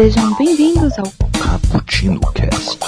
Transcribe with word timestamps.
Sejam 0.00 0.32
bem-vindos 0.36 0.96
ao 0.96 1.12
Cappuccino 1.42 2.20
Cast. 2.32 2.78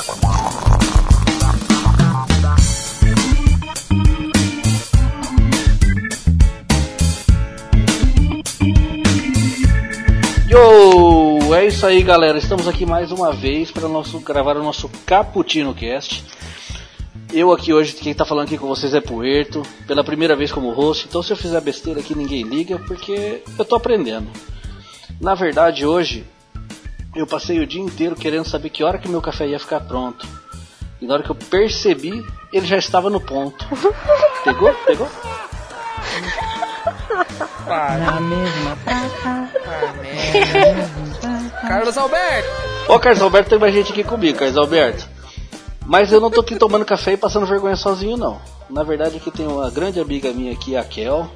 Yo! 10.48 11.52
É 11.52 11.66
isso 11.66 11.84
aí, 11.84 12.00
galera. 12.04 12.38
Estamos 12.38 12.68
aqui 12.68 12.86
mais 12.86 13.11
uma 13.11 13.32
vez 13.32 13.72
para 13.72 13.88
nosso, 13.88 14.20
gravar 14.20 14.56
o 14.56 14.62
nosso 14.62 14.88
Cappuccino 15.04 15.74
Cast. 15.74 16.24
Eu 17.32 17.50
aqui 17.50 17.72
hoje, 17.72 17.92
quem 17.95 18.14
tá 18.14 18.24
falando 18.24 18.46
aqui 18.46 18.56
com 18.56 18.68
vocês 18.68 18.95
é 18.95 19.00
Puerto, 19.00 19.64
pela 19.84 20.04
primeira 20.04 20.36
vez 20.36 20.52
como 20.52 20.70
host. 20.70 21.08
Então, 21.08 21.24
se 21.24 21.32
eu 21.32 21.36
fizer 21.36 21.61
besteira 21.61 21.98
aqui, 21.98 22.14
ninguém 22.14 22.45
liga, 22.45 22.79
porque 22.79 23.42
eu 23.58 23.64
tô 23.64 23.74
aprendendo. 23.74 24.29
Na 25.20 25.34
verdade, 25.34 25.84
hoje 25.84 26.24
eu 27.14 27.27
passei 27.27 27.59
o 27.59 27.66
dia 27.66 27.80
inteiro 27.80 28.14
querendo 28.14 28.46
saber 28.46 28.70
que 28.70 28.84
hora 28.84 28.98
que 28.98 29.09
meu 29.09 29.20
café 29.20 29.46
ia 29.46 29.59
ficar 29.59 29.80
pronto. 29.80 30.27
E 31.00 31.06
na 31.06 31.14
hora 31.14 31.23
que 31.23 31.30
eu 31.30 31.34
percebi, 31.34 32.24
ele 32.52 32.66
já 32.66 32.77
estava 32.77 33.10
no 33.10 33.20
ponto. 33.20 33.66
Pegou? 34.45 34.73
Pegou? 34.86 35.09
Na 37.66 38.20
mesma. 38.20 38.78
Carlos 41.66 41.96
Alberto! 41.96 42.48
Ô 42.88 42.98
Carlos 42.98 43.22
Alberto, 43.22 43.50
tem 43.50 43.58
mais 43.58 43.74
gente 43.74 43.92
aqui 43.92 44.05
comigo, 44.05 44.38
Carlos 44.38 44.58
Alberto. 44.58 45.08
Mas 45.86 46.12
eu 46.12 46.20
não 46.20 46.30
tô 46.30 46.41
aqui 46.41 46.56
tomando 46.56 46.84
café 46.84 47.14
e 47.14 47.16
passando 47.16 47.47
vergonha 47.47 47.77
sozinho, 47.77 48.16
não. 48.16 48.41
Na 48.69 48.83
verdade, 48.83 49.16
aqui 49.16 49.30
tem 49.30 49.47
uma 49.47 49.70
grande 49.70 49.98
amiga 49.98 50.33
minha 50.33 50.52
aqui, 50.52 50.77
a 50.77 50.84
Kel. 50.84 51.28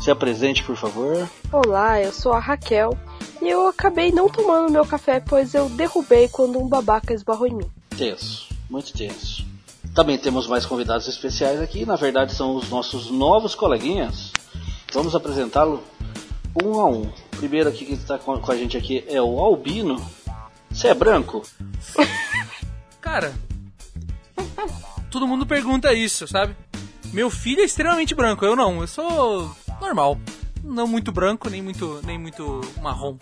Se 0.00 0.10
apresente, 0.10 0.62
por 0.62 0.76
favor. 0.76 1.28
Olá, 1.52 2.00
eu 2.00 2.12
sou 2.12 2.32
a 2.32 2.38
Raquel 2.38 2.90
e 3.40 3.48
eu 3.48 3.66
acabei 3.68 4.12
não 4.12 4.28
tomando 4.28 4.72
meu 4.72 4.86
café 4.86 5.20
pois 5.20 5.54
eu 5.54 5.68
derrubei 5.68 6.28
quando 6.28 6.58
um 6.58 6.68
babaca 6.68 7.14
esbarrou 7.14 7.46
em 7.46 7.54
mim. 7.54 7.70
Tenso, 7.96 8.48
muito 8.68 8.92
tenso. 8.92 9.44
Também 9.94 10.18
temos 10.18 10.46
mais 10.46 10.64
convidados 10.64 11.08
especiais 11.08 11.60
aqui, 11.60 11.84
na 11.84 11.96
verdade 11.96 12.34
são 12.34 12.54
os 12.54 12.68
nossos 12.70 13.10
novos 13.10 13.54
coleguinhas. 13.54 14.32
Vamos 14.92 15.14
apresentá-lo 15.14 15.82
um 16.62 16.80
a 16.80 16.86
um. 16.86 17.10
Primeiro 17.32 17.68
aqui 17.68 17.84
que 17.84 17.94
está 17.94 18.18
com 18.18 18.38
com 18.38 18.52
a 18.52 18.56
gente 18.56 18.76
aqui 18.76 19.04
é 19.08 19.20
o 19.20 19.38
Albino. 19.38 20.04
Você 20.70 20.88
é 20.88 20.94
branco? 20.94 21.42
Cara, 23.00 23.34
todo 25.10 25.26
mundo 25.26 25.46
pergunta 25.46 25.92
isso, 25.92 26.28
sabe? 26.28 26.54
Meu 27.12 27.28
filho 27.28 27.60
é 27.60 27.64
extremamente 27.64 28.14
branco, 28.14 28.44
eu 28.44 28.54
não, 28.54 28.80
eu 28.80 28.86
sou 28.86 29.50
normal. 29.80 30.18
Não 30.62 30.86
muito 30.86 31.10
branco, 31.10 31.48
nem 31.48 31.62
muito, 31.62 32.00
nem 32.04 32.18
muito 32.18 32.60
marrom. 32.82 33.16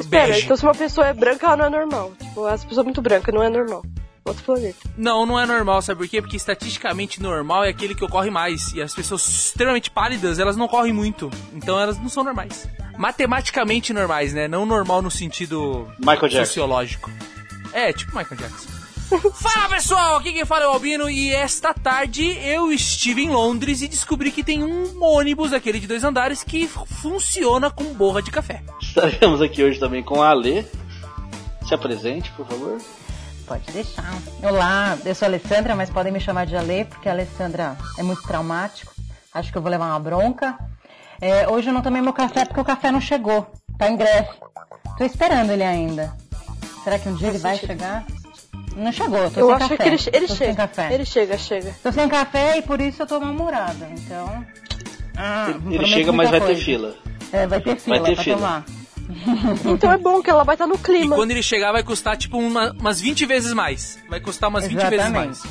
Espera, 0.00 0.28
bege. 0.28 0.44
então 0.44 0.56
se 0.56 0.64
uma 0.64 0.74
pessoa 0.74 1.06
é 1.06 1.14
branca, 1.14 1.46
ela 1.46 1.56
não 1.56 1.64
é 1.64 1.70
normal. 1.70 2.12
Tipo, 2.18 2.48
essa 2.48 2.66
pessoa 2.66 2.82
é 2.82 2.84
muito 2.84 3.02
branca, 3.02 3.32
não 3.32 3.42
é 3.42 3.48
normal. 3.48 3.84
Outro 4.24 4.42
planeta. 4.42 4.76
Não, 4.96 5.24
não 5.24 5.38
é 5.38 5.46
normal, 5.46 5.80
sabe 5.80 6.00
por 6.00 6.08
quê? 6.08 6.20
Porque 6.20 6.36
estatisticamente 6.36 7.22
normal 7.22 7.64
é 7.64 7.68
aquele 7.68 7.94
que 7.94 8.04
ocorre 8.04 8.28
mais. 8.28 8.72
E 8.72 8.82
as 8.82 8.92
pessoas 8.92 9.26
extremamente 9.26 9.88
pálidas, 9.88 10.40
elas 10.40 10.56
não 10.56 10.66
correm 10.66 10.92
muito. 10.92 11.30
Então 11.52 11.78
elas 11.78 11.96
não 11.98 12.08
são 12.08 12.24
normais. 12.24 12.68
Matematicamente 12.98 13.92
normais, 13.92 14.34
né? 14.34 14.48
Não 14.48 14.66
normal 14.66 15.00
no 15.00 15.10
sentido 15.10 15.86
Michael 15.98 16.28
Jackson. 16.28 16.44
sociológico. 16.44 17.10
É, 17.72 17.92
tipo 17.92 18.16
Michael 18.16 18.36
Jackson. 18.40 18.68
Fala 19.06 19.68
pessoal, 19.68 20.16
aqui 20.16 20.32
quem 20.32 20.44
fala 20.44 20.64
é 20.64 20.68
o 20.68 20.72
Albino 20.72 21.08
e 21.08 21.32
esta 21.32 21.72
tarde 21.72 22.36
eu 22.44 22.72
estive 22.72 23.22
em 23.22 23.30
Londres 23.30 23.80
e 23.80 23.86
descobri 23.86 24.32
que 24.32 24.42
tem 24.42 24.64
um 24.64 25.00
ônibus, 25.00 25.52
aquele 25.52 25.78
de 25.78 25.86
dois 25.86 26.02
andares, 26.02 26.42
que 26.42 26.66
funciona 26.66 27.70
com 27.70 27.84
borra 27.94 28.20
de 28.20 28.32
café. 28.32 28.64
Estaremos 28.82 29.40
aqui 29.40 29.62
hoje 29.62 29.78
também 29.78 30.02
com 30.02 30.20
a 30.20 30.30
Ale. 30.30 30.66
Se 31.68 31.72
apresente, 31.72 32.32
por 32.32 32.46
favor. 32.46 32.80
Pode 33.46 33.70
deixar. 33.70 34.12
Olá, 34.42 34.98
eu 35.04 35.14
sou 35.14 35.26
a 35.26 35.28
Alessandra, 35.28 35.76
mas 35.76 35.88
podem 35.88 36.12
me 36.12 36.18
chamar 36.18 36.44
de 36.46 36.56
Ale, 36.56 36.84
porque 36.86 37.08
a 37.08 37.12
Alessandra 37.12 37.76
é 37.96 38.02
muito 38.02 38.22
traumático. 38.22 38.92
Acho 39.32 39.52
que 39.52 39.58
eu 39.58 39.62
vou 39.62 39.70
levar 39.70 39.86
uma 39.86 40.00
bronca. 40.00 40.58
É, 41.20 41.48
hoje 41.48 41.68
eu 41.68 41.72
não 41.72 41.80
tomei 41.80 42.02
meu 42.02 42.12
café 42.12 42.44
porque 42.44 42.60
o 42.60 42.64
café 42.64 42.90
não 42.90 43.00
chegou. 43.00 43.46
Tá 43.78 43.88
em 43.88 43.96
greve. 43.96 44.30
Tô 44.98 45.04
esperando 45.04 45.50
ele 45.50 45.62
ainda. 45.62 46.12
Será 46.82 46.98
que 46.98 47.08
um 47.08 47.14
dia 47.14 47.28
ele 47.28 47.38
vai 47.38 47.56
chegar? 47.56 48.04
Não 48.76 48.92
chegou, 48.92 49.30
tô 49.30 49.40
eu 49.40 49.46
sem 49.46 49.54
acho 49.56 49.68
café. 49.70 49.76
que 49.76 49.82
ele, 49.88 50.02
ele 50.12 50.28
chega. 50.28 50.54
café. 50.54 50.94
Ele 50.94 51.04
chega, 51.06 51.38
chega. 51.38 51.74
Tô 51.82 51.90
sem 51.92 52.08
café 52.08 52.58
e 52.58 52.62
por 52.62 52.80
isso 52.80 53.02
eu 53.02 53.06
tô 53.06 53.18
mal-humorada. 53.18 53.88
Então. 53.92 54.46
Ah, 55.16 55.54
Ele 55.70 55.86
chega, 55.86 56.12
mas 56.12 56.30
vai 56.30 56.40
ter 56.40 56.46
coisa. 56.46 56.62
fila. 56.62 56.94
É, 57.32 57.46
vai 57.46 57.60
ter 57.60 57.76
fila 57.76 58.00
ter 58.04 58.14
pra 58.14 58.22
fila. 58.24 58.36
tomar. 58.36 58.64
Então 59.64 59.90
é 59.92 59.96
bom 59.96 60.20
que 60.22 60.28
ela 60.28 60.44
vai 60.44 60.56
estar 60.56 60.66
no 60.66 60.74
E 60.74 60.78
clima. 60.78 61.16
quando 61.16 61.30
ele 61.30 61.42
chegar 61.42 61.72
vai 61.72 61.82
custar 61.82 62.16
tipo 62.16 62.36
uma- 62.38 62.72
umas 62.72 63.00
20 63.00 63.24
vezes 63.24 63.52
mais. 63.52 63.98
Vai 64.10 64.20
custar 64.20 64.50
umas 64.50 64.66
20 64.66 64.84
vezes 64.90 65.10
mais. 65.10 65.42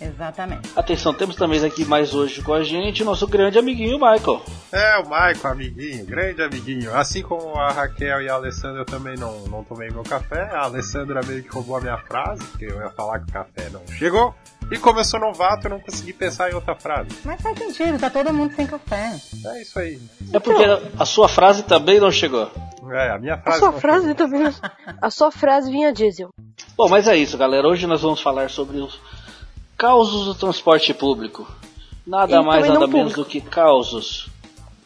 Exatamente. 0.00 0.70
Atenção, 0.76 1.12
temos 1.12 1.36
também 1.36 1.64
aqui 1.64 1.84
mais 1.84 2.14
hoje 2.14 2.42
com 2.42 2.54
a 2.54 2.62
gente 2.62 3.02
o 3.02 3.06
nosso 3.06 3.26
grande 3.26 3.58
amiguinho 3.58 3.98
Michael. 3.98 4.42
É, 4.70 4.98
o 4.98 5.02
Michael, 5.04 5.52
amiguinho, 5.52 6.04
grande 6.06 6.42
amiguinho. 6.42 6.94
Assim 6.94 7.22
como 7.22 7.54
a 7.56 7.72
Raquel 7.72 8.22
e 8.22 8.28
a 8.28 8.34
Alessandra 8.34 8.82
eu 8.82 8.84
também 8.84 9.16
não, 9.16 9.40
não 9.48 9.64
tomei 9.64 9.90
meu 9.90 10.02
café. 10.02 10.42
A 10.52 10.64
Alessandra 10.64 11.20
meio 11.26 11.42
que 11.42 11.50
roubou 11.50 11.76
a 11.76 11.80
minha 11.80 11.98
frase, 11.98 12.44
porque 12.44 12.66
eu 12.66 12.78
ia 12.80 12.90
falar 12.90 13.20
que 13.20 13.30
o 13.30 13.32
café 13.32 13.68
não 13.70 13.82
chegou. 13.96 14.34
E 14.70 14.78
como 14.78 15.00
eu 15.00 15.04
sou 15.04 15.18
novato, 15.18 15.66
eu 15.66 15.70
não 15.70 15.80
consegui 15.80 16.12
pensar 16.12 16.50
em 16.50 16.54
outra 16.54 16.74
frase. 16.74 17.08
Mas 17.24 17.40
faz 17.40 17.58
sentido, 17.58 17.98
tá 17.98 18.10
todo 18.10 18.32
mundo 18.34 18.54
sem 18.54 18.66
café. 18.66 19.16
É 19.46 19.62
isso 19.62 19.78
aí. 19.78 19.98
É 20.32 20.38
porque 20.38 20.62
a 20.98 21.04
sua 21.06 21.28
frase 21.28 21.62
também 21.62 21.98
não 21.98 22.10
chegou. 22.10 22.50
É, 22.90 23.10
a 23.10 23.18
minha 23.18 23.34
A 23.34 23.38
frase. 23.38 23.58
sua 23.58 23.70
não 23.72 23.80
frase 23.80 24.14
também. 24.14 24.42
A 25.00 25.10
sua 25.10 25.30
frase 25.30 25.70
vinha 25.70 25.92
diesel. 25.92 26.28
Bom, 26.76 26.88
mas 26.88 27.08
é 27.08 27.16
isso, 27.16 27.36
galera. 27.38 27.66
Hoje 27.66 27.86
nós 27.86 28.02
vamos 28.02 28.20
falar 28.20 28.50
sobre 28.50 28.78
os 28.78 29.00
causos 29.78 30.26
do 30.26 30.34
transporte 30.34 30.92
público. 30.92 31.48
Nada 32.06 32.36
E 32.36 32.42
mais, 32.44 32.66
nada 32.66 32.80
menos 32.86 33.12
público. 33.14 33.20
do 33.22 33.26
que 33.26 33.40
causos. 33.40 34.28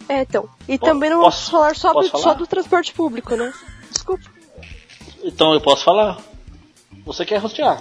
É, 0.08 0.22
então. 0.22 0.48
E 0.68 0.78
também 0.78 1.08
não 1.10 1.20
posso- 1.20 1.50
vamos 1.50 1.50
falar 1.50 1.74
só, 1.76 1.92
posso 1.94 2.08
do, 2.08 2.12
falar? 2.12 2.24
só 2.24 2.34
do 2.34 2.46
transporte 2.46 2.92
público, 2.92 3.34
né? 3.34 3.52
Desculpa. 3.90 4.30
Então 5.24 5.52
eu 5.54 5.60
posso 5.60 5.84
falar? 5.84 6.18
Você 7.06 7.24
quer 7.24 7.38
rostear? 7.38 7.80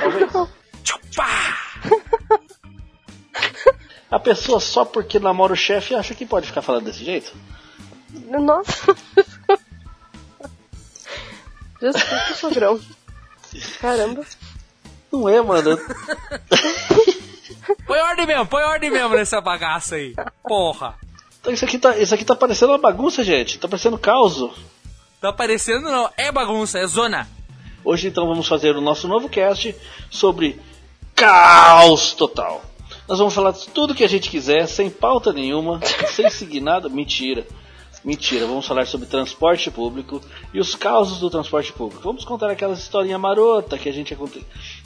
Talvez. 0.00 0.32
A 4.10 4.18
pessoa 4.18 4.60
só 4.60 4.84
porque 4.84 5.18
namora 5.18 5.52
o 5.52 5.56
chefe 5.56 5.94
acha 5.94 6.14
que 6.14 6.26
pode 6.26 6.46
ficar 6.46 6.62
falando 6.62 6.84
desse 6.84 7.04
jeito? 7.04 7.32
Nossa. 8.28 8.94
Desculpa, 11.80 12.34
sogrão. 12.34 12.80
Caramba. 13.80 14.24
Não 15.14 15.28
é, 15.28 15.40
mano. 15.40 15.78
Põe 17.86 18.00
ordem 18.00 18.26
mesmo, 18.26 18.46
põe 18.46 18.62
ordem 18.62 18.90
mesmo 18.90 19.10
nessa 19.10 19.40
bagaça 19.40 19.94
aí. 19.94 20.14
Porra. 20.42 20.94
Então 21.40 21.52
Isso 21.52 21.64
aqui 21.64 21.78
tá, 21.78 21.96
isso 21.96 22.14
aqui 22.14 22.24
tá 22.24 22.34
parecendo 22.34 22.72
uma 22.72 22.78
bagunça, 22.78 23.22
gente. 23.22 23.58
Tá 23.58 23.68
parecendo 23.68 23.96
caos. 23.96 24.50
Tá 25.20 25.32
parecendo 25.32 25.90
não, 25.90 26.10
é 26.16 26.32
bagunça, 26.32 26.78
é 26.78 26.86
zona. 26.86 27.28
Hoje 27.84 28.08
então 28.08 28.26
vamos 28.26 28.48
fazer 28.48 28.76
o 28.76 28.80
nosso 28.80 29.06
novo 29.06 29.28
cast 29.28 29.74
sobre 30.10 30.60
caos 31.14 32.12
total. 32.12 32.62
Nós 33.06 33.18
vamos 33.18 33.34
falar 33.34 33.52
de 33.52 33.68
tudo 33.68 33.94
que 33.94 34.04
a 34.04 34.08
gente 34.08 34.30
quiser, 34.30 34.66
sem 34.66 34.90
pauta 34.90 35.32
nenhuma, 35.32 35.80
sem 36.08 36.28
seguir 36.30 36.60
nada. 36.60 36.88
Mentira. 36.88 37.46
Mentira, 38.04 38.46
vamos 38.46 38.66
falar 38.66 38.86
sobre 38.86 39.06
transporte 39.06 39.70
público 39.70 40.20
e 40.52 40.60
os 40.60 40.74
causos 40.74 41.20
do 41.20 41.30
transporte 41.30 41.72
público. 41.72 42.02
Vamos 42.02 42.22
contar 42.22 42.50
aquelas 42.50 42.78
historinhas 42.78 43.18
marota 43.18 43.78
que 43.78 43.88
a 43.88 43.92
gente 43.92 44.14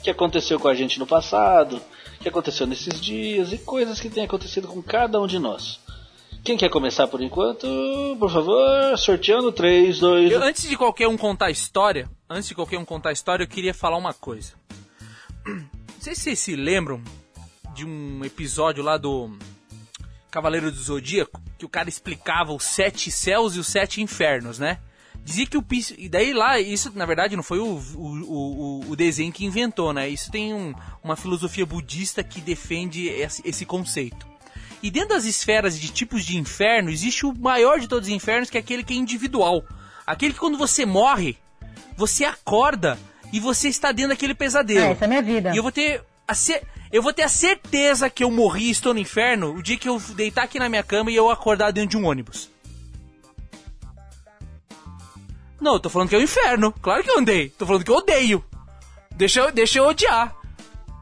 que 0.01 0.09
aconteceu 0.09 0.57
com 0.57 0.69
a 0.69 0.73
gente 0.73 0.97
no 0.97 1.05
passado, 1.05 1.81
que 2.21 2.29
aconteceu 2.29 2.65
nesses 2.65 2.99
dias 3.01 3.51
e 3.51 3.57
coisas 3.57 3.99
que 3.99 4.09
têm 4.09 4.23
acontecido 4.23 4.69
com 4.69 4.81
cada 4.81 5.19
um 5.19 5.27
de 5.27 5.37
nós. 5.37 5.81
Quem 6.45 6.55
quer 6.55 6.69
começar 6.69 7.07
por 7.07 7.21
enquanto? 7.21 7.67
Por 8.17 8.31
favor, 8.31 8.97
sorteando 8.97 9.51
3, 9.51 9.99
2, 9.99 10.31
Eu, 10.31 10.41
antes 10.41 10.69
de 10.69 10.77
qualquer 10.77 11.09
um 11.09 11.17
contar 11.17 11.47
a 11.47 11.51
história, 11.51 12.09
antes 12.29 12.47
de 12.47 12.55
qualquer 12.55 12.79
um 12.79 12.85
contar 12.85 13.09
a 13.09 13.13
história, 13.13 13.43
eu 13.43 13.47
queria 13.47 13.73
falar 13.73 13.97
uma 13.97 14.13
coisa. 14.13 14.53
Não 15.45 15.99
sei 15.99 16.15
se 16.15 16.21
vocês 16.21 16.39
se 16.39 16.55
lembram 16.55 17.03
de 17.75 17.83
um 17.83 18.23
episódio 18.23 18.81
lá 18.81 18.95
do 18.97 19.29
Cavaleiro 20.31 20.71
do 20.71 20.77
Zodíaco, 20.81 21.41
que 21.57 21.65
o 21.65 21.69
cara 21.69 21.89
explicava 21.89 22.53
os 22.53 22.63
sete 22.63 23.09
céus 23.11 23.55
e 23.55 23.59
os 23.59 23.67
sete 23.67 24.01
infernos, 24.01 24.59
né? 24.59 24.77
Dizia 25.23 25.45
que 25.45 25.57
o 25.57 25.65
E 25.97 26.07
daí 26.07 26.33
lá, 26.33 26.59
isso 26.59 26.91
na 26.95 27.05
verdade 27.05 27.35
não 27.35 27.43
foi 27.43 27.59
o, 27.59 27.65
o, 27.95 28.81
o, 28.85 28.91
o 28.91 28.95
desenho 28.95 29.31
que 29.31 29.45
inventou, 29.45 29.91
né? 29.93 30.07
Isso 30.07 30.31
tem 30.31 30.53
um- 30.53 30.73
uma 31.03 31.15
filosofia 31.15 31.65
budista 31.65 32.23
que 32.23 32.39
defende 32.41 33.07
esse, 33.07 33.41
esse 33.45 33.65
conceito. 33.65 34.27
E 34.81 34.89
dentro 34.89 35.09
das 35.09 35.25
esferas 35.25 35.77
de 35.77 35.89
tipos 35.89 36.23
de 36.25 36.37
inferno, 36.37 36.89
existe 36.89 37.25
o 37.25 37.33
maior 37.37 37.79
de 37.79 37.87
todos 37.87 38.07
os 38.07 38.13
infernos, 38.15 38.49
que 38.49 38.57
é 38.57 38.61
aquele 38.61 38.83
que 38.83 38.93
é 38.93 38.97
individual. 38.97 39.63
Aquele 40.07 40.33
que 40.33 40.39
quando 40.39 40.57
você 40.57 40.85
morre, 40.85 41.37
você 41.97 42.23
acorda 42.23 42.97
e 43.33 43.39
você 43.41 43.67
está 43.67 43.91
dentro 43.91 44.11
daquele 44.11 44.33
pesadelo. 44.33 44.79
É, 44.79 44.91
essa 44.91 45.03
é 45.03 45.05
a 45.05 45.09
minha 45.09 45.21
vida. 45.21 45.53
E 45.53 45.57
eu 45.57 45.63
vou 45.63 45.71
ter 45.71 46.01
a 46.27 46.33
cer- 46.33 46.63
eu 46.91 47.01
vou 47.01 47.13
ter 47.13 47.23
a 47.23 47.29
certeza 47.29 48.09
que 48.09 48.23
eu 48.23 48.31
morri 48.31 48.65
e 48.65 48.71
estou 48.71 48.93
no 48.93 48.99
inferno 48.99 49.53
o 49.53 49.61
dia 49.61 49.77
que 49.77 49.87
eu 49.87 49.99
deitar 49.99 50.43
aqui 50.43 50.59
na 50.59 50.69
minha 50.69 50.83
cama 50.83 51.11
e 51.11 51.15
eu 51.15 51.29
acordar 51.29 51.71
dentro 51.71 51.91
de 51.91 51.97
um 51.97 52.05
ônibus. 52.05 52.49
Não, 55.59 55.73
eu 55.73 55.79
tô 55.79 55.89
falando 55.89 56.09
que 56.09 56.15
é 56.15 56.19
o 56.19 56.23
inferno. 56.23 56.71
Claro 56.81 57.03
que 57.03 57.09
eu 57.09 57.19
andei. 57.19 57.49
Tô 57.49 57.65
falando 57.65 57.83
que 57.83 57.91
eu 57.91 57.95
odeio. 57.95 58.43
Deixa 59.11 59.41
eu, 59.41 59.51
deixa 59.51 59.79
eu 59.79 59.87
odiar. 59.87 60.35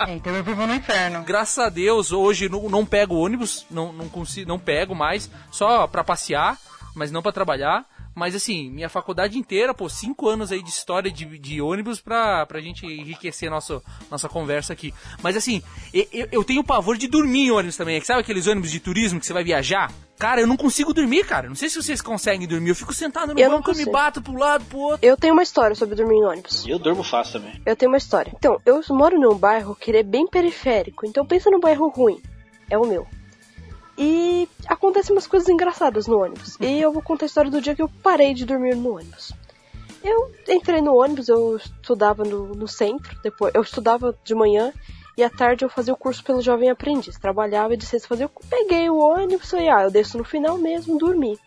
Então 0.09 0.35
eu 0.35 0.45
vivo 0.45 0.67
no 0.67 0.75
inferno. 0.75 1.23
Graças 1.23 1.59
a 1.59 1.69
Deus, 1.69 2.13
hoje 2.13 2.49
não, 2.49 2.69
não 2.69 2.85
pego 2.85 3.15
ônibus, 3.15 3.65
não, 3.71 3.93
não 3.93 4.09
consigo, 4.09 4.49
não 4.49 4.59
pego 4.59 4.95
mais, 4.95 5.31
só 5.51 5.87
pra 5.87 6.05
passear, 6.05 6.59
mas 6.95 7.11
não 7.11 7.23
pra 7.23 7.33
trabalhar. 7.33 7.85
Mas 8.15 8.35
assim, 8.35 8.71
minha 8.71 8.89
faculdade 8.89 9.39
inteira, 9.39 9.75
pô, 9.75 9.89
cinco 9.89 10.29
anos 10.29 10.53
aí 10.53 10.63
de 10.63 10.71
história 10.71 11.11
de, 11.11 11.25
de 11.39 11.61
ônibus 11.61 12.01
pra, 12.01 12.47
pra 12.47 12.61
gente 12.61 12.87
enriquecer 12.87 13.51
nosso, 13.51 13.83
nossa 14.11 14.29
conversa 14.29 14.73
aqui. 14.73 14.95
Mas 15.23 15.37
assim, 15.37 15.63
eu, 15.93 16.29
eu 16.31 16.45
tenho 16.45 16.63
pavor 16.63 16.97
de 16.97 17.09
dormir 17.09 17.47
em 17.47 17.51
ônibus 17.51 17.77
também. 17.77 18.01
Sabe 18.03 18.21
aqueles 18.21 18.47
ônibus 18.47 18.71
de 18.71 18.81
turismo 18.81 19.19
que 19.19 19.27
você 19.27 19.33
vai 19.33 19.45
viajar? 19.45 19.93
Cara, 20.19 20.41
eu 20.41 20.47
não 20.47 20.57
consigo 20.57 20.95
dormir, 20.95 21.27
cara. 21.27 21.49
Não 21.49 21.57
sei 21.57 21.69
se 21.69 21.83
vocês 21.83 22.01
conseguem 22.01 22.47
dormir. 22.47 22.69
Eu 22.69 22.77
fico 22.77 22.95
sentado 22.95 23.35
no 23.35 23.41
Eu 23.41 23.51
não 23.51 23.57
banco, 23.59 23.73
eu 23.73 23.77
me 23.77 23.85
bato 23.87 24.23
pro 24.23 24.35
lado, 24.35 24.65
pro 24.65 24.79
outro. 24.79 25.07
Eu 25.07 25.17
tenho 25.17 25.33
uma 25.33 25.43
história 25.43 25.75
sobre 25.75 25.97
dormir 25.97 26.15
em 26.15 26.25
ônibus. 26.25 26.65
E 26.65 26.71
eu 26.71 26.79
durmo 26.79 27.03
fácil 27.03 27.41
também. 27.41 27.61
Eu 27.67 27.75
tenho 27.75 27.91
uma 27.91 27.99
história. 27.99 28.33
Então, 28.37 28.61
eu 28.65 28.81
moro 28.91 29.19
num 29.19 29.37
bairro 29.37 29.75
que 29.75 29.91
ele 29.91 29.99
é 29.99 30.03
bem 30.03 30.27
periférico. 30.27 31.05
Então 31.05 31.27
pensa 31.27 31.51
num 31.51 31.61
bairro 31.61 31.89
ruim. 31.89 32.21
É 32.71 32.79
o 32.79 32.87
meu. 32.87 33.07
E 33.97 34.49
acontecem 34.67 35.15
umas 35.15 35.27
coisas 35.27 35.49
engraçadas 35.49 36.07
no 36.07 36.19
ônibus. 36.19 36.57
E 36.61 36.81
eu 36.81 36.93
vou 36.93 37.03
contar 37.03 37.25
a 37.25 37.27
história 37.27 37.51
do 37.51 37.61
dia 37.61 37.75
que 37.75 37.83
eu 37.83 37.91
parei 38.03 38.35
de 38.35 38.45
dormir 38.45 38.75
no 38.75 38.97
ônibus. 38.97 39.33
Eu 40.03 40.31
entrei 40.49 40.83
no 40.83 40.97
ônibus, 40.97 41.29
eu 41.29 41.57
estudava 41.57 42.25
no, 42.25 42.55
no 42.55 42.69
centro, 42.69 43.19
depois 43.23 43.55
eu 43.55 43.63
estudava 43.63 44.17
de 44.23 44.35
manhã 44.35 44.73
e 45.17 45.23
à 45.23 45.31
tarde 45.31 45.65
eu 45.65 45.71
fazia 45.71 45.95
o 45.95 45.97
curso 45.97 46.23
pelo 46.23 46.43
Jovem 46.43 46.69
Aprendiz. 46.69 47.19
Trabalhava 47.19 47.75
e 47.75 47.77
de 47.77 47.87
sexta 47.87 48.09
fazia 48.09 48.31
Peguei 48.51 48.91
o 48.91 48.99
ônibus 48.99 49.53
e 49.53 49.69
ah, 49.69 49.85
eu 49.85 49.91
desço 49.91 50.19
no 50.19 50.25
final 50.25 50.59
mesmo, 50.59 50.99
dormi. 50.99 51.39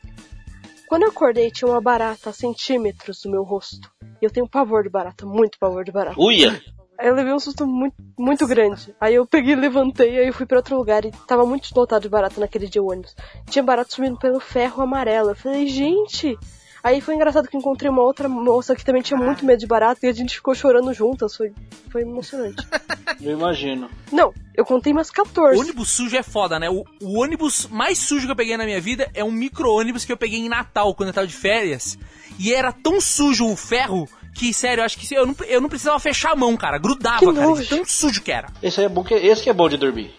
Quando 0.87 1.03
eu 1.03 1.09
acordei, 1.09 1.51
tinha 1.51 1.69
uma 1.69 1.81
barata 1.81 2.29
a 2.29 2.33
centímetros 2.33 3.21
do 3.21 3.29
meu 3.29 3.43
rosto. 3.43 3.91
Eu 4.21 4.31
tenho 4.31 4.47
pavor 4.47 4.83
de 4.83 4.89
barata, 4.89 5.25
muito 5.25 5.59
pavor 5.59 5.83
de 5.83 5.91
barata. 5.91 6.19
Uia! 6.19 6.61
Aí 6.97 7.07
eu 7.07 7.15
levei 7.15 7.33
um 7.33 7.39
susto 7.39 7.67
muito, 7.67 7.95
muito 8.17 8.47
grande. 8.47 8.95
Aí 8.99 9.15
eu 9.15 9.25
peguei, 9.25 9.55
levantei, 9.55 10.17
aí 10.17 10.27
eu 10.27 10.33
fui 10.33 10.45
pra 10.45 10.57
outro 10.57 10.75
lugar 10.75 11.05
e 11.05 11.11
tava 11.27 11.45
muito 11.45 11.69
lotado 11.75 12.01
de 12.01 12.09
barata 12.09 12.39
naquele 12.39 12.67
dia 12.67 12.81
o 12.81 12.89
ônibus. 12.89 13.15
Tinha 13.49 13.63
barata 13.63 13.91
subindo 13.91 14.17
pelo 14.17 14.39
ferro 14.39 14.81
amarelo. 14.81 15.29
Eu 15.29 15.35
falei, 15.35 15.67
gente! 15.67 16.37
Aí 16.83 17.01
foi 17.01 17.15
engraçado 17.15 17.47
que 17.47 17.57
encontrei 17.57 17.89
uma 17.89 18.01
outra 18.01 18.29
moça 18.29 18.75
que 18.75 18.85
também 18.85 19.01
tinha 19.01 19.19
muito 19.19 19.45
medo 19.45 19.59
de 19.59 19.67
barata 19.67 20.05
e 20.05 20.09
a 20.09 20.13
gente 20.13 20.35
ficou 20.35 20.55
chorando 20.55 20.93
juntas. 20.93 21.35
Foi, 21.35 21.51
foi 21.91 22.01
emocionante. 22.03 22.65
Eu 23.21 23.31
imagino. 23.31 23.89
Não, 24.11 24.31
eu 24.53 24.63
contei 24.63 24.93
umas 24.93 25.09
14. 25.09 25.59
Ônibus 25.59 25.89
sujo 25.89 26.15
é 26.15 26.21
foda, 26.21 26.59
né? 26.59 26.69
O, 26.69 26.85
o 27.01 27.19
ônibus 27.19 27.67
mais 27.67 27.97
sujo 27.97 28.27
que 28.27 28.31
eu 28.31 28.35
peguei 28.35 28.55
na 28.55 28.63
minha 28.63 28.79
vida 28.79 29.09
é 29.13 29.23
um 29.23 29.31
micro-ônibus 29.31 30.05
que 30.05 30.11
eu 30.11 30.17
peguei 30.17 30.39
em 30.39 30.47
Natal, 30.47 30.93
quando 30.93 31.09
eu 31.09 31.13
tava 31.13 31.25
de 31.25 31.33
férias. 31.33 31.97
E 32.37 32.53
era 32.53 32.71
tão 32.71 33.01
sujo 33.01 33.47
o 33.47 33.55
ferro 33.55 34.07
que, 34.37 34.53
sério, 34.53 34.81
eu 34.81 34.85
acho 34.85 34.97
que 34.97 35.13
eu 35.13 35.25
não, 35.25 35.35
eu 35.47 35.59
não 35.59 35.67
precisava 35.69 35.99
fechar 35.99 36.31
a 36.31 36.35
mão, 36.35 36.55
cara. 36.55 36.77
Grudava, 36.77 37.19
Que 37.19 37.25
cara. 37.25 37.45
nojo. 37.47 37.63
De 37.63 37.69
tão 37.69 37.83
sujo 37.85 38.21
que 38.21 38.31
era. 38.31 38.47
Esse 38.61 38.79
aí 38.79 38.85
é 38.85 38.89
bom 38.89 39.03
que, 39.03 39.13
esse 39.13 39.43
que 39.43 39.49
é 39.49 39.53
bom 39.53 39.67
de 39.67 39.77
dormir. 39.77 40.13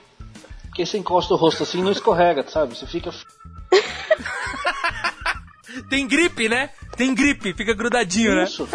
Porque 0.65 0.85
você 0.85 0.99
encosta 0.99 1.33
o 1.35 1.37
rosto 1.37 1.63
assim 1.63 1.83
não 1.83 1.91
escorrega, 1.93 2.45
sabe? 2.49 2.77
Você 2.77 2.87
fica. 2.87 3.11
Tem 5.83 6.07
gripe, 6.07 6.49
né? 6.49 6.71
Tem 6.97 7.15
gripe, 7.15 7.53
fica 7.55 7.75
grudadinho, 7.75 8.35
né? 8.35 8.45
Isso. 8.45 8.69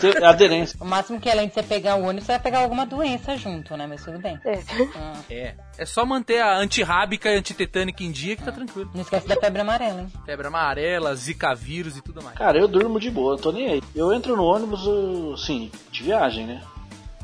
Tem 0.00 0.24
aderência. 0.24 0.78
O 0.80 0.84
máximo 0.84 1.20
que 1.20 1.28
além 1.28 1.48
de 1.48 1.54
você 1.54 1.62
pegar 1.62 1.96
o 1.96 2.04
ônibus, 2.04 2.24
você 2.24 2.32
vai 2.32 2.40
pegar 2.40 2.58
alguma 2.60 2.86
doença 2.86 3.36
junto, 3.36 3.76
né? 3.76 3.86
Mas 3.86 4.04
tudo 4.04 4.18
bem. 4.18 4.38
É. 4.44 5.34
É. 5.34 5.54
É 5.78 5.86
só 5.86 6.06
manter 6.06 6.40
a 6.40 6.56
antirrábica 6.58 7.28
e 7.30 7.36
antitetânica 7.36 8.02
em 8.02 8.12
dia 8.12 8.36
que 8.36 8.44
tá 8.44 8.52
tranquilo. 8.52 8.90
Não 8.94 9.02
esquece 9.02 9.26
da 9.26 9.36
febre 9.36 9.60
amarela, 9.60 10.00
hein? 10.00 10.12
Febre 10.24 10.46
amarela, 10.46 11.14
zika 11.14 11.54
vírus 11.54 11.96
e 11.96 12.02
tudo 12.02 12.22
mais. 12.22 12.36
Cara, 12.38 12.58
eu 12.58 12.68
durmo 12.68 13.00
de 13.00 13.10
boa, 13.10 13.34
eu 13.34 13.38
tô 13.38 13.50
nem 13.50 13.68
aí. 13.68 13.82
Eu 13.94 14.12
entro 14.12 14.36
no 14.36 14.44
ônibus, 14.44 14.86
eu, 14.86 15.36
sim, 15.36 15.70
de 15.90 16.02
viagem, 16.04 16.46
né? 16.46 16.62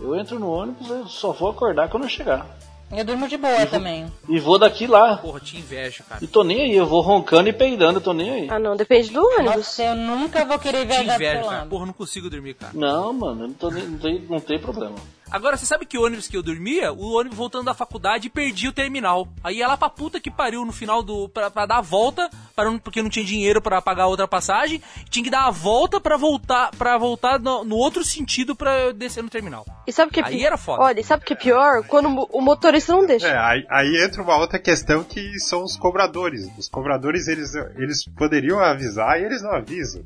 Eu 0.00 0.16
entro 0.16 0.38
no 0.38 0.50
ônibus, 0.50 0.88
eu 0.90 1.06
só 1.06 1.30
vou 1.32 1.50
acordar 1.50 1.88
quando 1.88 2.04
eu 2.04 2.08
chegar. 2.08 2.46
Eu 2.92 3.04
durmo 3.06 3.26
de 3.26 3.38
boa 3.38 3.64
também. 3.64 4.12
E 4.28 4.38
vou 4.38 4.58
daqui 4.58 4.86
lá. 4.86 5.16
Porra, 5.16 5.40
te 5.40 5.56
invejo, 5.56 6.04
cara. 6.04 6.22
E 6.22 6.26
tô 6.26 6.44
nem 6.44 6.60
aí, 6.60 6.76
eu 6.76 6.86
vou 6.86 7.00
roncando 7.00 7.48
e 7.48 7.52
peidando, 7.52 7.98
eu 7.98 8.02
tô 8.02 8.12
nem 8.12 8.30
aí. 8.30 8.46
Ah 8.50 8.58
não, 8.58 8.76
depende 8.76 9.10
do 9.10 9.20
ônibus. 9.20 9.56
Nossa, 9.56 9.82
eu 9.82 9.94
nunca 9.94 10.44
vou 10.44 10.58
querer 10.58 10.80
Te 10.80 10.86
viajar 10.86 11.14
pro 11.16 11.24
invejo, 11.24 11.48
cara. 11.48 11.66
Porra, 11.66 11.86
não 11.86 11.92
consigo 11.94 12.28
dormir, 12.28 12.54
cara. 12.54 12.72
Não, 12.74 13.12
mano, 13.12 13.44
eu 13.44 13.48
não, 13.48 13.54
tô 13.54 13.70
nem, 13.70 13.84
não, 13.84 13.98
tem, 13.98 14.26
não 14.28 14.40
tem 14.40 14.58
problema. 14.58 14.94
Agora, 15.32 15.56
você 15.56 15.64
sabe 15.67 15.87
que 15.87 15.96
o 15.99 16.05
ônibus 16.05 16.29
que 16.29 16.37
eu 16.37 16.43
dormia, 16.43 16.93
o 16.93 17.12
ônibus 17.19 17.37
voltando 17.38 17.64
da 17.64 17.75
faculdade, 17.75 18.29
perdi 18.29 18.69
o 18.69 18.73
terminal. 18.73 19.26
Aí 19.43 19.56
ia 19.58 19.67
lá 19.69 19.76
pra 19.76 19.88
puta 19.88 20.20
que 20.20 20.31
pariu 20.31 20.64
no 20.64 20.73
final 20.73 21.02
do. 21.02 21.29
pra, 21.29 21.50
pra 21.50 21.67
dar 21.67 21.79
a 21.79 21.81
volta, 21.81 22.29
para 22.55 22.67
não- 22.70 22.79
porque 22.79 23.02
não 23.02 23.08
tinha 23.11 23.25
dinheiro 23.25 23.61
pra 23.62 23.81
pagar 23.82 24.06
outra 24.06 24.29
passagem. 24.29 24.81
Tinha 25.08 25.25
que 25.25 25.31
dar 25.31 25.46
a 25.46 25.50
volta 25.50 26.00
pra 26.00 26.17
voltar 26.17 26.70
para 26.76 26.99
voltar 26.99 27.38
no, 27.40 27.64
no 27.64 27.76
outro 27.76 28.05
sentido 28.05 28.55
pra 28.55 28.79
eu 28.81 28.93
descer 28.93 29.23
no 29.23 29.31
terminal. 29.31 29.64
E 29.87 29.93
sabe 29.93 30.11
o 30.11 30.14
que 30.14 30.20
é 30.20 30.25
Aí 30.25 30.37
pi- 30.38 30.44
era 30.44 30.56
foda. 30.56 30.82
Olha, 30.82 31.00
e 31.00 31.05
sabe 31.05 31.23
o 31.23 31.26
que 31.26 31.32
é 31.32 31.37
pior? 31.37 31.82
Quando 31.87 32.08
o 32.31 32.40
motorista 32.40 32.93
não 32.93 33.06
deixa. 33.06 33.26
É, 33.28 33.38
aí, 33.38 33.67
aí 33.70 34.05
entra 34.05 34.23
uma 34.23 34.37
outra 34.37 34.58
questão 34.58 35.02
que 35.02 35.38
são 35.40 35.62
os 35.64 35.76
cobradores. 35.76 36.49
Os 36.58 36.69
cobradores, 36.69 37.26
eles, 37.28 37.55
eles 37.76 38.05
poderiam 38.17 38.61
avisar 38.61 39.20
e 39.20 39.25
eles 39.25 39.43
não 39.43 39.52
avisam. 39.52 40.05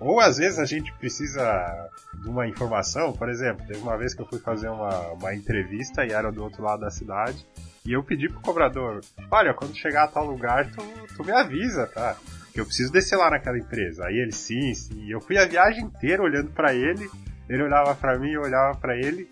Ou 0.00 0.20
às 0.20 0.38
vezes 0.38 0.58
a 0.58 0.64
gente 0.64 0.92
precisa 0.94 1.90
de 2.14 2.28
uma 2.28 2.46
informação, 2.46 3.12
por 3.12 3.28
exemplo, 3.28 3.66
teve 3.66 3.80
uma 3.80 3.96
vez 3.96 4.14
que 4.14 4.22
eu 4.22 4.26
fui 4.26 4.38
fazer 4.38 4.68
uma, 4.68 5.12
uma 5.12 5.34
entrevista 5.34 6.06
e 6.06 6.12
era 6.12 6.30
do 6.30 6.42
outro 6.42 6.62
lado 6.62 6.80
da 6.80 6.90
cidade, 6.90 7.44
e 7.84 7.92
eu 7.92 8.02
pedi 8.02 8.28
pro 8.28 8.40
cobrador, 8.40 9.00
olha, 9.30 9.54
quando 9.54 9.74
chegar 9.74 10.04
a 10.04 10.08
tal 10.08 10.26
lugar, 10.26 10.70
tu, 10.70 10.82
tu 11.16 11.24
me 11.24 11.32
avisa, 11.32 11.86
tá? 11.86 12.16
Que 12.52 12.60
eu 12.60 12.66
preciso 12.66 12.92
descer 12.92 13.16
lá 13.16 13.30
naquela 13.30 13.58
empresa. 13.58 14.04
Aí 14.04 14.16
ele, 14.18 14.32
sim, 14.32 14.74
sim. 14.74 15.04
E 15.04 15.10
eu 15.10 15.20
fui 15.20 15.38
a 15.38 15.46
viagem 15.46 15.84
inteira 15.84 16.22
olhando 16.22 16.50
pra 16.50 16.74
ele, 16.74 17.08
ele 17.48 17.62
olhava 17.62 17.94
pra 17.94 18.18
mim, 18.18 18.30
eu 18.30 18.42
olhava 18.42 18.76
pra 18.76 18.94
ele, 18.94 19.28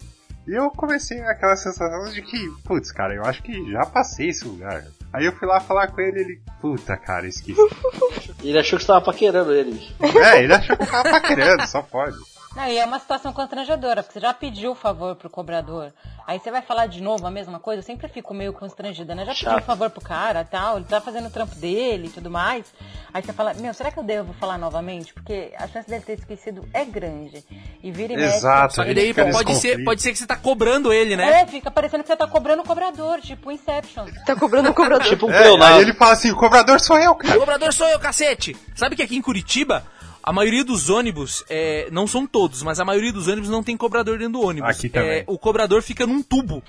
e 0.46 0.54
eu 0.54 0.70
comecei 0.70 1.20
aquela 1.22 1.56
sensação 1.56 2.10
de 2.10 2.22
que, 2.22 2.48
putz, 2.64 2.92
cara, 2.92 3.14
eu 3.14 3.24
acho 3.24 3.42
que 3.42 3.70
já 3.70 3.84
passei 3.84 4.28
esse 4.28 4.46
lugar. 4.46 4.84
Aí 5.12 5.26
eu 5.26 5.32
fui 5.32 5.46
lá 5.46 5.60
falar 5.60 5.88
com 5.88 6.00
ele, 6.00 6.20
ele, 6.20 6.40
puta, 6.60 6.96
cara, 6.96 7.26
esqueci. 7.26 7.60
Ele 8.42 8.58
achou 8.58 8.78
que 8.78 8.84
você 8.84 8.88
tava 8.92 9.04
paquerando 9.04 9.52
ele. 9.52 9.80
é, 10.00 10.42
ele 10.42 10.52
achou 10.52 10.76
que 10.76 10.82
eu 10.82 10.86
tava 10.86 11.10
paquerando, 11.10 11.66
só 11.66 11.82
pode. 11.82 12.16
Não, 12.56 12.66
e 12.66 12.78
é 12.78 12.86
uma 12.86 12.98
situação 12.98 13.34
constrangedora, 13.34 14.02
porque 14.02 14.14
você 14.14 14.20
já 14.20 14.32
pediu 14.32 14.70
o 14.70 14.74
favor 14.74 15.14
pro 15.14 15.28
cobrador. 15.28 15.92
Aí 16.26 16.40
você 16.40 16.50
vai 16.50 16.62
falar 16.62 16.86
de 16.86 17.02
novo 17.02 17.26
a 17.26 17.30
mesma 17.30 17.60
coisa, 17.60 17.80
eu 17.80 17.84
sempre 17.84 18.08
fico 18.08 18.32
meio 18.32 18.50
constrangida, 18.52 19.14
né? 19.14 19.26
Já 19.26 19.32
pediu 19.32 19.50
Chato. 19.50 19.62
o 19.62 19.66
favor 19.66 19.90
pro 19.90 20.00
cara 20.00 20.42
tal, 20.42 20.76
ele 20.76 20.86
tá 20.86 20.98
fazendo 20.98 21.26
o 21.26 21.30
trampo 21.30 21.54
dele 21.54 22.06
e 22.06 22.10
tudo 22.10 22.30
mais. 22.30 22.64
Aí 23.12 23.22
você 23.22 23.32
fala, 23.34 23.52
meu, 23.54 23.74
será 23.74 23.90
que 23.90 23.98
eu 23.98 24.02
devo 24.02 24.32
falar 24.32 24.56
novamente? 24.56 25.12
Porque 25.12 25.52
a 25.58 25.68
chance 25.68 25.86
dele 25.88 26.02
ter 26.02 26.14
esquecido 26.14 26.66
é 26.72 26.82
grande. 26.84 27.44
E 27.82 27.92
vira 27.92 28.14
e 28.14 28.16
mexe. 28.16 28.36
Exato. 28.36 28.80
Aí 28.80 28.94
daí 28.94 29.08
fica 29.08 29.24
nesse 29.24 29.36
pode 29.36 29.54
ser, 29.56 29.84
pode 29.84 30.00
ser 30.02 30.12
que 30.12 30.18
você 30.18 30.26
tá 30.26 30.36
cobrando 30.36 30.92
ele, 30.94 31.14
né? 31.14 31.42
É, 31.42 31.46
fica 31.46 31.70
parecendo 31.70 32.02
que 32.04 32.08
você 32.08 32.16
tá 32.16 32.26
cobrando 32.26 32.62
o 32.62 32.66
cobrador, 32.66 33.20
tipo 33.20 33.52
Inception. 33.52 34.06
Tá 34.24 34.34
cobrando 34.34 34.70
o 34.70 34.74
cobrador. 34.74 35.06
Tipo 35.06 35.26
um 35.26 35.30
É, 35.30 35.62
aí 35.62 35.82
ele 35.82 35.92
fala 35.92 36.12
assim, 36.14 36.30
o 36.30 36.36
cobrador 36.36 36.80
sou 36.80 36.98
eu, 36.98 37.10
O 37.10 37.16
cara. 37.16 37.38
cobrador 37.38 37.72
sou 37.72 37.86
eu, 37.86 37.98
cacete! 38.00 38.56
Sabe 38.74 38.96
que 38.96 39.02
aqui 39.02 39.14
em 39.14 39.22
Curitiba, 39.22 39.84
a 40.26 40.32
maioria 40.32 40.64
dos 40.64 40.90
ônibus, 40.90 41.44
é, 41.48 41.86
não 41.92 42.04
são 42.06 42.26
todos, 42.26 42.60
mas 42.64 42.80
a 42.80 42.84
maioria 42.84 43.12
dos 43.12 43.28
ônibus 43.28 43.48
não 43.48 43.62
tem 43.62 43.76
cobrador 43.76 44.18
dentro 44.18 44.32
do 44.32 44.42
ônibus. 44.44 44.68
Aqui 44.68 44.88
também. 44.88 45.20
É, 45.20 45.24
o 45.28 45.38
cobrador 45.38 45.80
fica 45.82 46.04
num 46.04 46.20
tubo, 46.20 46.60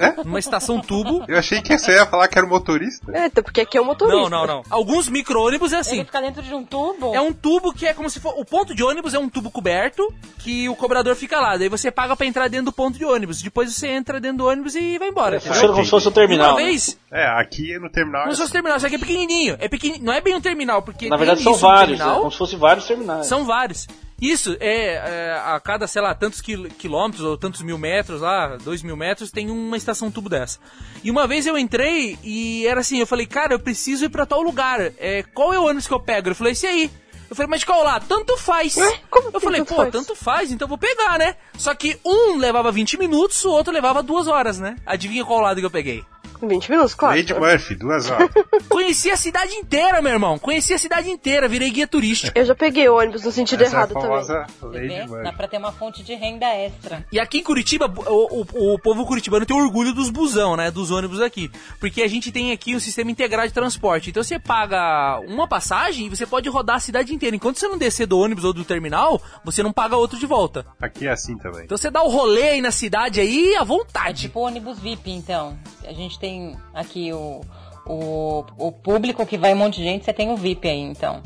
É? 0.00 0.24
numa 0.24 0.40
estação 0.40 0.80
tubo. 0.80 1.24
Eu 1.28 1.38
achei 1.38 1.62
que 1.62 1.78
você 1.78 1.92
ia 1.92 2.06
falar 2.06 2.26
que 2.26 2.36
era 2.36 2.44
o 2.46 2.50
motorista. 2.50 3.12
É, 3.16 3.26
então, 3.26 3.44
porque 3.44 3.60
aqui 3.60 3.78
é 3.78 3.80
o 3.80 3.84
motorista. 3.84 4.18
Não, 4.20 4.28
não, 4.28 4.46
não. 4.46 4.62
Alguns 4.68 5.08
micro-ônibus 5.08 5.72
é 5.72 5.76
Ele 5.76 5.80
assim. 5.80 6.04
fica 6.04 6.20
dentro 6.20 6.42
de 6.42 6.52
um 6.52 6.64
tubo. 6.64 7.14
É 7.14 7.20
um 7.20 7.32
tubo 7.32 7.72
que 7.72 7.86
é 7.86 7.94
como 7.94 8.10
se 8.10 8.18
for. 8.18 8.34
O 8.36 8.44
ponto 8.44 8.74
de 8.74 8.82
ônibus 8.82 9.14
é 9.14 9.18
um 9.18 9.28
tubo 9.28 9.48
coberto 9.50 10.12
que 10.40 10.68
o 10.68 10.74
cobrador 10.74 11.14
fica 11.14 11.38
lá. 11.38 11.56
Daí 11.56 11.68
você 11.68 11.92
paga 11.92 12.16
pra 12.16 12.26
entrar 12.26 12.48
dentro 12.48 12.66
do 12.66 12.72
ponto 12.72 12.98
de 12.98 13.04
ônibus. 13.04 13.40
Depois 13.40 13.72
você 13.72 13.86
entra 13.88 14.18
dentro 14.20 14.38
do 14.38 14.46
ônibus 14.48 14.74
e 14.74 14.98
vai 14.98 15.08
embora. 15.10 15.38
Funciona 15.40 15.72
como 15.72 15.84
se 15.84 15.90
fosse 15.90 16.06
o 16.06 16.10
Uma 16.10 16.14
terminal. 16.16 16.56
né? 16.56 16.64
vez, 16.64 16.98
É, 17.12 17.24
aqui 17.40 17.78
no 17.78 17.88
terminal. 17.88 18.26
não 18.26 18.34
só 18.34 18.48
terminal, 18.48 18.76
isso 18.76 18.86
aqui 18.86 18.96
é 18.96 18.98
pequenininho. 18.98 19.56
É 19.60 19.68
pequeni... 19.68 20.00
Não 20.00 20.12
é 20.12 20.20
bem 20.20 20.34
um 20.34 20.40
terminal, 20.40 20.82
porque. 20.82 21.08
Na 21.08 21.16
verdade 21.16 21.42
são 21.42 21.52
isso 21.52 21.62
no 21.64 21.68
vários, 21.70 21.98
né? 22.00 22.04
como 22.06 22.30
se 22.32 22.38
fossem 22.38 22.58
vários 22.58 22.86
terminais. 22.86 23.03
São 23.24 23.44
vários. 23.44 23.86
Isso, 24.20 24.56
é, 24.60 24.94
é, 24.94 25.42
a 25.44 25.58
cada, 25.60 25.86
sei 25.86 26.00
lá, 26.00 26.14
tantos 26.14 26.40
quil- 26.40 26.70
quilômetros 26.78 27.24
ou 27.24 27.36
tantos 27.36 27.60
mil 27.62 27.76
metros 27.76 28.20
lá, 28.20 28.56
dois 28.56 28.82
mil 28.82 28.96
metros, 28.96 29.30
tem 29.30 29.50
uma 29.50 29.76
estação 29.76 30.10
tubo 30.10 30.28
dessa. 30.28 30.58
E 31.02 31.10
uma 31.10 31.26
vez 31.26 31.46
eu 31.46 31.58
entrei 31.58 32.16
e 32.22 32.66
era 32.66 32.80
assim, 32.80 32.98
eu 32.98 33.06
falei, 33.06 33.26
cara, 33.26 33.52
eu 33.54 33.58
preciso 33.58 34.04
ir 34.04 34.08
pra 34.08 34.24
tal 34.24 34.40
lugar. 34.40 34.80
É, 34.98 35.24
qual 35.34 35.52
é 35.52 35.58
o 35.58 35.64
ônibus 35.64 35.86
que 35.88 35.92
eu 35.92 36.00
pego? 36.00 36.28
Ele 36.28 36.34
falou, 36.34 36.52
esse 36.52 36.66
aí. 36.66 36.90
Eu 37.28 37.34
falei, 37.34 37.48
mas 37.50 37.64
qual 37.64 37.82
lá? 37.82 37.98
Tanto 37.98 38.36
faz. 38.36 38.76
Ué? 38.76 39.00
Como 39.10 39.30
eu 39.32 39.40
falei, 39.40 39.60
tanto 39.62 39.68
pô, 39.70 39.76
faz? 39.76 39.92
tanto 39.92 40.14
faz, 40.14 40.52
então 40.52 40.66
eu 40.66 40.68
vou 40.70 40.78
pegar, 40.78 41.18
né? 41.18 41.34
Só 41.58 41.74
que 41.74 41.98
um 42.04 42.36
levava 42.36 42.70
20 42.70 42.96
minutos, 42.98 43.44
o 43.44 43.50
outro 43.50 43.72
levava 43.72 44.02
duas 44.02 44.28
horas, 44.28 44.58
né? 44.60 44.76
Adivinha 44.86 45.24
qual 45.24 45.40
lado 45.40 45.58
que 45.58 45.66
eu 45.66 45.70
peguei? 45.70 46.04
20 46.48 46.70
minutos, 46.70 46.94
claro. 46.94 47.16
Lady 47.16 47.34
Murphy, 47.34 47.74
duas 47.74 48.10
horas. 48.10 48.28
Conheci 48.68 49.10
a 49.10 49.16
cidade 49.16 49.54
inteira, 49.54 50.00
meu 50.02 50.12
irmão. 50.12 50.38
Conheci 50.38 50.72
a 50.74 50.78
cidade 50.78 51.08
inteira, 51.10 51.48
virei 51.48 51.70
guia 51.70 51.86
turístico. 51.86 52.36
Eu 52.38 52.44
já 52.44 52.54
peguei 52.54 52.88
ônibus 52.88 53.22
no 53.24 53.32
sentido 53.32 53.62
Essa 53.62 53.72
é 53.72 53.76
a 53.76 53.78
errado 53.80 53.94
também. 53.94 54.08
famosa 54.08 54.46
Você 54.60 54.66
Lady 54.78 54.88
vê? 54.88 54.98
Dá 55.00 55.06
Murphy. 55.06 55.36
pra 55.36 55.48
ter 55.48 55.58
uma 55.58 55.72
fonte 55.72 56.02
de 56.02 56.14
renda 56.14 56.46
extra. 56.46 57.04
E 57.12 57.18
aqui 57.20 57.38
em 57.38 57.42
Curitiba, 57.42 57.92
o, 58.06 58.40
o- 58.40 58.74
o 58.74 58.78
povo 58.78 59.04
curitibano 59.06 59.46
tem 59.46 59.56
orgulho 59.56 59.92
dos 59.92 60.10
busão, 60.10 60.56
né? 60.56 60.70
Dos 60.70 60.90
ônibus 60.90 61.20
aqui. 61.20 61.50
Porque 61.80 62.02
a 62.02 62.08
gente 62.08 62.30
tem 62.32 62.52
aqui 62.52 62.74
um 62.74 62.80
sistema 62.80 63.10
integrado 63.10 63.48
de 63.48 63.54
transporte. 63.54 64.10
Então 64.10 64.22
você 64.22 64.38
paga 64.38 65.20
uma 65.28 65.46
passagem 65.48 66.06
e 66.06 66.08
você 66.08 66.26
pode 66.26 66.48
rodar 66.48 66.76
a 66.76 66.80
cidade 66.80 67.14
inteira. 67.14 67.36
Enquanto 67.36 67.58
você 67.58 67.68
não 67.68 67.78
descer 67.78 68.06
do 68.06 68.18
ônibus 68.18 68.44
ou 68.44 68.52
do 68.52 68.64
terminal, 68.64 69.20
você 69.44 69.62
não 69.62 69.72
paga 69.72 69.96
outro 69.96 70.18
de 70.18 70.26
volta. 70.26 70.66
Aqui 70.80 71.06
é 71.06 71.10
assim 71.10 71.36
também. 71.38 71.64
Então 71.64 71.76
você 71.76 71.90
dá 71.90 72.02
o 72.02 72.08
rolê 72.08 72.42
aí 72.50 72.60
na 72.60 72.70
cidade 72.70 73.20
aí 73.20 73.56
à 73.56 73.64
vontade. 73.64 74.22
Tipo 74.22 74.40
ônibus 74.40 74.78
VIP, 74.78 75.10
então. 75.10 75.56
A 75.86 75.92
gente 75.92 76.18
tem 76.18 76.33
aqui 76.72 77.12
o, 77.12 77.40
o, 77.86 78.44
o 78.58 78.72
público 78.72 79.26
que 79.26 79.38
vai 79.38 79.52
um 79.52 79.56
monte 79.56 79.76
de 79.76 79.84
gente, 79.84 80.04
você 80.04 80.12
tem 80.12 80.30
o 80.30 80.36
VIP 80.36 80.68
aí, 80.68 80.80
então. 80.80 81.22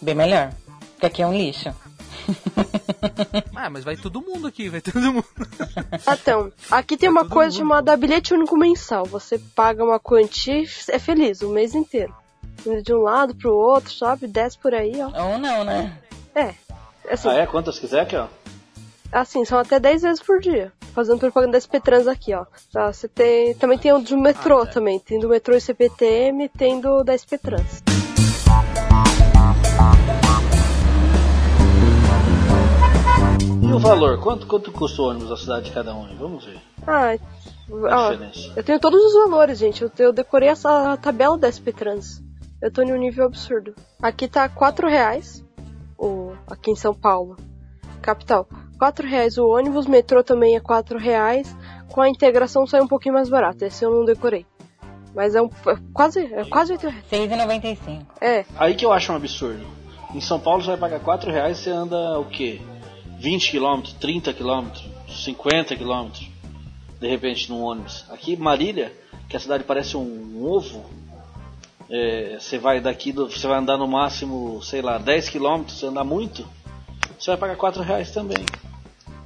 Bem 0.00 0.14
melhor. 0.14 0.52
Porque 0.92 1.06
aqui 1.06 1.22
é 1.22 1.26
um 1.26 1.36
lixo. 1.36 1.74
Ah, 3.54 3.70
mas 3.70 3.84
vai 3.84 3.96
todo 3.96 4.20
mundo 4.20 4.46
aqui, 4.46 4.68
vai 4.68 4.80
todo 4.80 5.00
mundo. 5.12 5.24
Então, 6.20 6.52
aqui 6.70 6.96
tem 6.96 7.08
uma 7.08 7.26
coisa 7.28 7.56
chamada 7.56 7.96
bilhete 7.96 8.34
único 8.34 8.56
mensal. 8.56 9.04
Você 9.06 9.38
paga 9.38 9.84
uma 9.84 9.98
quantia 9.98 10.62
e 10.62 10.68
é 10.88 10.98
feliz 10.98 11.40
o 11.42 11.48
mês 11.48 11.74
inteiro. 11.74 12.14
De 12.82 12.94
um 12.94 13.02
lado 13.02 13.34
pro 13.34 13.54
outro, 13.54 13.92
sabe? 13.92 14.26
Desce 14.26 14.58
por 14.58 14.74
aí, 14.74 14.94
ó. 15.00 15.28
Ou 15.32 15.38
não, 15.38 15.64
né? 15.64 15.98
É. 16.34 16.54
Assim, 17.10 17.28
Ah, 17.28 17.34
é? 17.34 17.46
Quantas 17.46 17.78
quiser 17.78 18.00
aqui, 18.00 18.16
ó. 18.16 18.26
Assim, 19.12 19.44
são 19.44 19.58
até 19.58 19.78
10 19.78 20.02
vezes 20.02 20.22
por 20.22 20.40
dia. 20.40 20.72
Fazendo 20.94 21.18
propaganda 21.18 21.52
da 21.52 21.60
SP-Trans 21.60 22.06
aqui, 22.06 22.32
ó. 22.34 22.44
Tá, 22.72 22.92
você 22.92 23.08
tem, 23.08 23.54
também 23.54 23.78
tem 23.78 23.92
o 23.92 23.98
do 23.98 24.16
metrô 24.16 24.60
Ah, 24.60 24.66
tá. 24.66 24.72
também. 24.74 24.98
Tem 25.00 25.18
do 25.18 25.28
metrô 25.28 25.54
e 25.56 25.60
CPTM, 25.60 26.48
tem 26.50 26.80
do 26.80 27.02
da 27.02 27.12
SP-Trans. 27.16 27.82
E 33.62 33.72
o 33.72 33.78
valor? 33.78 34.18
Quanto, 34.20 34.46
quanto 34.46 34.70
custa 34.72 35.02
o 35.02 35.06
ônibus 35.06 35.28
da 35.28 35.36
cidade 35.36 35.66
de 35.66 35.72
cada 35.72 35.94
um? 35.94 36.14
Vamos 36.16 36.44
ver 36.44 36.60
Ah, 36.86 37.16
ó, 37.70 38.12
eu 38.56 38.62
tenho 38.62 38.78
todos 38.78 39.02
os 39.02 39.14
valores, 39.14 39.58
gente. 39.58 39.82
Eu, 39.82 39.90
eu 39.98 40.12
decorei 40.12 40.48
essa 40.48 40.96
tabela 40.98 41.36
da 41.38 41.50
SP-Trans. 41.50 42.22
Eu 42.60 42.70
tô 42.70 42.82
em 42.82 42.92
um 42.92 42.96
nível 42.96 43.26
absurdo. 43.26 43.74
Aqui 44.00 44.28
tá 44.28 44.48
4 44.48 44.88
reais, 44.88 45.44
o, 45.98 46.32
aqui 46.46 46.70
em 46.70 46.76
São 46.76 46.94
Paulo, 46.94 47.36
capital. 48.00 48.46
4 48.78 49.06
reais 49.06 49.38
o 49.38 49.46
ônibus, 49.48 49.86
metrô 49.86 50.22
também 50.22 50.56
é 50.56 50.60
4 50.60 50.98
reais. 50.98 51.56
Com 51.90 52.00
a 52.00 52.08
integração 52.08 52.66
sai 52.66 52.80
um 52.80 52.88
pouquinho 52.88 53.14
mais 53.14 53.28
barato. 53.28 53.64
Esse 53.64 53.84
eu 53.84 53.90
não 53.90 54.04
decorei. 54.04 54.44
Mas 55.14 55.34
é, 55.34 55.40
um, 55.42 55.46
é 55.66 55.76
quase, 55.92 56.20
é 56.24 56.44
quase 56.44 56.72
8 56.72 56.88
reais. 56.88 57.04
6,95. 57.10 58.06
É, 58.20 58.44
Aí 58.56 58.74
que 58.74 58.84
eu 58.84 58.92
acho 58.92 59.12
um 59.12 59.16
absurdo. 59.16 59.64
Em 60.14 60.20
São 60.20 60.38
Paulo 60.40 60.60
você 60.62 60.68
vai 60.68 60.76
pagar 60.76 61.00
4 61.00 61.30
reais 61.30 61.58
e 61.58 61.62
você 61.62 61.70
anda 61.70 62.18
o 62.18 62.24
quê? 62.24 62.60
20 63.18 63.52
km, 63.52 63.80
30 64.00 64.32
km, 64.34 64.66
50 65.08 65.76
km, 65.76 66.08
de 67.00 67.08
repente 67.08 67.48
num 67.50 67.62
ônibus. 67.62 68.04
Aqui 68.10 68.36
Marília, 68.36 68.92
que 69.28 69.36
a 69.36 69.40
cidade 69.40 69.64
parece 69.64 69.96
um 69.96 70.44
ovo, 70.44 70.84
é, 71.90 72.36
você 72.40 72.58
vai 72.58 72.80
daqui, 72.80 73.12
do- 73.12 73.30
você 73.30 73.46
vai 73.46 73.58
andar 73.58 73.76
no 73.76 73.86
máximo, 73.88 74.60
sei 74.62 74.82
lá, 74.82 74.98
10 74.98 75.28
km, 75.30 75.62
você 75.68 75.86
andar 75.86 76.04
muito, 76.04 76.46
você 77.24 77.30
vai 77.32 77.36
pagar 77.38 77.56
4 77.56 77.82
reais 77.82 78.10
também. 78.10 78.44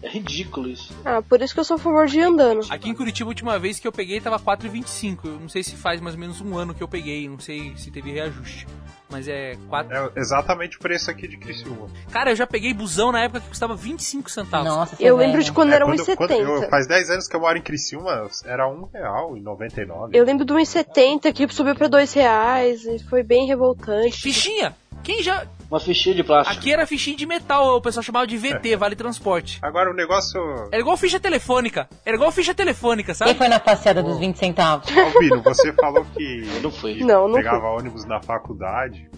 É 0.00 0.08
ridículo 0.08 0.68
isso. 0.68 0.94
ah, 1.04 1.20
por 1.20 1.42
isso 1.42 1.52
que 1.52 1.58
eu 1.58 1.64
sou 1.64 1.74
a 1.74 1.78
favor 1.78 2.06
de 2.06 2.20
ir 2.20 2.22
andando. 2.22 2.64
Aqui 2.70 2.88
em 2.88 2.94
Curitiba, 2.94 3.26
a 3.28 3.32
última 3.32 3.58
vez 3.58 3.80
que 3.80 3.88
eu 3.88 3.90
peguei 3.90 4.20
tava 4.20 4.38
4,25. 4.38 5.18
Eu 5.24 5.40
não 5.40 5.48
sei 5.48 5.64
se 5.64 5.74
faz 5.74 6.00
mais 6.00 6.14
ou 6.14 6.20
menos 6.20 6.40
um 6.40 6.56
ano 6.56 6.72
que 6.72 6.80
eu 6.82 6.86
peguei, 6.86 7.28
não 7.28 7.40
sei 7.40 7.72
se 7.76 7.90
teve 7.90 8.12
reajuste. 8.12 8.64
Mas 9.10 9.26
é 9.26 9.56
4. 9.68 9.92
É 9.92 10.10
exatamente 10.20 10.76
o 10.76 10.80
preço 10.80 11.10
aqui 11.10 11.26
de 11.26 11.36
Criciúma. 11.38 11.88
Cara, 12.12 12.30
eu 12.30 12.36
já 12.36 12.46
peguei 12.46 12.72
busão 12.72 13.10
na 13.10 13.22
época 13.24 13.40
que 13.40 13.48
custava 13.48 13.74
25 13.74 14.30
centavos. 14.30 14.68
Nossa, 14.68 14.96
Eu 15.00 15.16
lembro 15.16 15.38
né? 15.38 15.42
de 15.44 15.50
quando 15.50 15.72
É, 15.72 15.76
era 15.76 15.84
quando- 15.84 16.16
quando 16.16 16.30
eu- 16.30 16.46
1,70. 16.60 16.70
faz 16.70 16.86
10 16.86 17.10
anos 17.10 17.26
que 17.26 17.34
eu 17.34 17.40
moro 17.40 17.58
em 17.58 17.62
Criciúma, 17.62 18.28
era 18.44 18.68
um 18.68 18.84
real 18.84 19.36
e 19.36 19.40
99. 19.40 20.16
Eu 20.16 20.24
lembro 20.24 20.44
do 20.44 20.54
1,70 20.54 21.32
que 21.32 21.48
subiu 21.52 21.74
pra 21.74 21.88
2 21.88 22.12
reais 22.12 22.84
e 22.84 22.98
foi 23.00 23.22
bem 23.24 23.46
revoltante. 23.48 24.20
Fichinha! 24.20 24.76
Quem 25.02 25.22
já. 25.22 25.44
Uma 25.70 25.78
fichinha 25.78 26.14
de 26.14 26.24
plástico. 26.24 26.58
Aqui 26.58 26.72
era 26.72 26.86
fichinha 26.86 27.16
de 27.16 27.26
metal, 27.26 27.76
o 27.76 27.80
pessoal 27.80 28.02
chamava 28.02 28.26
de 28.26 28.38
VT, 28.38 28.74
Vale 28.76 28.96
Transporte. 28.96 29.58
Agora 29.60 29.90
o 29.90 29.94
negócio. 29.94 30.40
Era 30.72 30.80
igual 30.80 30.96
ficha 30.96 31.20
telefônica. 31.20 31.88
Era 32.06 32.16
igual 32.16 32.32
ficha 32.32 32.54
telefônica, 32.54 33.12
sabe? 33.12 33.30
Quem 33.32 33.38
foi 33.38 33.48
na 33.48 33.60
passeada 33.60 34.02
dos 34.02 34.18
20 34.18 34.36
centavos? 34.36 34.88
Albino, 34.96 35.42
você 35.42 35.70
falou 35.78 36.06
que 36.16 36.42
Não 36.62 36.70
foi. 36.70 36.94
Não, 37.00 37.28
não 37.28 37.34
pegava 37.34 37.60
foi. 37.60 37.80
ônibus 37.80 38.04
na 38.06 38.18
faculdade. 38.22 39.10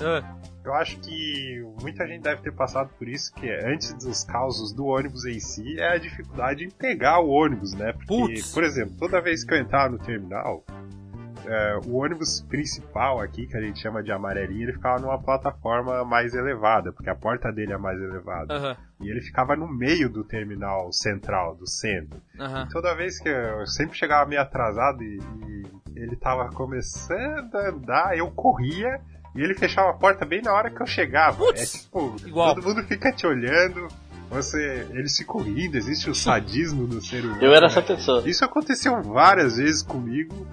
Ah, 0.00 0.22
Eu 0.64 0.72
acho 0.74 0.96
que 1.00 1.62
muita 1.82 2.06
gente 2.06 2.22
deve 2.22 2.40
ter 2.40 2.52
passado 2.52 2.88
por 2.98 3.06
isso, 3.08 3.32
que 3.34 3.46
é, 3.46 3.70
antes 3.70 3.92
dos 3.94 4.24
causos 4.24 4.72
do 4.72 4.86
ônibus 4.86 5.26
em 5.26 5.38
si, 5.40 5.78
é 5.78 5.94
a 5.94 5.98
dificuldade 5.98 6.64
em 6.64 6.70
pegar 6.70 7.20
o 7.20 7.28
ônibus, 7.28 7.74
né? 7.74 7.92
Porque, 7.92 8.34
Putz. 8.34 8.52
por 8.54 8.64
exemplo, 8.64 8.94
toda 8.98 9.20
vez 9.20 9.44
que 9.44 9.52
eu 9.52 9.58
entrar 9.58 9.90
no 9.90 9.98
terminal, 9.98 10.64
é, 11.48 11.80
o 11.86 11.96
ônibus 11.96 12.42
principal 12.42 13.20
aqui, 13.20 13.46
que 13.46 13.56
a 13.56 13.60
gente 13.60 13.80
chama 13.80 14.02
de 14.02 14.12
amarelinha, 14.12 14.64
ele 14.64 14.74
ficava 14.74 15.00
numa 15.00 15.18
plataforma 15.18 16.04
mais 16.04 16.34
elevada, 16.34 16.92
porque 16.92 17.08
a 17.08 17.14
porta 17.14 17.50
dele 17.50 17.72
é 17.72 17.78
mais 17.78 17.98
elevada. 17.98 18.54
Aham, 18.54 18.76
E 19.00 19.08
ele 19.10 19.22
ficava 19.22 19.56
no 19.56 19.66
meio 19.66 20.10
do 20.10 20.22
terminal 20.22 20.92
central, 20.92 21.54
do 21.56 21.66
centro. 21.66 22.20
aham. 22.38 22.68
Toda 22.70 22.94
vez 22.94 23.18
que 23.18 23.28
eu, 23.28 23.60
eu 23.60 23.66
sempre 23.66 23.96
chegava 23.96 24.28
meio 24.28 24.42
atrasado 24.42 25.02
e, 25.02 25.18
e 25.46 25.62
ele 25.96 26.16
tava 26.16 26.50
começando 26.50 27.54
a 27.54 27.70
andar, 27.70 28.16
eu 28.16 28.30
corria 28.30 29.00
e 29.34 29.40
ele 29.40 29.54
fechava 29.54 29.90
a 29.90 29.94
porta 29.94 30.26
bem 30.26 30.42
na 30.42 30.52
hora 30.52 30.70
que 30.70 30.80
eu 30.82 30.86
chegava. 30.86 31.38
Putz, 31.38 31.62
é 31.62 31.78
tipo, 31.80 32.16
igual. 32.26 32.54
todo 32.54 32.64
mundo 32.66 32.82
fica 32.86 33.10
te 33.12 33.26
olhando, 33.26 33.88
você, 34.30 34.86
eles 34.90 35.16
ficam 35.16 35.40
rindo, 35.40 35.76
existe 35.76 36.10
o 36.10 36.14
sadismo 36.14 36.86
do 36.86 37.00
ser 37.00 37.24
humano. 37.24 37.42
Eu 37.42 37.52
era 37.52 37.62
né? 37.62 37.66
essa 37.66 37.80
pessoa. 37.82 38.28
Isso 38.28 38.44
aconteceu 38.44 39.02
várias 39.02 39.56
vezes 39.56 39.82
comigo. 39.82 40.46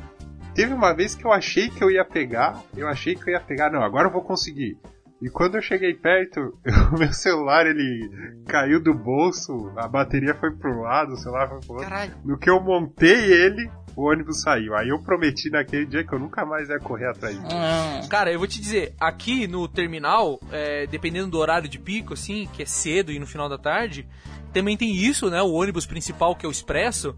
Teve 0.55 0.73
uma 0.73 0.93
vez 0.93 1.13
que 1.13 1.25
eu 1.25 1.33
achei 1.33 1.69
que 1.69 1.83
eu 1.83 1.91
ia 1.91 2.05
pegar, 2.05 2.63
eu 2.77 2.87
achei 2.87 3.13
que 3.13 3.29
eu 3.29 3.33
ia 3.33 3.41
pegar, 3.41 3.69
não, 3.69 3.83
agora 3.83 4.07
eu 4.07 4.11
vou 4.11 4.23
conseguir. 4.23 4.77
E 5.21 5.29
quando 5.29 5.55
eu 5.55 5.61
cheguei 5.61 5.93
perto, 5.93 6.57
o 6.93 6.97
meu 6.97 7.11
celular 7.11 7.65
ele 7.67 8.09
caiu 8.47 8.81
do 8.81 8.93
bolso, 8.93 9.71
a 9.75 9.87
bateria 9.87 10.33
foi 10.33 10.51
pro 10.55 10.81
lado, 10.81 11.13
o 11.13 11.17
celular 11.17 11.49
foi 11.49 11.59
pro 11.59 11.73
outro. 11.73 11.89
Caralho. 11.89 12.13
No 12.23 12.37
que 12.37 12.49
eu 12.49 12.61
montei 12.61 13.33
ele, 13.33 13.69
o 13.95 14.09
ônibus 14.09 14.41
saiu. 14.41 14.75
Aí 14.75 14.89
eu 14.89 15.01
prometi 15.01 15.49
naquele 15.49 15.85
dia 15.85 16.03
que 16.03 16.13
eu 16.13 16.19
nunca 16.19 16.45
mais 16.45 16.69
ia 16.69 16.79
correr 16.79 17.09
atrás 17.09 17.37
dele. 17.37 17.53
Hum, 17.53 18.07
Cara, 18.07 18.31
eu 18.31 18.39
vou 18.39 18.47
te 18.47 18.61
dizer, 18.61 18.93
aqui 18.99 19.47
no 19.47 19.67
terminal, 19.67 20.39
é, 20.51 20.85
dependendo 20.87 21.31
do 21.31 21.37
horário 21.37 21.67
de 21.67 21.79
pico, 21.79 22.13
assim, 22.13 22.47
que 22.53 22.63
é 22.63 22.65
cedo 22.65 23.11
e 23.11 23.19
no 23.19 23.25
final 23.25 23.49
da 23.49 23.57
tarde, 23.57 24.07
também 24.53 24.77
tem 24.77 24.95
isso, 24.95 25.29
né? 25.29 25.41
O 25.41 25.51
ônibus 25.51 25.85
principal, 25.85 26.35
que 26.35 26.45
é 26.45 26.49
o 26.49 26.51
expresso. 26.51 27.15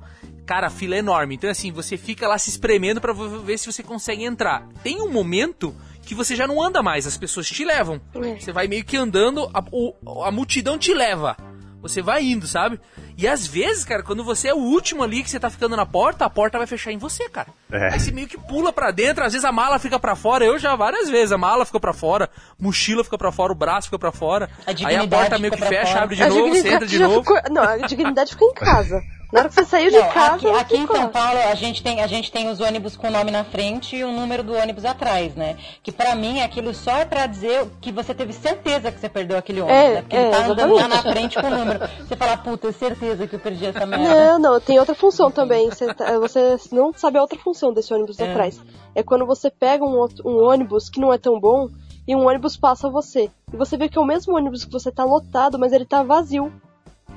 Cara, 0.48 0.68
a 0.68 0.70
fila 0.72 0.96
é 0.96 1.00
enorme. 1.00 1.36
Então, 1.36 1.50
assim, 1.50 1.72
você 1.72 1.98
fica 1.98 2.28
lá 2.28 2.38
se 2.40 2.50
espremendo 2.50 3.00
pra 3.02 3.14
vo- 3.14 3.42
ver 3.42 3.58
se 3.60 3.72
você 3.72 3.84
consegue 3.84 4.24
entrar. 4.24 4.66
Tem 4.82 5.00
um 5.02 5.12
momento 5.12 5.76
que 6.04 6.16
você 6.16 6.36
já 6.36 6.48
não 6.48 6.60
anda 6.64 6.82
mais, 6.82 7.06
as 7.06 7.18
pessoas 7.18 7.48
te 7.50 7.64
levam. 7.66 8.02
É. 8.16 8.40
Você 8.40 8.52
vai 8.54 8.66
meio 8.68 8.86
que 8.86 8.96
andando, 8.98 9.50
a, 9.54 9.62
o- 9.72 10.24
a 10.24 10.32
multidão 10.32 10.78
te 10.80 10.94
leva. 10.94 11.36
Você 11.82 12.02
vai 12.02 12.24
indo, 12.24 12.48
sabe? 12.48 12.80
E 13.18 13.28
às 13.28 13.46
vezes, 13.46 13.86
cara, 13.86 14.02
quando 14.02 14.24
você 14.24 14.48
é 14.48 14.54
o 14.54 14.58
último 14.58 15.04
ali 15.04 15.22
que 15.22 15.30
você 15.30 15.40
tá 15.40 15.50
ficando 15.50 15.76
na 15.76 15.86
porta, 15.86 16.26
a 16.26 16.30
porta 16.30 16.58
vai 16.58 16.66
fechar 16.66 16.92
em 16.92 16.98
você, 16.98 17.30
cara. 17.30 17.50
É. 17.72 17.94
Aí 17.94 18.00
você 18.00 18.12
meio 18.12 18.28
que 18.28 18.38
pula 18.38 18.74
pra 18.74 18.90
dentro, 18.90 19.24
às 19.24 19.34
vezes 19.34 19.46
a 19.46 19.52
mala 19.52 19.78
fica 19.78 20.00
pra 20.00 20.16
fora. 20.16 20.44
Eu 20.44 20.58
já 20.58 20.76
várias 20.76 21.08
vezes, 21.10 21.32
a 21.32 21.38
mala 21.38 21.66
fica 21.66 21.80
pra 21.80 21.94
fora, 21.94 22.30
mochila 22.60 23.04
fica 23.04 23.18
pra 23.18 23.32
fora, 23.32 23.52
o 23.52 23.56
braço 23.56 23.88
fica 23.88 24.00
pra 24.00 24.12
fora. 24.12 24.50
A 24.66 24.70
Aí 24.70 24.72
a 24.72 24.74
dignidade 24.74 25.10
porta 25.10 25.38
meio 25.40 25.52
que 25.52 25.58
fica 25.58 25.70
fecha, 25.70 25.92
fora. 25.92 26.04
abre 26.04 26.16
de 26.16 26.24
A 26.24 26.30
novo, 26.30 26.50
você 26.50 26.68
entra 26.70 26.88
de 26.88 27.00
novo. 27.00 27.20
ficou- 27.24 27.42
Não, 27.52 27.64
a 27.64 27.78
dignidade 27.78 28.32
ficou 28.32 28.50
em 28.50 28.54
casa. 28.54 29.02
Na 29.32 29.42
hora 29.42 29.50
que 29.50 29.56
você 29.56 29.66
saiu 29.66 29.92
de 29.92 30.00
Não, 30.00 30.10
casa, 30.10 30.36
aqui, 30.36 30.48
aqui 30.48 30.78
em 30.78 30.88
São. 30.88 31.10
Paulo 31.10 31.38
a 31.52 31.54
gente 31.54 31.84
tem 31.84 32.02
a 32.02 32.08
gente 32.08 32.32
tem 32.32 32.50
os 32.50 32.62
ônibus 32.62 32.96
com 32.96 33.08
o 33.08 33.12
nome 33.12 33.30
na 33.30 33.44
frente 33.44 33.98
e 33.98 34.04
o 34.04 34.12
número 34.12 34.42
do 34.42 34.54
ônibus 34.54 34.86
atrás, 34.86 35.36
né? 35.36 35.58
Que 35.84 35.92
pra 35.92 36.16
mim 36.16 36.40
aquilo 36.42 36.74
só 36.74 36.92
é 36.98 37.04
pra 37.06 37.26
dizer 37.28 37.68
que 37.82 37.92
você 37.92 38.14
teve 38.14 38.32
certeza 38.32 38.90
que 38.90 39.00
você 39.00 39.10
perdeu 39.10 39.38
aquele 39.38 39.60
ônibus, 39.60 39.78
É, 39.78 39.94
né? 39.96 40.02
Porque 40.02 40.16
é, 40.16 40.22
ele 40.22 40.32
tá 40.32 40.46
andando 40.46 40.76
lá 40.76 40.88
na 40.88 40.96
exatamente. 40.96 41.12
frente 41.34 41.42
com 41.42 41.48
o 41.48 41.58
número. 41.58 41.80
Você 42.00 42.16
fala, 42.16 42.38
puta, 42.38 42.72
certeza 42.72 43.28
que 43.28 43.36
eu 43.36 43.40
perdi 43.40 43.66
essa 43.66 43.86
merda. 43.86 44.08
Não, 44.08 44.40
não, 44.40 44.60
tem 44.62 44.80
outra 44.80 44.96
função 44.96 45.30
também. 45.30 45.70
Você, 45.70 45.94
tá- 45.94 46.18
você 46.20 46.56
não 46.72 46.94
sabe 46.94 47.18
a 47.18 47.22
outra 47.22 47.38
função 47.38 47.74
desse 47.74 47.94
ônibus 47.94 48.18
É. 48.20 48.30
atrás. 48.32 48.62
É 48.96 49.04
quando 49.04 49.26
você 49.26 49.50
pega 49.52 49.84
um, 49.84 49.98
outro- 49.98 50.26
um 50.26 50.42
ônibus 50.42 50.90
que 50.90 51.02
não 51.02 51.12
é 51.14 51.18
tão 51.18 51.38
bom 51.38 51.68
e 52.08 52.16
um 52.16 52.26
ônibus 52.26 52.56
passa 52.56 52.90
você. 52.90 53.30
E 53.52 53.58
você 53.58 53.76
vê 53.76 53.90
que 53.90 53.98
é 53.98 54.02
o 54.02 54.06
mesmo 54.06 54.36
ônibus 54.38 54.64
que 54.64 54.72
você 54.72 54.90
tá 54.90 55.04
lotado, 55.04 55.60
mas 55.60 55.74
ele 55.74 55.86
tá 55.86 56.02
vazio. 56.02 56.50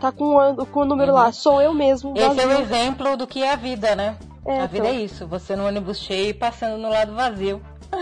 Tá 0.01 0.11
com 0.11 0.37
o, 0.37 0.67
com 0.67 0.81
o 0.81 0.85
número 0.85 1.13
lá, 1.13 1.31
sou 1.31 1.61
eu 1.61 1.75
mesmo, 1.75 2.15
Esse 2.17 2.41
é 2.41 2.47
o 2.47 2.53
exemplo 2.53 3.17
do 3.19 3.27
que 3.27 3.43
é 3.43 3.53
a 3.53 3.57
vida, 3.57 3.95
né? 3.95 4.17
É, 4.47 4.61
a 4.61 4.67
vida 4.67 4.89
então. 4.89 4.99
é 4.99 5.05
isso, 5.05 5.27
você 5.27 5.55
no 5.55 5.67
ônibus 5.67 5.99
cheio 5.99 6.31
e 6.31 6.35
passando 6.35 6.81
no 6.81 6.89
lado 6.89 7.15
vazio. 7.15 7.61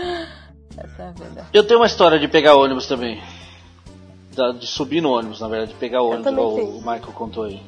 Essa 0.77 1.03
é 1.03 1.07
a 1.07 1.11
vida. 1.11 1.47
Eu 1.51 1.67
tenho 1.67 1.79
uma 1.79 1.85
história 1.85 2.17
de 2.17 2.27
pegar 2.27 2.55
ônibus 2.55 2.87
também. 2.87 3.21
De 4.57 4.65
subir 4.65 5.01
no 5.01 5.11
ônibus, 5.11 5.41
na 5.41 5.49
verdade, 5.49 5.73
de 5.73 5.77
pegar 5.77 6.01
o 6.01 6.11
ônibus, 6.11 6.31
igual 6.31 6.55
o 6.55 6.77
Michael 6.77 7.13
contou 7.13 7.43
aí. 7.43 7.61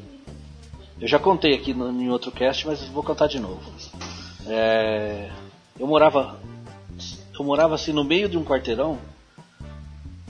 Eu 1.00 1.08
já 1.08 1.20
contei 1.20 1.54
aqui 1.54 1.74
no, 1.74 1.92
em 1.92 2.10
outro 2.10 2.32
cast, 2.32 2.66
mas 2.66 2.82
vou 2.88 3.04
contar 3.04 3.28
de 3.28 3.40
novo. 3.40 3.60
É, 4.48 5.30
eu 5.78 5.86
morava. 5.86 6.40
Eu 7.38 7.44
morava 7.44 7.76
assim 7.76 7.92
no 7.92 8.04
meio 8.04 8.30
de 8.30 8.38
um 8.38 8.46
quarteirão 8.46 9.00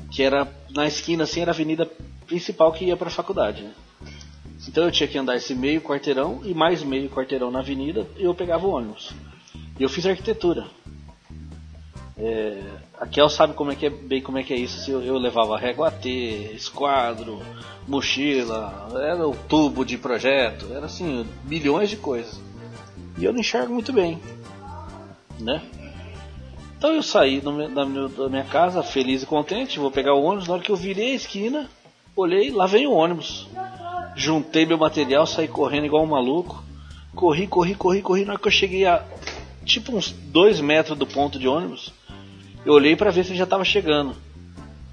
que 0.09 0.23
era 0.23 0.47
na 0.69 0.87
esquina 0.87 1.23
assim 1.23 1.41
era 1.41 1.51
a 1.51 1.53
avenida 1.53 1.89
principal 2.25 2.71
que 2.71 2.85
ia 2.85 2.97
para 2.97 3.09
a 3.09 3.11
faculdade. 3.11 3.63
Né? 3.63 3.71
Então 4.67 4.85
eu 4.85 4.91
tinha 4.91 5.07
que 5.07 5.17
andar 5.17 5.35
esse 5.35 5.55
meio 5.55 5.81
quarteirão 5.81 6.41
e 6.43 6.53
mais 6.53 6.83
meio 6.83 7.09
quarteirão 7.09 7.49
na 7.49 7.59
avenida 7.59 8.07
e 8.17 8.23
eu 8.23 8.33
pegava 8.33 8.67
o 8.67 8.71
ônibus. 8.71 9.13
E 9.79 9.83
eu 9.83 9.89
fiz 9.89 10.05
arquitetura. 10.05 10.67
É, 12.17 12.61
a 12.99 13.07
Kel 13.07 13.27
sabe 13.29 13.53
como 13.55 13.71
é 13.71 13.75
que 13.75 13.87
é, 13.87 13.89
bem 13.89 14.21
como 14.21 14.37
é 14.37 14.43
que 14.43 14.53
é 14.53 14.57
isso. 14.57 14.89
Eu, 14.89 15.01
eu 15.01 15.17
levava 15.17 15.57
régua 15.57 15.89
T, 15.89 16.51
esquadro, 16.53 17.41
mochila, 17.87 18.89
era 19.01 19.27
o 19.27 19.35
tubo 19.35 19.83
de 19.83 19.97
projeto, 19.97 20.67
era 20.71 20.85
assim, 20.85 21.25
milhões 21.45 21.89
de 21.89 21.97
coisas. 21.97 22.39
E 23.17 23.25
eu 23.25 23.33
não 23.33 23.39
enxergo 23.39 23.73
muito 23.73 23.91
bem, 23.91 24.21
né? 25.39 25.61
Então 26.77 26.93
eu 26.93 27.01
saí 27.03 27.41
da 27.41 27.51
minha, 27.51 27.69
da 27.69 28.29
minha 28.29 28.43
casa 28.43 28.83
feliz 28.83 29.23
e 29.23 29.25
contente, 29.25 29.79
vou 29.79 29.91
pegar 29.91 30.13
o 30.13 30.23
ônibus. 30.23 30.47
Na 30.47 30.55
hora 30.55 30.63
que 30.63 30.71
eu 30.71 30.75
virei 30.75 31.13
a 31.13 31.15
esquina, 31.15 31.69
olhei, 32.15 32.51
lá 32.51 32.67
vem 32.67 32.85
o 32.85 32.93
ônibus. 32.93 33.47
Juntei 34.15 34.65
meu 34.65 34.77
material, 34.77 35.25
saí 35.25 35.47
correndo 35.47 35.85
igual 35.85 36.03
um 36.03 36.07
maluco. 36.07 36.63
Corri, 37.15 37.47
corri, 37.47 37.75
corri, 37.75 38.01
corri. 38.01 38.25
Na 38.25 38.33
hora 38.33 38.41
que 38.41 38.47
eu 38.47 38.51
cheguei 38.51 38.85
a 38.85 39.03
tipo 39.65 39.95
uns 39.95 40.11
dois 40.11 40.59
metros 40.59 40.97
do 40.97 41.05
ponto 41.05 41.37
de 41.37 41.47
ônibus, 41.47 41.93
eu 42.65 42.73
olhei 42.73 42.95
para 42.95 43.11
ver 43.11 43.23
se 43.23 43.31
ele 43.31 43.39
já 43.39 43.45
tava 43.45 43.63
chegando. 43.63 44.15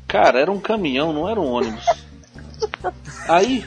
Cara, 0.06 0.40
era 0.40 0.50
um 0.50 0.60
caminhão, 0.60 1.12
não 1.12 1.28
era 1.28 1.40
um 1.40 1.52
ônibus. 1.52 1.84
Aí, 3.28 3.64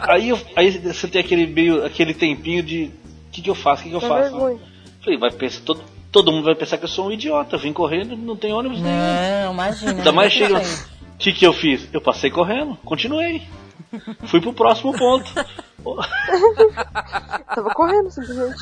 aí, 0.00 0.30
eu, 0.30 0.40
aí 0.56 0.70
você 0.70 1.06
tem 1.06 1.20
aquele 1.20 1.46
meio, 1.46 1.84
aquele 1.84 2.14
tempinho 2.14 2.62
de, 2.62 2.90
o 3.28 3.30
que, 3.30 3.42
que 3.42 3.50
eu 3.50 3.54
faço, 3.54 3.82
o 3.82 3.84
que, 3.84 3.90
que 3.90 3.96
eu 3.96 4.00
faço? 4.00 4.30
vergonha. 4.30 4.58
Falei, 5.04 5.18
vai 5.18 5.30
pensar, 5.30 5.60
todo, 5.60 5.84
todo 6.10 6.32
mundo 6.32 6.46
vai 6.46 6.54
pensar 6.54 6.78
que 6.78 6.84
eu 6.84 6.88
sou 6.88 7.06
um 7.06 7.12
idiota, 7.12 7.54
eu 7.54 7.60
vim 7.60 7.72
correndo, 7.72 8.16
não 8.16 8.34
tem 8.34 8.52
ônibus 8.52 8.80
nenhum. 8.80 8.96
Não, 8.96 9.52
imagina. 9.52 9.92
Ainda 9.92 10.10
mais 10.10 10.32
não 10.32 10.46
chega. 10.48 10.58
O 10.58 11.18
que, 11.18 11.32
que 11.32 11.46
eu 11.46 11.52
fiz? 11.52 11.88
Eu 11.92 12.00
passei 12.00 12.30
correndo, 12.30 12.76
continuei. 12.84 13.42
Fui 14.26 14.40
pro 14.40 14.52
próximo 14.52 14.92
ponto. 14.96 15.30
Tava 17.54 17.70
correndo, 17.74 18.10
simplesmente. 18.10 18.56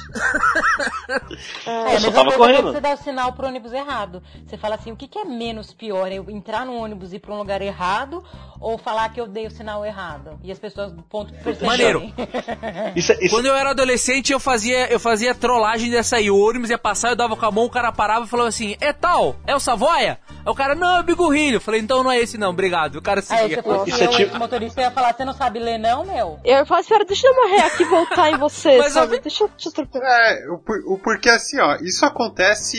É, 1.66 1.94
Eu 1.96 2.00
só 2.00 2.10
tava 2.12 2.32
correndo. 2.32 2.72
você 2.72 2.80
dá 2.80 2.92
o 2.92 2.96
sinal 2.98 3.32
pro 3.32 3.46
ônibus 3.46 3.72
errado. 3.72 4.22
Você 4.46 4.56
fala 4.58 4.74
assim, 4.74 4.92
o 4.92 4.96
que, 4.96 5.08
que 5.08 5.18
é 5.18 5.24
menos 5.24 5.72
pior? 5.72 6.10
Eu 6.12 6.28
entrar 6.30 6.66
no 6.66 6.74
ônibus 6.76 7.12
e 7.12 7.16
ir 7.16 7.18
pra 7.20 7.32
um 7.34 7.38
lugar 7.38 7.62
errado 7.62 8.22
ou 8.60 8.76
falar 8.78 9.08
que 9.10 9.20
eu 9.20 9.26
dei 9.26 9.46
o 9.46 9.50
sinal 9.50 9.84
errado? 9.84 10.38
E 10.42 10.52
as 10.52 10.58
pessoas 10.58 10.92
do 10.92 11.02
ponto 11.02 11.32
perceberem. 11.42 11.66
Maneiro. 11.68 12.12
Isso, 12.94 13.12
é- 13.12 13.18
isso, 13.24 13.34
Quando 13.34 13.46
eu 13.46 13.54
era 13.54 13.70
adolescente, 13.70 14.32
eu 14.32 14.40
fazia, 14.40 14.92
eu 14.92 15.00
fazia 15.00 15.34
trollagem 15.34 15.90
dessa 15.90 16.16
aí. 16.16 16.30
O 16.30 16.38
ônibus 16.38 16.70
ia 16.70 16.78
passar, 16.78 17.10
eu 17.10 17.16
dava 17.16 17.36
com 17.36 17.46
a 17.46 17.50
mão, 17.50 17.64
o 17.64 17.70
cara 17.70 17.90
parava 17.92 18.24
e 18.26 18.28
falava 18.28 18.48
assim: 18.48 18.76
É 18.80 18.92
tal? 18.92 19.36
É 19.46 19.54
o 19.54 19.60
Savoia? 19.60 20.18
Aí 20.44 20.52
o 20.52 20.54
cara, 20.54 20.74
não, 20.74 20.96
é 20.96 21.00
o 21.00 21.02
Bigorrilho. 21.04 21.56
Eu 21.56 21.60
falei, 21.60 21.80
então 21.80 22.02
não 22.04 22.10
é 22.12 22.18
esse 22.18 22.36
não, 22.36 22.50
obrigado. 22.50 22.96
O 22.96 23.02
cara 23.02 23.20
Aí 23.20 23.26
seguia. 23.26 23.62
você 23.62 23.88
Isso 23.90 23.96
se 23.98 24.02
é 24.02 24.06
eu, 24.06 24.10
tipo- 24.10 24.22
esse 24.30 24.38
motorista 24.38 24.80
ia 24.82 24.90
falar, 24.90 25.14
você 25.14 25.24
não 25.24 25.32
sabe 25.32 25.58
ler 25.58 25.78
não, 25.78 26.04
meu? 26.04 26.38
Eu 26.44 26.66
falo, 26.66 26.82
senhora, 26.84 27.04
deixa 27.04 27.26
eu 27.26 27.48
ré 27.50 27.66
aqui 27.66 27.82
e 27.82 27.86
voltar 27.86 28.30
em 28.30 28.36
você, 28.38 28.76
Mas 28.78 28.92
sabe? 28.92 29.16
eu- 29.16 29.22
Deixa 29.22 29.44
eu 29.44 29.48
te 29.48 29.68
atropelar. 29.68 30.10
É, 30.10 30.46
o, 30.48 30.94
o 30.94 30.98
porquê 30.98 31.30
assim, 31.30 31.58
ó, 31.60 31.76
isso 31.76 32.04
acontece 32.04 32.76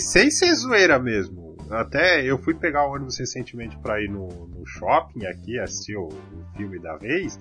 sem 0.00 0.30
ser 0.30 0.52
zoeira 0.54 0.98
mesmo. 0.98 1.56
Até 1.70 2.22
eu 2.24 2.38
fui 2.38 2.54
pegar 2.54 2.86
o 2.86 2.92
ônibus 2.94 3.18
recentemente 3.18 3.76
pra 3.78 4.00
ir 4.00 4.08
no, 4.08 4.26
no 4.28 4.64
shopping 4.66 5.26
aqui, 5.26 5.58
assistir 5.58 5.96
o, 5.96 6.04
o 6.08 6.56
filme 6.56 6.78
da 6.78 6.96
vez, 6.96 7.38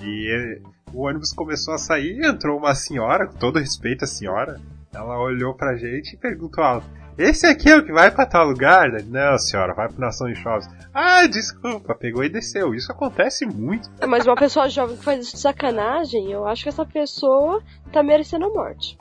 e 0.00 0.30
ele- 0.32 0.62
o 0.92 1.06
ônibus 1.08 1.32
começou 1.32 1.74
a 1.74 1.78
sair 1.78 2.20
e 2.20 2.26
entrou 2.26 2.56
uma 2.56 2.74
senhora, 2.74 3.26
com 3.26 3.34
todo 3.36 3.58
respeito 3.58 4.04
à 4.04 4.06
senhora, 4.06 4.60
ela 4.94 5.18
olhou 5.20 5.54
pra 5.54 5.76
gente 5.76 6.14
e 6.14 6.16
perguntou 6.16 6.62
alto, 6.62 6.86
esse 7.16 7.46
aqui 7.46 7.70
é 7.70 7.76
o 7.76 7.84
que 7.84 7.92
vai 7.92 8.10
pra 8.10 8.26
tal 8.26 8.46
lugar? 8.46 8.90
Não, 9.04 9.38
senhora, 9.38 9.72
vai 9.74 9.88
pro 9.88 10.00
Nação 10.00 10.26
de 10.26 10.34
Shopping. 10.36 10.66
Ah, 10.92 11.26
desculpa, 11.26 11.94
pegou 11.94 12.24
e 12.24 12.28
desceu. 12.28 12.74
Isso 12.74 12.90
acontece 12.92 13.44
muito. 13.46 13.88
Mas 14.06 14.26
uma 14.26 14.36
pessoa 14.36 14.68
jovem 14.68 14.96
que 14.96 15.04
faz 15.04 15.20
isso 15.26 15.36
de 15.36 15.40
sacanagem, 15.42 16.30
eu 16.30 16.46
acho 16.46 16.62
que 16.62 16.68
essa 16.68 16.84
pessoa 16.84 17.62
tá 17.92 18.02
merecendo 18.02 18.46
a 18.46 18.48
morte. 18.48 18.96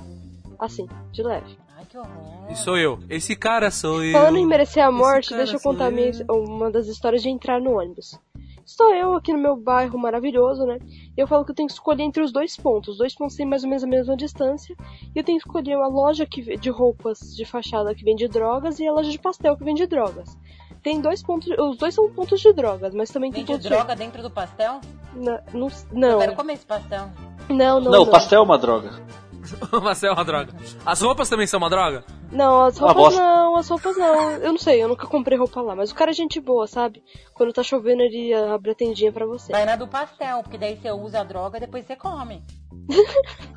Assim, 0.59 0.87
de 1.11 1.21
leve. 1.23 1.57
Ai, 1.77 1.85
que 1.89 1.97
horror. 1.97 2.51
E 2.51 2.55
sou 2.55 2.77
eu. 2.77 2.99
Esse 3.09 3.35
cara 3.35 3.69
sou 3.71 4.03
eu. 4.03 4.13
Falando 4.13 4.37
em 4.37 4.45
merecer 4.47 4.83
a 4.85 4.91
morte, 4.91 5.33
deixa 5.35 5.55
eu 5.55 5.59
contar 5.59 5.85
eu. 5.85 5.91
minha- 5.91 6.11
uma 6.29 6.71
das 6.71 6.87
histórias 6.87 7.21
de 7.21 7.29
entrar 7.29 7.59
no 7.59 7.77
ônibus. 7.79 8.17
Estou 8.65 8.93
eu 8.93 9.13
aqui 9.15 9.33
no 9.33 9.39
meu 9.39 9.55
bairro 9.57 9.97
maravilhoso, 9.99 10.65
né? 10.65 10.77
E 10.81 11.19
eu 11.21 11.27
falo 11.27 11.43
que 11.43 11.51
eu 11.51 11.55
tenho 11.55 11.67
que 11.67 11.73
escolher 11.73 12.03
entre 12.03 12.23
os 12.23 12.31
dois 12.31 12.55
pontos. 12.55 12.89
Os 12.93 12.97
dois 12.97 13.13
pontos 13.15 13.35
têm 13.35 13.45
mais 13.45 13.63
ou 13.63 13.69
menos 13.69 13.83
a 13.83 13.87
mesma 13.87 14.15
distância. 14.15 14.75
E 15.13 15.19
eu 15.19 15.23
tenho 15.23 15.37
que 15.39 15.45
escolher 15.47 15.75
uma 15.75 15.87
loja 15.87 16.25
que, 16.25 16.57
de 16.57 16.69
roupas 16.69 17.19
de 17.35 17.45
fachada 17.45 17.93
que 17.93 18.03
vende 18.03 18.27
drogas 18.27 18.79
e 18.79 18.87
a 18.87 18.91
loja 18.93 19.09
de 19.09 19.19
pastel 19.19 19.57
que 19.57 19.63
vende 19.63 19.85
drogas. 19.85 20.37
Tem 20.81 20.99
dois 20.99 21.21
pontos. 21.23 21.47
Os 21.57 21.77
dois 21.77 21.93
são 21.93 22.09
pontos 22.11 22.41
de 22.41 22.51
drogas, 22.53 22.93
mas 22.93 23.09
também 23.09 23.31
tem 23.31 23.43
Vende 23.45 23.67
droga 23.69 23.95
dentro 23.95 24.21
do 24.21 24.29
pastel? 24.29 24.79
de. 25.13 25.19
Na- 25.19 25.41
Não, 25.53 25.67
Eu 25.69 26.11
não, 26.11 26.19
quero 26.19 26.35
comer 26.35 26.53
esse 26.53 26.65
pastel. 26.65 27.09
não, 27.49 27.79
não. 27.79 27.91
não, 27.91 28.01
o 28.03 28.07
pastel 28.09 28.39
é 28.39 28.43
uma 28.43 28.57
droga. 28.57 28.91
Mas 29.83 30.03
é 30.03 30.11
uma 30.11 30.23
droga. 30.23 30.53
As 30.85 31.01
roupas 31.01 31.29
também 31.29 31.47
são 31.47 31.57
uma 31.57 31.69
droga? 31.69 32.03
Não, 32.31 32.63
as 32.65 32.77
roupas 32.77 33.15
não, 33.15 33.55
as 33.55 33.69
roupas 33.69 33.97
não. 33.97 34.31
Eu 34.31 34.51
não 34.51 34.57
sei, 34.57 34.81
eu 34.83 34.87
nunca 34.87 35.05
comprei 35.07 35.37
roupa 35.37 35.61
lá. 35.61 35.75
Mas 35.75 35.91
o 35.91 35.95
cara 35.95 36.11
é 36.11 36.13
gente 36.13 36.39
boa, 36.39 36.65
sabe? 36.67 37.03
Quando 37.33 37.53
tá 37.53 37.61
chovendo, 37.63 38.01
ele 38.01 38.33
abre 38.33 38.71
a 38.71 38.75
tendinha 38.75 39.11
pra 39.11 39.25
você. 39.25 39.51
Vai 39.51 39.65
na 39.65 39.75
do 39.75 39.87
pastel, 39.87 40.41
porque 40.41 40.57
daí 40.57 40.77
você 40.77 40.91
usa 40.91 41.19
a 41.19 41.23
droga 41.23 41.57
e 41.57 41.61
depois 41.61 41.85
você 41.85 41.95
come. 41.95 42.41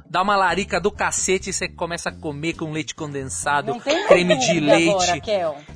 Dá 0.09 0.23
uma 0.23 0.37
larica 0.37 0.81
do 0.81 0.91
cacete 0.91 1.51
e 1.51 1.53
você 1.53 1.69
começa 1.69 2.11
a 2.11 2.13
comer 2.13 2.55
com 2.55 2.71
leite 2.71 2.95
condensado, 2.95 3.75
creme 4.07 4.39
de 4.39 4.61
leite, 4.61 5.21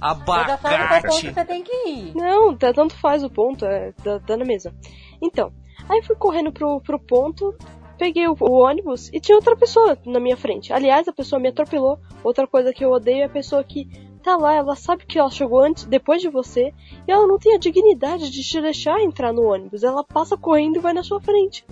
Agora, 0.00 0.54
abacate. 0.54 1.32
você 1.32 1.44
tem 1.44 1.62
que 1.62 1.88
ir. 1.88 2.14
Não, 2.14 2.56
tá- 2.56 2.72
tanto 2.72 2.94
faz 2.96 3.24
o 3.24 3.30
ponto, 3.30 3.64
é, 3.64 3.92
dá, 4.04 4.18
dá 4.18 4.36
na 4.36 4.44
mesa. 4.44 4.72
Então, 5.20 5.52
aí 5.88 6.00
fui 6.02 6.14
correndo 6.16 6.52
pro, 6.52 6.80
pro 6.80 6.98
ponto, 6.98 7.54
peguei 8.00 8.26
o, 8.26 8.34
o 8.40 8.52
ônibus 8.64 9.10
e 9.12 9.20
tinha 9.20 9.36
outra 9.36 9.54
pessoa 9.54 9.98
na 10.06 10.18
minha 10.18 10.36
frente. 10.36 10.72
Aliás, 10.72 11.06
a 11.06 11.12
pessoa 11.12 11.38
me 11.38 11.48
atropelou. 11.48 11.98
Outra 12.24 12.46
coisa 12.46 12.72
que 12.72 12.82
eu 12.82 12.90
odeio 12.90 13.20
é 13.20 13.24
a 13.24 13.28
pessoa 13.28 13.62
que 13.62 13.86
tá 14.22 14.38
lá, 14.38 14.54
ela 14.54 14.74
sabe 14.74 15.04
que 15.04 15.18
ela 15.18 15.30
chegou 15.30 15.60
antes, 15.60 15.84
depois 15.84 16.22
de 16.22 16.28
você, 16.30 16.72
e 17.06 17.12
ela 17.12 17.26
não 17.26 17.38
tem 17.38 17.54
a 17.54 17.58
dignidade 17.58 18.30
de 18.30 18.42
te 18.42 18.60
deixar 18.60 19.00
entrar 19.00 19.34
no 19.34 19.42
ônibus. 19.42 19.84
Ela 19.84 20.02
passa 20.02 20.34
correndo 20.34 20.76
e 20.76 20.80
vai 20.80 20.94
na 20.94 21.02
sua 21.02 21.20
frente. 21.20 21.62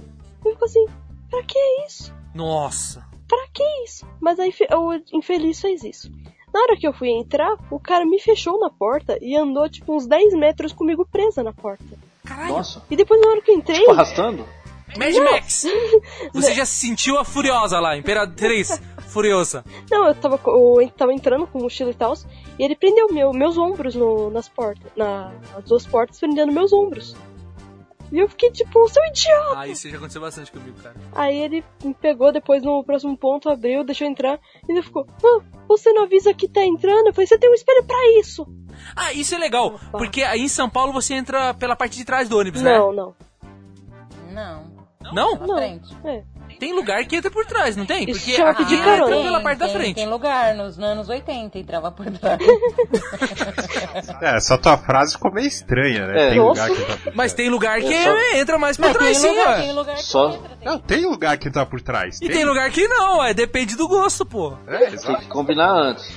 Eu 0.45 0.53
fico 0.53 0.67
assim, 0.67 0.85
pra 1.31 1.43
que 1.43 1.59
isso? 1.87 2.15
Nossa. 2.35 3.07
Pra 3.27 3.47
que 3.53 3.65
isso? 3.85 4.07
Mas 4.21 4.39
aí 4.39 4.53
o 4.77 5.17
infeliz 5.17 5.61
fez 5.61 5.83
isso. 5.83 6.13
Na 6.53 6.61
hora 6.61 6.77
que 6.77 6.87
eu 6.87 6.93
fui 6.93 7.09
entrar, 7.09 7.57
o 7.71 7.81
cara 7.81 8.05
me 8.05 8.21
fechou 8.21 8.59
na 8.59 8.71
porta 8.71 9.19
e 9.21 9.35
andou 9.35 9.69
tipo 9.69 9.95
uns 9.95 10.07
10 10.07 10.35
metros 10.35 10.73
comigo 10.73 11.07
presa 11.11 11.43
na 11.43 11.53
porta. 11.53 11.85
Nossa. 12.49 12.83
E 12.91 12.97
depois 12.97 13.21
na 13.21 13.29
hora 13.29 13.41
que 13.41 13.51
eu 13.51 13.55
entrei, 13.55 13.79
Tipo, 13.79 13.93
arrastando? 13.93 14.45
Mad 14.97 15.15
Max! 15.33 15.65
Você 16.33 16.55
já 16.55 16.65
sentiu 16.65 17.19
a 17.19 17.25
Furiosa 17.25 17.79
lá, 17.81 17.97
Imperatriz 17.97 18.81
Furiosa. 19.09 19.65
não, 19.91 20.07
eu 20.07 20.15
tava, 20.15 20.41
eu 20.47 20.93
tava 20.97 21.13
entrando 21.13 21.47
com 21.47 21.61
mochila 21.61 21.91
e 21.91 21.95
tal, 21.95 22.15
e 22.59 22.63
ele 22.65 22.77
prendeu 22.77 23.09
meu, 23.13 23.33
meus 23.33 23.57
ombros 23.59 23.95
no- 23.95 24.31
nas 24.31 24.49
portas, 24.49 24.91
na, 24.97 25.33
as 25.57 25.65
duas 25.65 25.87
portas 25.87 26.19
prendendo 26.19 26.53
meus 26.53 26.73
ombros. 26.73 27.15
E 28.11 28.19
eu 28.19 28.27
fiquei 28.29 28.51
tipo, 28.51 28.89
seu 28.89 29.05
idiota! 29.05 29.59
Ah, 29.59 29.69
isso 29.69 29.89
já 29.91 29.97
aconteceu 29.99 30.23
bastante 30.23 30.51
comigo, 30.51 30.77
cara. 30.83 30.95
Aí 31.15 31.37
ele 31.43 31.63
me 31.85 31.93
pegou 31.93 32.33
depois 32.33 32.63
no 32.63 32.83
próximo 32.83 33.15
ponto, 33.19 33.51
abriu, 33.51 33.85
deixou 33.85 34.07
entrar, 34.07 34.41
e 34.67 34.73
ele 34.73 34.83
ficou, 34.83 35.07
ah, 35.23 35.41
você 35.69 35.93
não 35.93 36.05
avisa 36.05 36.33
que 36.33 36.49
tá 36.49 36.65
entrando? 36.65 37.09
Eu 37.09 37.13
falei, 37.13 37.27
você 37.27 37.37
tem 37.39 37.51
um 37.51 37.55
espelho 37.55 37.85
pra 37.85 37.99
isso! 38.19 38.47
Ah, 38.97 39.13
isso 39.13 39.35
é 39.35 39.39
legal, 39.39 39.79
porque 39.91 40.23
aí 40.23 40.41
em 40.41 40.49
São 40.49 40.71
Paulo 40.71 40.91
você 40.93 41.13
entra 41.15 41.53
pela 41.53 41.77
parte 41.77 41.97
de 41.99 42.05
trás 42.05 42.29
do 42.31 42.39
ônibus, 42.39 42.63
né? 42.63 42.79
Não, 42.79 42.93
não. 42.93 43.15
Não, 44.31 44.68
Não? 45.13 45.37
pela 45.37 45.47
Não. 45.47 45.57
frente. 45.57 45.97
É. 46.05 46.23
Tem 46.59 46.73
lugar 46.75 47.05
que 47.05 47.15
entra 47.15 47.31
por 47.31 47.45
trás, 47.47 47.77
não 47.77 47.87
tem? 47.87 48.07
Porque 48.07 48.33
chama 48.33 48.51
aqui 48.51 48.65
pedir 48.65 48.83
carona. 48.83 49.11
entra 49.17 49.23
pela 49.23 49.41
parte 49.43 49.59
da 49.59 49.67
tem, 49.67 49.75
frente. 49.77 49.95
Tem 49.95 50.09
lugar, 50.09 50.55
nos 50.57 50.79
anos 50.79 51.09
80 51.09 51.59
entrava 51.59 51.93
por 51.93 52.07
trás. 52.11 52.41
É, 54.23 54.37
essa 54.37 54.59
tua 54.59 54.77
frase 54.79 55.13
ficou 55.13 55.33
meio 55.33 55.47
estranha, 55.47 56.07
né? 56.07 56.27
É. 56.27 56.31
Tem 56.31 56.41
lugar 56.41 56.71
que 56.71 56.81
tá 56.85 56.97
por 56.97 57.15
Mas 57.15 57.15
trás. 57.15 57.33
tem 57.35 57.49
lugar 57.49 57.81
que 57.81 57.93
É 57.95 58.05
só- 58.05 58.37
entra 58.37 58.59
mais 58.59 58.77
por 58.77 58.87
Mas 58.87 58.97
trás, 58.97 59.21
tem 59.21 59.31
sim, 59.31 59.39
lugar, 59.39 59.61
tem 59.61 59.73
lugar 59.73 59.97
que 59.97 60.03
Só- 60.03 60.31
entra. 60.33 60.57
Tem. 60.57 60.69
Não, 60.69 60.79
tem 60.79 61.05
lugar 61.07 61.39
que 61.39 61.51
tá 61.51 61.65
por 61.67 61.81
trás. 61.81 62.19
E 62.21 62.29
tem 62.29 62.45
lugar 62.45 62.71
que 62.71 62.89
não, 62.89 63.23
é 63.23 63.33
depende 63.35 63.77
do 63.77 63.87
gosto, 63.87 64.25
pô. 64.27 64.55
É, 64.67 64.91
Tem 64.91 65.17
que 65.17 65.27
combinar 65.29 65.71
antes. 65.71 66.13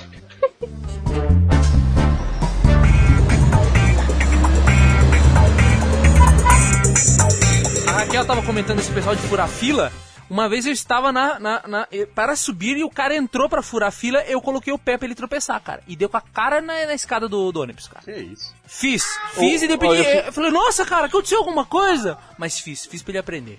Raquel 8.12 8.26
tava 8.26 8.42
comentando 8.42 8.78
esse 8.78 8.92
pessoal 8.92 9.16
de 9.16 9.22
furar 9.22 9.48
fila. 9.48 9.90
Uma 10.28 10.46
vez 10.46 10.66
eu 10.66 10.72
estava 10.72 11.10
na, 11.10 11.38
na- 11.40 11.62
na- 11.66 11.88
para 12.14 12.36
subir 12.36 12.76
e 12.76 12.84
o 12.84 12.90
cara 12.90 13.16
entrou 13.16 13.48
pra 13.48 13.62
furar 13.62 13.90
fila, 13.90 14.22
eu 14.24 14.38
coloquei 14.42 14.70
o 14.70 14.78
pé 14.78 14.98
pra 14.98 15.06
ele 15.06 15.14
tropeçar, 15.14 15.58
cara. 15.62 15.82
E 15.88 15.96
deu 15.96 16.10
com 16.10 16.18
a 16.18 16.20
cara 16.20 16.60
na, 16.60 16.84
na 16.84 16.92
escada 16.92 17.26
do, 17.26 17.50
do 17.50 17.62
ônibus, 17.62 17.88
cara. 17.88 18.04
Que 18.04 18.12
isso? 18.20 18.54
Fiz, 18.66 19.02
fiz 19.32 19.62
e 19.62 19.66
depois 19.66 19.98
ó, 19.98 20.02
eu 20.04 20.20
eu, 20.26 20.32
falei, 20.34 20.50
nossa, 20.50 20.84
cara, 20.84 21.06
aconteceu 21.06 21.38
alguma 21.38 21.64
coisa? 21.64 22.18
Mas 22.36 22.58
fiz, 22.58 22.84
fiz 22.84 23.02
pra 23.02 23.12
ele 23.12 23.18
aprender. 23.18 23.58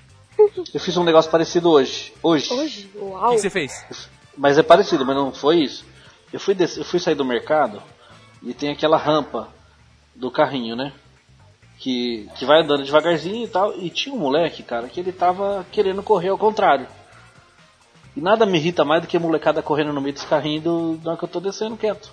Eu 0.72 0.80
fiz 0.80 0.96
um 0.98 1.04
negócio 1.04 1.32
parecido 1.32 1.72
hoje. 1.72 2.14
Hoje. 2.22 2.54
Hoje? 2.54 2.92
O 2.94 3.06
Uau! 3.10 3.30
que, 3.32 3.36
que 3.38 3.42
você 3.42 3.50
fez? 3.50 3.84
Mas 4.38 4.60
é 4.60 4.62
parecido, 4.62 5.04
mas 5.04 5.16
não 5.16 5.34
foi 5.34 5.64
isso. 5.64 5.84
Eu 6.32 6.40
fui, 6.40 6.54
descer, 6.54 6.80
eu 6.82 6.86
fui 6.86 7.00
sair 7.00 7.16
do 7.16 7.26
mercado 7.26 7.82
e 8.44 8.54
tem 8.54 8.70
aquela 8.70 8.98
rampa 8.98 9.50
do 10.16 10.30
carrinho, 10.30 10.76
né? 10.76 10.94
Que, 11.84 12.30
que 12.38 12.46
vai 12.46 12.62
andando 12.62 12.86
devagarzinho 12.86 13.44
e 13.44 13.48
tal. 13.50 13.78
E 13.78 13.90
tinha 13.90 14.16
um 14.16 14.18
moleque, 14.18 14.64
cara, 14.64 14.88
que 14.88 15.02
ele 15.02 15.12
tava 15.12 15.66
querendo 15.70 16.02
correr 16.02 16.30
ao 16.30 16.38
contrário. 16.38 16.88
E 18.16 18.22
nada 18.22 18.46
me 18.46 18.58
irrita 18.58 18.86
mais 18.86 19.02
do 19.02 19.08
que 19.08 19.18
a 19.18 19.20
molecada 19.20 19.62
correndo 19.62 19.92
no 19.92 20.00
meio 20.00 20.14
dos 20.14 20.24
carrinhos 20.24 20.64
do, 20.64 21.00
na 21.04 21.12
hora 21.12 21.18
que 21.20 21.26
eu 21.26 21.30
tô 21.30 21.42
descendo 21.42 21.76
quieto. 21.76 22.10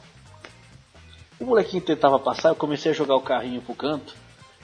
O 1.39 1.45
molequinho 1.45 1.81
tentava 1.85 2.19
passar, 2.19 2.49
eu 2.49 2.57
comecei 2.57 2.91
a 2.91 2.95
jogar 2.95 3.15
o 3.15 3.21
carrinho 3.21 3.63
pro 3.63 3.73
canto. 3.77 4.13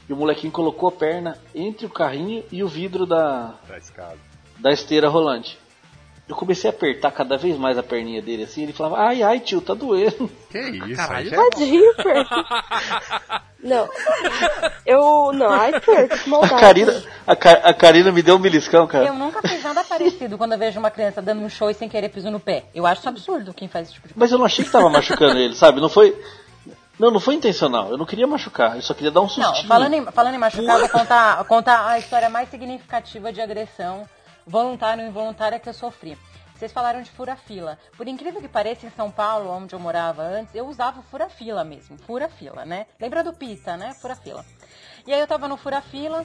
E 0.09 0.13
o 0.13 0.17
molequinho 0.17 0.53
colocou 0.53 0.89
a 0.89 0.93
perna 0.93 1.39
entre 1.55 1.87
o 1.87 1.91
carrinho 1.91 2.43
e 2.51 2.65
o 2.65 2.69
vidro 2.69 3.07
da, 3.07 3.55
Da 3.69 3.79
escada. 3.79 4.19
da 4.59 4.73
esteira 4.73 5.09
rolante. 5.09 5.57
Eu 6.29 6.35
comecei 6.35 6.69
a 6.69 6.73
apertar 6.73 7.13
cada 7.13 7.37
vez 7.39 7.57
mais 7.57 7.79
a 7.79 7.83
perninha 7.85 8.21
dele 8.21 8.43
assim, 8.43 8.65
ele 8.65 8.73
falava, 8.73 8.99
ai 8.99 9.23
ai 9.23 9.39
tio, 9.39 9.61
tá 9.61 9.73
doendo. 9.73 10.29
Que 10.51 10.59
isso? 10.59 10.97
caralho. 10.97 11.17
aí 11.19 11.31
já 11.31 11.37
é. 13.37 13.41
Não. 13.67 13.89
Eu. 14.85 15.33
Não, 15.33 15.49
ai, 15.51 15.79
que 15.81 15.91
A 15.91 16.27
maldade. 16.27 16.61
Karina, 16.61 17.03
a, 17.27 17.33
a 17.33 17.75
Karina 17.75 18.13
me 18.13 18.23
deu 18.23 18.37
um 18.37 18.39
beliscão, 18.39 18.87
cara. 18.87 19.07
Eu 19.07 19.15
nunca 19.15 19.47
fiz 19.47 19.63
nada 19.63 19.83
parecido 19.85 20.39
quando 20.39 20.53
eu 20.53 20.59
vejo 20.59 20.79
uma 20.79 20.91
criança 20.91 21.21
dando 21.21 21.43
um 21.43 21.49
show 21.49 21.69
e 21.71 21.75
sem 21.75 21.89
querer 21.89 22.09
piso 22.09 22.31
no 22.31 22.39
pé. 22.41 22.65
Eu 22.75 22.87
acho 22.87 23.07
absurdo 23.09 23.53
quem 23.53 23.69
faz 23.69 23.87
esse 23.87 23.95
tipo 23.95 24.09
de 24.09 24.15
coisa. 24.15 24.21
Mas 24.25 24.33
eu 24.33 24.39
não 24.39 24.47
achei 24.47 24.65
que 24.65 24.71
tava 24.71 24.89
machucando 24.89 25.39
ele, 25.39 25.55
sabe? 25.55 25.81
Não 25.81 25.89
foi. 25.89 26.17
Não, 26.99 27.11
não 27.11 27.21
foi 27.21 27.35
intencional. 27.35 27.91
Eu 27.91 27.99
não 27.99 28.07
queria 28.07 28.27
machucar, 28.27 28.77
eu 28.77 28.83
só 28.83 28.95
queria 28.95 29.11
dar 29.11 29.21
um 29.21 29.25
Não, 29.25 29.31
sustinho. 29.31 29.69
falando 29.69 29.93
em, 29.95 30.05
falando 30.07 30.35
em 30.35 30.39
machucar, 30.39 30.79
vou 30.79 30.89
contar, 30.89 31.45
contar 31.45 31.87
a 31.89 31.99
história 31.99 32.31
mais 32.31 32.49
significativa 32.49 33.31
de 33.31 33.41
agressão, 33.41 34.09
voluntária 34.47 35.03
ou 35.05 35.11
involuntária, 35.11 35.59
que 35.59 35.69
eu 35.69 35.75
sofri. 35.75 36.17
Vocês 36.57 36.73
falaram 36.73 37.03
de 37.03 37.11
fura-fila. 37.11 37.79
Por 37.97 38.09
incrível 38.09 38.41
que 38.41 38.49
pareça, 38.49 38.87
em 38.87 38.91
São 38.91 39.11
Paulo, 39.11 39.51
onde 39.51 39.75
eu 39.75 39.79
morava 39.79 40.23
antes, 40.23 40.55
eu 40.55 40.67
usava 40.67 41.01
o 41.01 41.03
fura-fila 41.03 41.63
mesmo. 41.63 41.99
Fura-fila, 41.99 42.65
né? 42.65 42.87
Lembra 42.99 43.23
do 43.23 43.35
pita, 43.35 43.77
né? 43.77 43.93
Fura-fila. 43.95 44.45
E 45.07 45.13
aí 45.13 45.21
eu 45.21 45.27
tava 45.27 45.47
no 45.47 45.59
fura-fila, 45.59 46.25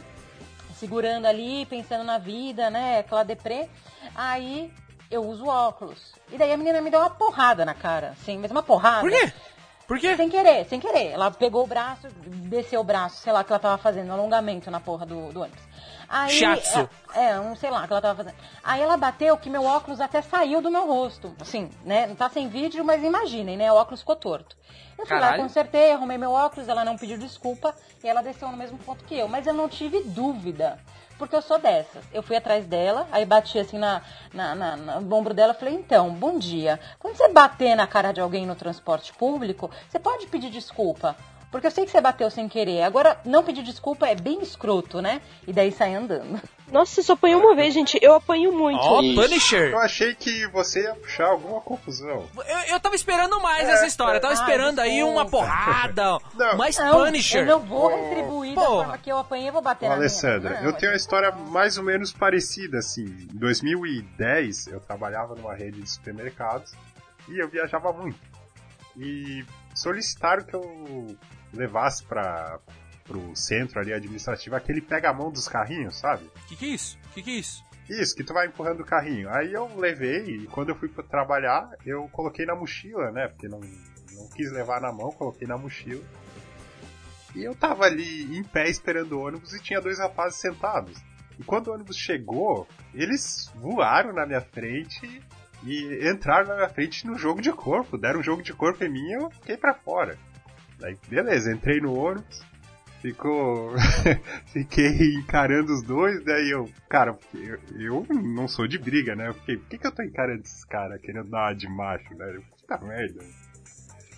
segurando 0.75 1.25
ali, 1.25 1.65
pensando 1.65 2.05
na 2.05 2.17
vida, 2.17 2.69
né? 2.69 2.99
Aquela 2.99 3.23
deprê. 3.23 3.69
Aí 4.15 4.73
eu 5.09 5.21
uso 5.23 5.45
óculos. 5.45 6.13
E 6.31 6.37
daí 6.37 6.53
a 6.53 6.57
menina 6.57 6.79
me 6.79 6.89
deu 6.89 7.01
uma 7.01 7.09
porrada 7.09 7.65
na 7.65 7.73
cara, 7.73 8.11
assim, 8.11 8.37
mas 8.37 8.51
uma 8.51 8.63
porrada. 8.63 9.01
Por 9.01 9.11
quê? 9.11 9.33
Por 9.85 9.99
quê? 9.99 10.15
Sem 10.15 10.29
querer, 10.29 10.65
sem 10.65 10.79
querer. 10.79 11.07
Ela 11.07 11.29
pegou 11.29 11.65
o 11.65 11.67
braço, 11.67 12.07
desceu 12.47 12.79
o 12.79 12.83
braço, 12.85 13.17
sei 13.17 13.33
lá, 13.33 13.43
que 13.43 13.51
ela 13.51 13.59
tava 13.59 13.77
fazendo, 13.77 14.13
alongamento 14.13 14.71
na 14.71 14.79
porra 14.79 15.05
do, 15.05 15.33
do 15.33 15.41
ônibus. 15.41 15.61
Aí, 16.11 16.29
Shiatsu. 16.31 16.89
É, 17.15 17.29
é, 17.31 17.39
um 17.39 17.55
sei 17.55 17.69
lá 17.69 17.87
que 17.87 17.93
ela 17.93 18.01
tava 18.01 18.23
fazendo. 18.23 18.35
Aí 18.63 18.81
ela 18.81 18.97
bateu 18.97 19.37
que 19.37 19.49
meu 19.49 19.63
óculos 19.63 20.01
até 20.01 20.21
saiu 20.21 20.61
do 20.61 20.69
meu 20.69 20.85
rosto. 20.85 21.33
Assim, 21.39 21.69
né? 21.85 22.05
Não 22.07 22.15
tá 22.15 22.29
sem 22.29 22.49
vídeo, 22.49 22.83
mas 22.83 23.01
imaginem, 23.03 23.55
né? 23.55 23.71
O 23.71 23.75
óculos 23.75 24.01
ficou 24.01 24.15
torto. 24.17 24.55
Eu 24.97 25.05
fui 25.05 25.15
lá, 25.15 25.21
Caralho. 25.21 25.43
consertei, 25.43 25.93
arrumei 25.93 26.17
meu 26.17 26.31
óculos, 26.31 26.67
ela 26.67 26.83
não 26.85 26.97
pediu 26.97 27.17
desculpa 27.17 27.73
e 28.03 28.07
ela 28.07 28.21
desceu 28.21 28.49
no 28.49 28.57
mesmo 28.57 28.77
ponto 28.79 29.03
que 29.05 29.17
eu. 29.17 29.27
Mas 29.27 29.47
eu 29.47 29.53
não 29.53 29.67
tive 29.69 30.03
dúvida. 30.03 30.77
Porque 31.17 31.35
eu 31.35 31.41
sou 31.41 31.59
dessas. 31.59 32.03
Eu 32.11 32.23
fui 32.23 32.35
atrás 32.35 32.65
dela, 32.65 33.07
aí 33.11 33.23
bati 33.25 33.57
assim 33.59 33.77
na, 33.77 34.01
na, 34.33 34.55
na- 34.55 34.75
na- 34.75 34.99
no 34.99 35.15
ombro 35.15 35.33
dela 35.35 35.53
e 35.53 35.59
falei, 35.59 35.75
então, 35.75 36.09
bom 36.13 36.37
dia. 36.39 36.79
Quando 36.99 37.15
você 37.15 37.27
bater 37.29 37.75
na 37.75 37.85
cara 37.87 38.11
de 38.11 38.19
alguém 38.19 38.45
no 38.45 38.55
transporte 38.55 39.13
público, 39.13 39.69
você 39.87 39.99
pode 39.99 40.25
pedir 40.27 40.49
desculpa. 40.49 41.15
Porque 41.51 41.67
eu 41.67 41.71
sei 41.71 41.83
que 41.85 41.91
você 41.91 41.99
bateu 41.99 42.31
sem 42.31 42.47
querer. 42.47 42.81
Agora, 42.83 43.19
não 43.25 43.43
pedir 43.43 43.61
desculpa 43.61 44.07
é 44.07 44.15
bem 44.15 44.41
escroto, 44.41 45.01
né? 45.01 45.21
E 45.45 45.51
daí 45.51 45.69
sai 45.71 45.93
andando. 45.93 46.39
Nossa, 46.71 46.93
você 46.95 47.03
só 47.03 47.11
apanhou 47.13 47.41
uma 47.41 47.53
vez, 47.53 47.73
gente. 47.73 47.99
Eu 48.01 48.13
apanho 48.13 48.53
muito. 48.53 48.79
Ó, 48.79 49.01
Isso. 49.01 49.21
Punisher. 49.21 49.71
Eu 49.71 49.79
achei 49.79 50.15
que 50.15 50.47
você 50.47 50.83
ia 50.83 50.95
puxar 50.95 51.25
alguma 51.25 51.59
confusão. 51.59 52.25
Eu, 52.47 52.57
eu 52.75 52.79
tava 52.79 52.95
esperando 52.95 53.37
mais 53.41 53.67
essa 53.67 53.85
história. 53.85 54.15
Eu 54.17 54.21
tava 54.21 54.33
Ai, 54.33 54.39
esperando 54.39 54.79
aí 54.79 54.91
desculpa. 54.91 55.19
uma 55.21 55.29
porrada. 55.29 56.03
Não. 56.35 56.57
mais 56.57 56.77
Não, 56.77 57.03
Punisher. 57.03 57.41
eu 57.41 57.45
não 57.45 57.59
vou 57.59 57.89
retribuir 57.89 58.55
da 58.55 58.61
Porra. 58.61 58.75
forma 58.77 58.97
que 58.97 59.11
eu 59.11 59.17
apanhei, 59.17 59.49
eu 59.49 59.53
vou 59.53 59.61
bater 59.61 59.87
Ô, 59.87 59.89
na 59.89 59.95
Alessandra, 59.95 60.49
minha. 60.51 60.61
Não, 60.61 60.69
eu 60.69 60.73
tenho 60.77 60.89
uma 60.89 60.93
mas- 60.93 61.01
história 61.01 61.31
mais 61.33 61.77
ou 61.77 61.83
menos 61.83 62.13
parecida, 62.13 62.77
assim. 62.77 63.03
Em 63.03 63.37
2010, 63.37 64.67
eu 64.67 64.79
trabalhava 64.79 65.35
numa 65.35 65.53
rede 65.53 65.81
de 65.81 65.89
supermercados 65.89 66.71
e 67.27 67.37
eu 67.37 67.49
viajava 67.49 67.91
muito. 67.91 68.17
E 68.97 69.43
solicitaram 69.81 70.43
que 70.43 70.55
eu 70.55 71.17
levasse 71.53 72.03
para 72.03 72.59
pro 73.03 73.35
centro 73.35 73.79
ali 73.79 73.91
administrativo 73.91 74.55
aquele 74.55 74.79
pega-mão 74.79 75.31
dos 75.31 75.47
carrinhos, 75.47 75.97
sabe? 75.97 76.29
Que 76.47 76.55
que 76.55 76.65
é 76.65 76.69
isso? 76.69 76.97
Que 77.13 77.21
que 77.21 77.31
é 77.31 77.33
isso? 77.33 77.65
Isso, 77.89 78.15
que 78.15 78.23
tu 78.23 78.33
vai 78.33 78.47
empurrando 78.47 78.81
o 78.81 78.85
carrinho. 78.85 79.29
Aí 79.29 79.51
eu 79.51 79.67
levei 79.75 80.23
e 80.23 80.47
quando 80.47 80.69
eu 80.69 80.75
fui 80.75 80.87
trabalhar, 80.87 81.69
eu 81.85 82.07
coloquei 82.09 82.45
na 82.45 82.55
mochila, 82.55 83.11
né? 83.11 83.27
Porque 83.27 83.49
não, 83.49 83.59
não 83.59 84.29
quis 84.29 84.51
levar 84.53 84.79
na 84.79 84.93
mão, 84.93 85.11
coloquei 85.11 85.45
na 85.45 85.57
mochila. 85.57 86.03
E 87.35 87.43
eu 87.43 87.55
tava 87.55 87.85
ali 87.85 88.37
em 88.37 88.43
pé 88.43 88.69
esperando 88.69 89.13
o 89.13 89.25
ônibus 89.25 89.53
e 89.53 89.61
tinha 89.61 89.81
dois 89.81 89.99
rapazes 89.99 90.39
sentados. 90.39 91.01
E 91.37 91.43
quando 91.43 91.67
o 91.67 91.73
ônibus 91.73 91.97
chegou, 91.97 92.67
eles 92.93 93.51
voaram 93.55 94.13
na 94.13 94.25
minha 94.25 94.41
frente 94.41 95.21
e 95.63 96.09
entraram 96.09 96.47
na 96.47 96.55
minha 96.55 96.69
frente 96.69 97.05
no 97.05 97.17
jogo 97.17 97.41
de 97.41 97.51
corpo. 97.51 97.97
Deram 97.97 98.19
um 98.19 98.23
jogo 98.23 98.41
de 98.41 98.53
corpo 98.53 98.83
em 98.83 98.89
mim 98.89 99.07
e 99.09 99.13
eu 99.13 99.29
fiquei 99.31 99.57
pra 99.57 99.73
fora. 99.73 100.17
Daí, 100.79 100.97
beleza, 101.07 101.51
entrei 101.51 101.79
no 101.79 101.93
ônibus, 101.93 102.43
ficou. 103.01 103.73
fiquei 104.51 105.15
encarando 105.15 105.71
os 105.73 105.83
dois, 105.83 106.23
daí 106.23 106.49
eu. 106.49 106.69
Cara, 106.89 107.17
eu, 107.33 107.59
eu 107.79 108.05
não 108.09 108.47
sou 108.47 108.67
de 108.67 108.79
briga, 108.79 109.15
né? 109.15 109.27
Eu 109.29 109.33
fiquei, 109.35 109.57
por 109.57 109.69
que, 109.69 109.77
que 109.77 109.87
eu 109.87 109.91
tô 109.91 110.01
encarando 110.03 110.41
esses 110.41 110.65
caras 110.65 110.99
querendo 111.01 111.29
dar 111.29 111.49
uma 111.49 111.53
de 111.53 111.69
macho, 111.69 112.15
né? 112.15 112.39
Puta 112.59 112.77
merda. 112.83 113.23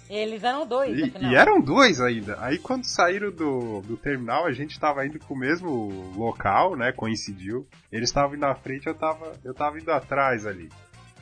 Eles 0.09 0.43
eram 0.43 0.67
dois, 0.67 0.97
E, 0.97 1.03
afinal. 1.05 1.31
e 1.31 1.35
eram 1.35 1.61
dois 1.61 1.99
ainda. 2.01 2.37
Aí 2.39 2.59
quando 2.59 2.83
saíram 2.83 3.31
do, 3.31 3.81
do 3.81 3.97
terminal, 3.97 4.45
a 4.45 4.51
gente 4.51 4.79
tava 4.79 5.05
indo 5.05 5.17
pro 5.17 5.35
mesmo 5.35 6.13
local, 6.15 6.75
né? 6.75 6.91
Coincidiu. 6.91 7.65
Eles 7.91 8.09
estavam 8.09 8.35
indo 8.35 8.41
na 8.41 8.53
frente, 8.53 8.85
eu 8.85 8.93
tava, 8.93 9.33
eu 9.43 9.53
tava 9.53 9.79
indo 9.79 9.91
atrás 9.91 10.45
ali. 10.45 10.69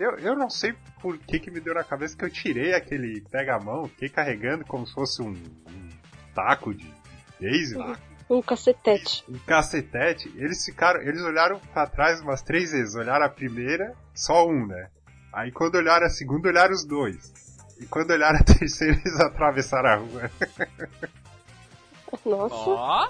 Eu, 0.02 0.18
eu 0.18 0.36
não 0.36 0.50
sei 0.50 0.74
por 1.00 1.16
que 1.20 1.40
que 1.40 1.52
me 1.52 1.60
deu 1.60 1.76
na 1.76 1.84
cabeça 1.84 2.18
que 2.18 2.26
eu 2.26 2.30
tirei 2.30 2.74
aquele 2.74 3.22
pega-mão, 3.30 3.88
fiquei 3.88 4.10
carregando 4.10 4.66
como 4.66 4.86
se 4.88 4.94
fosse 4.96 5.22
um, 5.22 5.30
um 5.30 5.90
taco 6.34 6.74
de 6.74 6.92
base 7.40 7.76
lá, 7.76 7.98
Um 8.28 8.42
cacetete. 8.42 9.24
um 9.30 9.38
cacetete. 9.40 10.32
Eles 10.38 10.66
ficaram, 10.66 11.02
eles 11.02 11.22
olharam 11.22 11.60
pra 11.72 11.86
trás 11.86 12.20
umas 12.22 12.42
três 12.42 12.72
vezes. 12.72 12.96
Olharam 12.96 13.26
a 13.26 13.30
primeira, 13.30 13.94
só 14.16 14.48
um, 14.48 14.66
né? 14.66 14.90
Aí 15.32 15.52
quando 15.52 15.76
olharam 15.76 16.08
a 16.08 16.10
segunda, 16.10 16.50
olharam 16.50 16.74
os 16.74 16.84
dois. 16.84 17.32
E 17.80 17.86
quando 17.86 18.10
olharam 18.10 18.40
a 18.40 18.44
terceira, 18.58 18.96
eles 18.96 19.20
atravessaram 19.20 19.90
a 19.90 19.96
rua. 19.98 20.32
Nossa. 22.26 22.56
Ó, 22.56 23.08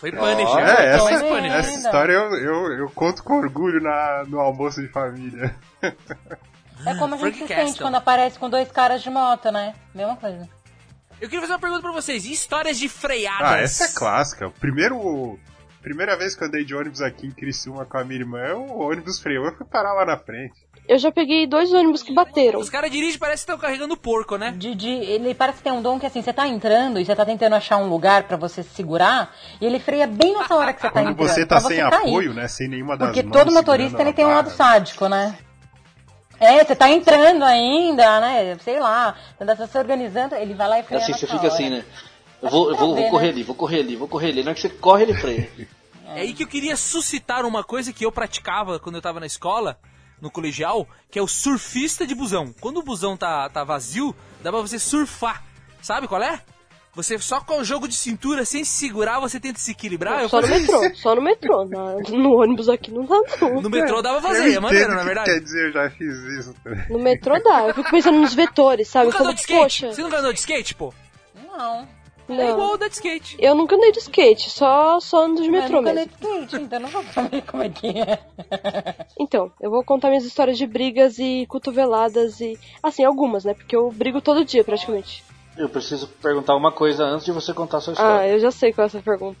foi 0.00 0.12
Punisher. 0.12 0.58
É, 0.58 0.98
Foi 0.98 1.12
essa, 1.12 1.24
Punisher. 1.24 1.58
essa 1.58 1.70
história 1.70 2.12
eu, 2.12 2.34
eu, 2.36 2.72
eu 2.80 2.90
conto 2.90 3.22
com 3.22 3.38
orgulho 3.38 3.80
na, 3.82 4.24
no 4.26 4.38
almoço 4.40 4.80
de 4.80 4.88
família. 4.88 5.54
É 5.82 6.94
como 6.98 7.14
a 7.14 7.18
gente 7.18 7.20
Frank 7.20 7.38
se 7.38 7.44
Castle. 7.48 7.66
sente 7.68 7.80
quando 7.80 7.94
aparece 7.94 8.38
com 8.38 8.50
dois 8.50 8.70
caras 8.70 9.02
de 9.02 9.08
moto, 9.10 9.50
né? 9.50 9.74
Mesma 9.94 10.16
coisa. 10.16 10.48
Eu 11.18 11.28
queria 11.28 11.40
fazer 11.40 11.54
uma 11.54 11.58
pergunta 11.58 11.80
pra 11.82 11.92
vocês. 11.92 12.26
E 12.26 12.32
histórias 12.32 12.78
de 12.78 12.88
freadas? 12.88 13.48
Ah, 13.48 13.58
essa 13.58 13.84
é 13.84 13.88
clássica. 13.88 14.50
Primeiro, 14.60 15.38
primeira 15.86 16.16
vez 16.16 16.34
que 16.34 16.42
eu 16.42 16.48
andei 16.48 16.64
de 16.64 16.74
ônibus 16.74 17.00
aqui 17.00 17.28
em 17.28 17.30
Criciúma 17.30 17.84
com 17.84 17.96
a 17.96 18.04
minha 18.04 18.18
irmã, 18.18 18.54
o 18.54 18.80
ônibus 18.90 19.20
freou, 19.20 19.44
eu 19.46 19.56
fui 19.56 19.64
parar 19.64 19.92
lá 19.92 20.04
na 20.04 20.16
frente. 20.18 20.52
Eu 20.88 20.98
já 20.98 21.12
peguei 21.12 21.46
dois 21.46 21.72
ônibus 21.72 22.02
que 22.02 22.12
bateram. 22.12 22.58
Os 22.58 22.68
caras 22.68 22.90
dirigem 22.90 23.16
parece 23.20 23.44
que 23.46 23.52
estão 23.52 23.56
carregando 23.60 23.96
porco, 23.96 24.36
né? 24.36 24.52
De, 24.56 24.74
de- 24.74 24.88
ele 24.88 25.32
parece 25.32 25.58
que 25.58 25.64
tem 25.64 25.72
um 25.72 25.80
dom 25.80 25.98
que 26.00 26.04
assim, 26.06 26.22
você 26.22 26.32
tá 26.32 26.48
entrando 26.48 26.98
e 26.98 27.04
você 27.04 27.14
tá 27.14 27.24
tentando 27.24 27.54
achar 27.54 27.76
um 27.76 27.88
lugar 27.88 28.24
pra 28.24 28.36
você 28.36 28.64
se 28.64 28.70
segurar 28.70 29.32
e 29.60 29.64
ele 29.66 29.78
freia 29.78 30.08
bem 30.08 30.36
nessa 30.36 30.56
hora 30.56 30.72
que 30.72 30.80
você 30.80 30.88
tá 30.88 30.92
Quando 30.92 31.10
entrando. 31.10 31.28
você 31.28 31.46
tá 31.46 31.60
sem 31.60 31.76
cair. 31.78 31.94
apoio, 32.08 32.34
né? 32.34 32.48
Sem 32.48 32.66
nenhuma 32.68 32.96
das 32.96 33.08
Porque 33.08 33.22
mãos 33.22 33.32
todo 33.32 33.52
motorista 33.52 34.02
ele 34.02 34.12
tem 34.12 34.24
um 34.26 34.34
lado 34.34 34.50
sádico, 34.50 35.08
né? 35.08 35.38
É, 36.40 36.64
você 36.64 36.74
tá 36.74 36.90
entrando 36.90 37.44
ainda, 37.44 38.20
né? 38.20 38.56
Sei 38.60 38.78
lá, 38.80 39.14
você 39.38 39.56
tá 39.56 39.66
se 39.68 39.78
organizando, 39.78 40.34
ele 40.34 40.52
vai 40.52 40.68
lá 40.68 40.80
e 40.80 40.82
freia 40.82 41.00
Assim, 41.00 41.12
nessa 41.12 41.26
você 41.26 41.32
fica 41.32 41.44
hora. 41.44 41.54
assim, 41.54 41.70
né? 41.70 41.84
Eu 42.42 42.50
vou, 42.50 42.70
eu 42.70 42.76
vou, 42.76 42.94
vou 42.94 43.10
correr 43.10 43.26
né? 43.26 43.32
ali, 43.32 43.42
vou 43.42 43.54
correr 43.56 43.80
ali, 43.80 43.96
vou 43.96 44.08
correr 44.08 44.28
ali. 44.30 44.42
Na 44.42 44.50
hora 44.50 44.54
que 44.54 44.60
você 44.60 44.68
corre, 44.68 45.02
ele 45.04 45.14
freia. 45.14 45.50
É 46.08 46.20
aí 46.20 46.32
que 46.32 46.42
eu 46.42 46.46
queria 46.46 46.76
suscitar 46.76 47.44
uma 47.44 47.64
coisa 47.64 47.92
que 47.92 48.04
eu 48.04 48.12
praticava 48.12 48.78
quando 48.78 48.96
eu 48.96 49.02
tava 49.02 49.18
na 49.20 49.26
escola, 49.26 49.78
no 50.20 50.30
colegial, 50.30 50.86
que 51.10 51.18
é 51.18 51.22
o 51.22 51.26
surfista 51.26 52.06
de 52.06 52.14
busão. 52.14 52.54
Quando 52.60 52.78
o 52.78 52.82
busão 52.82 53.16
tá, 53.16 53.48
tá 53.48 53.64
vazio, 53.64 54.14
dá 54.42 54.50
pra 54.52 54.60
você 54.60 54.78
surfar. 54.78 55.42
Sabe 55.82 56.06
qual 56.06 56.22
é? 56.22 56.40
Você 56.94 57.18
só 57.18 57.40
com 57.42 57.58
o 57.58 57.64
jogo 57.64 57.86
de 57.86 57.94
cintura, 57.94 58.46
sem 58.46 58.64
se 58.64 58.70
segurar, 58.70 59.20
você 59.20 59.38
tenta 59.38 59.58
se 59.58 59.70
equilibrar. 59.72 60.22
eu 60.22 60.30
Só 60.30 60.40
no 60.40 60.48
metrô, 60.48 60.82
isso. 60.86 60.96
só 61.02 61.14
no 61.14 61.20
metrô. 61.20 61.64
Na- 61.66 61.96
no 62.08 62.40
ônibus 62.40 62.70
aqui 62.70 62.90
não 62.90 63.04
dá 63.04 63.20
não. 63.38 63.60
No 63.60 63.68
metrô 63.68 64.00
dava 64.00 64.22
fazer, 64.22 64.54
é 64.54 64.60
maneiro, 64.60 64.94
na 64.94 65.04
verdade. 65.04 65.30
Quer 65.30 65.40
dizer, 65.40 65.66
eu 65.66 65.72
já 65.72 65.90
fiz 65.90 66.14
isso 66.38 66.54
também. 66.64 66.86
No 66.88 66.98
metrô 66.98 67.38
dá. 67.42 67.68
Eu 67.68 67.74
fico 67.74 67.90
pensando 67.90 68.18
nos 68.18 68.32
vetores, 68.32 68.88
sabe? 68.88 69.06
Nunca 69.06 69.18
andou 69.18 69.26
falo, 69.26 69.34
de 69.34 69.40
skate? 69.42 69.60
poxa. 69.82 69.92
Você 69.92 70.02
nunca 70.02 70.18
andou 70.20 70.32
de 70.32 70.38
skate, 70.38 70.74
pô? 70.74 70.94
Não. 71.34 71.86
É 72.28 72.32
Não. 72.34 72.50
igual 72.50 72.72
o 72.72 72.76
Dead 72.76 72.92
Skate. 72.92 73.36
Eu 73.38 73.54
nunca 73.54 73.76
andei 73.76 73.92
de 73.92 74.00
skate, 74.00 74.50
só, 74.50 74.98
só 74.98 75.24
ando 75.26 75.42
de 75.42 75.48
metrô 75.50 75.76
eu 75.78 75.82
nunca 75.82 75.94
mesmo. 75.94 76.10
andei 76.20 76.40
de 76.40 76.44
skate, 76.46 76.64
então 76.64 76.80
não 76.80 76.88
vou 76.88 77.02
saber 77.14 77.42
como 77.42 77.62
é 77.62 77.68
que 77.68 77.86
é. 77.86 78.18
Então, 79.18 79.52
eu 79.60 79.70
vou 79.70 79.84
contar 79.84 80.08
minhas 80.08 80.24
histórias 80.24 80.58
de 80.58 80.66
brigas 80.66 81.18
e 81.20 81.46
cotoveladas 81.48 82.40
e. 82.40 82.58
Assim, 82.82 83.04
algumas, 83.04 83.44
né? 83.44 83.54
Porque 83.54 83.76
eu 83.76 83.90
brigo 83.92 84.20
todo 84.20 84.44
dia 84.44 84.64
praticamente. 84.64 85.22
Eu 85.56 85.68
preciso 85.68 86.08
perguntar 86.20 86.54
uma 86.56 86.72
coisa 86.72 87.04
antes 87.04 87.24
de 87.24 87.32
você 87.32 87.54
contar 87.54 87.78
a 87.78 87.80
sua 87.80 87.92
Ah, 87.92 87.94
história. 87.94 88.28
eu 88.28 88.40
já 88.40 88.50
sei 88.50 88.72
qual 88.72 88.84
é 88.84 88.88
essa 88.88 89.00
pergunta. 89.00 89.40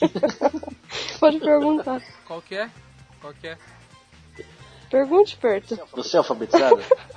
Pode 1.20 1.38
perguntar. 1.40 2.02
Qual 2.26 2.42
que 2.42 2.54
é? 2.56 2.70
Qual 3.20 3.32
que 3.34 3.48
é? 3.48 3.58
Pergunte 4.90 5.36
perto. 5.36 5.78
Você 5.94 6.16
é 6.16 6.18
alfabetizada? 6.18 6.82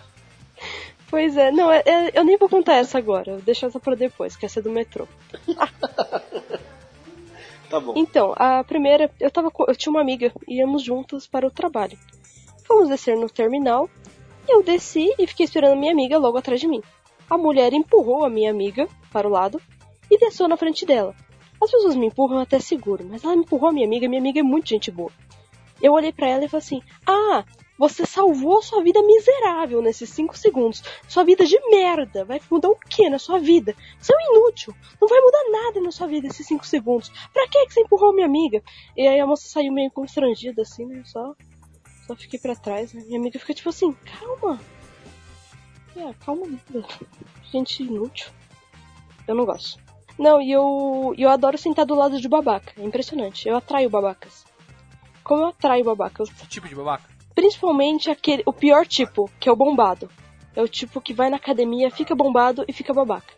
Pois 1.09 1.35
é, 1.37 1.51
não, 1.51 1.71
é- 1.71 1.83
é- 1.85 2.11
eu 2.13 2.23
nem 2.23 2.37
vou 2.37 2.47
contar 2.47 2.75
essa 2.75 2.97
agora, 2.97 3.33
vou 3.33 3.41
deixar 3.41 3.67
essa 3.67 3.79
pra 3.79 3.95
depois, 3.95 4.35
que 4.35 4.45
essa 4.45 4.59
é 4.59 4.63
do 4.63 4.69
metrô. 4.69 5.07
tá 7.69 7.79
bom. 7.79 7.93
Então, 7.95 8.33
a 8.35 8.63
primeira, 8.63 9.09
eu 9.19 9.31
tava 9.31 9.49
com, 9.49 9.65
eu 9.67 9.75
tinha 9.75 9.91
uma 9.91 10.01
amiga, 10.01 10.31
íamos 10.47 10.83
juntas 10.83 11.27
para 11.27 11.47
o 11.47 11.51
trabalho. 11.51 11.97
Fomos 12.65 12.89
descer 12.89 13.17
no 13.17 13.29
terminal, 13.29 13.89
eu 14.47 14.63
desci 14.63 15.13
e 15.17 15.25
fiquei 15.25 15.45
esperando 15.45 15.73
a 15.73 15.75
minha 15.75 15.91
amiga 15.91 16.17
logo 16.17 16.37
atrás 16.37 16.61
de 16.61 16.67
mim. 16.67 16.81
A 17.29 17.37
mulher 17.37 17.73
empurrou 17.73 18.23
a 18.23 18.29
minha 18.29 18.51
amiga 18.51 18.87
para 19.11 19.27
o 19.27 19.31
lado 19.31 19.59
e 20.09 20.17
desceu 20.17 20.47
na 20.47 20.57
frente 20.57 20.85
dela. 20.85 21.15
As 21.61 21.71
pessoas 21.71 21.95
me 21.95 22.07
empurram 22.07 22.39
até 22.39 22.59
seguro, 22.59 23.05
mas 23.09 23.23
ela 23.23 23.35
me 23.35 23.41
empurrou 23.41 23.69
a 23.69 23.73
minha 23.73 23.85
amiga, 23.85 24.07
minha 24.07 24.21
amiga 24.21 24.39
é 24.39 24.43
muito 24.43 24.69
gente 24.69 24.89
boa. 24.91 25.11
Eu 25.81 25.93
olhei 25.93 26.11
pra 26.11 26.27
ela 26.27 26.45
e 26.45 26.47
falei 26.47 26.63
assim: 26.65 26.81
"Ah, 27.05 27.43
você 27.79 28.05
salvou 28.05 28.61
sua 28.61 28.83
vida 28.83 29.01
miserável 29.01 29.81
nesses 29.81 30.09
5 30.09 30.37
segundos. 30.37 30.83
Sua 31.07 31.23
vida 31.23 31.45
de 31.45 31.57
merda. 31.69 32.25
Vai 32.25 32.41
mudar 32.51 32.67
o 32.67 32.75
que 32.75 33.09
na 33.09 33.17
sua 33.17 33.39
vida? 33.39 33.73
Você 33.97 34.13
é 34.13 34.17
um 34.17 34.35
inútil. 34.35 34.75
Não 34.99 35.07
vai 35.07 35.21
mudar 35.21 35.49
nada 35.49 35.79
na 35.79 35.89
sua 35.89 36.05
vida 36.05 36.27
esses 36.27 36.45
5 36.45 36.67
segundos. 36.67 37.09
Pra 37.31 37.47
que 37.47 37.69
você 37.69 37.79
empurrou 37.79 38.13
minha 38.13 38.27
amiga? 38.27 38.61
E 38.97 39.07
aí 39.07 39.17
a 39.17 39.25
moça 39.25 39.47
saiu 39.47 39.71
meio 39.71 39.89
constrangida, 39.91 40.61
assim, 40.61 40.85
né? 40.85 41.03
Só, 41.05 41.33
só 42.05 42.15
fiquei 42.17 42.37
pra 42.37 42.53
trás, 42.53 42.91
né? 42.93 43.01
Minha 43.05 43.17
amiga 43.17 43.39
fica 43.39 43.53
tipo 43.53 43.69
assim, 43.69 43.93
calma. 43.93 44.59
É, 45.95 46.13
calma. 46.25 46.45
Gente 47.49 47.81
inútil. 47.81 48.29
Eu 49.25 49.35
não 49.35 49.45
gosto. 49.45 49.81
Não, 50.17 50.41
e 50.41 50.51
eu, 50.51 51.15
eu 51.17 51.29
adoro 51.29 51.57
sentar 51.57 51.85
do 51.85 51.95
lado 51.95 52.19
de 52.19 52.27
babaca. 52.27 52.73
É 52.77 52.83
impressionante. 52.83 53.47
Eu 53.47 53.55
atraio 53.55 53.89
babacas. 53.89 54.43
Como 55.23 55.43
eu 55.43 55.47
atraio 55.47 55.85
babacas? 55.85 56.29
Que 56.29 56.45
tipo 56.45 56.67
de 56.67 56.75
babaca? 56.75 57.18
Principalmente 57.39 58.09
aquele, 58.09 58.43
o 58.45 58.51
pior 58.51 58.85
tipo, 58.85 59.31
que 59.39 59.47
é 59.47 59.51
o 59.51 59.55
bombado. 59.55 60.11
É 60.53 60.61
o 60.61 60.67
tipo 60.67 60.99
que 60.99 61.13
vai 61.13 61.29
na 61.29 61.37
academia, 61.37 61.89
fica 61.89 62.13
bombado 62.13 62.65
e 62.67 62.73
fica 62.73 62.93
babaca. 62.93 63.33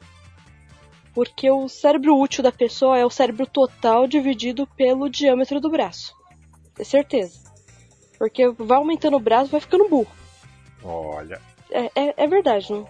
Porque 1.14 1.52
o 1.52 1.70
cérebro 1.70 2.20
útil 2.20 2.42
da 2.42 2.52
pessoa 2.52 2.98
é 2.98 3.06
o 3.06 3.12
cérebro 3.12 3.46
total 3.46 4.08
dividido 4.08 4.66
pelo 4.66 5.08
diâmetro 5.08 5.62
do 5.62 5.70
braço. 5.70 6.16
É 6.80 6.84
certeza. 6.84 7.40
Porque 8.18 8.50
vai 8.50 8.80
aumentando 8.80 9.18
o 9.18 9.20
braço, 9.20 9.52
vai 9.52 9.62
ficando 9.62 9.88
burro. 9.88 10.12
Olha. 10.84 11.40
É, 11.70 11.92
é, 11.94 12.24
é 12.24 12.28
verdade, 12.28 12.74
não? 12.74 12.90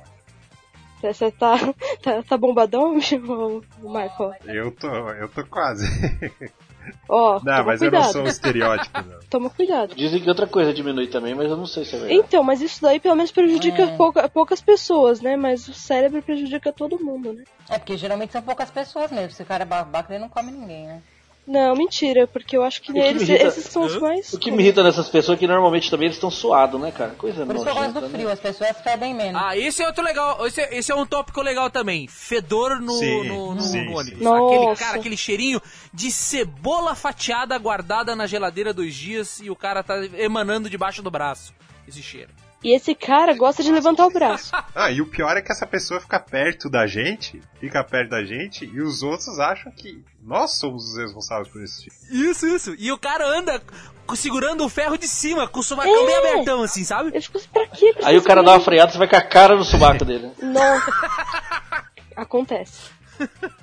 Você 1.02 1.30
tá, 1.30 1.56
tá, 2.02 2.24
tá 2.24 2.38
bombadão, 2.38 2.96
Marco? 3.84 4.34
Eu 4.46 4.72
tô, 4.72 4.88
eu 4.88 5.28
tô 5.28 5.46
quase. 5.46 5.86
Ó, 7.10 7.34
Não, 7.36 7.40
toma 7.40 7.64
mas 7.64 7.82
eu 7.82 7.90
cuidado. 7.90 8.06
não 8.06 8.12
sou 8.14 8.22
um 8.24 8.28
estereótipo, 8.28 9.00
não. 9.04 9.20
Toma 9.30 9.50
cuidado. 9.50 9.96
Dizem 9.96 10.22
que 10.22 10.30
outra 10.30 10.46
coisa 10.48 10.74
diminui 10.74 11.08
também, 11.08 11.34
mas 11.34 11.50
eu 11.50 11.58
não 11.58 11.66
sei 11.66 11.86
se 11.86 11.96
é 11.96 12.00
verdade. 12.00 12.20
Então, 12.20 12.44
mas 12.44 12.62
isso 12.62 12.82
daí 12.82 13.00
pelo 13.00 13.16
menos 13.16 13.32
prejudica 13.32 13.84
É. 13.84 13.96
pouca- 13.98 14.28
poucas 14.30 14.62
pessoas, 14.62 15.22
né? 15.22 15.36
Mas 15.36 15.68
o 15.68 15.74
cérebro 15.74 16.22
prejudica 16.22 16.72
todo 16.74 17.00
mundo, 17.04 17.34
né? 17.34 17.44
É 17.70 17.78
porque 17.80 17.98
geralmente 17.98 18.32
são 18.34 18.42
poucas 18.42 18.70
pessoas 18.70 19.12
mesmo. 19.12 19.32
Se 19.32 19.44
o 19.44 19.46
cara 19.46 19.64
é 19.64 19.66
babaca, 19.66 20.14
ele 20.14 20.22
não 20.22 20.30
come 20.30 20.52
ninguém, 20.52 20.88
né? 20.88 21.02
Não, 21.48 21.76
mentira, 21.76 22.28
porque 22.28 22.56
eu 22.56 22.64
acho 22.64 22.82
que, 22.82 22.98
eles, 22.98 23.28
irrita- 23.28 23.48
esses 23.48 23.66
são 23.66 23.84
os 23.84 23.98
mais. 23.98 24.32
O 24.32 24.38
que 24.40 24.52
me 24.52 24.62
irrita 24.62 24.84
nessas 24.84 25.10
pessoas 25.10 25.38
é 25.38 25.40
que 25.40 25.48
normalmente 25.48 25.90
também 25.90 26.06
eles 26.06 26.16
estão 26.16 26.30
suados, 26.30 26.80
né, 26.80 26.92
cara? 26.92 27.12
Coisa 27.18 27.46
Por 27.46 27.56
isso 27.56 27.68
eu 27.68 27.74
gosto 27.74 27.94
do 27.94 28.02
né? 28.02 28.10
frio, 28.10 28.30
as 28.30 28.40
pessoas 28.40 28.80
fedem 28.82 29.14
menos. 29.14 29.42
Ah, 29.44 29.58
esse 29.58 29.82
é 29.82 29.88
outro 29.88 30.04
legal. 30.04 30.46
Esse 30.48 30.62
é, 30.62 30.78
esse 30.78 30.92
é 30.92 30.96
um 30.96 31.06
tópico 31.06 31.42
legal 31.42 31.70
também. 31.70 32.08
Fedor 32.08 32.80
no, 32.80 32.94
Sim, 32.94 33.28
no, 33.28 33.56
no- 33.56 33.62
sim, 33.62 33.86
no 33.86 33.98
ônibus. 33.98 34.20
sim. 34.20 34.28
Aquele 34.28 34.66
Nossa. 34.66 34.84
cara, 34.86 34.98
aquele 35.00 35.18
cheirinho 35.18 35.62
de 35.94 36.12
cebola 36.12 36.94
fatiada 36.96 37.58
guardada 37.58 38.16
na 38.16 38.28
geladeira 38.28 38.72
dois 38.74 38.94
dias 38.94 39.40
e 39.42 39.50
o 39.50 39.56
cara 39.56 39.82
tá 39.84 39.96
emanando 40.18 40.70
debaixo 40.70 41.02
do 41.02 41.10
braço. 41.12 41.54
Esse 41.88 42.04
cheiro. 42.04 42.30
E 42.64 42.76
esse 42.76 42.94
cara 42.94 43.34
gosta 43.36 43.64
de 43.64 43.72
levantar 43.72 44.06
o 44.06 44.12
braço. 44.12 44.52
Ah, 44.76 44.92
e 44.92 45.02
o 45.02 45.08
pior 45.08 45.36
é 45.36 45.42
que 45.42 45.52
essa 45.52 45.66
pessoa 45.66 46.00
fica 46.00 46.20
perto 46.20 46.70
da 46.70 46.86
gente, 46.86 47.42
fica 47.60 47.84
perto 47.84 48.10
da 48.12 48.24
gente, 48.24 48.66
e 48.66 48.80
os 48.82 49.02
outros 49.02 49.40
acham 49.40 49.72
que 49.72 50.04
nós 50.24 50.52
somos 50.60 50.92
os 50.92 50.98
responsáveis 50.98 51.48
por 51.48 51.64
esse 51.64 51.84
tipo. 51.84 51.96
Isso, 52.12 52.46
isso. 52.48 52.76
E 52.78 52.92
o 52.92 52.98
cara 53.00 53.26
anda 53.28 53.62
segurando 54.16 54.64
o 54.66 54.70
ferro 54.70 54.98
de 54.98 55.08
cima, 55.08 55.48
com 55.48 55.60
o 55.62 55.64
sovacão 55.64 56.04
É. 56.04 56.06
bem 56.06 56.16
abertão, 56.18 56.62
assim, 56.64 56.84
sabe? 56.84 57.12
Eu 57.16 57.22
fico 57.22 57.38
assim, 57.38 57.48
pra 57.52 57.66
quê? 57.68 57.96
Aí 58.04 58.18
o 58.18 58.22
cara 58.24 58.44
dá 58.44 58.52
uma 58.52 58.60
freada, 58.60 58.92
você 58.92 58.98
vai 58.98 59.08
com 59.08 59.16
a 59.16 59.22
cara 59.22 59.56
no 59.56 59.64
subaco 59.64 60.04
dele. 60.06 60.30
Nossa. 60.42 60.92
Acontece. 62.16 62.92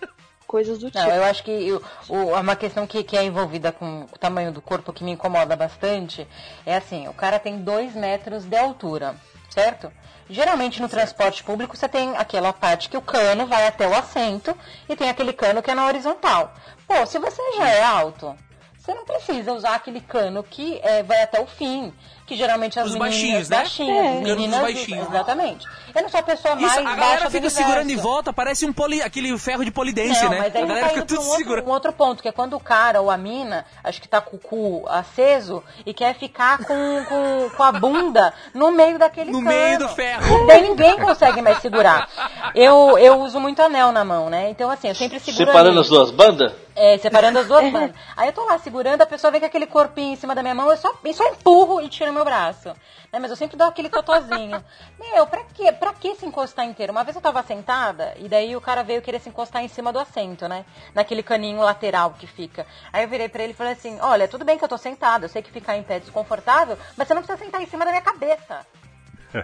Coisas 0.49 0.79
do 0.79 0.91
tipo. 0.91 0.99
Não, 0.99 1.15
eu 1.15 1.23
acho 1.25 1.45
que 1.45 1.71
o, 1.73 1.83
o- 2.09 2.41
uma 2.41 2.57
questão 2.57 2.87
que, 2.87 3.05
que 3.05 3.17
é 3.17 3.23
envolvida 3.23 3.71
com 3.71 4.07
o 4.13 4.19
tamanho 4.19 4.51
do 4.51 4.63
corpo 4.63 4.93
que 4.95 5.05
me 5.05 5.13
incomoda 5.13 5.55
bastante 5.55 6.27
é 6.65 6.75
assim, 6.75 7.07
o 7.07 7.13
cara 7.13 7.39
tem 7.39 7.59
dois 7.59 7.95
metros 7.95 8.45
de 8.47 8.57
altura, 8.57 9.15
certo? 9.51 9.93
Geralmente 10.31 10.81
no 10.81 10.89
transporte 10.89 11.45
público 11.45 11.77
você 11.77 11.87
tem 11.89 12.17
aquela 12.17 12.53
parte 12.53 12.89
que 12.89 12.97
o 12.97 13.03
cano 13.03 13.47
vai 13.47 13.67
até 13.67 13.87
o 13.87 13.95
assento 13.95 14.57
e 14.89 14.97
tem 14.97 15.09
aquele 15.11 15.33
cano 15.35 15.63
que 15.63 15.71
é 15.71 15.75
na 15.75 15.87
horizontal. 15.87 16.53
Pô, 16.87 17.05
se 17.05 17.19
você 17.19 17.43
já 17.59 17.69
é 17.69 17.83
alto, 17.83 18.35
você 18.79 18.95
não 18.95 19.05
precisa 19.05 19.53
usar 19.53 19.75
aquele 19.75 20.01
cano 20.01 20.43
que 20.43 20.81
é, 20.83 21.03
vai 21.03 21.23
até 21.23 21.39
o 21.41 21.47
fim. 21.47 21.93
Que 22.29 22.37
geralmente 22.37 22.79
as 22.79 22.89
Os 22.89 22.93
meninas 22.93 23.49
baixinhos, 23.49 23.49
né? 23.49 23.57
baixinhas, 23.57 24.07
É. 24.07 24.21
meninas, 24.21 24.61
baixinhos. 24.61 25.09
exatamente. 25.09 25.67
Eu 25.95 26.03
não 26.03 26.09
sou 26.11 26.21
a 26.21 26.23
pessoa 26.23 26.55
mais 26.57 26.71
Isso, 26.73 26.81
a 26.81 26.85
baixa 26.85 27.01
galera 27.01 27.31
fica 27.31 27.49
segurando 27.51 27.91
em 27.91 27.97
volta, 27.97 28.33
parece 28.35 28.67
um 28.67 28.73
poli, 28.73 29.01
aquele 29.01 29.37
ferro 29.39 29.65
de 29.65 29.71
polidense, 29.71 30.23
Não, 30.25 30.31
né? 30.33 30.39
mas 30.41 30.55
aí 30.55 30.63
a 30.63 30.67
tá 30.67 30.69
galera 30.69 30.89
fica 30.91 31.01
indo 31.01 31.07
pra 31.07 31.17
tudo 31.17 31.23
um 31.25 31.29
outro, 31.31 31.39
segurando. 31.43 31.67
um 31.67 31.71
outro 31.73 31.93
ponto, 31.95 32.23
que 32.23 32.29
é 32.29 32.33
quando 32.33 32.55
o 32.55 32.61
cara 32.61 33.01
ou 33.01 33.11
a 33.11 33.17
mina, 33.17 33.65
acho 33.83 33.99
que 34.03 34.07
tá 34.07 34.21
com 34.21 34.37
o 34.37 34.39
cu 34.39 34.85
aceso 34.91 35.65
e 35.87 35.95
quer 35.95 36.15
ficar 36.15 36.59
com, 36.59 37.05
com, 37.09 37.51
com 37.57 37.63
a 37.63 37.73
bunda 37.73 38.35
no 38.53 38.71
meio 38.71 38.99
daquele 38.99 39.31
No 39.31 39.39
cano. 39.43 39.49
meio 39.51 39.79
do 39.79 39.89
ferro. 39.89 40.23
Daí 40.47 40.61
ninguém 40.69 40.99
consegue 40.99 41.41
mais 41.41 41.59
segurar. 41.63 42.09
Eu, 42.55 42.99
eu 42.99 43.21
uso 43.21 43.41
muito 43.41 43.63
anel 43.63 43.91
na 43.91 44.05
mão, 44.05 44.29
né? 44.29 44.51
Então 44.51 44.71
assim, 44.71 44.89
eu 44.89 44.95
sempre 44.95 45.19
seguro 45.19 45.47
Separando 45.47 45.71
ali. 45.71 45.81
as 45.81 45.89
duas 45.89 46.11
bandas? 46.11 46.53
É, 46.77 46.97
separando 46.99 47.41
as 47.41 47.47
duas 47.49 47.69
bandas. 47.73 47.97
Aí 48.17 48.29
eu 48.29 48.33
tô 48.33 48.45
lá 48.45 48.59
segurando, 48.59 49.01
a 49.03 49.07
pessoa 49.07 49.31
vem 49.31 49.41
com 49.41 49.47
aquele 49.47 49.67
corpinho 49.67 50.13
em 50.13 50.17
cima 50.17 50.35
da 50.35 50.43
minha 50.43 50.55
mão, 50.55 50.71
eu 50.71 50.77
só, 50.77 50.93
eu 51.05 51.13
só 51.15 51.27
empurro 51.27 51.81
e 51.81 51.89
tiro 51.89 52.13
meu 52.19 52.25
braço. 52.25 52.69
Né? 53.13 53.19
Mas 53.19 53.31
eu 53.31 53.37
sempre 53.37 53.57
dou 53.57 53.67
aquele 53.67 53.89
totozinho. 53.89 54.63
Meu, 54.99 55.27
pra 55.27 55.45
quê? 55.55 55.73
Pra 55.73 55.95
que 55.95 56.15
se 56.17 56.27
encostar 56.27 56.65
inteiro? 56.65 56.93
Uma 56.93 57.05
vez 57.05 57.17
eu 57.17 57.23
tava 57.23 57.43
sentada 57.43 58.15
e 58.19 58.29
daí 58.29 58.57
o 58.57 58.61
cara 58.61 58.83
veio 58.83 59.01
querer 59.01 59.21
se 59.21 59.29
encostar 59.29 59.63
em 59.63 59.69
cima 59.69 59.93
do 59.93 59.99
assento, 59.99 60.49
né? 60.49 60.65
Naquele 60.95 61.23
caninho 61.23 61.61
lateral 61.61 62.15
que 62.19 62.27
fica. 62.27 62.67
Aí 62.93 63.05
eu 63.05 63.09
virei 63.09 63.29
pra 63.29 63.43
ele 63.43 63.53
e 63.53 63.57
falei 63.57 63.73
assim, 63.73 63.99
olha, 64.01 64.29
tudo 64.29 64.45
bem 64.45 64.59
que 64.59 64.65
eu 64.65 64.69
tô 64.69 64.77
sentada, 64.77 65.25
eu 65.25 65.29
sei 65.29 65.43
que 65.43 65.51
ficar 65.51 65.77
em 65.77 65.83
pé 65.83 65.97
é 65.97 66.01
desconfortável, 66.01 66.77
mas 66.97 67.07
você 67.07 67.15
não 67.15 67.23
precisa 67.23 67.45
sentar 67.45 67.63
em 67.63 67.67
cima 67.67 67.85
da 67.85 67.91
minha 67.91 68.03
cabeça. 68.03 68.67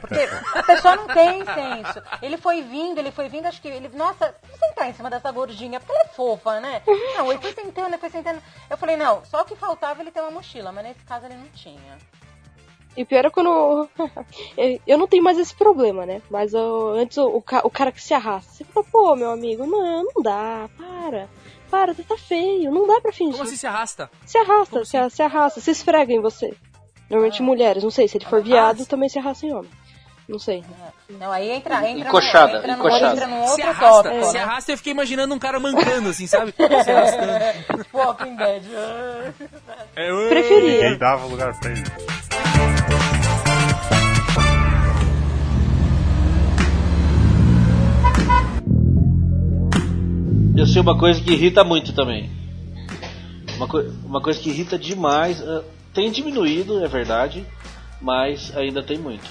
Porque 0.00 0.28
a 0.54 0.62
pessoa 0.62 0.96
não 0.96 1.06
tem 1.08 1.44
senso. 1.44 2.02
Ele 2.22 2.38
foi 2.38 2.62
vindo, 2.62 2.98
ele 2.98 3.10
foi 3.10 3.28
vindo, 3.28 3.46
acho 3.46 3.60
que 3.60 3.68
ele. 3.68 3.90
Nossa, 3.90 4.34
sentar 4.58 4.88
em 4.88 4.94
cima 4.94 5.10
dessa 5.10 5.30
gordinha, 5.30 5.78
porque 5.78 5.92
ela 5.92 6.04
é 6.04 6.08
fofa, 6.08 6.60
né? 6.60 6.82
Não, 7.16 7.30
ele 7.30 7.40
foi 7.40 7.52
sentando, 7.52 7.88
ele 7.88 7.98
foi 7.98 8.10
sentando. 8.10 8.42
Eu 8.70 8.78
falei, 8.78 8.96
não, 8.96 9.24
só 9.26 9.42
o 9.42 9.44
que 9.44 9.54
faltava 9.54 10.00
ele 10.00 10.10
ter 10.10 10.20
uma 10.20 10.30
mochila, 10.30 10.72
mas 10.72 10.84
nesse 10.84 11.04
caso 11.04 11.26
ele 11.26 11.34
não 11.34 11.48
tinha. 11.48 11.98
E 12.96 13.04
pior 13.04 13.24
é 13.26 13.30
quando. 13.30 13.88
eu 14.86 14.96
não 14.98 15.06
tenho 15.08 15.22
mais 15.22 15.38
esse 15.38 15.54
problema, 15.54 16.06
né? 16.06 16.22
Mas 16.30 16.52
eu- 16.54 16.90
antes 16.90 17.16
o, 17.18 17.26
o 17.26 17.42
ca- 17.42 17.62
o 17.64 17.70
cara 17.70 17.90
que 17.90 18.00
se 18.02 18.14
arrasta. 18.14 18.52
Você 18.52 18.64
fala, 18.64 18.86
pô, 18.90 19.16
meu 19.16 19.30
amigo, 19.30 19.66
não, 19.66 20.04
não 20.04 20.22
dá, 20.22 20.68
para. 20.78 21.28
Para, 21.70 21.92
tá 21.94 22.16
feio, 22.16 22.70
não 22.70 22.86
dá 22.86 23.00
pra 23.00 23.10
fingir. 23.12 23.32
Como 23.32 23.44
assim 23.44 23.56
se 23.56 23.66
arrasta? 23.66 24.08
Se 24.24 24.38
arrasta, 24.38 24.84
se, 24.84 24.96
assim? 24.96 25.16
se 25.16 25.22
arrasta, 25.22 25.60
se 25.60 25.70
esfrega 25.72 26.12
em 26.12 26.20
você. 26.20 26.54
Normalmente 27.10 27.42
mulheres, 27.42 27.82
não 27.82 27.90
sei, 27.90 28.06
se 28.06 28.16
ele 28.16 28.26
for 28.26 28.40
viado, 28.42 28.82
Ah. 28.82 28.86
também 28.86 29.08
se 29.08 29.18
arrasta 29.18 29.44
em 29.46 29.52
homem. 29.52 29.70
Não 30.28 30.38
sei. 30.38 30.64
Não, 31.10 31.30
aí 31.30 31.50
entra, 31.50 31.86
entra, 31.86 32.08
Encoxada, 32.08 32.52
no, 32.52 32.58
entra, 32.60 32.72
no, 32.76 32.78
encoxada. 32.78 33.12
entra 33.12 33.26
num 33.26 33.44
Se 33.44 33.50
outro 33.50 33.68
arrasta, 33.68 34.02
tópico. 34.04 34.24
se 34.26 34.32
né? 34.34 34.40
arrasta, 34.40 34.72
eu 34.72 34.76
fiquei 34.78 34.92
imaginando 34.92 35.34
um 35.34 35.38
cara 35.38 35.60
mancando, 35.60 36.08
assim, 36.08 36.26
sabe? 36.26 36.54
Se 36.56 36.90
arrastando. 36.90 37.86
Walking 37.92 38.36
Dead. 38.36 38.62
É. 39.96 40.28
Preferia. 40.28 40.72
Ninguém 40.82 40.98
dava 40.98 41.26
lugar 41.26 41.58
pra 41.60 41.70
ele. 41.72 41.82
Eu 50.56 50.66
sei 50.66 50.80
uma 50.80 50.96
coisa 50.98 51.20
que 51.20 51.32
irrita 51.32 51.64
muito 51.64 51.92
também. 51.92 52.30
Uma, 53.56 53.66
coi- 53.68 53.88
uma 54.04 54.20
coisa 54.20 54.38
que 54.38 54.50
irrita 54.50 54.78
demais. 54.78 55.40
ah, 55.42 55.62
tem 55.92 56.10
diminuído, 56.10 56.84
é 56.84 56.88
verdade, 56.88 57.46
mas 58.00 58.56
ainda 58.56 58.82
tem 58.82 58.98
muito. 58.98 59.28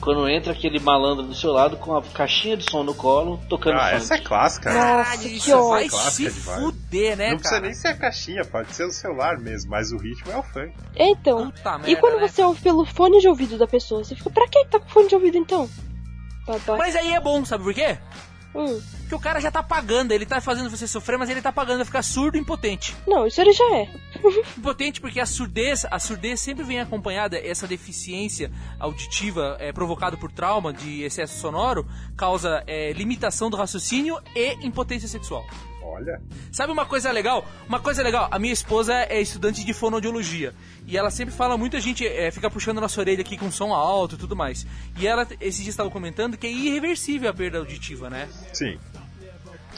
Quando 0.00 0.28
entra 0.28 0.52
aquele 0.52 0.80
malandro 0.80 1.24
do 1.24 1.34
seu 1.34 1.52
lado 1.52 1.76
com 1.76 1.94
a 1.96 2.02
caixinha 2.02 2.56
de 2.56 2.68
som 2.68 2.82
no 2.82 2.92
colo, 2.94 3.40
tocando 3.48 3.76
Ah, 3.78 3.84
funk. 3.90 3.96
essa 3.96 4.14
é 4.16 4.18
clássica. 4.18 4.72
né? 4.72 4.80
Nossa, 4.80 5.04
Caralho, 5.04 5.20
que 5.20 5.36
isso 5.36 5.50
vai 5.50 5.60
ódio. 5.84 5.90
Clássica 5.90 6.30
se 6.30 6.40
demais. 6.40 6.60
fuder, 6.62 7.16
né, 7.16 7.28
não 7.30 7.36
precisa 7.36 7.54
cara? 7.54 7.66
nem 7.66 7.74
ser 7.74 7.88
a 7.88 7.94
caixinha, 7.94 8.44
pode 8.44 8.74
ser 8.74 8.84
o 8.84 8.90
celular 8.92 9.38
mesmo, 9.38 9.70
mas 9.70 9.92
o 9.92 9.96
ritmo 9.98 10.32
é 10.32 10.36
o 10.36 10.42
funk. 10.42 10.72
Então, 10.96 11.50
Puta 11.52 11.74
e 11.76 11.78
merda, 11.82 12.00
quando 12.00 12.20
né? 12.20 12.28
você 12.28 12.42
ouve 12.42 12.60
pelo 12.60 12.84
fone 12.84 13.20
de 13.20 13.28
ouvido 13.28 13.56
da 13.56 13.66
pessoa, 13.66 14.02
você 14.02 14.16
fica, 14.16 14.28
pra 14.30 14.48
que 14.48 14.64
tá 14.66 14.80
com 14.80 14.88
fone 14.88 15.08
de 15.08 15.14
ouvido 15.14 15.36
então? 15.38 15.70
Babá. 16.46 16.76
Mas 16.78 16.96
aí 16.96 17.12
é 17.12 17.20
bom, 17.20 17.44
sabe 17.44 17.62
por 17.62 17.72
quê? 17.74 17.96
Hum. 18.54 18.80
Porque 19.00 19.14
o 19.14 19.18
cara 19.18 19.40
já 19.40 19.50
tá 19.50 19.62
pagando, 19.62 20.12
ele 20.12 20.26
tá 20.26 20.40
fazendo 20.40 20.70
você 20.70 20.86
sofrer, 20.86 21.18
mas 21.18 21.30
ele 21.30 21.42
tá 21.42 21.52
pagando 21.52 21.82
a 21.82 21.84
ficar 21.84 22.02
surdo 22.02 22.36
e 22.36 22.40
impotente. 22.40 22.94
Não, 23.06 23.26
isso 23.26 23.40
ele 23.40 23.52
já 23.52 23.76
é. 23.76 23.88
Impotente 24.56 25.00
porque 25.00 25.20
a 25.20 25.26
surdez, 25.26 25.86
a 25.90 25.98
surdez 25.98 26.40
sempre 26.40 26.64
vem 26.64 26.80
acompanhada, 26.80 27.38
essa 27.38 27.66
deficiência 27.66 28.50
auditiva 28.78 29.56
é, 29.58 29.72
provocada 29.72 30.16
por 30.16 30.30
trauma 30.30 30.72
de 30.72 31.02
excesso 31.02 31.38
sonoro, 31.38 31.86
causa 32.16 32.62
é, 32.66 32.92
limitação 32.92 33.50
do 33.50 33.56
raciocínio 33.56 34.18
e 34.34 34.54
impotência 34.66 35.08
sexual. 35.08 35.44
Olha, 35.82 36.20
Sabe 36.50 36.72
uma 36.72 36.86
coisa 36.86 37.10
legal? 37.10 37.46
Uma 37.68 37.80
coisa 37.80 38.02
legal, 38.02 38.28
a 38.30 38.38
minha 38.38 38.52
esposa 38.52 38.94
é 38.94 39.20
estudante 39.20 39.64
de 39.64 39.72
fonoaudiologia. 39.72 40.54
E 40.86 40.96
ela 40.96 41.10
sempre 41.10 41.34
fala, 41.34 41.56
muita 41.58 41.80
gente 41.80 42.06
é, 42.06 42.30
fica 42.30 42.50
puxando 42.50 42.80
nossa 42.80 43.00
orelha 43.00 43.20
aqui 43.20 43.36
com 43.36 43.50
som 43.50 43.72
alto 43.72 44.14
e 44.14 44.18
tudo 44.18 44.36
mais. 44.36 44.66
E 44.98 45.06
ela, 45.06 45.26
esse 45.40 45.62
dia 45.62 45.70
estava 45.70 45.90
comentando 45.90 46.36
que 46.36 46.46
é 46.46 46.50
irreversível 46.50 47.30
a 47.30 47.34
perda 47.34 47.58
auditiva, 47.58 48.08
né? 48.08 48.28
sim. 48.52 48.78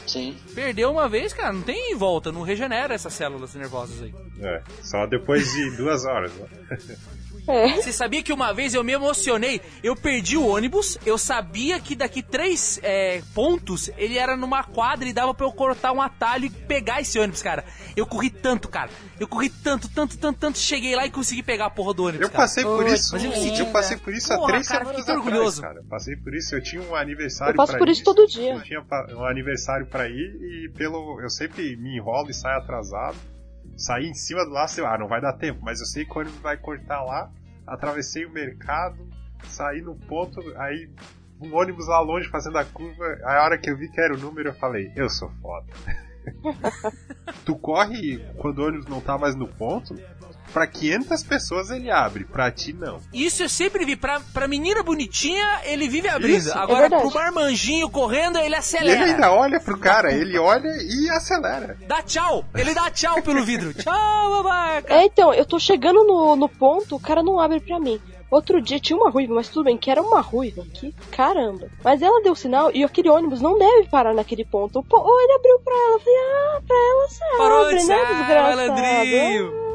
Sim. 0.05 0.37
Perdeu 0.53 0.91
uma 0.91 1.09
vez, 1.09 1.33
cara, 1.33 1.51
não 1.51 1.63
tem 1.63 1.95
volta, 1.95 2.31
não 2.31 2.43
regenera 2.43 2.93
essas 2.93 3.11
células 3.13 3.55
nervosas 3.55 4.03
aí. 4.03 4.13
É, 4.39 4.61
só 4.83 5.07
depois 5.07 5.51
de 5.51 5.71
duas 5.77 6.05
horas. 6.05 6.31
É. 7.47 7.75
Você 7.75 7.91
sabia 7.91 8.23
que 8.23 8.33
uma 8.33 8.53
vez 8.53 8.73
eu 8.73 8.83
me 8.83 8.91
emocionei? 8.93 9.61
Eu 9.83 9.95
perdi 9.95 10.35
o 10.37 10.45
ônibus, 10.47 10.97
eu 11.05 11.17
sabia 11.17 11.79
que 11.79 11.95
daqui 11.95 12.23
três 12.23 12.79
é, 12.81 13.21
pontos 13.33 13.89
ele 13.97 14.17
era 14.17 14.35
numa 14.35 14.63
quadra 14.63 15.07
e 15.07 15.13
dava 15.13 15.33
pra 15.33 15.45
eu 15.45 15.51
cortar 15.51 15.91
um 15.91 16.01
atalho 16.01 16.45
e 16.45 16.49
pegar 16.49 17.01
esse 17.01 17.19
ônibus, 17.19 17.41
cara. 17.43 17.63
Eu 17.95 18.05
corri 18.05 18.29
tanto, 18.29 18.67
cara. 18.67 18.89
Eu 19.19 19.27
corri 19.27 19.49
tanto, 19.49 19.87
tanto, 19.89 20.17
tanto, 20.17 20.37
tanto. 20.39 20.57
Cheguei 20.57 20.95
lá 20.95 21.05
e 21.05 21.11
consegui 21.11 21.43
pegar 21.43 21.67
a 21.67 21.69
porra 21.69 21.93
do 21.93 22.03
ônibus. 22.05 22.21
Eu 22.21 22.29
cara. 22.29 22.43
passei 22.43 22.63
por 22.63 22.85
isso. 22.87 23.09
mas 23.13 23.23
eu 23.23 23.31
Eu, 23.31 23.37
senti, 23.37 23.65
passei 23.71 23.95
né? 23.97 24.01
por 24.03 24.13
isso 24.13 24.33
há 24.33 24.37
Porra, 24.37 24.47
três 24.53 24.67
cara, 24.67 24.79
semanas 24.79 24.99
fiquei 25.01 25.13
atrás, 25.13 25.27
orgulhoso. 25.33 25.61
cara. 25.61 25.83
Passei 25.89 26.15
por 26.15 26.33
isso. 26.35 26.55
Eu 26.55 26.63
tinha 26.63 26.81
um 26.81 26.95
aniversário 26.95 27.53
Eu 27.53 27.57
passo 27.57 27.71
pra 27.73 27.79
por 27.79 27.87
ir. 27.87 27.91
isso 27.91 28.03
todo 28.03 28.25
dia. 28.27 28.53
Eu 28.53 28.63
tinha 28.63 28.83
um 29.15 29.25
aniversário 29.25 29.85
pra 29.85 30.07
ir 30.09 30.13
e 30.41 30.69
pelo 30.75 31.21
eu 31.21 31.29
sempre 31.29 31.75
me 31.77 31.95
enrolo 31.97 32.29
e 32.29 32.33
saio 32.33 32.57
atrasado. 32.57 33.15
Saí 33.77 34.07
em 34.07 34.13
cima 34.13 34.45
do 34.45 34.51
laço, 34.51 34.79
eu, 34.79 34.87
ah, 34.87 34.97
não 34.97 35.07
vai 35.07 35.19
dar 35.19 35.33
tempo, 35.33 35.59
mas 35.61 35.79
eu 35.79 35.85
sei 35.85 36.05
que 36.05 36.11
o 36.11 36.19
ônibus 36.19 36.39
vai 36.39 36.57
cortar 36.57 37.03
lá. 37.03 37.29
Atravessei 37.67 38.25
o 38.25 38.31
mercado, 38.31 38.97
saí 39.43 39.81
no 39.81 39.95
ponto, 39.95 40.39
aí 40.57 40.89
um 41.41 41.53
ônibus 41.55 41.87
lá 41.87 41.99
longe 41.99 42.29
fazendo 42.29 42.57
a 42.57 42.65
curva. 42.65 43.03
A 43.23 43.43
hora 43.43 43.57
que 43.57 43.69
eu 43.69 43.77
vi 43.77 43.89
que 43.89 43.99
era 43.99 44.13
o 44.13 44.17
número, 44.17 44.49
eu 44.49 44.53
falei, 44.53 44.91
eu 44.95 45.09
sou 45.09 45.29
foda. 45.41 45.67
tu 47.45 47.55
corre 47.55 48.19
quando 48.37 48.59
o 48.59 48.67
ônibus 48.67 48.87
não 48.87 49.01
tá 49.01 49.17
mais 49.17 49.35
no 49.35 49.47
ponto, 49.47 49.95
pra 50.53 50.67
500 50.67 51.23
pessoas 51.23 51.69
ele 51.69 51.91
abre, 51.91 52.23
pra 52.25 52.51
ti 52.51 52.73
não. 52.73 52.99
Isso 53.13 53.43
eu 53.43 53.49
sempre 53.49 53.85
vi. 53.85 53.95
Pra, 53.95 54.19
pra 54.33 54.47
menina 54.47 54.83
bonitinha, 54.83 55.45
ele 55.63 55.87
vive 55.87 56.07
abrindo. 56.07 56.37
Isso, 56.37 56.49
é 56.49 56.57
Agora, 56.57 56.81
verdade. 56.81 57.03
pro 57.03 57.13
marmanjinho 57.13 57.89
correndo, 57.89 58.37
ele 58.37 58.45
E 58.45 58.47
ele 58.47 58.55
acelera. 58.55 59.03
ainda 59.05 59.31
olha 59.31 59.59
pro 59.59 59.77
cara, 59.77 60.13
ele 60.13 60.37
olha 60.37 60.69
e 60.81 61.09
acelera. 61.09 61.77
Dá 61.87 62.01
tchau. 62.01 62.45
Ele 62.55 62.73
dá 62.73 62.89
tchau 62.89 63.21
pelo 63.21 63.43
vidro. 63.43 63.73
tchau, 63.75 64.43
babaca. 64.43 64.93
É, 64.93 65.05
então, 65.05 65.33
eu 65.33 65.45
tô 65.45 65.59
chegando 65.59 66.03
no, 66.03 66.35
no 66.35 66.49
ponto, 66.49 66.95
o 66.95 66.99
cara 66.99 67.21
não 67.23 67.39
abre 67.39 67.59
pra 67.59 67.79
mim. 67.79 67.99
Outro 68.29 68.59
dia 68.61 68.79
tinha 68.79 68.97
uma 68.97 69.09
ruiva, 69.09 69.33
mas 69.35 69.47
tudo 69.49 69.65
bem, 69.65 69.77
que 69.77 69.89
era 69.89 70.01
uma 70.01 70.19
ruiva, 70.19 70.65
que 70.73 70.93
caramba. 71.11 71.67
Mas 71.83 72.01
ela 72.01 72.21
deu 72.21 72.35
sinal 72.35 72.71
e 72.73 72.83
aquele 72.83 73.09
ônibus 73.09 73.39
não 73.39 73.57
deve 73.57 73.87
parar 73.87 74.13
naquele 74.13 74.43
ponto. 74.43 74.83
Pô, 74.83 74.97
ou 74.97 75.21
ele 75.21 75.33
abriu 75.33 75.59
pra 75.63 75.73
ela, 75.73 75.93
eu 75.95 75.99
falei, 75.99 76.19
ah, 76.19 76.61
pra 76.67 76.75
ela 76.75 77.07
você 77.07 77.37
Parou 77.37 77.65
de 77.69 77.75
né, 77.75 77.79
ser, 77.81 78.15
desgraçado? 78.15 79.74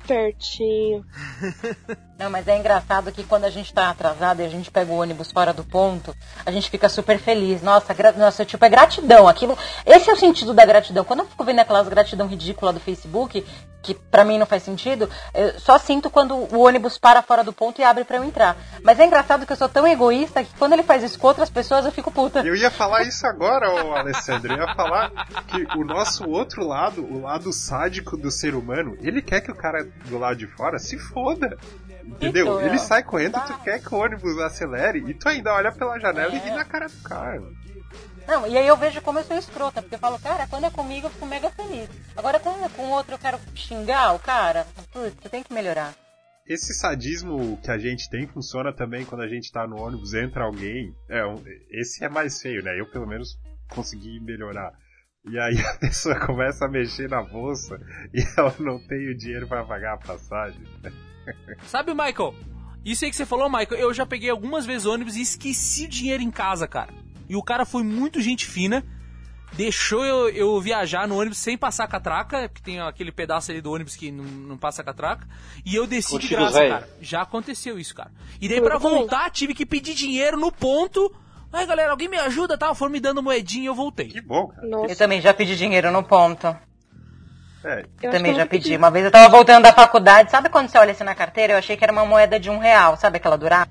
Espertinho. 0.11 1.05
Não, 2.19 2.29
mas 2.29 2.47
é 2.47 2.55
engraçado 2.57 3.11
que 3.11 3.23
quando 3.23 3.45
a 3.45 3.49
gente 3.49 3.73
tá 3.73 3.89
atrasado 3.89 4.41
e 4.41 4.45
a 4.45 4.49
gente 4.49 4.69
pega 4.69 4.91
o 4.91 4.97
ônibus 4.97 5.31
fora 5.31 5.51
do 5.51 5.63
ponto, 5.63 6.15
a 6.45 6.51
gente 6.51 6.69
fica 6.69 6.87
super 6.87 7.17
feliz. 7.17 7.63
Nossa, 7.63 7.93
gra... 7.93 8.11
Nossa 8.11 8.45
tipo, 8.45 8.63
é 8.63 8.69
gratidão. 8.69 9.27
Aquilo... 9.27 9.57
Esse 9.85 10.09
é 10.09 10.13
o 10.13 10.17
sentido 10.17 10.53
da 10.53 10.63
gratidão. 10.63 11.03
Quando 11.03 11.21
eu 11.21 11.27
fico 11.27 11.43
vendo 11.43 11.59
aquelas 11.59 11.87
gratidão 11.87 12.27
ridícula 12.27 12.71
do 12.71 12.79
Facebook, 12.79 13.43
que 13.81 13.95
pra 13.95 14.23
mim 14.23 14.37
não 14.37 14.45
faz 14.45 14.63
sentido, 14.63 15.09
eu 15.33 15.59
só 15.59 15.77
sinto 15.77 16.09
quando 16.09 16.35
o 16.35 16.59
ônibus 16.59 16.97
para 16.97 17.21
fora 17.21 17.43
do 17.43 17.51
ponto 17.51 17.81
e 17.81 17.83
abre 17.83 18.03
pra 18.03 18.17
eu 18.17 18.23
entrar. 18.23 18.55
Mas 18.83 18.99
é 18.99 19.05
engraçado 19.05 19.45
que 19.45 19.51
eu 19.51 19.57
sou 19.57 19.67
tão 19.67 19.87
egoísta 19.87 20.43
que 20.43 20.53
quando 20.57 20.73
ele 20.73 20.83
faz 20.83 21.03
isso 21.03 21.17
com 21.17 21.27
outras 21.27 21.49
pessoas, 21.49 21.85
eu 21.85 21.91
fico 21.91 22.11
puta. 22.11 22.41
Eu 22.41 22.55
ia 22.55 22.69
falar 22.69 23.01
isso 23.03 23.25
agora, 23.25 23.67
ô 23.69 23.95
Alessandro. 23.95 24.53
Eu 24.53 24.59
ia 24.59 24.75
falar 24.75 25.09
que 25.47 25.63
o 25.75 25.83
nosso 25.83 26.29
outro 26.29 26.65
lado, 26.65 27.03
o 27.03 27.21
lado 27.21 27.51
sádico 27.51 28.15
do 28.15 28.29
ser 28.29 28.53
humano, 28.53 28.95
ele 29.01 29.21
quer 29.21 29.41
que 29.41 29.51
o 29.51 29.55
cara 29.55 29.87
do 30.05 30.17
lado 30.17 30.37
de 30.37 30.47
fora 30.47 30.79
se 30.79 30.97
foda. 30.97 31.57
Entendeu? 32.03 32.45
Então, 32.45 32.61
ele 32.61 32.75
é. 32.75 32.79
sai 32.79 33.03
correndo, 33.03 33.39
tu 33.45 33.57
quer 33.63 33.79
que 33.79 33.93
o 33.93 33.97
ônibus 33.97 34.37
acelere 34.39 34.99
e 35.07 35.13
tu 35.13 35.29
ainda 35.29 35.53
olha 35.53 35.71
pela 35.71 35.99
janela 35.99 36.33
e 36.33 36.39
ri 36.39 36.49
na 36.51 36.65
cara 36.65 36.87
do 36.87 36.97
cara. 37.03 37.41
Não, 38.27 38.47
e 38.47 38.57
aí 38.57 38.67
eu 38.67 38.77
vejo 38.77 39.01
como 39.01 39.19
eu 39.19 39.23
sou 39.23 39.37
escrota, 39.37 39.81
porque 39.81 39.95
eu 39.95 39.99
falo, 39.99 40.19
cara, 40.19 40.47
quando 40.47 40.65
é 40.65 40.69
comigo 40.69 41.07
eu 41.07 41.11
fico 41.11 41.25
mega 41.25 41.49
feliz. 41.49 41.89
Agora 42.15 42.39
quando 42.39 42.63
é 42.63 42.69
com 42.69 42.89
outro 42.91 43.13
eu 43.15 43.19
quero 43.19 43.39
xingar 43.55 44.13
o 44.13 44.19
cara, 44.19 44.65
putz, 44.91 45.15
tem 45.29 45.43
que 45.43 45.53
melhorar. 45.53 45.93
Esse 46.45 46.73
sadismo 46.73 47.57
que 47.61 47.71
a 47.71 47.77
gente 47.77 48.09
tem 48.09 48.27
funciona 48.27 48.73
também 48.73 49.05
quando 49.05 49.21
a 49.21 49.27
gente 49.27 49.51
tá 49.51 49.67
no 49.67 49.79
ônibus, 49.79 50.13
entra 50.13 50.43
alguém. 50.43 50.93
É, 51.09 51.21
esse 51.69 52.03
é 52.03 52.09
mais 52.09 52.41
feio, 52.41 52.63
né? 52.63 52.79
Eu 52.79 52.89
pelo 52.89 53.07
menos 53.07 53.37
consegui 53.69 54.19
melhorar. 54.19 54.73
E 55.29 55.37
aí 55.39 55.59
a 55.61 55.73
pessoa 55.79 56.19
começa 56.25 56.65
a 56.65 56.69
mexer 56.69 57.09
na 57.09 57.21
bolsa 57.21 57.79
e 58.13 58.21
ela 58.37 58.55
não 58.59 58.79
tem 58.87 59.09
o 59.09 59.17
dinheiro 59.17 59.47
pra 59.47 59.63
pagar 59.63 59.93
a 59.93 59.97
passagem. 59.97 60.61
Sabe, 61.67 61.93
Michael? 61.93 62.33
Isso 62.83 63.05
aí 63.05 63.11
que 63.11 63.17
você 63.17 63.25
falou, 63.25 63.47
Michael, 63.49 63.79
eu 63.79 63.93
já 63.93 64.05
peguei 64.05 64.29
algumas 64.29 64.65
vezes 64.65 64.87
ônibus 64.87 65.15
e 65.15 65.21
esqueci 65.21 65.85
o 65.85 65.89
dinheiro 65.89 66.23
em 66.23 66.31
casa, 66.31 66.67
cara. 66.67 66.91
E 67.29 67.35
o 67.35 67.43
cara 67.43 67.63
foi 67.63 67.83
muito 67.83 68.19
gente 68.19 68.47
fina, 68.47 68.83
deixou 69.53 70.03
eu, 70.03 70.29
eu 70.29 70.59
viajar 70.59 71.07
no 71.07 71.19
ônibus 71.19 71.37
sem 71.37 71.55
passar 71.55 71.83
a 71.83 71.87
catraca, 71.87 72.49
que 72.49 72.61
tem 72.61 72.79
aquele 72.79 73.11
pedaço 73.11 73.51
ali 73.51 73.61
do 73.61 73.71
ônibus 73.71 73.95
que 73.95 74.11
não, 74.11 74.23
não 74.23 74.57
passa 74.57 74.81
a 74.81 74.85
catraca, 74.85 75.27
e 75.63 75.75
eu 75.75 75.85
desci 75.85 76.09
de 76.17 76.21
Contigo, 76.21 76.41
graça, 76.41 76.59
velho. 76.59 76.73
cara. 76.73 76.89
Já 76.99 77.21
aconteceu 77.21 77.77
isso, 77.77 77.93
cara. 77.93 78.11
E 78.41 78.49
daí 78.49 78.59
pra 78.59 78.79
voltar, 78.79 79.29
tive 79.29 79.53
que 79.53 79.65
pedir 79.65 79.93
dinheiro 79.93 80.37
no 80.37 80.51
ponto. 80.51 81.13
Aí, 81.53 81.65
galera, 81.65 81.91
alguém 81.91 82.07
me 82.07 82.17
ajuda, 82.17 82.57
tal? 82.57 82.73
Foram 82.73 82.91
me 82.91 82.99
dando 82.99 83.21
moedinha 83.21 83.63
e 83.63 83.67
eu 83.67 83.75
voltei. 83.75 84.07
Que 84.07 84.21
bom, 84.21 84.47
cara. 84.47 84.67
Nossa, 84.67 84.91
Eu 84.93 84.95
também 84.95 85.19
já 85.19 85.33
pedi 85.33 85.55
dinheiro 85.55 85.91
no 85.91 86.03
ponto. 86.03 86.47
É, 87.63 87.81
eu 87.81 87.85
que 87.99 88.09
também 88.09 88.31
eu 88.31 88.37
já 88.37 88.43
nunca 88.43 88.49
pedi. 88.49 88.75
Uma 88.75 88.89
vez 88.89 89.05
eu 89.05 89.11
tava 89.11 89.29
voltando 89.29 89.63
da 89.63 89.73
faculdade, 89.73 90.31
sabe 90.31 90.49
quando 90.49 90.69
você 90.69 90.77
olha 90.77 90.91
assim 90.91 91.03
na 91.03 91.13
carteira? 91.13 91.53
Eu 91.53 91.57
achei 91.57 91.77
que 91.77 91.83
era 91.83 91.93
uma 91.93 92.05
moeda 92.05 92.39
de 92.39 92.49
um 92.49 92.57
real, 92.57 92.97
sabe 92.97 93.17
aquela 93.17 93.37
durada? 93.37 93.69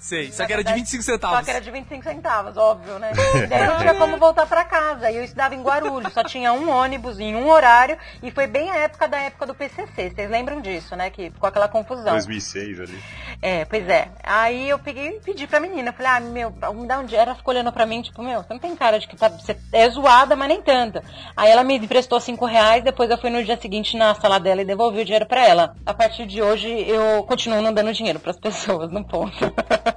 Sei, 0.00 0.32
só 0.32 0.46
que 0.46 0.52
era 0.54 0.62
de 0.62 0.72
verdade, 0.72 0.80
25 0.80 1.02
Só 1.02 1.12
centavos. 1.12 1.44
que 1.44 1.50
era 1.50 1.60
de 1.60 1.70
25 1.70 2.02
centavos, 2.02 2.56
óbvio, 2.56 2.98
né? 2.98 3.12
Daí 3.50 3.66
não 3.66 3.78
tinha 3.78 3.94
como 3.94 4.16
voltar 4.16 4.46
pra 4.46 4.64
casa. 4.64 5.10
E 5.10 5.16
eu 5.16 5.22
estudava 5.22 5.54
em 5.54 5.62
Guarulhos, 5.62 6.10
só 6.14 6.24
tinha 6.24 6.54
um 6.54 6.70
ônibus 6.70 7.20
em 7.20 7.36
um 7.36 7.46
horário. 7.50 7.98
E 8.22 8.30
foi 8.30 8.46
bem 8.46 8.70
a 8.70 8.76
época 8.76 9.06
da 9.06 9.18
época 9.18 9.44
do 9.44 9.54
PCC. 9.54 10.10
Vocês 10.10 10.30
lembram 10.30 10.62
disso, 10.62 10.96
né? 10.96 11.10
Que 11.10 11.30
ficou 11.30 11.46
aquela 11.46 11.68
confusão. 11.68 12.14
2006 12.14 12.80
ali. 12.80 12.98
É, 13.42 13.66
pois 13.66 13.86
é. 13.90 14.08
Aí 14.22 14.70
eu 14.70 14.78
peguei 14.78 15.16
e 15.16 15.20
pedi 15.20 15.46
pra 15.46 15.60
menina. 15.60 15.92
Falei, 15.92 16.12
ah, 16.12 16.20
meu, 16.20 16.50
me 16.50 16.86
dá 16.86 16.98
um 16.98 17.04
dinheiro. 17.04 17.30
Ela 17.30 17.34
ficou 17.34 17.52
olhando 17.52 17.70
pra 17.70 17.84
mim, 17.84 18.00
tipo, 18.00 18.22
meu, 18.22 18.42
você 18.42 18.54
não 18.54 18.58
tem 18.58 18.74
cara 18.74 18.98
de 18.98 19.06
que 19.06 19.16
tá, 19.16 19.28
você 19.28 19.54
é 19.70 19.90
zoada, 19.90 20.34
mas 20.34 20.48
nem 20.48 20.62
tanto. 20.62 21.02
Aí 21.36 21.50
ela 21.50 21.62
me 21.62 21.76
emprestou 21.76 22.18
cinco 22.20 22.46
reais, 22.46 22.82
depois 22.82 23.10
eu 23.10 23.18
fui 23.18 23.28
no 23.28 23.44
dia 23.44 23.58
seguinte 23.60 23.98
na 23.98 24.14
sala 24.14 24.40
dela 24.40 24.62
e 24.62 24.64
devolvi 24.64 25.02
o 25.02 25.04
dinheiro 25.04 25.26
pra 25.26 25.46
ela. 25.46 25.76
A 25.84 25.92
partir 25.92 26.24
de 26.24 26.40
hoje 26.40 26.68
eu 26.88 27.22
continuo 27.24 27.60
não 27.60 27.74
dando 27.74 27.92
dinheiro 27.92 28.18
pras 28.18 28.38
pessoas, 28.38 28.90
no 28.90 29.04
ponto. 29.04 29.36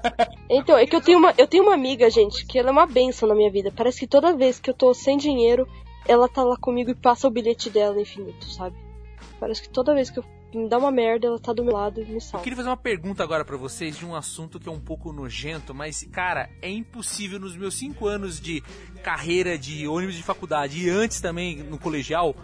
Então, 0.50 0.78
é 0.78 0.86
que 0.86 0.96
eu 0.96 1.02
tenho 1.02 1.18
uma, 1.18 1.34
eu 1.38 1.48
tenho 1.48 1.64
uma 1.64 1.74
amiga, 1.74 2.10
gente, 2.10 2.46
que 2.46 2.60
ela 2.60 2.70
é 2.70 2.72
uma 2.72 2.86
benção 2.86 3.28
na 3.28 3.36
minha 3.36 3.52
vida. 3.52 3.72
Parece 3.76 4.00
que 4.00 4.08
toda 4.08 4.36
vez 4.36 4.60
que 4.60 4.70
eu 4.70 4.74
tô 4.74 4.94
sem 4.94 5.18
dinheiro, 5.18 5.68
ela 6.08 6.28
tá 6.28 6.44
lá 6.44 6.58
comigo 6.58 6.92
e 6.92 6.96
passa 6.96 7.28
o 7.28 7.32
bilhete 7.32 7.70
dela 7.70 8.00
infinito, 8.00 8.50
sabe? 8.50 8.76
Parece 9.40 9.62
que 9.62 9.70
toda 9.70 9.94
vez 9.94 10.10
que 10.10 10.20
eu 10.20 10.26
me 10.54 10.70
dá 10.70 10.78
uma 10.78 10.92
merda, 10.92 11.26
ela 11.28 11.40
tá 11.40 11.52
do 11.52 11.64
meu 11.64 11.74
lado 11.74 12.00
e 12.00 12.06
me 12.06 12.16
Eu 12.16 12.22
salva. 12.22 12.44
queria 12.44 12.56
fazer 12.58 12.70
uma 12.70 12.78
pergunta 12.78 13.24
agora 13.24 13.44
pra 13.44 13.58
vocês 13.58 13.98
de 13.98 14.06
um 14.06 14.14
assunto 14.14 14.60
que 14.60 14.70
é 14.70 14.72
um 14.72 14.80
pouco 14.80 15.12
nojento, 15.12 15.74
mas, 15.74 16.04
cara, 16.12 16.48
é 16.62 16.70
impossível 16.70 17.40
nos 17.40 17.58
meus 17.58 17.74
cinco 17.74 18.06
anos 18.08 18.40
de 18.40 18.62
carreira 19.02 19.58
de 19.58 19.88
ônibus 19.88 20.16
de 20.16 20.22
faculdade 20.22 20.86
e 20.86 20.90
antes 20.90 21.20
também 21.20 21.58
no 21.58 21.80
colegial, 21.80 22.36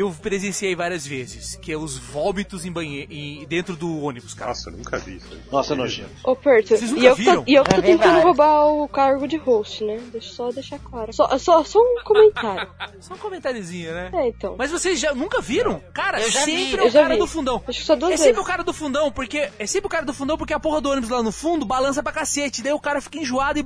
eu 0.00 0.10
presenciei 0.10 0.74
várias 0.74 1.06
vezes, 1.06 1.56
que 1.56 1.70
é 1.72 1.76
os 1.76 1.98
vômitos 1.98 2.64
em 2.64 2.72
banheiro, 2.72 3.12
em- 3.12 3.44
dentro 3.46 3.76
do 3.76 4.02
ônibus, 4.02 4.32
cara. 4.34 4.50
Nossa, 4.50 4.70
eu 4.70 4.76
nunca 4.76 4.98
vi 4.98 5.16
isso. 5.16 5.26
Nossa, 5.50 5.74
nojento. 5.74 6.10
Ô, 6.24 6.34
Perto, 6.34 6.68
Vocês 6.68 6.90
nunca 6.90 7.02
e 7.02 7.06
eu, 7.06 7.14
viram? 7.16 7.44
tô, 7.44 7.50
e 7.50 7.54
eu 7.54 7.64
que 7.64 7.70
tô 7.70 7.76
vi 7.80 7.86
tentando 7.88 8.20
roubar 8.22 8.66
o 8.66 8.88
cargo 8.88 9.28
de 9.28 9.36
host, 9.36 9.84
né? 9.84 9.98
Deixa 10.12 10.28
eu 10.28 10.32
só 10.34 10.50
deixar 10.50 10.78
claro. 10.78 11.12
Só, 11.12 11.38
só, 11.38 11.62
só 11.64 11.78
um 11.78 12.02
comentário. 12.04 12.68
Só 13.00 13.14
um 13.14 13.18
comentáriozinho, 13.18 13.92
né? 13.92 14.10
É, 14.14 14.28
então. 14.28 14.54
Mas 14.56 14.70
vocês 14.70 14.98
já 15.00 15.12
nunca 15.12 15.40
viram? 15.40 15.80
Cara, 15.92 16.18
vi, 16.18 16.30
sempre 16.30 16.80
eu 16.80 16.86
é 16.86 16.88
o 16.88 16.92
cara 16.92 17.14
vi. 17.14 17.18
do 17.18 17.26
fundão. 17.26 17.62
Acho 17.66 17.80
que 17.80 17.84
só 17.84 17.96
duas 17.96 18.12
É 18.12 18.16
sempre 18.16 18.32
vezes. 18.34 18.44
o 18.44 18.46
cara 18.48 18.62
do 18.62 18.72
fundão, 18.72 19.10
porque. 19.10 19.50
É 19.58 19.66
sempre 19.66 19.86
o 19.86 19.90
cara 19.90 20.04
do 20.06 20.14
fundão 20.14 20.38
porque 20.38 20.54
a 20.54 20.60
porra 20.60 20.80
do 20.80 20.88
ônibus 20.90 21.10
lá 21.10 21.22
no 21.22 21.32
fundo 21.32 21.66
balança 21.66 22.02
pra 22.02 22.12
cacete. 22.12 22.62
Daí 22.62 22.72
o 22.72 22.78
cara 22.80 23.00
fica 23.00 23.18
enjoado 23.18 23.58
e. 23.58 23.64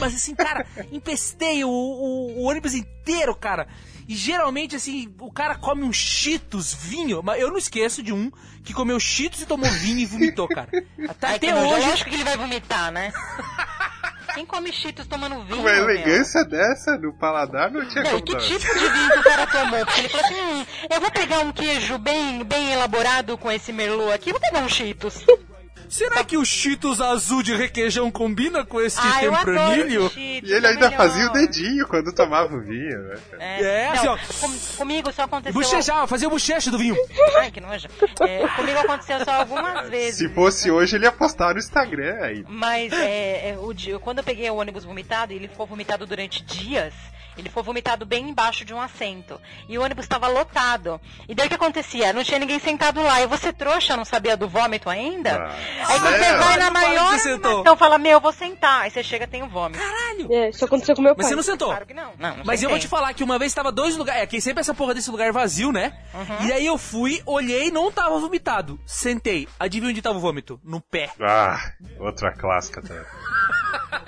Mas 0.00 0.14
assim, 0.14 0.34
cara, 0.34 0.66
empesteia 0.90 1.66
o, 1.66 1.70
o- 1.70 2.40
o 2.40 2.42
ônibus 2.48 2.74
inteiro, 2.74 3.34
cara. 3.36 3.68
E 4.08 4.14
geralmente, 4.14 4.76
assim, 4.76 5.14
o 5.20 5.30
cara 5.30 5.54
come 5.54 5.82
um 5.84 5.92
Cheetos, 5.92 6.74
vinho. 6.74 7.22
Mas 7.22 7.40
eu 7.40 7.48
não 7.50 7.56
esqueço 7.58 8.02
de 8.02 8.12
um 8.12 8.30
que 8.64 8.72
comeu 8.74 8.98
Cheetos 9.00 9.42
e 9.42 9.46
tomou 9.46 9.70
vinho 9.70 9.98
e 10.00 10.06
vomitou, 10.06 10.48
cara. 10.48 10.68
Até, 11.08 11.26
Ai, 11.26 11.36
até 11.36 11.54
hoje. 11.54 11.86
Lógico 11.88 12.10
que 12.10 12.16
ele 12.16 12.24
vai 12.24 12.36
vomitar, 12.36 12.90
né? 12.92 13.12
Quem 14.34 14.46
come 14.46 14.72
cheetos 14.72 15.06
tomando 15.06 15.42
vinho? 15.44 15.56
Com 15.56 15.62
uma 15.62 15.72
meu? 15.72 15.90
elegância 15.90 16.42
dessa 16.42 16.96
no 16.96 17.12
paladar 17.12 17.70
não 17.70 17.86
tinha 17.86 18.02
Não, 18.02 18.10
e 18.12 18.22
como 18.22 18.24
que 18.24 18.32
dar. 18.32 18.40
tipo 18.40 18.78
de 18.78 18.88
vinho 18.88 19.10
que 19.12 19.18
o 19.18 19.22
cara 19.22 19.46
tomou? 19.46 19.84
Porque 19.84 20.00
ele 20.00 20.08
falou 20.08 20.26
assim, 20.26 20.40
hum, 20.40 20.66
eu 20.90 21.00
vou 21.02 21.10
pegar 21.10 21.40
um 21.40 21.52
queijo 21.52 21.98
bem, 21.98 22.42
bem 22.42 22.72
elaborado 22.72 23.36
com 23.36 23.52
esse 23.52 23.72
merlot 23.74 24.10
aqui, 24.10 24.30
vou 24.32 24.40
pegar 24.40 24.60
um 24.60 24.68
cheetos. 24.70 25.22
Será 25.92 26.24
que 26.24 26.38
o 26.38 26.44
Cheetos 26.44 27.02
azul 27.02 27.42
de 27.42 27.54
requeijão 27.54 28.10
combina 28.10 28.64
com 28.64 28.80
esse 28.80 28.98
Ah, 28.98 29.20
tempranilho? 29.20 30.08
cheetos, 30.08 30.48
E 30.50 30.52
ele 30.54 30.66
é 30.66 30.70
ainda 30.70 30.88
melhor. 30.88 30.96
fazia 30.96 31.26
o 31.26 31.32
dedinho 31.32 31.86
quando 31.86 32.14
tomava 32.14 32.56
o 32.56 32.60
vinho, 32.62 32.98
né? 33.02 33.14
É, 33.38 33.84
Não, 33.84 33.92
assim, 33.92 34.06
ó. 34.08 34.18
com- 34.40 34.58
comigo 34.78 35.12
só 35.12 35.24
aconteceu... 35.24 35.52
Bochechar, 35.52 36.06
fazer 36.06 36.26
o 36.26 36.30
bochecho 36.30 36.70
do 36.70 36.78
vinho. 36.78 36.96
Ai, 37.36 37.50
que 37.50 37.60
nojo. 37.60 37.88
É, 38.22 38.48
comigo 38.56 38.78
aconteceu 38.78 39.22
só 39.22 39.32
algumas 39.32 39.90
vezes. 39.90 40.16
Se 40.16 40.28
fosse 40.34 40.70
hoje, 40.70 40.96
ele 40.96 41.04
ia 41.04 41.12
postar 41.12 41.52
no 41.52 41.58
Instagram 41.58 42.16
aí. 42.22 42.42
Mas 42.48 42.90
é, 42.94 43.50
é, 43.50 43.58
o 43.60 43.72
dia, 43.74 43.98
quando 43.98 44.18
eu 44.18 44.24
peguei 44.24 44.48
o 44.48 44.54
ônibus 44.56 44.84
vomitado, 44.84 45.34
ele 45.34 45.46
ficou 45.46 45.66
vomitado 45.66 46.06
durante 46.06 46.42
dias, 46.42 46.94
ele 47.36 47.48
ficou 47.48 47.62
vomitado 47.62 48.04
bem 48.04 48.28
embaixo 48.28 48.64
de 48.64 48.74
um 48.74 48.80
assento. 48.80 49.40
E 49.68 49.78
o 49.78 49.82
ônibus 49.82 50.04
estava 50.04 50.28
lotado. 50.28 51.00
E 51.28 51.34
daí 51.34 51.46
o 51.46 51.48
que 51.48 51.54
acontecia? 51.54 52.12
Não 52.12 52.22
tinha 52.24 52.38
ninguém 52.38 52.58
sentado 52.58 53.02
lá. 53.02 53.20
E 53.20 53.26
você 53.26 53.52
trouxa, 53.52 53.96
não 53.96 54.04
sabia 54.04 54.36
do 54.36 54.48
vômito 54.48 54.88
ainda? 54.90 55.36
Ah, 55.36 55.86
Aí 55.88 55.98
você 55.98 56.32
vai 56.36 56.56
na 56.58 56.70
maior 56.70 57.12
você 57.12 57.30
sentou. 57.30 57.50
animação, 57.50 57.76
fala, 57.76 57.98
meu, 57.98 58.12
eu 58.12 58.20
vou 58.20 58.32
sentar. 58.32 58.82
Aí 58.82 58.90
você 58.90 59.02
chega, 59.02 59.26
tem 59.26 59.42
o 59.42 59.48
vômito. 59.48 59.82
É, 60.30 60.50
isso 60.50 60.64
aconteceu 60.64 60.94
com 60.94 61.02
meu 61.02 61.14
Mas 61.16 61.26
pai. 61.26 61.30
você 61.30 61.36
não 61.36 61.42
sentou. 61.42 61.68
Claro 61.68 61.86
que 61.86 61.94
não. 61.94 62.12
Não, 62.18 62.36
não 62.36 62.44
Mas 62.44 62.62
eu 62.62 62.68
vou 62.68 62.78
te 62.78 62.82
sentei. 62.82 62.98
falar 62.98 63.14
que 63.14 63.24
uma 63.24 63.38
vez 63.38 63.52
tava 63.54 63.72
dois 63.72 63.96
lugares. 63.96 64.22
É, 64.22 64.26
que 64.26 64.40
sempre 64.40 64.60
essa 64.60 64.74
porra 64.74 64.94
desse 64.94 65.10
lugar 65.10 65.32
vazio, 65.32 65.72
né? 65.72 65.96
Uhum. 66.14 66.46
E 66.46 66.52
aí 66.52 66.66
eu 66.66 66.76
fui, 66.76 67.22
olhei, 67.26 67.70
não 67.70 67.90
tava 67.90 68.18
vomitado. 68.18 68.78
Sentei. 68.86 69.48
Adivinha 69.58 69.90
onde 69.90 70.02
tava 70.02 70.18
o 70.18 70.20
vômito? 70.20 70.60
No 70.62 70.80
pé. 70.80 71.10
Ah, 71.20 71.58
outra 71.98 72.32
clássica 72.32 72.82
também. 72.82 73.04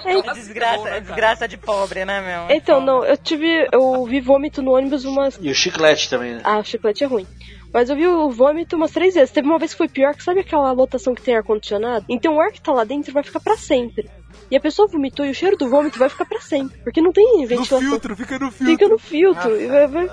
É 0.08 0.22
desgraça, 0.34 0.88
é 0.88 1.00
desgraça 1.00 1.48
de 1.48 1.56
pobre, 1.56 2.04
né, 2.04 2.20
meu? 2.20 2.56
Então, 2.56 2.80
não, 2.80 3.04
eu 3.04 3.16
tive. 3.16 3.68
Eu 3.72 4.04
vi 4.04 4.20
vômito 4.20 4.62
no 4.62 4.72
ônibus 4.72 5.04
umas. 5.04 5.38
E 5.40 5.50
o 5.50 5.54
chiclete 5.54 6.08
também, 6.08 6.34
né? 6.34 6.40
Ah, 6.44 6.58
o 6.58 6.64
chiclete 6.64 7.04
é 7.04 7.06
ruim. 7.06 7.26
Mas 7.72 7.90
eu 7.90 7.96
vi 7.96 8.06
o 8.06 8.30
vômito 8.30 8.76
umas 8.76 8.92
três 8.92 9.14
vezes. 9.14 9.32
Teve 9.32 9.48
uma 9.48 9.58
vez 9.58 9.72
que 9.72 9.78
foi 9.78 9.88
pior, 9.88 10.14
que 10.14 10.22
sabe 10.22 10.40
aquela 10.40 10.70
lotação 10.70 11.12
que 11.14 11.22
tem 11.22 11.36
ar-condicionado? 11.36 12.04
Então 12.08 12.36
o 12.36 12.40
ar 12.40 12.52
que 12.52 12.60
tá 12.60 12.72
lá 12.72 12.84
dentro 12.84 13.12
vai 13.12 13.24
ficar 13.24 13.40
pra 13.40 13.56
sempre. 13.56 14.08
E 14.50 14.56
a 14.56 14.60
pessoa 14.60 14.86
vomitou 14.86 15.26
e 15.26 15.30
o 15.30 15.34
cheiro 15.34 15.56
do 15.56 15.68
vômito 15.68 15.98
vai 15.98 16.08
ficar 16.08 16.24
pra 16.24 16.40
sempre. 16.40 16.78
Porque 16.84 17.00
não 17.00 17.12
tem 17.12 17.40
No 17.40 17.46
ventilação. 17.48 17.80
filtro, 17.80 18.14
fica 18.16 18.38
no 18.38 18.50
filtro. 18.52 18.66
Fica 18.72 18.88
no 18.88 18.98
filtro. 18.98 19.60
e 19.60 19.66
vai, 19.66 19.86
vai... 19.88 20.08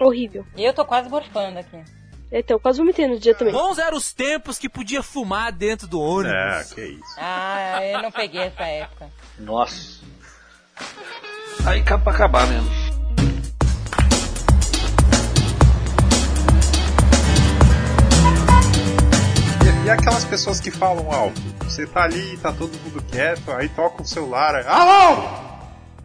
Horrível. 0.00 0.44
E 0.56 0.64
eu 0.64 0.74
tô 0.74 0.84
quase 0.84 1.08
gorfando 1.08 1.58
aqui. 1.58 1.78
Então, 2.36 2.58
quase 2.58 2.78
vomitei 2.78 3.06
no 3.06 3.16
dia 3.16 3.32
também. 3.32 3.54
Bons 3.54 3.78
eram 3.78 3.96
os 3.96 4.12
tempos 4.12 4.58
que 4.58 4.68
podia 4.68 5.04
fumar 5.04 5.52
dentro 5.52 5.86
do 5.86 6.00
ônibus. 6.00 6.34
É, 6.34 6.74
que 6.74 6.80
isso. 6.80 7.14
Ah, 7.16 7.78
eu 7.80 8.02
não 8.02 8.10
peguei 8.10 8.42
essa 8.42 8.64
época. 8.64 9.08
Nossa. 9.38 10.02
Aí 11.64 11.80
acaba 11.80 12.02
pra 12.02 12.12
acabar 12.12 12.44
mesmo. 12.48 12.68
E, 19.64 19.86
e 19.86 19.90
aquelas 19.90 20.24
pessoas 20.24 20.58
que 20.58 20.72
falam 20.72 21.12
alto? 21.12 21.40
Você 21.62 21.86
tá 21.86 22.02
ali, 22.02 22.36
tá 22.38 22.50
todo 22.50 22.76
mundo 22.80 23.00
quieto, 23.12 23.52
aí 23.52 23.68
toca 23.68 24.02
o 24.02 24.04
celular, 24.04 24.56
aí, 24.56 24.66
alô! 24.66 25.53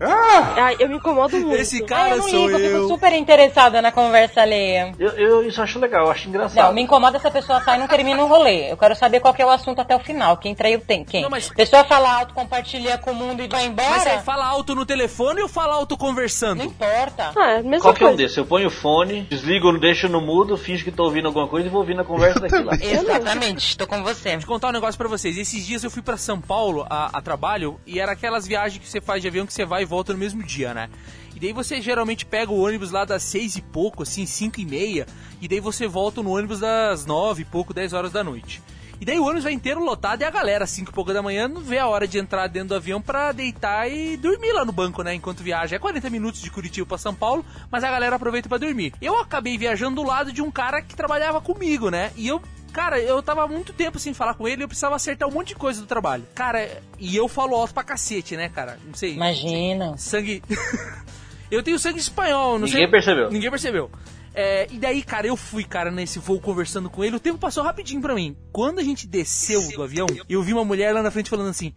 Ah! 0.01 0.55
Ah, 0.57 0.73
eu 0.79 0.87
me 0.89 0.95
incomodo 0.95 1.37
muito. 1.37 1.55
Esse 1.61 1.83
Ah, 1.83 1.85
cara 1.87 2.09
eu 2.11 2.17
não 2.17 2.27
sou 2.29 2.47
ligo, 2.47 2.57
eu 2.59 2.65
fico 2.65 2.75
eu. 2.83 2.87
super 2.87 3.13
interessada 3.13 3.81
na 3.81 3.91
conversa 3.91 4.41
alheia. 4.41 4.93
Eu, 4.97 5.09
eu 5.11 5.47
isso 5.47 5.59
eu 5.59 5.63
acho 5.63 5.79
legal, 5.79 6.05
eu 6.05 6.11
acho 6.11 6.27
engraçado. 6.29 6.65
Não, 6.67 6.73
me 6.73 6.81
incomoda 6.81 7.19
se 7.19 7.27
a 7.27 7.31
pessoa 7.31 7.61
sai 7.61 7.75
e 7.77 7.79
não 7.79 7.87
termina 7.87 8.23
o 8.23 8.27
rolê. 8.27 8.71
Eu 8.71 8.77
quero 8.77 8.95
saber 8.95 9.19
qual 9.19 9.33
que 9.33 9.41
é 9.41 9.45
o 9.45 9.49
assunto 9.49 9.79
até 9.79 9.95
o 9.95 9.99
final. 9.99 10.37
Quem 10.37 10.55
traiu 10.55 10.79
tem 10.79 11.03
quem? 11.03 11.21
Não, 11.23 11.29
mas- 11.29 11.49
Pessoa 11.49 11.83
fala 11.83 12.19
alto, 12.19 12.33
compartilha 12.33 12.97
com 12.97 13.11
o 13.11 13.15
mundo 13.15 13.41
e 13.43 13.47
vai 13.47 13.65
embora. 13.65 13.89
Mas 13.89 14.07
aí 14.07 14.19
fala 14.19 14.45
alto 14.45 14.73
no 14.75 14.85
telefone 14.85 15.41
ou 15.41 15.47
fala 15.49 15.73
alto 15.75 15.97
conversando? 15.97 16.59
Não 16.59 16.65
importa. 16.65 17.31
Ah, 17.37 17.51
é 17.53 17.61
mesma 17.61 17.79
Qualquer 17.81 18.05
um 18.05 18.07
coisa. 18.09 18.23
desses. 18.23 18.37
Eu 18.37 18.45
ponho 18.45 18.67
o 18.67 18.71
fone, 18.71 19.21
desligo, 19.29 19.77
deixo 19.79 20.07
no 20.07 20.21
mudo, 20.21 20.57
finge 20.57 20.83
que 20.83 20.91
tô 20.91 21.03
ouvindo 21.03 21.27
alguma 21.27 21.47
coisa 21.47 21.67
e 21.67 21.69
vou 21.69 21.81
ouvindo 21.81 22.01
a 22.01 22.05
conversa 22.05 22.39
daqui 22.39 22.59
lá. 22.63 22.73
Exatamente, 22.81 23.77
tô 23.77 23.85
com 23.87 24.01
você. 24.03 24.37
Vou 24.37 24.47
contar 24.47 24.69
um 24.69 24.71
negócio 24.71 24.97
pra 24.97 25.07
vocês. 25.07 25.37
Esses 25.37 25.65
dias 25.65 25.83
eu 25.83 25.91
fui 25.91 26.01
pra 26.01 26.15
São 26.17 26.39
Paulo 26.39 26.85
a, 26.89 27.17
a 27.17 27.21
trabalho 27.21 27.79
e 27.85 27.99
era 27.99 28.11
aquelas 28.13 28.47
viagens 28.47 28.81
que 28.81 28.87
você 28.89 29.01
faz 29.01 29.21
de 29.21 29.27
avião 29.27 29.45
que 29.45 29.53
você 29.53 29.65
vai 29.65 29.83
e 29.83 29.85
volta 29.89 30.13
no 30.13 30.19
mesmo 30.19 30.41
dia, 30.43 30.73
né? 30.73 30.89
E 31.35 31.39
daí 31.39 31.51
você 31.51 31.81
geralmente 31.81 32.25
pega 32.25 32.51
o 32.51 32.63
ônibus 32.63 32.91
lá 32.91 33.03
das 33.03 33.23
seis 33.23 33.55
e 33.55 33.61
pouco, 33.61 34.03
assim, 34.03 34.25
cinco 34.25 34.61
e 34.61 34.65
meia, 34.65 35.07
e 35.41 35.47
daí 35.47 35.59
você 35.59 35.87
volta 35.87 36.23
no 36.23 36.31
ônibus 36.31 36.59
das 36.59 37.05
nove 37.05 37.41
e 37.41 37.45
pouco, 37.45 37.73
dez 37.73 37.91
horas 37.91 38.11
da 38.11 38.23
noite. 38.23 38.61
E 39.01 39.05
daí 39.05 39.17
o 39.17 39.23
ônibus 39.23 39.45
vai 39.45 39.53
inteiro 39.53 39.81
lotado 39.81 40.21
e 40.21 40.25
a 40.25 40.29
galera, 40.29 40.67
cinco 40.67 40.91
e 40.91 40.93
pouco 40.93 41.13
da 41.13 41.21
manhã, 41.21 41.47
não 41.47 41.61
vê 41.61 41.77
a 41.79 41.87
hora 41.87 42.05
de 42.05 42.19
entrar 42.19 42.47
dentro 42.47 42.69
do 42.69 42.75
avião 42.75 43.01
pra 43.01 43.31
deitar 43.31 43.89
e 43.89 44.17
dormir 44.17 44.51
lá 44.51 44.65
no 44.65 44.73
banco, 44.73 45.01
né? 45.01 45.13
Enquanto 45.13 45.41
viaja. 45.41 45.77
É 45.77 45.79
40 45.79 46.09
minutos 46.09 46.41
de 46.41 46.51
Curitiba 46.51 46.85
pra 46.85 46.97
São 46.97 47.15
Paulo, 47.15 47.45
mas 47.71 47.83
a 47.83 47.89
galera 47.89 48.17
aproveita 48.17 48.49
pra 48.49 48.57
dormir. 48.57 48.93
Eu 49.01 49.17
acabei 49.17 49.57
viajando 49.57 50.01
do 50.01 50.07
lado 50.07 50.33
de 50.33 50.41
um 50.41 50.51
cara 50.51 50.81
que 50.81 50.95
trabalhava 50.95 51.39
comigo, 51.39 51.89
né? 51.89 52.11
E 52.17 52.27
eu 52.27 52.41
Cara, 52.71 52.99
eu 52.99 53.21
tava 53.21 53.43
há 53.43 53.47
muito 53.47 53.73
tempo 53.73 53.99
sem 53.99 54.13
falar 54.13 54.33
com 54.33 54.47
ele 54.47 54.61
e 54.61 54.63
eu 54.63 54.67
precisava 54.67 54.95
acertar 54.95 55.27
um 55.27 55.31
monte 55.31 55.49
de 55.49 55.55
coisa 55.55 55.81
do 55.81 55.87
trabalho. 55.87 56.23
Cara, 56.35 56.81
e 56.97 57.15
eu 57.15 57.27
falo 57.27 57.55
alto 57.55 57.73
pra 57.73 57.83
cacete, 57.83 58.35
né, 58.37 58.49
cara? 58.49 58.79
Não 58.85 58.93
sei. 58.93 59.13
Imagina. 59.13 59.97
Sangue. 59.97 60.43
eu 61.49 61.63
tenho 61.63 61.79
sangue 61.79 61.99
espanhol, 61.99 62.59
não 62.59 62.67
sei. 62.67 62.75
Ninguém 62.75 62.91
percebeu. 62.91 63.31
Ninguém 63.31 63.49
percebeu. 63.49 63.91
É, 64.33 64.67
e 64.71 64.77
daí, 64.77 65.01
cara, 65.01 65.27
eu 65.27 65.35
fui, 65.35 65.63
cara, 65.63 65.91
nesse 65.91 66.19
voo 66.19 66.39
conversando 66.39 66.89
com 66.89 67.03
ele. 67.03 67.15
O 67.15 67.19
tempo 67.19 67.37
passou 67.37 67.63
rapidinho 67.63 68.01
pra 68.01 68.15
mim. 68.15 68.37
Quando 68.51 68.79
a 68.79 68.83
gente 68.83 69.07
desceu 69.07 69.67
do 69.69 69.83
avião, 69.83 70.07
eu 70.29 70.41
vi 70.41 70.53
uma 70.53 70.63
mulher 70.63 70.93
lá 70.93 71.01
na 71.01 71.11
frente 71.11 71.29
falando 71.29 71.49
assim: 71.49 71.73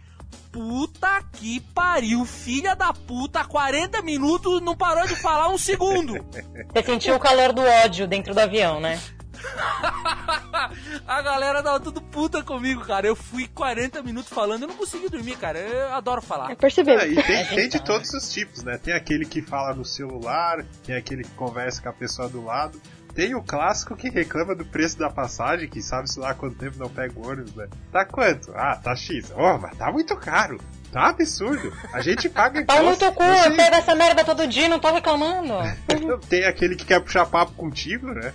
Puta 0.50 1.22
que 1.32 1.60
pariu, 1.74 2.24
filha 2.24 2.76
da 2.76 2.92
puta, 2.92 3.40
há 3.40 3.44
40 3.44 4.02
minutos 4.02 4.60
não 4.60 4.76
parou 4.76 5.06
de 5.06 5.16
falar 5.16 5.48
um 5.48 5.58
segundo. 5.58 6.14
Você 6.72 6.82
sentiu 6.84 7.14
o 7.16 7.20
calor 7.20 7.52
do 7.52 7.62
ódio 7.62 8.06
dentro 8.06 8.34
do 8.34 8.38
avião, 8.38 8.78
né? 8.78 9.00
A 11.06 11.22
galera 11.22 11.62
tava 11.62 11.80
tudo 11.80 12.00
puta 12.00 12.42
comigo, 12.42 12.82
cara. 12.84 13.06
Eu 13.06 13.16
fui 13.16 13.48
40 13.48 14.02
minutos 14.02 14.32
falando, 14.32 14.62
eu 14.62 14.68
não 14.68 14.76
consegui 14.76 15.08
dormir, 15.08 15.36
cara. 15.36 15.58
Eu 15.58 15.92
adoro 15.94 16.22
falar. 16.22 16.50
É, 16.50 16.54
percebendo. 16.54 17.02
É, 17.02 17.08
e 17.08 17.22
tem, 17.22 17.44
tem 17.46 17.68
de 17.68 17.80
todos 17.82 18.12
os 18.12 18.32
tipos, 18.32 18.62
né? 18.62 18.78
Tem 18.78 18.94
aquele 18.94 19.24
que 19.24 19.42
fala 19.42 19.74
no 19.74 19.84
celular, 19.84 20.64
tem 20.84 20.94
aquele 20.96 21.24
que 21.24 21.30
conversa 21.30 21.82
com 21.82 21.88
a 21.88 21.92
pessoa 21.92 22.28
do 22.28 22.44
lado. 22.44 22.80
Tem 23.14 23.34
o 23.34 23.42
clássico 23.42 23.94
que 23.94 24.08
reclama 24.08 24.54
do 24.54 24.64
preço 24.64 24.98
da 24.98 25.10
passagem, 25.10 25.68
que 25.68 25.82
sabe-se 25.82 26.18
lá 26.18 26.32
quanto 26.32 26.56
tempo 26.56 26.78
não 26.78 26.88
pega 26.88 27.12
o 27.18 27.28
ônibus, 27.28 27.54
né? 27.54 27.68
Tá 27.90 28.06
quanto? 28.06 28.50
Ah, 28.54 28.76
tá 28.82 28.96
X. 28.96 29.30
Oh, 29.36 29.58
mas 29.58 29.76
tá 29.76 29.92
muito 29.92 30.16
caro. 30.16 30.58
Tá 30.90 31.08
absurdo. 31.10 31.70
A 31.92 32.00
gente 32.00 32.30
paga 32.30 32.64
Pau 32.64 32.76
no 32.78 32.82
imposto. 32.94 33.00
teu 33.00 33.12
cu, 33.12 33.22
Eu 33.22 33.54
pego 33.54 33.76
essa 33.76 33.94
merda 33.94 34.24
todo 34.24 34.46
dia, 34.46 34.66
não 34.66 34.78
tô 34.78 34.90
reclamando. 34.90 35.52
Tem 36.30 36.44
aquele 36.46 36.74
que 36.74 36.86
quer 36.86 37.00
puxar 37.00 37.26
papo 37.26 37.52
contigo, 37.52 38.06
né? 38.14 38.32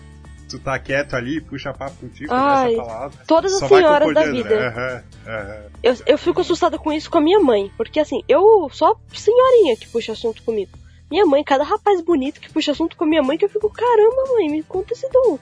Tu 0.50 0.60
tá 0.60 0.80
quieto 0.80 1.14
ali, 1.16 1.41
puxa 1.41 1.74
papo 1.74 1.98
contigo, 1.98 2.34
Ai, 2.34 2.74
começa 2.76 2.82
a 2.82 2.86
falar. 2.86 3.12
todas 3.28 3.54
as 3.62 3.68
senhoras 3.68 4.14
da 4.14 4.32
vida. 4.32 4.50
né? 4.50 4.68
Aham, 4.68 5.04
aham. 5.28 5.62
Eu, 5.84 5.95
eu 6.06 6.18
fico 6.18 6.41
assustada 6.41 6.78
com 6.78 6.91
isso 6.93 7.10
com 7.12 7.18
a 7.18 7.22
minha 7.22 7.39
mãe. 7.39 7.72
Porque 7.76 8.00
assim, 8.00 8.24
eu 8.30 8.70
só 8.72 8.95
senhorinha 9.14 9.76
que 9.76 9.88
puxa 9.88 10.14
assunto 10.14 10.41
comigo. 10.43 10.72
Minha 11.12 11.26
mãe, 11.26 11.43
cada 11.43 11.64
rapaz 11.64 12.02
bonito 12.02 12.39
que 12.39 12.52
puxa 12.52 12.72
assunto 12.72 12.95
com 12.95 13.04
a 13.04 13.08
minha 13.08 13.22
mãe, 13.24 13.38
que 13.38 13.45
eu 13.45 13.50
fico, 13.50 13.70
caramba, 13.70 14.34
mãe, 14.34 14.50
me 14.50 14.64
conta 14.64 14.93
esse 14.93 15.10
dom. 15.10 15.38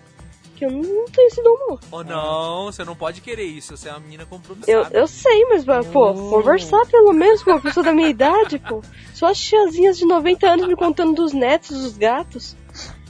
Que 0.55 0.65
eu 0.65 0.71
não, 0.71 0.81
não 0.81 1.05
tenho 1.05 1.27
esse 1.27 1.43
dom, 1.43 1.57
não. 1.67 1.79
Oh, 1.91 2.03
não, 2.03 2.65
você 2.71 2.83
não 2.85 2.95
pode 2.95 3.19
querer 3.19 3.43
isso. 3.43 3.75
Você 3.75 3.89
é 3.89 3.91
uma 3.91 3.99
menina 3.99 4.25
compromissada. 4.25 4.71
Eu, 4.71 5.01
eu 5.01 5.07
sei, 5.07 5.45
mas, 5.45 5.65
pô, 5.91 6.13
conversar 6.13 6.85
pelo 6.85 7.11
menos 7.11 7.43
com 7.43 7.51
uma 7.51 7.59
pessoa 7.59 7.83
da 7.83 7.91
minha 7.91 8.07
idade, 8.07 8.57
pô. 8.59 8.81
Só 9.13 9.27
as 9.27 9.37
tiazinhas 9.37 9.97
de 9.97 10.05
90 10.05 10.47
anos 10.47 10.67
me 10.67 10.75
contando 10.75 11.13
dos 11.13 11.33
netos, 11.33 11.77
dos 11.81 11.97
gatos. 11.97 12.55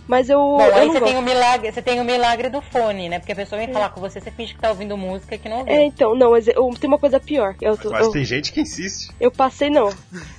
Mas 0.07 0.29
eu, 0.29 0.37
Bom, 0.37 0.61
eu 0.61 0.75
aí 0.75 0.85
não 0.85 0.93
você 0.93 0.99
gosto. 0.99 1.11
tem, 1.11 1.19
o 1.19 1.21
milagre, 1.23 1.71
você 1.71 1.81
tem 1.81 1.99
o 1.99 2.03
milagre 2.03 2.49
do 2.49 2.61
fone, 2.61 3.09
né? 3.09 3.17
Porque 3.19 3.31
a 3.31 3.35
pessoa 3.35 3.59
vem 3.59 3.73
falar 3.73 3.89
com 3.89 3.99
você, 3.99 4.19
você 4.19 4.29
finge 4.29 4.53
que 4.53 4.59
tá 4.59 4.69
ouvindo 4.69 4.95
música 4.95 5.37
que 5.37 5.49
não 5.49 5.59
ouviu. 5.59 5.73
É, 5.73 5.83
então, 5.83 6.15
não, 6.15 6.31
mas 6.31 6.47
eu, 6.47 6.71
tem 6.79 6.87
uma 6.87 6.99
coisa 6.99 7.19
pior. 7.19 7.55
Eu, 7.59 7.77
Mas 7.89 8.05
eu, 8.05 8.11
tem 8.11 8.23
gente 8.23 8.53
que 8.53 8.61
insiste. 8.61 9.11
eu 9.19 9.31
passei, 9.31 9.69
não. 9.69 9.91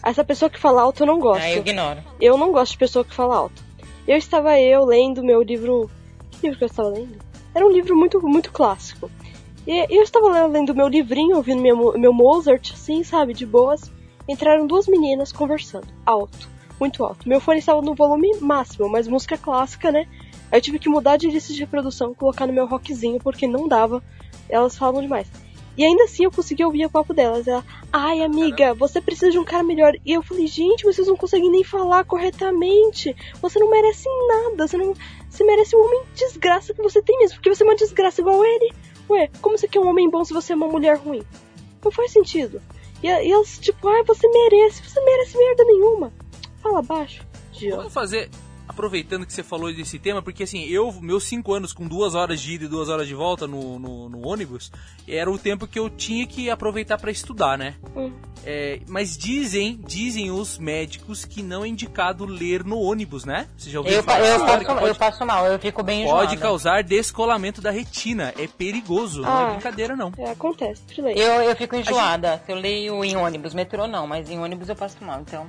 Essa 0.05 0.23
pessoa 0.23 0.49
que 0.49 0.59
fala 0.59 0.83
alto 0.83 1.03
eu 1.03 1.07
não 1.07 1.19
gosto. 1.19 1.43
Aí 1.43 1.55
eu 1.55 1.59
ignoro. 1.59 2.01
Eu 2.21 2.39
não 2.39 2.53
gosto 2.53 2.73
de 2.73 2.79
pessoa 2.79 3.05
que 3.05 3.13
fala 3.15 3.37
alto. 3.37 3.65
Eu 4.07 4.17
estava 4.17 4.59
eu 4.61 4.85
lendo 4.85 5.25
meu 5.25 5.43
livro. 5.43 5.91
Que 6.31 6.47
livro 6.47 6.59
que 6.59 6.65
eu 6.65 6.69
estava 6.69 6.89
lendo? 6.89 7.19
Era 7.53 7.67
um 7.67 7.71
livro 7.73 7.97
muito, 7.97 8.21
muito 8.23 8.53
clássico. 8.53 9.11
E 9.67 9.85
eu 9.97 10.03
estava 10.03 10.47
lendo 10.47 10.75
meu 10.75 10.87
livrinho, 10.87 11.37
ouvindo 11.37 11.61
meu, 11.61 11.99
meu 11.99 12.13
Mozart, 12.13 12.73
assim, 12.73 13.03
sabe, 13.03 13.35
de 13.35 13.45
boas. 13.45 13.91
Entraram 14.29 14.67
duas 14.67 14.87
meninas 14.87 15.33
conversando, 15.33 15.89
alto, 16.05 16.49
muito 16.79 17.05
alto. 17.05 17.29
Meu 17.29 17.41
fone 17.41 17.59
estava 17.59 17.81
no 17.83 17.95
volume 17.95 18.37
máximo, 18.41 18.89
mas 18.89 19.09
música 19.09 19.37
clássica, 19.37 19.91
né? 19.91 20.07
Aí 20.51 20.59
eu 20.59 20.63
tive 20.63 20.79
que 20.79 20.89
mudar 20.89 21.17
de 21.17 21.29
lista 21.29 21.53
de 21.53 21.61
reprodução, 21.61 22.15
colocar 22.15 22.47
no 22.47 22.53
meu 22.53 22.67
rockzinho, 22.67 23.19
porque 23.19 23.47
não 23.47 23.67
dava. 23.67 24.03
Elas 24.49 24.77
falam 24.77 25.03
demais. 25.03 25.29
E 25.77 25.85
ainda 25.85 26.05
assim 26.05 26.25
eu 26.25 26.31
consegui 26.31 26.65
ouvir 26.65 26.87
o 26.87 26.91
papo 26.91 27.13
delas. 27.13 27.47
Ela, 27.47 27.63
ai 27.93 28.23
amiga, 28.23 28.73
você 28.73 29.01
precisa 29.01 29.31
de 29.31 29.39
um 29.39 29.45
cara 29.45 29.63
melhor. 29.63 29.93
E 30.05 30.13
eu 30.13 30.23
falei, 30.23 30.47
gente, 30.47 30.85
vocês 30.85 31.07
não 31.07 31.17
conseguem 31.17 31.51
nem 31.51 31.63
falar 31.63 32.05
corretamente. 32.05 33.15
Você 33.43 33.59
não 33.59 33.71
merece 33.71 34.09
nada. 34.27 34.67
Você 34.67 34.77
não. 34.79 34.95
Você 35.29 35.45
merece 35.45 35.77
um 35.77 35.85
homem 35.85 36.03
desgraça 36.15 36.73
que 36.73 36.83
você 36.83 37.03
tem 37.03 37.19
mesmo. 37.19 37.37
Porque 37.37 37.55
você 37.55 37.63
é 37.63 37.67
uma 37.67 37.77
desgraça 37.77 38.23
igual 38.23 38.43
ele. 38.45 38.73
Ué, 39.11 39.29
como 39.43 39.59
você 39.59 39.69
quer 39.69 39.81
um 39.81 39.89
homem 39.89 40.09
bom 40.09 40.25
se 40.25 40.33
você 40.33 40.55
é 40.55 40.57
uma 40.57 40.67
mulher 40.67 40.97
ruim? 40.97 41.23
Não 41.85 41.91
faz 41.91 42.11
sentido. 42.11 42.63
E, 43.03 43.07
e 43.07 43.31
elas, 43.31 43.59
tipo, 43.59 43.87
ai, 43.87 44.03
você 44.05 44.27
merece. 44.29 44.83
Você 44.83 44.99
merece 45.01 45.37
merda 45.37 45.65
nenhuma. 45.65 46.11
Fala 46.67 46.83
baixo. 46.83 47.23
idiota. 47.55 47.77
Vamos 47.77 47.93
fazer, 47.93 48.29
aproveitando 48.69 49.25
que 49.25 49.33
você 49.33 49.43
falou 49.43 49.73
desse 49.73 49.99
tema, 49.99 50.21
porque 50.21 50.43
assim, 50.43 50.65
eu, 50.65 50.93
meus 51.01 51.25
cinco 51.25 51.55
anos 51.55 51.73
com 51.73 51.87
duas 51.87 52.15
horas 52.15 52.41
de 52.41 52.55
ida 52.55 52.65
e 52.65 52.69
duas 52.69 52.89
horas 52.89 53.07
de 53.07 53.15
volta 53.15 53.47
no, 53.47 53.79
no, 53.79 54.09
no 54.09 54.27
ônibus, 54.27 54.71
era 55.07 55.31
o 55.31 55.39
tempo 55.39 55.67
que 55.67 55.79
eu 55.79 55.89
tinha 55.89 56.27
que 56.27 56.51
aproveitar 56.51 56.99
para 56.99 57.11
estudar, 57.11 57.57
né? 57.57 57.75
Hum. 57.95 58.13
É, 58.49 58.81
mas 58.87 59.17
dizem, 59.17 59.81
dizem 59.87 60.31
os 60.31 60.57
médicos 60.57 61.25
que 61.25 61.43
não 61.43 61.65
é 61.65 61.69
indicado 61.69 62.25
ler 62.25 62.63
no 62.65 62.79
ônibus, 62.81 63.25
né? 63.25 63.49
Você 63.57 63.71
já 63.71 63.81
ouviu 63.81 63.95
Eu, 63.95 64.03
falar 64.05 64.21
eu, 64.21 64.39
passo, 64.45 64.65
pode, 64.67 64.87
eu 64.89 64.95
passo 64.95 65.27
mal, 65.27 65.47
eu 65.47 65.59
fico 65.59 65.83
bem 65.83 66.05
pode 66.05 66.35
enjoada. 66.35 66.41
causar 66.41 66.83
descolamento 66.85 67.61
da 67.61 67.73
retina. 67.73 68.33
É 68.39 68.47
perigoso, 68.47 69.23
não 69.23 69.29
Ah. 69.37 69.49
é 69.49 69.51
brincadeira 69.55 69.97
não. 69.97 70.13
É, 70.17 70.31
acontece. 70.31 70.83
Eu, 70.97 71.43
eu 71.43 71.57
fico 71.57 71.75
enjoada. 71.75 72.41
Se 72.47 72.53
eu 72.53 72.57
leio 72.57 73.05
em 73.05 73.17
ônibus, 73.17 73.53
metrô 73.53 73.89
não, 73.89 74.07
mas 74.07 74.31
em 74.31 74.39
ônibus 74.39 74.69
eu 74.69 74.77
passo 74.77 74.97
mal, 75.03 75.21
então. 75.23 75.49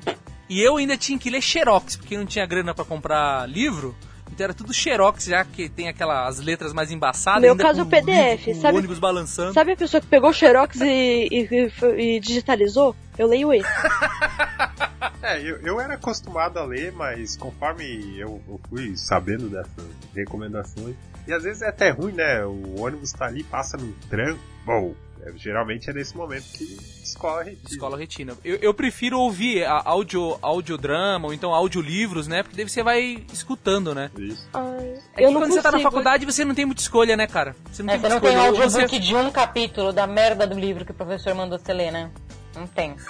E 0.50 0.62
eu 0.62 0.78
ainda 0.78 0.96
tinha 0.98 1.18
que 1.20 1.30
ler 1.30 1.42
xerox, 1.42 1.96
porque 1.98 2.18
não 2.18 2.26
tinha 2.26 2.46
grana 2.46 2.74
pra 2.74 2.86
comprar 2.86 3.48
livro. 3.50 3.96
Então 4.32 4.44
era 4.44 4.54
tudo 4.54 4.74
xerox, 4.74 5.26
já 5.26 5.44
que 5.44 5.68
tem 5.70 5.88
aquelas 5.88 6.40
letras 6.40 6.74
mais 6.74 6.92
embaçadas. 6.92 7.42
Meu 7.42 7.52
ainda 7.54 7.64
caso 7.64 7.80
é 7.80 7.84
o 7.84 7.86
PDF, 7.86 8.48
livro, 8.48 8.62
sabe? 8.62 8.74
O 8.76 8.78
ônibus 8.78 9.00
balançando. 9.00 9.54
Sabe 9.54 9.72
a 9.72 9.78
pessoa 9.78 10.00
que 10.02 10.08
pegou 10.08 10.30
o 10.30 10.34
Xerox 10.34 10.80
e, 10.82 11.28
e- 11.32 12.16
e 12.16 12.20
digitalizou? 12.20 12.96
Eu 13.18 13.28
leio 13.28 13.54
esse. 13.54 13.68
É, 15.22 15.42
eu, 15.42 15.58
eu 15.58 15.80
era 15.82 15.96
acostumado 15.96 16.58
a 16.58 16.64
ler, 16.64 16.94
mas 16.94 17.36
conforme 17.36 17.84
eu, 18.18 18.42
eu 18.48 18.62
fui 18.70 18.96
sabendo 18.96 19.50
dessas 19.50 19.86
recomendações, 20.16 20.96
e 21.28 21.34
às 21.34 21.44
vezes 21.44 21.62
é 21.62 21.68
até 21.68 21.90
ruim, 21.90 22.14
né? 22.14 22.46
O 22.46 22.80
ônibus 22.82 23.12
tá 23.12 23.26
ali, 23.26 23.44
passa 23.44 23.76
no 23.76 23.92
tranco. 24.10 24.40
Bom, 24.66 24.96
é, 25.28 25.38
geralmente 25.38 25.90
é 25.90 25.94
nesse 25.94 26.16
momento 26.16 26.44
que 26.54 26.64
escola 27.04 27.44
retina. 27.44 27.70
Escola 27.70 27.98
Retina. 27.98 28.34
Eu, 28.44 28.56
eu 28.58 28.74
prefiro 28.74 29.20
ouvir 29.20 29.64
a 29.66 29.82
audio, 29.86 30.38
audiodrama 30.42 31.28
ou 31.28 31.34
então 31.34 31.54
audiolivros, 31.54 32.28
né? 32.28 32.44
Porque 32.44 32.56
daí 32.58 32.68
você 32.70 32.84
vai 32.84 33.24
escutando, 33.34 33.96
né? 33.96 34.12
Isso. 34.18 34.48
Ai, 34.54 34.94
É 35.16 35.26
que 35.26 35.32
quando 35.34 35.48
você 35.50 35.62
tá 35.62 35.70
na 35.72 35.78
consigo. 35.78 35.90
faculdade 35.92 36.26
você 36.26 36.44
não 36.46 36.54
tem 36.56 36.66
muita 36.66 36.82
escolha, 36.82 37.16
né, 37.18 37.28
cara? 37.28 37.56
Você 37.72 37.82
não 37.84 37.94
É, 37.94 37.98
tem 37.98 38.02
você 38.10 38.10
muita 38.10 38.16
não 38.16 38.22
tem 38.22 38.30
escolha. 38.32 38.52
Ou 38.52 38.64
audiobook 38.64 38.90
você- 38.96 39.00
de 39.00 39.16
um 39.16 39.32
capítulo 39.32 39.94
da 39.94 40.06
merda 40.08 40.46
do 40.46 40.60
livro 40.60 40.86
que 40.86 40.92
o 40.92 40.96
professor 40.96 41.34
mandou 41.34 41.58
você 41.58 41.74
ler, 41.74 41.92
né? 41.92 42.12
Não 42.56 42.68
tem. 42.68 42.96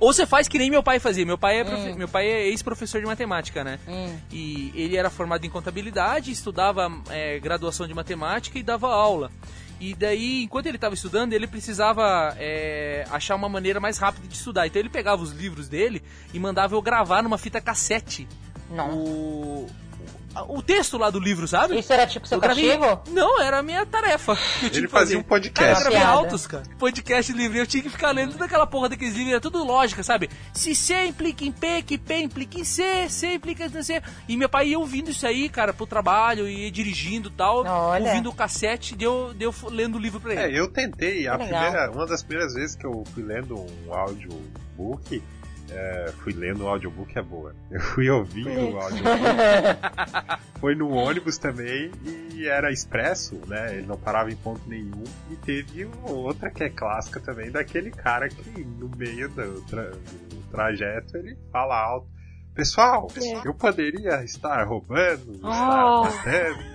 Ou 0.00 0.12
você 0.12 0.26
faz 0.26 0.48
que 0.48 0.58
nem 0.58 0.70
meu 0.70 0.82
pai 0.82 0.98
fazia. 0.98 1.26
Meu 1.26 1.36
pai 1.36 1.60
é, 1.60 1.64
profe- 1.64 1.92
meu 1.92 2.08
pai 2.08 2.26
é 2.26 2.48
ex-professor 2.48 3.00
de 3.00 3.06
matemática, 3.06 3.62
né? 3.62 3.78
Hum. 3.86 4.16
E 4.32 4.72
ele 4.74 4.96
era 4.96 5.10
formado 5.10 5.44
em 5.44 5.50
contabilidade, 5.50 6.30
estudava 6.30 6.90
é, 7.10 7.38
graduação 7.38 7.86
de 7.86 7.92
matemática 7.92 8.58
e 8.58 8.62
dava 8.62 8.88
aula. 8.88 9.30
E 9.84 9.94
daí, 9.94 10.44
enquanto 10.44 10.64
ele 10.64 10.78
estava 10.78 10.94
estudando, 10.94 11.34
ele 11.34 11.46
precisava 11.46 12.34
é, 12.38 13.04
achar 13.10 13.34
uma 13.34 13.50
maneira 13.50 13.78
mais 13.78 13.98
rápida 13.98 14.26
de 14.26 14.34
estudar. 14.34 14.66
Então 14.66 14.80
ele 14.80 14.88
pegava 14.88 15.22
os 15.22 15.30
livros 15.32 15.68
dele 15.68 16.02
e 16.32 16.38
mandava 16.38 16.74
eu 16.74 16.80
gravar 16.80 17.22
numa 17.22 17.36
fita 17.36 17.60
cassete 17.60 18.26
Não. 18.70 18.96
o, 18.96 19.66
o 20.48 20.62
texto 20.62 20.98
lá 20.98 21.10
do 21.10 21.18
livro, 21.20 21.46
sabe? 21.48 21.78
Isso 21.78 21.92
era 21.92 22.06
tipo 22.06 22.26
seu 22.26 22.36
Eu 22.36 22.40
gravei- 22.42 22.76
castigo? 22.78 23.02
Não, 23.10 23.40
era 23.40 23.58
a 23.58 23.62
minha 23.62 23.84
tarefa. 23.86 24.36
Que 24.60 24.66
eu 24.66 24.70
tinha 24.70 24.80
Ele 24.80 24.86
que 24.86 24.92
fazia 24.92 25.16
fazer. 25.16 25.16
um 25.18 25.22
Cara, 25.22 25.22
eu 25.22 25.24
podcast. 25.74 25.82
gravei 25.84 26.02
altos, 26.02 26.46
cara. 26.46 26.62
Podcast 26.78 27.32
livre. 27.32 27.58
Eu 27.58 27.66
tinha 27.66 27.82
que 27.82 27.88
ficar 27.90 28.10
lendo 28.12 28.32
toda 28.32 28.44
aquela 28.44 28.66
porra 28.66 28.88
daqueles 28.88 29.14
livros. 29.14 29.32
Era 29.32 29.40
tudo 29.40 29.64
lógica, 29.64 30.02
sabe? 30.02 30.28
Se 30.52 30.74
C 30.74 31.06
implica 31.06 31.44
em 31.44 31.52
P, 31.52 31.82
que 31.82 31.96
P 31.98 32.18
implica 32.18 32.58
em 32.58 32.64
C, 32.64 33.08
C 33.08 33.34
implica 33.34 33.64
em 33.66 33.82
C. 33.82 34.02
E 34.28 34.36
meu 34.36 34.48
pai 34.48 34.68
ia 34.68 34.78
ouvindo 34.78 35.10
isso 35.10 35.26
aí, 35.26 35.48
cara, 35.48 35.72
pro 35.72 35.86
trabalho, 35.86 36.48
ia 36.48 36.70
dirigindo 36.70 37.28
e 37.28 37.32
tal. 37.32 37.64
Olha. 37.64 38.04
Ouvindo 38.08 38.30
o 38.30 38.34
cassete, 38.34 38.94
deu, 38.96 39.32
deu 39.34 39.54
lendo 39.70 39.96
o 39.96 40.00
livro 40.00 40.20
pra 40.20 40.34
É, 40.34 40.46
ele. 40.48 40.58
eu 40.58 40.68
tentei, 40.68 41.26
a 41.28 41.36
legal. 41.36 41.48
primeira, 41.60 41.90
uma 41.92 42.06
das 42.06 42.22
primeiras 42.22 42.54
vezes 42.54 42.74
que 42.76 42.86
eu 42.86 43.04
fui 43.14 43.22
lendo 43.22 43.56
um 43.58 43.94
audiobook, 43.94 45.22
é, 45.70 46.12
fui 46.18 46.32
lendo 46.32 46.64
um 46.64 46.68
audiobook 46.68 47.18
é 47.18 47.22
boa. 47.22 47.54
Eu 47.70 47.80
fui 47.80 48.08
ouvindo 48.10 48.74
o 48.74 48.78
audiobook. 48.80 49.20
Foi 50.60 50.74
no 50.74 50.90
ônibus 50.90 51.38
também 51.38 51.90
e 52.32 52.46
era 52.46 52.70
expresso, 52.72 53.38
né? 53.46 53.76
Ele 53.76 53.86
não 53.86 53.96
parava 53.98 54.30
em 54.30 54.36
ponto 54.36 54.60
nenhum. 54.68 55.04
E 55.30 55.36
teve 55.36 55.84
uma 55.84 56.10
outra 56.10 56.50
que 56.50 56.64
é 56.64 56.68
clássica 56.70 57.20
também, 57.20 57.50
daquele 57.50 57.90
cara 57.90 58.28
que 58.28 58.64
no 58.64 58.88
meio 58.96 59.28
do, 59.30 59.60
tra- 59.62 59.90
do 59.90 60.42
trajeto 60.50 61.16
ele 61.16 61.36
fala 61.50 61.76
alto. 61.78 62.08
Pessoal, 62.54 63.08
É. 63.16 63.48
eu 63.48 63.52
poderia 63.54 64.22
estar 64.22 64.62
roubando, 64.64 65.32
estar 65.32 66.02
matando. 66.04 66.74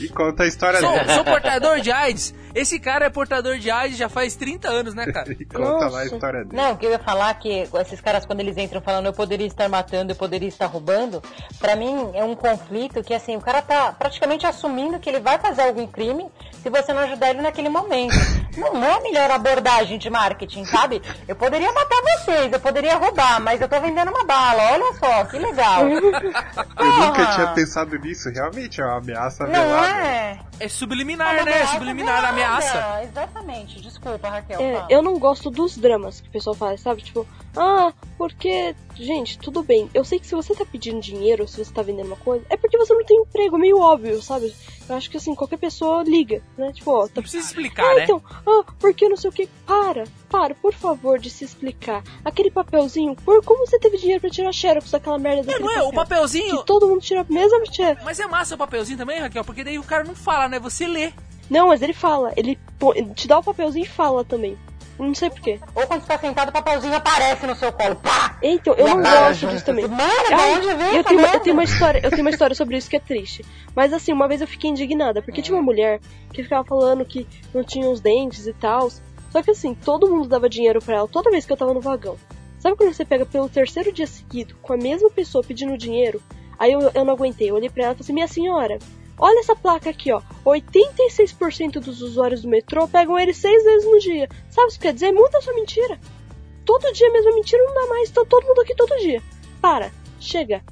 E 0.00 0.08
conta 0.08 0.44
a 0.44 0.46
história 0.46 0.80
Sou, 0.80 0.92
dele. 0.92 1.14
sou 1.14 1.24
portador 1.24 1.80
de 1.80 1.90
AIDS. 1.90 2.34
Esse 2.54 2.78
cara 2.80 3.06
é 3.06 3.10
portador 3.10 3.58
de 3.58 3.70
AIDS 3.70 3.96
já 3.96 4.08
faz 4.08 4.34
30 4.34 4.68
anos, 4.68 4.94
né, 4.94 5.06
cara? 5.06 5.28
E 5.38 5.44
conta 5.44 5.86
lá 5.88 6.00
a 6.00 6.04
Nossa. 6.04 6.14
história 6.14 6.44
dele. 6.44 6.56
Não, 6.56 6.72
o 6.72 6.76
que 6.76 6.86
eu 6.86 6.90
ia 6.90 6.98
falar 6.98 7.30
é 7.30 7.34
que 7.34 7.68
esses 7.80 8.00
caras, 8.00 8.26
quando 8.26 8.40
eles 8.40 8.56
entram 8.56 8.80
falando 8.80 9.06
eu 9.06 9.12
poderia 9.12 9.46
estar 9.46 9.68
matando, 9.68 10.12
eu 10.12 10.16
poderia 10.16 10.48
estar 10.48 10.66
roubando, 10.66 11.22
pra 11.60 11.76
mim 11.76 12.10
é 12.14 12.24
um 12.24 12.34
conflito 12.34 13.02
que, 13.02 13.14
assim, 13.14 13.36
o 13.36 13.40
cara 13.40 13.62
tá 13.62 13.92
praticamente 13.92 14.46
assumindo 14.46 14.98
que 14.98 15.08
ele 15.08 15.20
vai 15.20 15.38
fazer 15.38 15.62
algum 15.62 15.86
crime 15.86 16.26
se 16.62 16.68
você 16.70 16.92
não 16.92 17.02
ajudar 17.02 17.30
ele 17.30 17.42
naquele 17.42 17.68
momento. 17.68 18.14
Não 18.58 18.82
é 18.84 18.94
a 18.94 19.00
melhor 19.00 19.30
abordagem 19.30 19.98
de 19.98 20.10
marketing, 20.10 20.64
sabe? 20.64 21.00
Eu 21.28 21.36
poderia 21.36 21.70
matar 21.72 22.02
vocês, 22.02 22.52
eu 22.52 22.58
poderia 22.58 22.96
roubar, 22.96 23.40
mas 23.40 23.60
eu 23.60 23.68
tô 23.68 23.80
vendendo 23.80 24.10
uma 24.10 24.24
bala, 24.24 24.72
olha 24.72 24.92
só, 24.98 25.24
que 25.26 25.38
legal. 25.38 25.86
Eu 25.88 26.92
nunca 26.92 27.26
tinha 27.34 27.46
pensado 27.54 27.96
nisso, 27.98 28.30
realmente 28.30 28.80
é 28.80 28.84
uma 28.84 28.98
ameaça 28.98 29.44
Não 29.44 29.52
velada. 29.52 29.77
É? 29.84 30.38
É 30.60 30.68
subliminar, 30.68 31.34
né? 31.34 31.40
ameaça 31.40 31.72
Subliminar, 31.72 32.14
velada. 32.16 32.28
ameaça. 32.28 33.02
Exatamente, 33.02 33.80
desculpa, 33.80 34.28
Raquel. 34.28 34.60
É, 34.60 34.86
eu 34.90 35.02
não 35.02 35.18
gosto 35.18 35.50
dos 35.50 35.76
dramas 35.76 36.20
que 36.20 36.28
o 36.28 36.32
pessoal 36.32 36.54
faz, 36.56 36.80
sabe? 36.80 37.02
Tipo, 37.02 37.26
ah, 37.58 37.92
porque, 38.16 38.74
gente, 38.94 39.38
tudo 39.38 39.62
bem. 39.62 39.90
Eu 39.92 40.04
sei 40.04 40.18
que 40.18 40.26
se 40.26 40.34
você 40.34 40.54
tá 40.54 40.64
pedindo 40.64 41.00
dinheiro, 41.00 41.46
se 41.46 41.62
você 41.62 41.72
tá 41.72 41.82
vendendo 41.82 42.06
uma 42.06 42.16
coisa, 42.16 42.44
é 42.48 42.56
porque 42.56 42.78
você 42.78 42.94
não 42.94 43.04
tem 43.04 43.18
emprego, 43.20 43.58
meio 43.58 43.78
óbvio, 43.78 44.22
sabe? 44.22 44.54
Eu 44.88 44.96
acho 44.96 45.10
que 45.10 45.16
assim, 45.16 45.34
qualquer 45.34 45.58
pessoa 45.58 46.02
liga, 46.02 46.42
né? 46.56 46.72
Tipo, 46.72 46.92
ó, 46.92 47.06
tá 47.06 47.12
Não 47.16 47.22
precisa 47.22 47.46
explicar, 47.46 47.84
ah, 47.84 47.94
né? 47.94 48.04
então, 48.04 48.22
ah, 48.46 48.64
porque 48.78 49.08
não 49.08 49.16
sei 49.16 49.30
o 49.30 49.32
que. 49.32 49.48
Para, 49.66 50.04
para, 50.30 50.54
por 50.54 50.72
favor, 50.72 51.18
de 51.18 51.30
se 51.30 51.44
explicar. 51.44 52.02
Aquele 52.24 52.50
papelzinho, 52.50 53.14
por 53.16 53.44
como 53.44 53.66
você 53.66 53.78
teve 53.78 53.98
dinheiro 53.98 54.20
pra 54.20 54.30
tirar 54.30 54.52
xerox 54.52 54.90
daquela 54.90 55.18
merda 55.18 55.42
daquele 55.42 55.64
não 55.64 55.70
é? 55.70 55.82
O 55.82 55.86
papel? 55.86 56.04
papelzinho. 56.04 56.58
Que 56.58 56.66
todo 56.66 56.88
mundo 56.88 57.00
tira 57.00 57.26
mesmo 57.28 57.72
xerox. 57.72 58.02
Mas 58.04 58.20
é 58.20 58.26
massa 58.26 58.54
o 58.54 58.58
papelzinho 58.58 58.98
também, 58.98 59.20
Raquel, 59.20 59.44
porque 59.44 59.64
daí 59.64 59.78
o 59.78 59.84
cara 59.84 60.04
não 60.04 60.14
fala, 60.14 60.48
né? 60.48 60.58
Você 60.58 60.86
lê. 60.86 61.12
Não, 61.50 61.68
mas 61.68 61.82
ele 61.82 61.94
fala, 61.94 62.32
ele 62.36 62.58
te 63.14 63.26
dá 63.26 63.38
o 63.38 63.42
papelzinho 63.42 63.84
e 63.84 63.88
fala 63.88 64.24
também. 64.24 64.56
Não 64.98 65.14
sei 65.14 65.30
porquê. 65.30 65.60
Ou 65.74 65.86
quando 65.86 66.00
você 66.00 66.08
tá 66.08 66.18
sentado, 66.18 66.48
o 66.48 66.52
papelzinho 66.52 66.94
aparece 66.94 67.46
no 67.46 67.54
seu 67.54 67.72
colo. 67.72 67.96
Pá! 67.96 68.36
Então, 68.42 68.74
eu 68.74 68.88
não 68.88 69.02
cara 69.02 69.28
gosto 69.28 69.40
junto. 69.40 69.52
disso 69.52 69.64
também. 69.64 69.86
Mano, 69.86 70.12
Ai, 70.32 70.56
onde 70.56 70.66
eu, 70.66 70.72
essa 70.72 71.04
tenho 71.04 71.20
uma, 71.20 71.28
eu 71.28 71.40
tenho 71.40 71.56
uma 71.56 71.64
história, 71.64 72.00
eu 72.02 72.10
tenho 72.10 72.22
uma 72.22 72.30
história 72.30 72.54
sobre 72.54 72.76
isso 72.76 72.90
que 72.90 72.96
é 72.96 73.00
triste. 73.00 73.44
Mas 73.76 73.92
assim, 73.92 74.12
uma 74.12 74.26
vez 74.26 74.40
eu 74.40 74.46
fiquei 74.48 74.70
indignada, 74.70 75.22
porque 75.22 75.40
tinha 75.40 75.56
uma 75.56 75.62
mulher 75.62 76.00
que 76.32 76.42
ficava 76.42 76.64
falando 76.64 77.04
que 77.04 77.26
não 77.54 77.62
tinha 77.62 77.88
os 77.88 78.00
dentes 78.00 78.46
e 78.46 78.52
tal. 78.52 78.90
Só 79.30 79.42
que 79.42 79.50
assim, 79.50 79.74
todo 79.74 80.08
mundo 80.08 80.28
dava 80.28 80.48
dinheiro 80.48 80.80
pra 80.80 80.96
ela 80.96 81.08
toda 81.08 81.30
vez 81.30 81.46
que 81.46 81.52
eu 81.52 81.56
tava 81.56 81.72
no 81.72 81.80
vagão. 81.80 82.16
Sabe 82.58 82.76
quando 82.76 82.92
você 82.92 83.04
pega 83.04 83.24
pelo 83.24 83.48
terceiro 83.48 83.92
dia 83.92 84.06
seguido 84.06 84.56
com 84.60 84.72
a 84.72 84.76
mesma 84.76 85.08
pessoa 85.10 85.44
pedindo 85.44 85.78
dinheiro? 85.78 86.20
Aí 86.58 86.72
eu, 86.72 86.90
eu 86.92 87.04
não 87.04 87.14
aguentei, 87.14 87.50
eu 87.50 87.54
olhei 87.54 87.70
pra 87.70 87.84
ela 87.84 87.92
e 87.92 87.96
falei 87.96 88.04
assim, 88.04 88.12
minha 88.12 88.26
senhora, 88.26 88.78
olha 89.18 89.40
essa 89.40 89.56
placa 89.56 89.90
aqui, 89.90 90.12
ó. 90.12 90.20
86% 90.44 91.80
dos 91.80 92.00
usuários 92.00 92.42
do 92.42 92.48
metrô 92.48 92.86
pegam 92.88 93.18
ele 93.18 93.34
seis 93.34 93.62
vezes 93.64 93.84
no 93.90 93.98
dia. 93.98 94.28
Sabe 94.50 94.68
o 94.68 94.72
que 94.72 94.78
quer 94.78 94.94
dizer? 94.94 95.12
Muda 95.12 95.40
sua 95.40 95.54
mentira. 95.54 95.98
Todo 96.64 96.92
dia 96.92 97.08
a 97.08 97.12
mesma 97.12 97.32
mentira 97.32 97.62
não 97.64 97.74
dá 97.74 97.86
mais, 97.86 98.10
então 98.10 98.26
todo 98.26 98.46
mundo 98.46 98.60
aqui 98.60 98.74
todo 98.74 98.98
dia. 99.00 99.22
Para, 99.60 99.90
chega. 100.20 100.62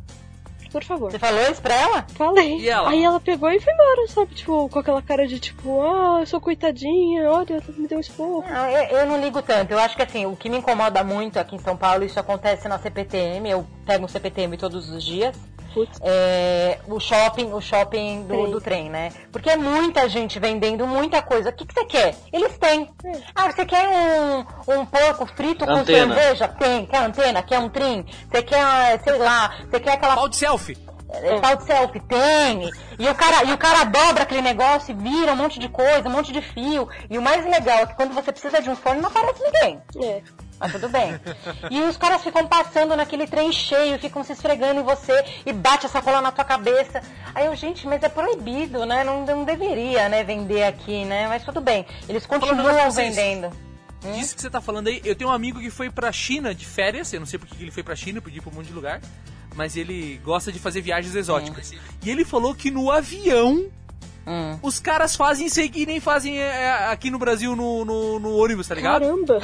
por 0.70 0.84
favor. 0.84 1.10
Você 1.10 1.18
falou 1.18 1.40
isso 1.50 1.62
pra 1.62 1.74
ela? 1.74 2.06
Falei. 2.14 2.58
E 2.58 2.68
ela? 2.68 2.90
Aí 2.90 3.02
ela 3.02 3.18
pegou 3.18 3.50
e 3.50 3.58
foi 3.58 3.72
embora, 3.72 4.08
sabe? 4.08 4.34
Tipo, 4.34 4.68
com 4.68 4.78
aquela 4.78 5.00
cara 5.00 5.26
de 5.26 5.40
tipo, 5.40 5.80
ah, 5.80 6.18
eu 6.20 6.26
sou 6.26 6.40
coitadinha, 6.40 7.30
olha, 7.30 7.62
me 7.76 7.88
deu 7.88 7.96
um 7.96 8.00
esporro. 8.00 8.44
Não, 8.46 8.68
eu, 8.68 8.98
eu 8.98 9.06
não 9.06 9.20
ligo 9.20 9.40
tanto. 9.40 9.72
Eu 9.72 9.78
acho 9.78 9.96
que 9.96 10.02
assim, 10.02 10.26
o 10.26 10.36
que 10.36 10.50
me 10.50 10.58
incomoda 10.58 11.02
muito 11.02 11.38
aqui 11.38 11.56
em 11.56 11.60
São 11.60 11.76
Paulo, 11.76 12.04
isso 12.04 12.20
acontece 12.20 12.68
na 12.68 12.78
CPTM, 12.78 13.48
eu 13.48 13.66
pego 13.86 14.04
um 14.04 14.08
CPTM 14.08 14.56
todos 14.58 14.90
os 14.90 15.02
dias. 15.02 15.34
Putz. 15.76 16.00
É, 16.02 16.78
o 16.88 16.98
shopping, 16.98 17.52
o 17.52 17.60
shopping 17.60 18.22
do 18.22 18.28
Trem. 18.34 18.50
do 18.50 18.60
trem, 18.62 18.88
né? 18.88 19.12
Porque 19.30 19.50
é 19.50 19.58
muita 19.58 20.08
gente 20.08 20.38
vendendo 20.38 20.86
muita 20.86 21.20
coisa. 21.20 21.50
O 21.50 21.52
que, 21.52 21.66
que 21.66 21.74
você 21.74 21.84
quer? 21.84 22.14
Eles 22.32 22.56
têm. 22.56 22.90
É. 23.04 23.20
Ah, 23.34 23.52
você 23.52 23.66
quer 23.66 23.86
um, 23.86 24.38
um 24.80 24.86
porco 24.86 25.26
frito 25.26 25.66
com 25.66 25.72
Antena. 25.72 26.14
cerveja? 26.14 26.48
Tem. 26.48 26.86
Quer 26.86 27.02
antena? 27.02 27.42
Quer 27.42 27.58
um 27.58 27.68
trim? 27.68 28.06
Você 28.30 28.42
quer, 28.42 29.00
sei 29.04 29.18
lá, 29.18 29.54
você 29.68 29.78
quer 29.78 29.92
aquela 29.92 30.14
Pau 30.14 30.30
de 30.30 30.36
selfie. 30.36 30.78
é, 31.12 31.40
Tal 31.40 31.56
de 31.56 31.64
selfie, 31.64 32.00
tem. 32.00 32.70
E 32.98 33.06
o, 33.06 33.14
cara, 33.14 33.44
e 33.44 33.52
o 33.52 33.58
cara 33.58 33.84
dobra 33.84 34.22
aquele 34.22 34.40
negócio 34.40 34.92
e 34.92 34.94
vira 34.94 35.34
um 35.34 35.36
monte 35.36 35.58
de 35.60 35.68
coisa, 35.68 36.08
um 36.08 36.12
monte 36.12 36.32
de 36.32 36.40
fio. 36.40 36.88
E 37.10 37.18
o 37.18 37.22
mais 37.22 37.44
legal 37.44 37.80
é 37.80 37.86
que 37.86 37.94
quando 37.96 38.14
você 38.14 38.32
precisa 38.32 38.62
de 38.62 38.70
um 38.70 38.76
fone 38.76 39.02
não 39.02 39.10
aparece 39.10 39.42
ninguém. 39.42 39.82
É. 40.02 40.22
Mas 40.58 40.72
tudo 40.72 40.88
bem. 40.88 41.20
E 41.70 41.80
os 41.82 41.96
caras 41.96 42.22
ficam 42.22 42.46
passando 42.46 42.96
naquele 42.96 43.26
trem 43.26 43.52
cheio, 43.52 43.98
ficam 43.98 44.24
se 44.24 44.32
esfregando 44.32 44.80
em 44.80 44.82
você 44.82 45.24
e 45.44 45.52
bate 45.52 45.86
a 45.86 45.88
sacola 45.88 46.20
na 46.20 46.32
tua 46.32 46.44
cabeça. 46.44 47.02
Aí 47.34 47.46
eu, 47.46 47.54
gente, 47.54 47.86
mas 47.86 48.02
é 48.02 48.08
proibido, 48.08 48.86
né? 48.86 49.04
Não, 49.04 49.24
não 49.26 49.44
deveria, 49.44 50.08
né, 50.08 50.24
vender 50.24 50.62
aqui, 50.64 51.04
né? 51.04 51.28
Mas 51.28 51.44
tudo 51.44 51.60
bem. 51.60 51.86
Eles 52.08 52.24
continuam 52.26 52.90
vendendo. 52.90 53.50
Disso 54.14 54.36
que 54.36 54.42
você 54.42 54.50
tá 54.50 54.60
falando 54.60 54.88
aí, 54.88 55.00
eu 55.04 55.14
tenho 55.16 55.30
um 55.30 55.32
amigo 55.32 55.58
que 55.58 55.70
foi 55.70 55.90
pra 55.90 56.12
China 56.12 56.54
de 56.54 56.64
férias, 56.64 57.12
eu 57.12 57.18
não 57.20 57.26
sei 57.26 57.38
porque 57.38 57.56
que 57.56 57.62
ele 57.62 57.70
foi 57.72 57.82
pra 57.82 57.96
China, 57.96 58.20
podia 58.22 58.38
ir 58.38 58.42
pra 58.42 58.52
um 58.52 58.54
monte 58.54 58.68
de 58.68 58.72
lugar, 58.72 59.00
mas 59.54 59.76
ele 59.76 60.20
gosta 60.24 60.52
de 60.52 60.58
fazer 60.58 60.80
viagens 60.80 61.14
exóticas. 61.14 61.72
E 62.04 62.10
ele 62.10 62.24
falou 62.24 62.54
que 62.54 62.70
no 62.70 62.90
avião 62.90 63.66
Hum. 64.28 64.58
os 64.60 64.80
caras 64.80 65.14
fazem 65.14 65.46
isso 65.46 65.60
aí 65.60 65.68
que 65.68 65.86
nem 65.86 66.00
fazem 66.00 66.40
é, 66.40 66.88
aqui 66.90 67.10
no 67.10 67.18
Brasil 67.18 67.54
no, 67.54 67.84
no, 67.84 68.18
no 68.18 68.36
ônibus, 68.36 68.66
tá 68.66 68.74
ligado? 68.74 69.02
Caramba. 69.02 69.40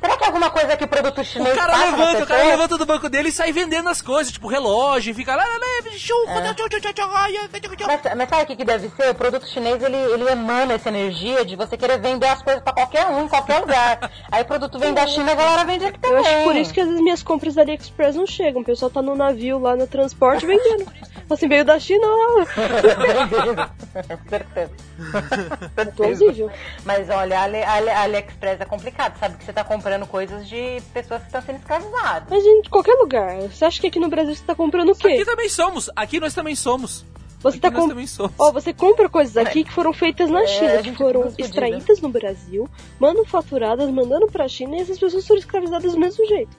Será 0.00 0.16
que 0.16 0.24
é 0.24 0.26
alguma 0.26 0.50
coisa 0.50 0.76
que 0.76 0.84
o 0.84 0.88
produto 0.88 1.20
O 1.20 1.24
chinês 1.24 1.54
cara 1.56 1.72
passa 1.72 1.84
levanta, 1.86 2.22
o 2.22 2.26
cara 2.26 2.44
levanta 2.44 2.78
do 2.78 2.86
banco 2.86 3.08
dele 3.08 3.30
e 3.30 3.32
sai 3.32 3.50
vendendo 3.52 3.88
as 3.88 4.02
coisas, 4.02 4.32
tipo 4.32 4.46
relógio, 4.46 5.10
e 5.10 5.14
fica 5.14 5.34
lá, 5.34 5.42
lá, 5.42 5.58
lá, 5.58 5.90
chupa, 5.96 6.30
É. 6.32 6.54
tchau, 6.54 6.68
tchau, 6.68 6.80
tchau, 6.80 6.92
tchau, 6.92 7.10
ai, 7.14 7.32
tchau, 7.32 7.48
tchau, 7.60 7.76
tchau. 7.76 7.86
Mas, 7.88 8.14
mas 8.16 8.28
sabe 8.28 8.42
o 8.42 8.46
que, 8.46 8.56
que 8.56 8.64
deve 8.64 8.88
ser? 8.90 9.10
O 9.10 9.14
produto 9.14 9.46
chinês 9.48 9.82
ele, 9.82 9.96
ele 9.96 10.28
emana 10.30 10.74
essa 10.74 10.88
energia 10.90 11.44
de 11.44 11.56
você 11.56 11.76
querer 11.76 11.98
vender 11.98 12.26
as 12.28 12.42
coisas 12.42 12.62
pra 12.62 12.72
qualquer 12.72 13.06
um, 13.06 13.24
em 13.24 13.28
qualquer 13.28 13.58
lugar. 13.60 14.10
Aí 14.30 14.42
o 14.42 14.44
produto 14.44 14.78
vem 14.78 14.92
da 14.92 15.06
China, 15.06 15.32
a 15.32 15.34
galera 15.34 15.64
vende 15.64 15.86
aqui 15.86 15.98
Eu 16.02 16.08
também. 16.10 16.18
acho 16.26 16.36
que 16.38 16.44
por 16.44 16.56
isso 16.56 16.74
que 16.74 16.80
as 16.80 16.88
minhas 16.88 17.22
compras 17.22 17.54
da 17.54 17.62
AliExpress 17.62 18.16
não 18.16 18.26
chegam. 18.26 18.60
O 18.62 18.64
pessoal 18.64 18.90
tá 18.90 19.00
no 19.02 19.14
navio 19.16 19.58
lá 19.58 19.74
no 19.74 19.86
transporte 19.86 20.44
vendendo. 20.46 20.86
Assim, 21.28 21.48
veio 21.48 21.64
da 21.64 21.78
China, 21.80 22.06
ó. 22.06 22.46
Certeza. 24.28 24.70
É 25.76 25.84
plausível. 25.86 26.50
Mas 26.84 27.08
olha, 27.10 27.40
a, 27.40 27.42
Ali, 27.42 27.62
a, 27.62 27.72
Ali- 27.74 27.90
a 27.90 28.00
AliExpress 28.02 28.60
é 28.60 28.64
complicado. 28.64 29.18
Sabe 29.18 29.36
que 29.36 29.44
você 29.44 29.52
tá 29.52 29.64
comprando 29.64 29.85
coisas 30.08 30.48
de 30.48 30.80
pessoas 30.92 31.20
que 31.22 31.28
estão 31.28 31.42
sendo 31.42 31.56
escravizadas. 31.58 32.28
Mas 32.28 32.44
em 32.44 32.62
qualquer 32.62 32.94
lugar. 32.94 33.40
Você 33.42 33.64
acha 33.64 33.80
que 33.80 33.86
aqui 33.86 33.98
no 34.00 34.08
Brasil 34.08 34.34
você 34.34 34.44
tá 34.44 34.54
comprando 34.54 34.88
o 34.88 34.92
Aqui 34.92 35.18
quê? 35.18 35.24
também 35.24 35.48
somos, 35.48 35.88
aqui 35.94 36.18
nós 36.20 36.34
também 36.34 36.54
somos. 36.54 37.04
Você 37.40 37.58
Aqui 37.58 37.60
tá 37.60 37.70
nós 37.70 37.82
com... 37.82 37.88
também 37.88 38.06
somos. 38.06 38.32
Ó, 38.38 38.50
você 38.50 38.72
compra 38.72 39.08
coisas 39.08 39.36
aqui 39.36 39.62
que 39.62 39.70
foram 39.72 39.92
feitas 39.92 40.28
na 40.30 40.42
É, 40.42 40.46
China, 40.46 40.82
que 40.82 40.94
foram 40.94 41.32
extraídas 41.38 42.00
no 42.00 42.08
Brasil, 42.08 42.68
manufaturadas, 42.98 43.88
mandando 43.90 44.26
pra 44.26 44.48
China 44.48 44.76
e 44.76 44.80
essas 44.80 44.98
pessoas 44.98 45.26
foram 45.26 45.38
escravizadas 45.38 45.92
do 45.92 45.98
mesmo 46.00 46.26
jeito. 46.26 46.56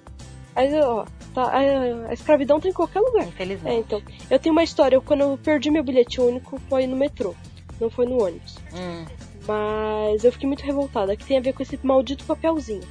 Aí, 0.56 0.74
ó, 0.80 1.06
tá, 1.34 1.44
a, 1.44 2.10
a 2.10 2.14
escravidão 2.14 2.60
tá 2.60 2.70
em 2.70 2.74
qualquer 2.74 3.00
lugar. 3.02 3.24
É, 3.24 3.28
Infelizmente. 3.28 3.78
então. 3.80 4.02
Eu 4.30 4.40
tenho 4.40 4.54
uma 4.54 4.64
história, 4.64 5.00
quando 5.02 5.22
eu 5.22 5.38
perdi 5.44 5.70
meu 5.70 5.84
bilhete 5.84 6.22
único, 6.22 6.60
foi 6.70 6.88
no 6.88 6.96
metrô, 6.96 7.36
não 7.82 7.90
foi 7.90 8.06
no 8.06 8.24
ônibus. 8.24 8.56
Hum. 8.74 9.06
Mas 9.48 10.24
eu 10.24 10.32
fiquei 10.32 10.48
muito 10.48 10.64
revoltada, 10.64 11.16
que 11.16 11.26
tem 11.26 11.38
a 11.38 11.42
ver 11.42 11.54
com 11.54 11.64
esse 11.64 11.78
maldito 11.84 12.24
papelzinho. 12.26 12.82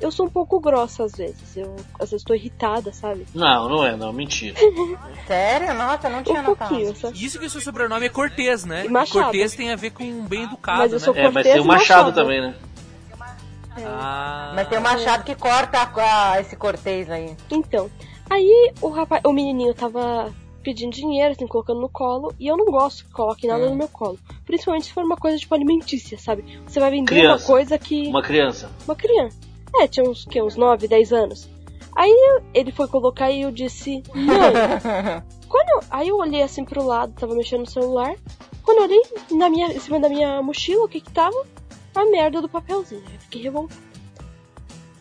Eu 0.00 0.10
sou 0.10 0.26
um 0.26 0.28
pouco 0.28 0.60
grossa 0.60 1.04
às 1.04 1.12
vezes, 1.12 1.56
eu 1.56 1.74
às 1.98 2.10
vezes 2.10 2.24
tô 2.24 2.34
irritada, 2.34 2.92
sabe? 2.92 3.26
Não, 3.34 3.68
não 3.68 3.84
é, 3.86 3.96
não, 3.96 4.12
mentira. 4.12 4.54
Sério? 5.26 5.72
Nossa, 5.74 6.08
eu 6.08 6.12
não 6.12 6.22
tinha 6.22 6.40
Um 6.40 6.44
notado. 6.44 6.74
Isso 7.14 7.38
que 7.38 7.46
o 7.46 7.50
seu 7.50 7.60
sobrenome 7.60 8.04
é 8.06 8.08
Cortês, 8.08 8.64
né? 8.64 8.84
E 8.84 8.88
Machado. 8.88 9.22
Cortês 9.24 9.54
tem 9.54 9.70
a 9.72 9.76
ver 9.76 9.90
com 9.90 10.24
bem 10.26 10.42
educado, 10.44 10.78
Mas 10.78 10.92
eu 10.92 10.98
né? 10.98 11.04
sou- 11.04 11.14
É, 11.14 11.22
mas 11.22 11.32
Cortez 11.34 11.54
tem 11.54 11.62
o 11.62 11.66
Machado 11.66 12.08
Machado. 12.08 12.14
também, 12.14 12.40
né? 12.40 12.54
Ah, 13.76 14.52
Mas 14.54 14.68
tem 14.68 14.78
o 14.78 14.82
Machado 14.82 15.24
que 15.24 15.34
corta 15.34 15.78
a- 15.78 16.32
a- 16.32 16.40
esse 16.40 16.54
cortês 16.54 17.10
aí. 17.10 17.36
Então, 17.50 17.90
aí 18.30 18.72
o 18.80 18.88
rapaz, 18.88 19.20
o 19.24 19.32
menininho 19.32 19.74
tava 19.74 20.32
pedindo 20.62 20.92
dinheiro, 20.92 21.32
assim, 21.32 21.46
colocando 21.46 21.80
no 21.80 21.88
colo, 21.88 22.32
e 22.38 22.46
eu 22.46 22.56
não 22.56 22.66
gosto 22.66 23.04
que 23.04 23.10
coloque 23.12 23.46
nada 23.46 23.68
no 23.68 23.74
meu 23.76 23.88
colo. 23.88 24.18
Principalmente 24.46 24.86
se 24.86 24.92
for 24.92 25.04
uma 25.04 25.16
coisa 25.16 25.36
tipo 25.38 25.54
alimentícia, 25.54 26.16
sabe? 26.18 26.44
Você 26.66 26.78
vai 26.80 26.90
vender 26.90 27.06
Criança. 27.06 27.44
uma 27.44 27.46
coisa 27.46 27.78
que. 27.78 28.06
Uma 28.08 28.22
criança. 28.22 28.70
Uma 28.86 28.94
criança. 28.96 29.36
É, 29.80 29.88
tinha 29.88 30.08
uns, 30.08 30.24
que, 30.24 30.40
uns 30.40 30.56
9, 30.56 30.86
10 30.88 31.12
anos. 31.12 31.48
Aí 31.96 32.12
ele 32.52 32.72
foi 32.72 32.88
colocar 32.88 33.30
e 33.30 33.42
eu 33.42 33.50
disse, 33.52 34.02
não. 34.14 35.22
Quando 35.48 35.68
eu- 35.68 35.88
aí 35.90 36.08
eu 36.08 36.16
olhei 36.16 36.42
assim 36.42 36.64
pro 36.64 36.84
lado, 36.84 37.12
tava 37.18 37.34
mexendo 37.34 37.60
no 37.60 37.66
celular. 37.70 38.16
Quando 38.64 38.78
eu 38.78 38.84
olhei 38.84 39.02
na 39.30 39.48
minha, 39.48 39.66
em 39.72 39.78
cima 39.78 40.00
da 40.00 40.08
minha 40.08 40.42
mochila, 40.42 40.84
o 40.84 40.88
que 40.88 41.00
que 41.00 41.10
tava? 41.12 41.46
A 41.94 42.04
merda 42.06 42.40
do 42.42 42.48
papelzinho. 42.48 43.02
Eu 43.12 43.20
fiquei 43.20 43.42
revoltada. 43.42 43.80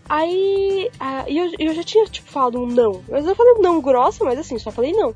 Aí, 0.09 0.91
e 1.27 1.37
eu, 1.37 1.51
eu 1.57 1.73
já 1.73 1.83
tinha, 1.83 2.05
tipo, 2.05 2.29
falado 2.29 2.61
um 2.61 2.67
não. 2.67 3.01
Mas 3.09 3.25
eu 3.25 3.35
falei 3.35 3.53
um 3.53 3.61
não 3.61 3.81
grossa, 3.81 4.23
mas 4.23 4.37
assim, 4.37 4.59
só 4.59 4.69
falei 4.69 4.91
não. 4.91 5.15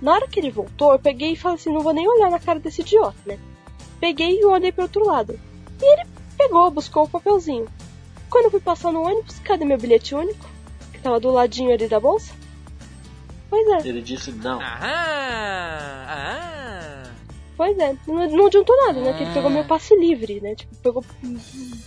Na 0.00 0.12
hora 0.14 0.28
que 0.28 0.38
ele 0.38 0.50
voltou, 0.50 0.92
eu 0.92 0.98
peguei 0.98 1.32
e 1.32 1.36
falei 1.36 1.56
assim, 1.56 1.72
não 1.72 1.80
vou 1.80 1.92
nem 1.92 2.08
olhar 2.08 2.30
na 2.30 2.38
cara 2.38 2.60
desse 2.60 2.80
idiota, 2.82 3.16
né? 3.26 3.38
Peguei 4.00 4.38
e 4.40 4.44
olhei 4.44 4.70
pro 4.72 4.84
outro 4.84 5.04
lado. 5.04 5.38
E 5.82 5.84
ele 5.92 6.06
pegou, 6.38 6.70
buscou 6.70 7.04
o 7.04 7.08
papelzinho. 7.08 7.66
Quando 8.34 8.46
eu 8.46 8.50
fui 8.50 8.58
passar 8.60 8.90
no 8.92 9.00
ônibus, 9.02 9.38
cadê 9.44 9.64
meu 9.64 9.78
bilhete 9.78 10.12
único? 10.12 10.44
Que 10.92 10.98
tava 10.98 11.20
do 11.20 11.30
ladinho 11.30 11.72
ali 11.72 11.86
da 11.86 12.00
bolsa. 12.00 12.32
Pois 13.48 13.64
é, 13.84 13.88
Ele 13.88 14.02
disse 14.02 14.32
não. 14.32 14.60
Aham, 14.60 16.04
aham. 16.08 17.12
pois 17.56 17.78
é. 17.78 17.96
Não, 18.08 18.28
não 18.30 18.46
adiantou 18.46 18.76
nada, 18.88 19.00
né? 19.00 19.12
Que 19.12 19.22
ele 19.22 19.32
pegou 19.32 19.48
meu 19.50 19.64
passe 19.64 19.94
livre, 19.96 20.40
né? 20.40 20.56
Tipo, 20.56 20.74
pegou 20.78 21.04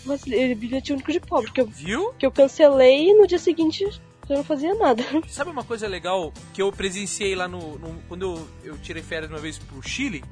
passe 0.06 0.30
livre, 0.30 0.56
bilhete 0.56 0.93
único 0.93 1.12
de 1.12 1.20
pobre. 1.20 1.52
Que 1.52 1.60
eu, 1.60 1.68
Viu? 1.68 2.14
que 2.18 2.26
eu 2.26 2.32
cancelei 2.32 3.10
e 3.10 3.14
no 3.14 3.28
dia 3.28 3.39
seguinte 3.39 3.84
eu 4.30 4.38
não 4.38 4.43
fazia 4.45 4.74
nada. 4.76 5.04
Sabe 5.28 5.52
uma 5.52 5.66
coisa 5.66 5.86
legal 5.86 6.32
que 6.54 6.62
eu 6.62 6.72
presenciei 6.72 7.36
lá 7.36 7.50
no. 7.50 7.78
no- 7.78 8.02
quando 8.08 8.22
eu, 8.64 8.72
eu 8.72 8.78
tirei 8.78 9.04
férias 9.04 9.30
uma 9.30 9.39
vez 9.39 9.58
pro 9.58 9.82
Chile, 9.84 10.24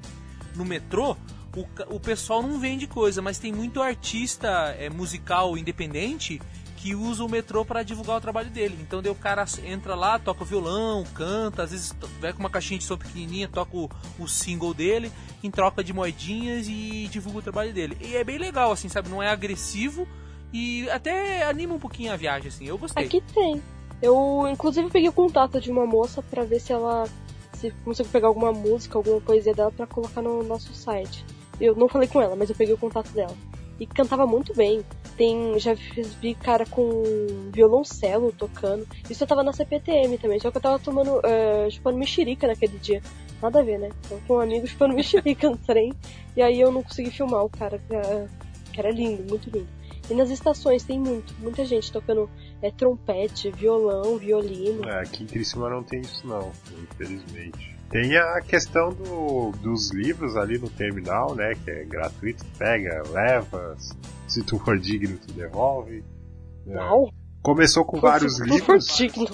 no 0.56 0.64
metrô, 0.64 1.18
o, 1.56 1.96
o 1.96 2.00
pessoal 2.00 2.42
não 2.42 2.60
vende 2.60 2.88
coisa, 2.88 3.22
mas 3.22 3.38
tem 3.38 3.52
muito 3.52 3.82
artista 3.82 4.76
é, 4.78 4.90
musical 4.90 5.58
independente 5.58 6.42
que 6.86 6.94
usa 6.94 7.24
o 7.24 7.30
metrô 7.30 7.66
para 7.66 7.82
divulgar 7.82 8.18
o 8.18 8.22
trabalho 8.22 8.50
dele. 8.52 8.78
Então 8.80 9.02
daí 9.02 9.12
o 9.12 9.16
cara 9.16 9.44
entra 9.64 9.96
lá, 9.96 10.20
toca 10.20 10.44
o 10.44 10.46
violão, 10.46 11.04
canta, 11.16 11.64
às 11.64 11.72
vezes 11.72 11.96
vai 12.20 12.32
com 12.32 12.40
uma 12.40 12.50
caixinha 12.50 12.78
de 12.78 12.84
som 12.84 12.96
pequenininha, 12.96 13.48
toca 13.48 13.76
o, 13.76 13.90
o 14.20 14.28
single 14.28 14.72
dele, 14.72 15.12
em 15.44 15.50
troca 15.50 15.84
de 15.84 15.92
moedinhas 15.92 16.68
e 16.68 17.08
divulga 17.12 17.40
o 17.40 17.42
trabalho 17.42 17.74
dele. 17.74 17.98
E 18.00 18.16
é 18.16 18.24
bem 18.24 18.38
legal, 18.38 18.72
assim, 18.72 18.88
sabe? 18.88 19.10
Não 19.10 19.24
é 19.24 19.30
agressivo 19.30 20.08
e 20.54 20.88
até 20.92 21.44
anima 21.48 21.74
um 21.74 21.80
pouquinho 21.80 22.14
a 22.14 22.16
viagem, 22.16 22.50
assim. 22.50 22.66
Eu 22.66 22.78
gostei. 22.78 23.06
Aqui 23.06 23.20
tem. 23.34 23.64
Eu, 24.00 24.48
inclusive, 24.48 24.88
peguei 24.92 25.10
o 25.10 25.14
contato 25.14 25.60
de 25.60 25.72
uma 25.72 25.88
moça 25.88 26.22
pra 26.22 26.44
ver 26.44 26.60
se 26.60 26.72
ela 26.72 27.06
se 27.56 27.72
consigo 27.84 28.10
pegar 28.10 28.28
alguma 28.28 28.52
música, 28.52 28.98
alguma 28.98 29.20
poesia 29.20 29.56
dela 29.56 29.72
pra 29.72 29.88
colocar 29.88 30.22
no 30.22 30.44
nosso 30.44 30.74
site. 30.74 31.26
Eu 31.60 31.76
não 31.76 31.88
falei 31.88 32.08
com 32.08 32.22
ela, 32.22 32.36
mas 32.36 32.50
eu 32.50 32.56
peguei 32.56 32.74
o 32.74 32.78
contato 32.78 33.10
dela. 33.12 33.36
E 33.80 33.86
cantava 33.86 34.26
muito 34.26 34.54
bem. 34.56 34.84
Tem, 35.18 35.58
já 35.60 35.74
vi 35.74 36.34
cara 36.36 36.66
com 36.66 37.04
violoncelo 37.52 38.32
tocando. 38.32 38.88
Isso 39.10 39.24
eu 39.24 39.28
tava 39.28 39.44
na 39.44 39.54
CPTM 39.54 40.18
também, 40.18 40.40
só 40.40 40.52
que 40.52 40.58
eu 40.58 40.62
tava 40.62 40.80
tomando, 40.80 41.22
eh, 41.24 41.70
chupando 41.70 41.98
mexerica 41.98 42.48
naquele 42.48 42.78
dia. 42.78 43.02
Nada 43.42 43.60
a 43.60 43.64
ver, 43.64 43.80
né? 43.80 43.90
Tava 44.08 44.22
com 44.28 44.36
um 44.36 44.40
amigo 44.40 44.68
chupando 44.68 44.94
mexerica 44.96 45.50
no 45.50 45.58
trem. 45.58 45.94
E 46.36 46.42
aí 46.42 46.60
eu 46.60 46.72
não 46.72 46.84
consegui 46.84 47.12
filmar 47.12 47.44
o 47.44 47.50
cara, 47.50 47.80
que 48.72 48.80
era 48.80 48.92
lindo, 48.92 49.24
muito 49.30 49.50
lindo. 49.50 49.68
E 50.10 50.14
nas 50.14 50.30
estações 50.30 50.84
tem 50.84 51.00
muito, 51.00 51.34
muita 51.40 51.66
gente 51.66 51.92
tocando 51.92 52.30
é, 52.62 52.70
trompete, 52.70 53.50
violão, 53.52 54.18
violino. 54.18 54.88
É, 54.88 55.02
aqui 55.02 55.24
em 55.24 55.28
Criciúma 55.28 55.70
não 55.70 55.84
tem 55.84 56.02
isso 56.02 56.28
não, 56.28 56.52
infelizmente. 56.84 57.75
Tem 57.90 58.18
a 58.18 58.42
questão 58.42 58.90
do, 58.90 59.52
dos 59.62 59.92
livros 59.92 60.36
ali 60.36 60.58
no 60.58 60.70
terminal, 60.70 61.36
né? 61.36 61.54
Que 61.64 61.72
é 61.72 61.84
gratuito, 61.86 62.44
pega, 62.58 63.04
leva, 63.12 63.76
se 64.28 64.44
tu 64.44 64.60
for 64.60 64.78
digno, 64.78 65.18
tu 65.18 65.34
devolve. 65.34 66.04
É. 66.68 66.76
Uau! 66.76 67.10
Começou 67.42 67.86
com 67.86 68.00
vários 68.00 68.40
livros. 68.40 68.88
digno. 68.88 69.30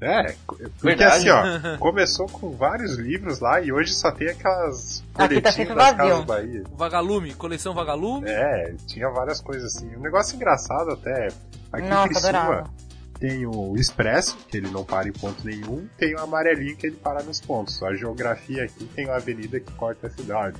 É, 0.00 0.34
porque 0.46 0.68
Verdade. 0.82 1.28
assim, 1.28 1.30
ó, 1.30 1.78
começou 1.80 2.26
com 2.26 2.50
vários 2.50 2.96
livros 2.96 3.40
lá 3.40 3.62
e 3.62 3.72
hoje 3.72 3.94
só 3.94 4.10
tem 4.10 4.28
aquelas 4.28 5.02
Aqui 5.14 5.40
tá 5.40 5.50
das. 5.50 5.56
Casas 5.96 6.24
Bahia. 6.24 6.64
Vagalume, 6.72 7.34
coleção 7.34 7.74
Vagalume. 7.74 8.28
É, 8.28 8.74
tinha 8.86 9.08
várias 9.08 9.40
coisas 9.40 9.74
assim. 9.74 9.96
Um 9.96 10.00
negócio 10.00 10.36
engraçado 10.36 10.90
até. 10.90 11.28
Aqui 11.72 11.86
em 11.86 11.88
Nossa, 11.88 12.08
Criciúma, 12.08 12.38
adorava. 12.38 12.70
Tem 13.18 13.46
o 13.46 13.74
expresso, 13.76 14.36
que 14.48 14.56
ele 14.56 14.70
não 14.70 14.84
para 14.84 15.08
em 15.08 15.12
ponto 15.12 15.44
nenhum, 15.44 15.88
tem 15.96 16.14
o 16.14 16.20
amarelinho 16.20 16.76
que 16.76 16.86
ele 16.86 16.96
para 16.96 17.22
nos 17.22 17.40
pontos. 17.40 17.82
A 17.82 17.94
geografia 17.94 18.64
aqui 18.64 18.84
tem 18.94 19.06
uma 19.06 19.16
avenida 19.16 19.58
que 19.58 19.72
corta 19.72 20.06
a 20.06 20.10
cidade. 20.10 20.58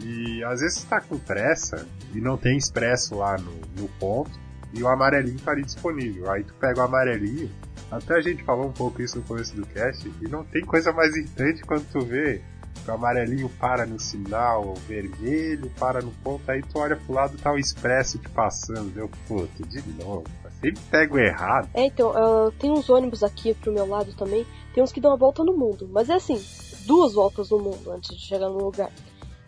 E 0.00 0.42
às 0.44 0.60
vezes 0.60 0.78
você 0.78 0.86
tá 0.86 1.00
com 1.00 1.18
pressa 1.18 1.86
e 2.12 2.20
não 2.20 2.36
tem 2.36 2.56
expresso 2.56 3.16
lá 3.16 3.36
no, 3.38 3.52
no 3.80 3.88
ponto, 4.00 4.30
e 4.72 4.82
o 4.82 4.88
amarelinho 4.88 5.38
tá 5.40 5.52
ali 5.52 5.62
disponível. 5.62 6.30
Aí 6.30 6.42
tu 6.44 6.54
pega 6.54 6.80
o 6.80 6.84
amarelinho, 6.84 7.50
até 7.90 8.14
a 8.14 8.20
gente 8.20 8.42
falou 8.42 8.66
um 8.66 8.72
pouco 8.72 9.00
isso 9.02 9.18
no 9.18 9.24
começo 9.24 9.54
do 9.54 9.66
cast, 9.66 10.10
e 10.20 10.28
não 10.28 10.44
tem 10.44 10.64
coisa 10.64 10.92
mais 10.92 11.14
irritante 11.14 11.62
quando 11.62 11.86
tu 11.90 12.00
vê 12.00 12.40
o 12.86 12.90
amarelinho 12.90 13.48
para 13.48 13.86
no 13.86 14.00
sinal, 14.00 14.74
vermelho 14.88 15.70
para 15.78 16.00
no 16.00 16.10
ponto, 16.10 16.50
aí 16.50 16.60
tu 16.62 16.78
olha 16.78 16.96
pro 16.96 17.14
lado 17.14 17.38
tá 17.38 17.52
o 17.52 17.58
expresso 17.58 18.18
te 18.18 18.28
passando, 18.28 18.90
deu 18.90 19.08
puto, 19.28 19.66
de 19.66 19.80
novo. 20.02 20.24
Sempre 20.64 20.80
pego 20.90 21.18
errado. 21.18 21.68
É, 21.74 21.86
então, 21.86 22.10
uh, 22.10 22.50
tem 22.52 22.70
uns 22.70 22.88
ônibus 22.88 23.22
aqui 23.22 23.54
pro 23.54 23.72
meu 23.72 23.86
lado 23.86 24.14
também, 24.14 24.46
tem 24.72 24.82
uns 24.82 24.92
que 24.92 25.00
dão 25.00 25.12
a 25.12 25.16
volta 25.16 25.44
no 25.44 25.56
mundo, 25.56 25.88
mas 25.92 26.08
é 26.08 26.14
assim, 26.14 26.42
duas 26.86 27.14
voltas 27.14 27.50
no 27.50 27.58
mundo 27.58 27.90
antes 27.90 28.16
de 28.16 28.22
chegar 28.22 28.48
no 28.48 28.64
lugar. 28.64 28.90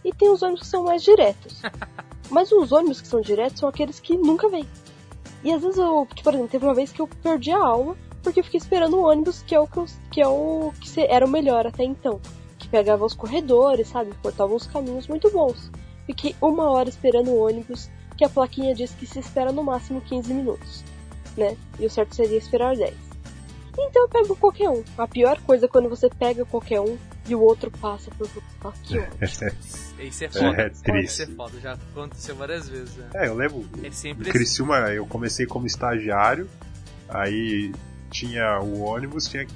E 0.05 0.13
tem 0.13 0.29
os 0.29 0.43
ônibus 0.43 0.63
que 0.63 0.69
são 0.69 0.85
mais 0.85 1.03
diretos. 1.03 1.61
Mas 2.31 2.51
os 2.51 2.73
ônibus 2.73 3.01
que 3.01 3.09
são 3.09 3.21
diretos 3.21 3.61
são 3.61 3.69
aqueles 3.69 4.01
que 4.01 4.17
nunca 4.17 4.49
vêm. 4.49 4.67
E 5.45 5.53
às 5.53 5.63
vezes 5.63 5.79
eu, 5.79 6.07
tipo, 6.11 6.25
por 6.25 6.35
exemplo, 6.35 6.51
teve 6.51 6.65
uma 6.65 6.75
vez 6.75 6.93
que 6.93 7.01
eu 7.01 7.09
perdi 7.09 7.53
a 7.53 7.59
aula 7.59 7.97
porque 8.23 8.41
eu 8.41 8.45
fiquei 8.45 8.59
esperando 8.59 8.97
o 8.97 9.05
ônibus 9.05 9.43
que 9.43 9.55
é 9.55 9.61
o 9.61 9.67
que, 9.67 9.79
eu, 9.79 9.87
que, 10.11 10.21
é 10.21 10.27
o, 10.27 10.73
que 10.81 11.01
era 11.01 11.25
o 11.25 11.29
melhor 11.29 11.67
até 11.67 11.85
então. 11.85 12.21
Que 12.59 12.69
pegava 12.69 13.05
os 13.05 13.15
corredores, 13.15 13.89
sabe? 13.89 14.13
Cortava 14.23 14.53
uns 14.53 14.67
caminhos 14.67 15.07
muito 15.07 15.31
bons. 15.31 15.71
Fiquei 16.07 16.35
uma 16.41 16.71
hora 16.71 16.89
esperando 16.89 17.31
o 17.31 17.47
ônibus 17.47 17.89
que 18.17 18.25
a 18.25 18.29
plaquinha 18.29 18.75
diz 18.75 18.93
que 18.93 19.07
se 19.07 19.19
espera 19.19 19.53
no 19.53 19.63
máximo 19.63 20.01
15 20.01 20.33
minutos, 20.33 20.83
né? 21.37 21.57
E 21.79 21.87
o 21.87 21.91
certo 21.91 22.15
seria 22.15 22.39
esperar 22.39 22.77
10. 22.77 22.95
Então 23.79 24.03
eu 24.03 24.09
pego 24.09 24.37
qualquer 24.37 24.71
um. 24.71 24.83
A 24.97 25.07
pior 25.07 25.41
coisa 25.43 25.67
é 25.67 25.69
quando 25.69 25.89
você 25.89 26.09
pega 26.09 26.45
qualquer 26.45 26.81
um 26.81 26.97
e 27.29 27.35
o 27.35 27.41
outro 27.41 27.71
passa 27.71 28.11
por 28.13 28.29
que 28.29 28.99
ótimo. 28.99 29.07
Isso 30.01 30.25
é 30.25 30.29
foda. 30.29 30.63
É 30.63 30.69
triste. 30.71 31.05
Isso 31.05 31.23
é 31.23 31.27
foda. 31.35 31.61
Já 31.61 31.73
aconteceu 31.73 32.37
várias 32.37 32.69
vezes. 32.69 32.97
Né? 32.97 33.09
É, 33.15 33.29
eu 33.29 33.35
lembro. 33.35 33.65
É 33.83 33.89
Em 33.89 33.93
sempre 33.93 34.23
assim. 34.23 34.33
Criciúma, 34.39 34.79
eu 34.91 35.07
comecei 35.07 35.47
como 35.47 35.67
estagiário, 35.67 36.49
aí 37.09 37.73
tinha 38.11 38.61
o 38.61 38.81
ônibus, 38.81 39.29
tinha, 39.29 39.47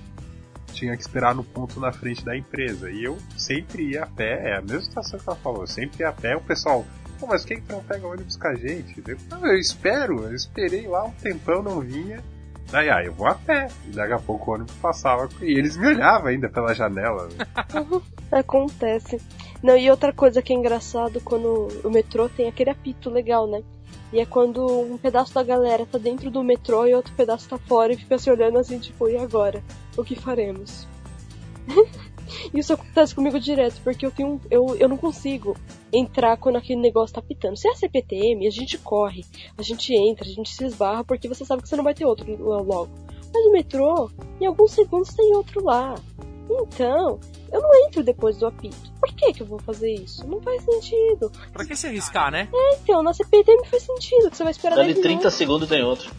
tinha 0.72 0.96
que 0.96 1.02
esperar 1.02 1.34
no 1.34 1.44
ponto 1.44 1.80
na 1.80 1.92
frente 1.92 2.24
da 2.24 2.36
empresa. 2.36 2.90
E 2.90 3.04
eu 3.04 3.16
sempre 3.36 3.90
ia 3.90 4.02
a 4.02 4.06
pé, 4.06 4.50
é 4.50 4.56
a 4.56 4.60
mesma 4.60 4.82
situação 4.82 5.18
que 5.18 5.28
ela 5.28 5.36
falou, 5.36 5.62
eu 5.62 5.66
sempre 5.66 6.02
ia 6.02 6.08
a 6.08 6.12
pé, 6.12 6.36
o 6.36 6.40
pessoal. 6.40 6.84
Pô, 7.20 7.26
mas 7.26 7.44
quem 7.44 7.60
que 7.60 7.70
não 7.70 7.82
pega 7.82 8.06
ônibus 8.06 8.36
com 8.36 8.48
a 8.48 8.54
gente? 8.54 9.02
Eu, 9.06 9.16
"Não, 9.30 9.46
eu 9.46 9.58
espero, 9.58 10.24
eu 10.24 10.34
esperei 10.34 10.88
lá 10.88 11.04
um 11.04 11.10
tempão, 11.12 11.62
não 11.62 11.80
vinha. 11.80 12.22
Daí, 12.70 12.88
ah, 12.88 13.04
eu 13.04 13.12
vou 13.12 13.26
a 13.26 13.34
pé. 13.34 13.68
E 13.86 13.90
daqui 13.90 14.12
a 14.12 14.18
pouco 14.18 14.50
o 14.50 14.54
ônibus 14.54 14.74
passava 14.76 15.28
e 15.42 15.58
eles 15.58 15.76
me 15.76 15.88
olhavam 15.88 16.28
ainda 16.28 16.48
pela 16.48 16.74
janela. 16.74 17.28
né? 17.28 17.44
Acontece. 18.32 19.20
Não, 19.62 19.76
e 19.76 19.90
outra 19.90 20.12
coisa 20.12 20.40
que 20.40 20.52
é 20.52 20.56
engraçado 20.56 21.20
quando 21.20 21.68
o 21.84 21.90
metrô 21.90 22.28
tem 22.28 22.48
aquele 22.48 22.70
apito 22.70 23.10
legal, 23.10 23.46
né? 23.46 23.62
E 24.12 24.18
é 24.20 24.24
quando 24.26 24.64
um 24.66 24.96
pedaço 24.96 25.34
da 25.34 25.42
galera 25.42 25.84
tá 25.84 25.98
dentro 25.98 26.30
do 26.30 26.42
metrô 26.42 26.86
e 26.86 26.94
outro 26.94 27.12
pedaço 27.14 27.48
tá 27.48 27.58
fora 27.58 27.92
e 27.92 27.96
fica 27.96 28.18
se 28.18 28.30
olhando 28.30 28.58
assim, 28.58 28.78
tipo, 28.78 29.08
e 29.08 29.16
agora? 29.16 29.62
O 29.96 30.02
que 30.04 30.16
faremos? 30.16 30.86
Isso 32.54 32.72
acontece 32.72 33.14
comigo 33.14 33.38
direto, 33.38 33.80
porque 33.82 34.04
eu 34.04 34.10
tenho. 34.10 34.40
Eu, 34.50 34.76
eu 34.76 34.88
não 34.88 34.96
consigo 34.96 35.56
entrar 35.92 36.36
quando 36.36 36.56
aquele 36.56 36.80
negócio 36.80 37.14
tá 37.14 37.22
pitando. 37.22 37.56
Se 37.56 37.68
é 37.68 37.74
CPTM, 37.74 38.46
a 38.46 38.50
gente 38.50 38.78
corre, 38.78 39.24
a 39.56 39.62
gente 39.62 39.94
entra, 39.94 40.24
a 40.24 40.32
gente 40.32 40.54
se 40.54 40.64
esbarra, 40.64 41.04
porque 41.04 41.28
você 41.28 41.44
sabe 41.44 41.62
que 41.62 41.68
você 41.68 41.76
não 41.76 41.84
vai 41.84 41.94
ter 41.94 42.04
outro 42.04 42.26
logo. 42.36 42.90
Mas 43.32 43.44
no 43.44 43.52
metrô, 43.52 44.10
em 44.40 44.46
alguns 44.46 44.72
segundos 44.72 45.14
tem 45.14 45.34
outro 45.34 45.64
lá. 45.64 45.94
Então, 46.50 47.20
eu 47.52 47.60
não 47.60 47.86
entro 47.86 48.02
depois 48.02 48.36
do 48.38 48.46
apito. 48.46 48.76
Por 48.98 49.14
que, 49.14 49.32
que 49.32 49.42
eu 49.42 49.46
vou 49.46 49.58
fazer 49.60 49.92
isso? 49.92 50.26
Não 50.26 50.40
faz 50.40 50.64
sentido. 50.64 51.30
Pra 51.52 51.64
que 51.64 51.76
se 51.76 51.86
arriscar, 51.86 52.30
né? 52.30 52.48
Então, 52.82 53.02
na 53.02 53.12
CPTM 53.12 53.66
faz 53.66 53.84
sentido, 53.84 54.30
que 54.30 54.36
você 54.36 54.42
vai 54.42 54.52
esperar 54.52 54.76
Dali 54.76 54.94
10 54.94 55.00
30 55.00 55.08
minutos. 55.08 55.34
segundos 55.34 55.68
tem 55.68 55.82
outro. 55.84 56.10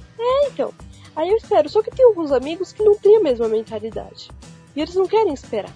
Então, 0.48 0.74
aí 1.16 1.30
eu 1.30 1.38
espero. 1.38 1.68
Só 1.70 1.82
que 1.82 1.92
tem 1.92 2.06
alguns 2.06 2.32
amigos 2.32 2.72
que 2.72 2.84
não 2.84 2.98
têm 2.98 3.18
a 3.18 3.22
mesma 3.22 3.48
mentalidade. 3.50 4.30
E 4.76 4.82
eles 4.82 4.96
não 4.96 5.06
querem 5.06 5.34
esperar. 5.34 5.74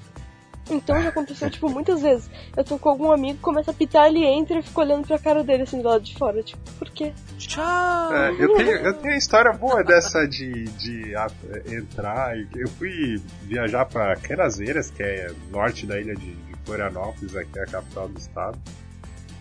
Então 0.70 1.00
já 1.02 1.10
aconteceu, 1.10 1.50
tipo, 1.52 1.70
muitas 1.70 2.02
vezes. 2.02 2.30
Eu 2.58 2.64
tô 2.64 2.80
com 2.80 2.90
algum 2.90 3.12
amigo, 3.12 3.38
começa 3.40 3.70
a 3.70 3.74
pitar, 3.74 4.08
ele 4.08 4.24
entra 4.26 4.58
e 4.60 4.64
fica 4.64 4.80
olhando 4.82 5.06
pra 5.06 5.20
cara 5.20 5.44
dele 5.44 5.64
assim 5.64 5.80
do 5.82 5.88
lado 5.88 6.04
de 6.04 6.16
fora. 6.18 6.42
Tipo, 6.42 6.60
por 6.80 6.90
quê? 6.90 7.14
Tchau! 7.38 8.14
É, 8.16 8.32
eu, 8.40 8.56
tenho, 8.56 8.72
eu 8.72 8.94
tenho 8.94 9.14
uma 9.14 9.18
história 9.18 9.52
boa 9.54 9.84
dessa 9.84 10.28
de, 10.28 10.64
de 10.64 11.16
a- 11.16 11.28
entrar. 11.68 12.36
Eu 12.56 12.68
fui 12.68 13.22
viajar 13.44 13.86
pra 13.86 14.16
Canaseiras, 14.16 14.90
que 14.90 15.04
é 15.04 15.32
norte 15.52 15.86
da 15.86 16.00
ilha 16.00 16.16
de, 16.16 16.34
de 16.34 16.56
Florianópolis, 16.66 17.36
aqui 17.36 17.60
é 17.60 17.64
a 17.64 17.68
capital 17.68 18.08
do 18.10 18.18
estado. 18.20 18.58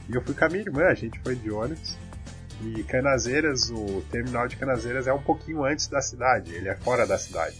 E 0.08 0.14
eu 0.14 0.20
fui 0.22 0.34
com 0.34 0.44
a 0.44 0.48
minha 0.48 0.60
irmã, 0.62 0.84
a 0.84 0.94
gente 0.94 1.18
foi 1.20 1.34
de 1.34 1.50
ônibus. 1.50 1.96
E 2.62 2.82
Canaseiras, 2.84 3.70
o 3.70 4.02
terminal 4.10 4.46
de 4.46 4.56
Canaseiras 4.56 5.06
é 5.06 5.12
um 5.12 5.22
pouquinho 5.22 5.64
antes 5.64 5.88
da 5.88 6.02
cidade, 6.02 6.54
ele 6.54 6.68
é 6.68 6.74
fora 6.76 7.06
da 7.06 7.16
cidade. 7.16 7.56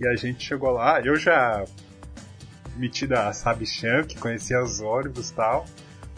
E 0.00 0.08
a 0.08 0.16
gente 0.16 0.42
chegou 0.44 0.70
lá, 0.70 1.00
eu 1.00 1.16
já 1.16 1.64
metida 2.76 3.28
a 3.28 3.32
sabichão, 3.32 4.04
que 4.04 4.18
conhecia 4.18 4.62
os 4.62 4.80
ônibus 4.80 5.30
e 5.30 5.34
tal. 5.34 5.66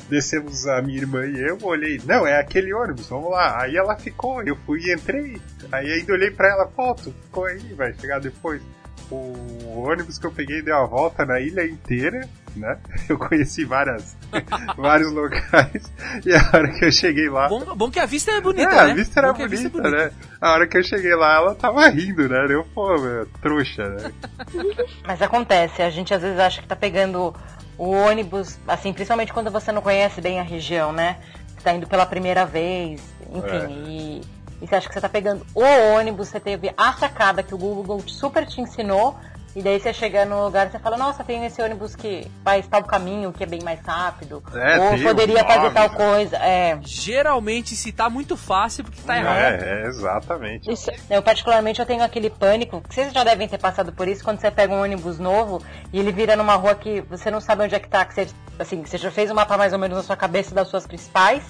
Descemos 0.09 0.67
a 0.67 0.81
minha 0.81 0.99
irmã 0.99 1.27
e 1.27 1.39
eu, 1.39 1.59
olhei, 1.63 2.01
não, 2.07 2.27
é 2.27 2.41
aquele 2.41 2.73
ônibus, 2.73 3.09
vamos 3.09 3.31
lá. 3.31 3.61
Aí 3.61 3.77
ela 3.77 3.95
ficou, 3.97 4.43
eu 4.43 4.57
fui 4.65 4.81
e 4.81 4.95
entrei. 4.95 5.41
Aí 5.71 5.93
ainda 5.93 6.13
olhei 6.13 6.31
pra 6.31 6.49
ela, 6.49 6.95
tu 6.95 7.13
ficou 7.13 7.45
aí, 7.45 7.75
vai 7.75 7.93
chegar 7.95 8.19
depois. 8.19 8.63
O 9.11 9.89
ônibus 9.89 10.19
que 10.19 10.27
eu 10.27 10.33
peguei 10.33 10.61
deu 10.61 10.77
a 10.77 10.85
volta 10.85 11.25
na 11.25 11.41
ilha 11.41 11.65
inteira, 11.65 12.29
né? 12.55 12.79
Eu 13.09 13.17
conheci 13.17 13.65
várias, 13.65 14.17
vários 14.77 15.13
locais. 15.13 15.91
E 16.27 16.35
a 16.35 16.51
hora 16.53 16.69
que 16.73 16.85
eu 16.85 16.93
cheguei 16.93 17.29
lá. 17.29 17.49
Bom, 17.49 17.75
bom 17.75 17.91
que 17.91 17.99
a 17.99 18.05
vista 18.05 18.33
é 18.33 18.41
bonita, 18.41 18.71
é, 18.71 18.85
né? 18.85 18.91
a 18.91 18.95
vista 18.95 19.21
era 19.21 19.33
que 19.33 19.43
a 19.43 19.47
vista 19.47 19.69
é 19.69 19.71
bonita, 19.71 19.91
né? 19.91 20.11
A 20.41 20.53
hora 20.53 20.67
que 20.67 20.77
eu 20.77 20.83
cheguei 20.83 21.15
lá, 21.15 21.37
ela 21.37 21.55
tava 21.55 21.89
rindo, 21.89 22.29
né? 22.29 22.47
Eu, 22.51 22.65
pô, 22.75 22.99
meu, 22.99 23.27
trouxa, 23.41 23.89
né? 23.89 24.13
Mas 25.07 25.23
acontece, 25.23 25.81
a 25.81 25.91
gente 25.91 26.13
às 26.13 26.21
vezes 26.21 26.39
acha 26.39 26.61
que 26.61 26.69
tá 26.69 26.77
pegando 26.77 27.35
o 27.79 27.91
ônibus, 27.91 28.59
assim, 28.67 28.93
principalmente 28.93 29.33
quando 29.33 29.51
você 29.51 29.73
não 29.73 29.81
conhece 29.81 30.21
bem 30.21 30.41
a 30.41 30.43
região, 30.43 30.93
né? 30.93 31.19
Tá 31.63 31.73
indo 31.73 31.87
pela 31.87 32.07
primeira 32.07 32.45
vez, 32.45 33.03
enfim, 33.33 33.85
e, 33.87 34.21
e 34.61 34.67
você 34.67 34.75
acha 34.75 34.89
que 34.89 34.95
você 34.95 35.01
tá 35.01 35.09
pegando 35.09 35.45
o 35.55 35.63
ônibus, 35.95 36.29
você 36.29 36.41
teve 36.41 36.73
a 36.77 36.93
sacada 36.93 37.43
que 37.43 37.55
o 37.55 37.59
Google 37.59 38.03
super 38.07 38.45
te 38.47 38.61
ensinou, 38.61 39.17
e 39.57 39.63
daí 39.63 39.81
você 39.81 39.93
chega 39.93 40.25
no 40.25 40.45
lugar 40.45 40.67
e 40.67 40.71
você 40.71 40.79
fala, 40.79 40.97
nossa, 40.97 41.25
tem 41.25 41.45
esse 41.45 41.61
ônibus 41.63 41.97
que 41.97 42.31
faz 42.45 42.67
tal 42.67 42.83
caminho, 42.85 43.33
que 43.33 43.43
é 43.43 43.47
bem 43.47 43.61
mais 43.63 43.81
rápido, 43.81 44.43
É, 44.55 44.79
ou 44.79 44.99
poderia 45.03 45.43
os 45.43 45.53
fazer 45.55 45.71
tal 45.73 45.89
né? 45.89 45.95
coisa, 45.97 46.37
é. 46.37 46.79
Geralmente, 46.83 47.75
se 47.75 47.93
tá 47.93 48.09
muito 48.11 48.37
fácil, 48.37 48.85
porque 48.85 49.01
tá 49.03 49.17
errado. 49.17 49.63
É, 49.63 49.83
é, 49.83 49.87
exatamente. 49.87 50.71
Isso, 50.71 50.91
Eu, 51.11 51.23
particularmente, 51.23 51.81
eu 51.81 51.87
tenho 51.87 52.03
aquele 52.03 52.31
pânico, 52.31 52.81
que 52.81 52.95
vocês 52.95 53.13
já 53.13 53.25
devem 53.25 53.49
ter 53.49 53.59
passado 53.59 53.93
por 53.93 54.07
isso, 54.09 54.23
quando 54.23 54.41
você 54.41 54.51
pega 54.51 54.73
um 54.73 54.83
ônibus 54.83 55.19
novo 55.19 55.63
e 55.93 55.99
ele 55.99 56.13
vira 56.13 56.37
numa 56.37 56.55
rua 56.55 56.75
que 56.75 57.01
você 57.03 57.31
não 57.31 57.41
sabe 57.41 57.65
onde 57.65 57.75
é 57.75 57.79
que 57.79 57.89
tá, 57.89 58.05
que 58.05 58.15
você, 58.15 58.29
assim, 58.59 58.83
que 58.83 58.89
você 58.89 58.99
já 58.99 59.11
fez 59.11 59.31
um 59.31 59.35
mapa 59.35 59.57
mais 59.57 59.73
ou 59.73 59.79
menos 59.79 59.97
na 59.97 60.03
sua 60.03 60.17
cabeça 60.17 60.55
das 60.55 60.69
suas 60.69 60.87
principais, 60.87 61.43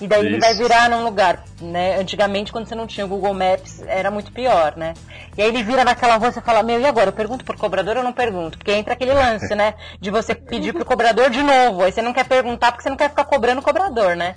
e 0.00 0.06
daí 0.06 0.24
ele 0.26 0.38
vai 0.40 0.50
Isso. 0.52 0.62
virar 0.62 0.88
num 0.90 1.04
lugar, 1.04 1.44
né? 1.60 1.98
Antigamente, 1.98 2.52
quando 2.52 2.66
você 2.66 2.74
não 2.74 2.86
tinha 2.86 3.06
o 3.06 3.08
Google 3.08 3.34
Maps, 3.34 3.82
era 3.86 4.10
muito 4.10 4.32
pior, 4.32 4.74
né? 4.76 4.94
E 5.36 5.42
aí 5.42 5.48
ele 5.48 5.62
vira 5.62 5.84
naquela 5.84 6.16
rua 6.16 6.28
e 6.28 6.32
você 6.32 6.40
fala, 6.40 6.62
meu, 6.62 6.80
e 6.80 6.86
agora? 6.86 7.08
Eu 7.08 7.12
pergunto 7.12 7.35
pro 7.44 7.56
cobrador 7.58 7.96
ou 7.98 8.02
não 8.04 8.12
pergunto? 8.12 8.58
Porque 8.58 8.72
entra 8.72 8.92
aquele 8.94 9.12
lance, 9.12 9.54
né? 9.54 9.74
De 10.00 10.10
você 10.10 10.34
pedir 10.34 10.72
pro 10.72 10.84
cobrador 10.84 11.30
de 11.30 11.42
novo, 11.42 11.82
aí 11.82 11.92
você 11.92 12.02
não 12.02 12.12
quer 12.12 12.26
perguntar 12.26 12.72
porque 12.72 12.82
você 12.82 12.90
não 12.90 12.96
quer 12.96 13.10
ficar 13.10 13.24
cobrando 13.24 13.60
o 13.60 13.64
cobrador, 13.64 14.14
né? 14.16 14.34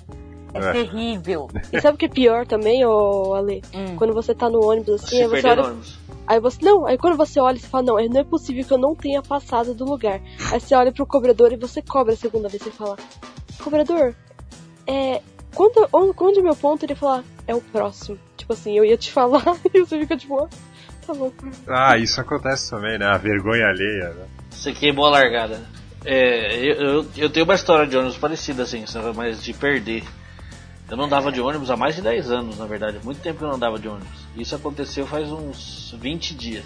É, 0.54 0.60
É. 0.60 0.72
terrível. 0.72 1.48
E 1.72 1.80
sabe 1.80 1.96
o 1.96 1.98
que 1.98 2.06
é 2.06 2.10
pior 2.10 2.46
também, 2.48 2.84
ô 2.86 3.34
Ale? 3.36 3.62
Hum. 3.74 3.96
Quando 3.98 4.14
você 4.14 4.34
tá 4.34 4.50
no 4.50 4.64
ônibus 4.66 5.04
assim, 5.04 5.28
você 5.28 5.42
no 5.44 5.50
olha. 5.50 5.64
ônibus. 5.64 6.00
Aí 6.26 6.40
você. 6.40 6.58
Não, 6.64 6.86
aí 6.86 6.98
quando 6.98 7.18
você 7.18 7.40
olha, 7.40 7.58
você 7.60 7.68
fala, 7.68 7.84
não, 7.84 7.96
não 8.08 8.20
é 8.22 8.24
possível 8.24 8.64
que 8.66 8.72
eu 8.74 8.78
não 8.78 8.96
tenha 8.96 9.22
passado 9.22 9.74
do 9.74 9.86
lugar. 9.86 10.20
Aí 10.52 10.60
você 10.60 10.74
olha 10.76 10.92
pro 10.92 11.06
cobrador 11.06 11.52
e 11.54 11.56
você 11.56 11.82
cobra 11.82 12.14
a 12.14 12.18
segunda 12.18 12.48
vez. 12.50 12.62
Você 12.64 12.72
fala, 12.72 12.98
cobrador, 13.64 14.16
é. 14.88 15.22
Quando, 15.54 15.88
onde, 15.92 16.14
onde 16.20 16.40
é 16.40 16.44
meu 16.44 16.56
ponto? 16.56 16.84
Ele 16.84 16.94
fala, 16.96 17.24
é 17.48 17.56
o 17.56 17.62
próximo. 17.62 18.18
Tipo 18.38 18.54
assim, 18.54 18.78
eu 18.78 18.86
ia 18.86 18.98
te 18.98 19.12
falar 19.14 19.44
e 19.74 19.80
você 19.80 20.00
fica 20.00 20.16
tipo, 20.16 20.48
tá. 21.66 21.92
Ah, 21.92 21.98
isso 21.98 22.20
acontece 22.20 22.70
também, 22.70 22.98
né? 22.98 23.06
A 23.06 23.18
vergonha 23.18 23.68
alheia, 23.68 24.10
né? 24.10 24.26
Você 24.50 24.74
queimou 24.74 25.06
a 25.06 25.12
largada. 25.12 25.62
É, 26.06 26.56
eu, 26.58 26.76
eu, 26.76 27.06
eu 27.18 27.30
tenho 27.30 27.46
uma 27.46 27.56
história 27.56 27.86
de 27.86 27.98
ônibus 27.98 28.18
parecida 28.18 28.64
assim, 28.64 28.86
mas 29.16 29.44
de 29.44 29.54
perder. 29.54 30.04
Eu 30.90 30.98
não 30.98 31.06
andava 31.06 31.32
de 31.32 31.40
ônibus 31.40 31.70
há 31.70 31.78
mais 31.78 31.96
de 31.96 32.02
10 32.02 32.32
anos, 32.32 32.58
na 32.58 32.66
verdade. 32.66 33.00
Muito 33.04 33.22
tempo 33.22 33.40
que 33.40 33.44
eu 33.44 33.50
não 33.50 33.56
andava 33.56 33.78
de 33.78 33.88
ônibus. 33.88 34.28
Isso 34.36 34.56
aconteceu 34.56 35.06
faz 35.06 35.32
uns 35.32 35.96
20 36.00 36.34
dias. 36.34 36.66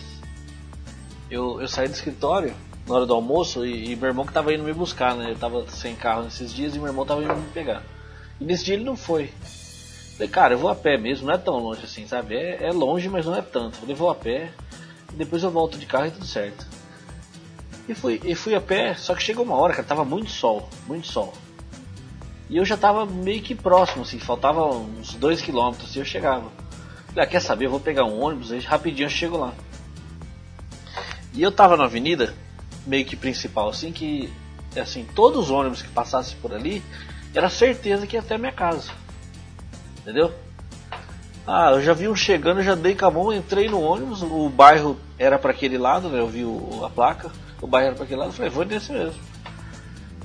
Eu, 1.29 1.59
eu 1.59 1.67
saí 1.67 1.87
do 1.87 1.93
escritório 1.93 2.53
na 2.87 2.95
hora 2.95 3.05
do 3.05 3.13
almoço 3.13 3.65
e, 3.65 3.91
e 3.91 3.95
meu 3.95 4.07
irmão 4.07 4.25
que 4.25 4.33
tava 4.33 4.53
indo 4.53 4.63
me 4.63 4.73
buscar, 4.73 5.15
né? 5.15 5.31
Eu 5.31 5.35
tava 5.35 5.65
sem 5.69 5.95
carro 5.95 6.23
nesses 6.23 6.53
dias 6.53 6.75
e 6.75 6.79
meu 6.79 6.87
irmão 6.87 7.05
tava 7.05 7.23
indo 7.23 7.35
me 7.35 7.49
pegar. 7.49 7.83
E 8.39 8.45
nesse 8.45 8.63
dia 8.63 8.75
ele 8.75 8.83
não 8.83 8.95
foi. 8.95 9.31
Falei, 10.13 10.27
cara, 10.27 10.53
eu 10.53 10.59
vou 10.59 10.69
a 10.69 10.75
pé 10.75 10.97
mesmo, 10.97 11.27
não 11.27 11.33
é 11.33 11.37
tão 11.37 11.57
longe 11.57 11.83
assim, 11.83 12.07
sabe? 12.07 12.35
É, 12.35 12.67
é 12.67 12.71
longe, 12.71 13.09
mas 13.09 13.25
não 13.25 13.35
é 13.35 13.41
tanto. 13.41 13.77
Falei, 13.77 13.95
vou 13.95 14.09
a 14.09 14.15
pé, 14.15 14.51
depois 15.13 15.43
eu 15.43 15.49
volto 15.49 15.77
de 15.77 15.85
carro 15.85 16.07
e 16.07 16.11
tudo 16.11 16.25
certo. 16.25 16.67
E 17.87 17.93
fui, 17.93 18.21
e 18.23 18.35
fui 18.35 18.55
a 18.55 18.61
pé, 18.61 18.93
só 18.95 19.13
que 19.15 19.23
chegou 19.23 19.43
uma 19.43 19.55
hora, 19.55 19.73
cara, 19.73 19.87
tava 19.87 20.05
muito 20.05 20.29
sol, 20.29 20.69
muito 20.87 21.07
sol. 21.07 21.33
E 22.49 22.57
eu 22.57 22.65
já 22.65 22.77
tava 22.77 23.05
meio 23.05 23.41
que 23.41 23.55
próximo, 23.55 24.03
assim, 24.03 24.19
faltava 24.19 24.63
uns 24.65 25.17
2km 25.17 25.75
e 25.95 25.99
eu 25.99 26.05
chegava. 26.05 26.51
Falei, 27.07 27.25
ah, 27.25 27.27
quer 27.27 27.41
saber, 27.41 27.65
eu 27.65 27.71
vou 27.71 27.79
pegar 27.79 28.05
um 28.05 28.21
ônibus, 28.21 28.51
aí 28.51 28.59
rapidinho 28.59 29.07
eu 29.07 29.09
chego 29.09 29.37
lá. 29.37 29.53
E 31.33 31.41
eu 31.41 31.51
tava 31.51 31.75
na 31.75 31.85
avenida, 31.85 32.33
meio 32.85 33.05
que 33.05 33.15
principal, 33.15 33.69
assim, 33.69 33.91
que, 33.91 34.31
assim, 34.79 35.05
todos 35.15 35.45
os 35.45 35.51
ônibus 35.51 35.81
que 35.81 35.89
passassem 35.89 36.37
por 36.39 36.53
ali, 36.53 36.83
era 37.33 37.49
certeza 37.49 38.05
que 38.05 38.15
ia 38.15 38.19
até 38.19 38.35
a 38.35 38.37
minha 38.37 38.51
casa. 38.51 38.91
Entendeu? 40.03 40.31
Ah, 41.47 41.71
eu 41.71 41.81
já 41.81 41.93
vi 41.93 42.07
um 42.07 42.15
chegando, 42.15 42.61
já 42.61 42.75
dei 42.75 42.95
com 42.95 43.05
a 43.05 43.11
mão, 43.11 43.33
entrei 43.33 43.67
no 43.67 43.81
ônibus, 43.81 44.21
o 44.21 44.49
bairro 44.49 44.97
era 45.17 45.39
para 45.39 45.51
aquele 45.51 45.77
lado, 45.77 46.09
né? 46.09 46.19
Eu 46.19 46.27
vi 46.27 46.43
o, 46.43 46.81
a 46.85 46.89
placa, 46.89 47.31
o 47.61 47.67
bairro 47.67 47.87
era 47.87 47.95
para 47.95 48.05
aquele 48.05 48.19
lado, 48.19 48.31
falei, 48.31 48.51
vou 48.51 48.63
nesse 48.63 48.91
mesmo. 48.91 49.19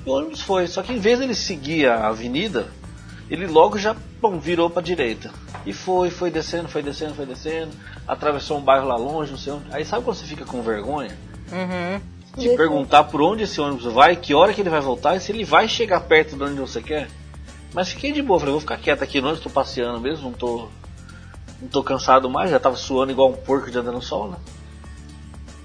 E 0.05 0.09
o 0.09 0.13
ônibus 0.13 0.41
foi, 0.41 0.67
só 0.67 0.83
que 0.83 0.93
em 0.93 0.99
vez 0.99 1.19
dele 1.19 1.35
seguir 1.35 1.89
a 1.89 2.09
avenida, 2.09 2.69
ele 3.31 3.47
logo 3.47 3.79
já 3.79 3.97
bom, 4.21 4.39
virou 4.39 4.71
para 4.71 4.83
direita. 4.83 5.31
E 5.67 5.73
foi, 5.73 6.11
foi 6.11 6.31
descendo, 6.31 6.69
foi 6.69 6.83
descendo, 6.83 7.15
foi 7.15 7.27
descendo, 7.27 7.73
atravessou 8.07 8.59
um 8.59 8.63
bairro 8.63 8.87
lá 8.87 8.97
longe, 8.97 9.31
não 9.31 9.39
sei 9.39 9.53
onde. 9.53 9.65
Aí 9.73 9.85
sabe 9.85 10.05
quando 10.05 10.17
você 10.17 10.25
fica 10.25 10.45
com 10.45 10.63
vergonha? 10.63 11.17
Uhum. 11.51 12.01
De 12.37 12.57
perguntar 12.57 13.05
por 13.05 13.21
onde 13.21 13.43
esse 13.43 13.61
ônibus 13.61 13.93
vai, 13.93 14.15
que 14.15 14.35
hora 14.35 14.55
que 14.55 14.61
ele 14.61 14.71
vai 14.71 14.81
voltar 14.81 15.17
e 15.17 15.21
se 15.21 15.33
ele 15.33 15.45
vai 15.45 15.67
chegar 15.67 16.01
perto 16.01 16.37
de 16.37 16.45
onde 16.45 16.61
você 16.61 16.81
quer. 16.81 17.09
Mas 17.73 17.91
fiquei 17.91 18.13
de 18.13 18.23
boa, 18.23 18.39
falei, 18.39 18.53
vou 18.53 18.61
ficar 18.61 18.79
quieto 18.79 19.03
aqui 19.03 19.19
ônibus, 19.19 19.41
tô 19.41 19.51
passeando 19.51 20.01
mesmo, 20.01 20.31
não 20.31 20.33
tô. 20.33 20.69
Não 21.61 21.69
tô 21.69 21.83
cansado 21.83 22.31
mais, 22.31 22.51
já 22.51 22.61
tava 22.61 22.77
suando 22.77 23.11
igual 23.11 23.31
um 23.31 23.37
porco 23.37 23.71
de 23.71 23.79
andar 23.79 23.91
no 23.91 24.01
sol, 24.01 24.29
né? 24.29 24.37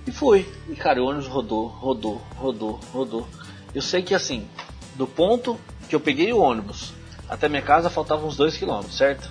E 0.07 0.11
fui. 0.11 0.47
E 0.67 0.75
cara, 0.75 1.01
o 1.01 1.05
ônibus 1.05 1.27
rodou, 1.27 1.67
rodou, 1.67 2.21
rodou, 2.35 2.79
rodou. 2.91 3.27
Eu 3.75 3.81
sei 3.81 4.01
que 4.01 4.15
assim, 4.15 4.47
do 4.95 5.05
ponto 5.05 5.57
que 5.87 5.95
eu 5.95 5.99
peguei 5.99 6.33
o 6.33 6.39
ônibus 6.39 6.93
até 7.29 7.47
minha 7.49 7.61
casa 7.61 7.89
faltavam 7.89 8.27
uns 8.27 8.37
2km, 8.37 8.83
certo? 8.89 9.29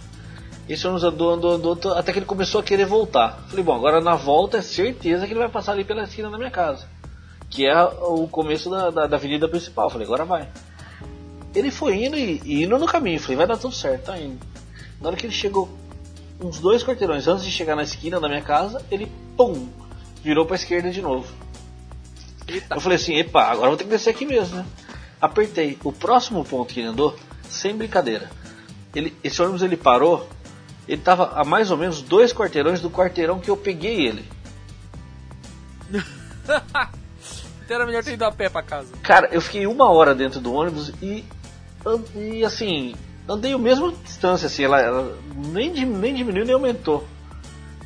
Esse 0.68 0.86
ônibus 0.86 1.04
andou, 1.04 1.34
andou, 1.34 1.54
andou, 1.54 1.92
até 1.94 2.12
que 2.12 2.18
ele 2.18 2.26
começou 2.26 2.60
a 2.60 2.64
querer 2.64 2.86
voltar. 2.86 3.44
Falei, 3.48 3.64
bom, 3.64 3.74
agora 3.74 4.00
na 4.00 4.14
volta 4.14 4.58
é 4.58 4.62
certeza 4.62 5.26
que 5.26 5.32
ele 5.32 5.40
vai 5.40 5.48
passar 5.48 5.72
ali 5.72 5.84
pela 5.84 6.02
esquina 6.04 6.30
da 6.30 6.38
minha 6.38 6.50
casa. 6.50 6.86
Que 7.50 7.66
é 7.66 7.82
o 7.82 8.26
começo 8.28 8.70
da, 8.70 8.90
da, 8.90 9.06
da 9.06 9.16
avenida 9.16 9.48
principal. 9.48 9.90
Falei, 9.90 10.06
agora 10.06 10.24
vai. 10.24 10.48
Ele 11.54 11.70
foi 11.70 12.04
indo 12.04 12.16
e, 12.16 12.40
e 12.44 12.64
indo 12.64 12.78
no 12.78 12.86
caminho. 12.86 13.20
Falei, 13.20 13.36
vai 13.36 13.46
dar 13.46 13.56
tudo 13.56 13.74
certo, 13.74 14.06
tá 14.06 14.18
indo. 14.18 14.38
Na 15.00 15.08
hora 15.08 15.16
que 15.16 15.26
ele 15.26 15.32
chegou 15.32 15.68
uns 16.40 16.58
dois 16.58 16.82
quarteirões 16.82 17.28
antes 17.28 17.44
de 17.44 17.50
chegar 17.50 17.76
na 17.76 17.82
esquina 17.82 18.18
da 18.18 18.28
minha 18.28 18.42
casa, 18.42 18.84
ele, 18.90 19.10
pum, 19.36 19.68
virou 20.22 20.46
pra 20.46 20.56
esquerda 20.56 20.90
de 20.90 21.02
novo. 21.02 21.26
Eita. 22.48 22.74
Eu 22.74 22.80
falei 22.80 22.96
assim, 22.96 23.16
epa, 23.16 23.44
agora 23.44 23.68
vou 23.68 23.76
ter 23.76 23.84
que 23.84 23.90
descer 23.90 24.10
aqui 24.10 24.26
mesmo, 24.26 24.56
né? 24.56 24.66
Apertei. 25.20 25.78
O 25.84 25.92
próximo 25.92 26.44
ponto 26.44 26.72
que 26.72 26.80
ele 26.80 26.88
andou, 26.88 27.16
sem 27.48 27.76
brincadeira, 27.76 28.30
ele, 28.94 29.16
esse 29.22 29.40
ônibus 29.40 29.62
ele 29.62 29.76
parou, 29.76 30.28
ele 30.86 31.00
tava 31.00 31.32
a 31.34 31.44
mais 31.44 31.70
ou 31.70 31.76
menos 31.76 32.02
dois 32.02 32.32
quarteirões 32.32 32.80
do 32.80 32.90
quarteirão 32.90 33.38
que 33.38 33.48
eu 33.48 33.56
peguei 33.56 34.06
ele. 34.06 34.24
então 37.64 37.76
era 37.76 37.86
melhor 37.86 38.02
ter 38.02 38.14
ido 38.14 38.24
a 38.24 38.32
pé 38.32 38.48
pra 38.48 38.62
casa. 38.62 38.92
Cara, 39.02 39.28
eu 39.32 39.40
fiquei 39.40 39.66
uma 39.66 39.90
hora 39.90 40.14
dentro 40.14 40.40
do 40.40 40.52
ônibus 40.52 40.92
e, 41.00 41.24
e 42.14 42.44
assim, 42.44 42.94
andei 43.28 43.52
a 43.52 43.58
mesma 43.58 43.92
distância, 44.04 44.46
assim, 44.46 44.64
ela, 44.64 44.80
ela 44.80 45.18
nem, 45.34 45.70
nem 45.70 46.14
diminuiu 46.14 46.44
nem 46.44 46.54
aumentou. 46.54 47.06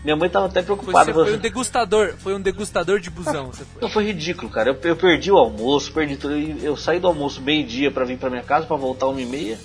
Minha 0.05 0.15
mãe 0.15 0.31
tava 0.31 0.47
até 0.47 0.63
preocupada. 0.63 1.13
Você 1.13 1.13
foi 1.13 1.37
um 1.37 1.41
degustador, 1.41 2.15
foi 2.19 2.35
um 2.35 2.41
degustador 2.41 3.01
de 3.01 3.11
busão. 3.11 3.47
Você 3.47 3.65
foi. 3.65 3.83
Não, 3.83 3.89
foi 3.89 4.05
ridículo, 4.05 4.49
cara. 4.49 4.71
Eu, 4.71 4.79
eu 4.85 4.95
perdi 4.95 5.33
o 5.33 5.37
almoço, 5.37 5.93
perdi 5.93 6.17
tudo. 6.17 6.35
Eu 6.35 6.77
saí 6.77 7.01
do 7.01 7.09
almoço 7.09 7.41
meio-dia 7.41 7.91
para 7.91 8.05
vir 8.05 8.17
para 8.17 8.31
minha 8.31 8.43
casa, 8.43 8.67
para 8.67 8.77
voltar 8.77 9.09
uma 9.09 9.21
e 9.21 9.27
meia. 9.27 9.59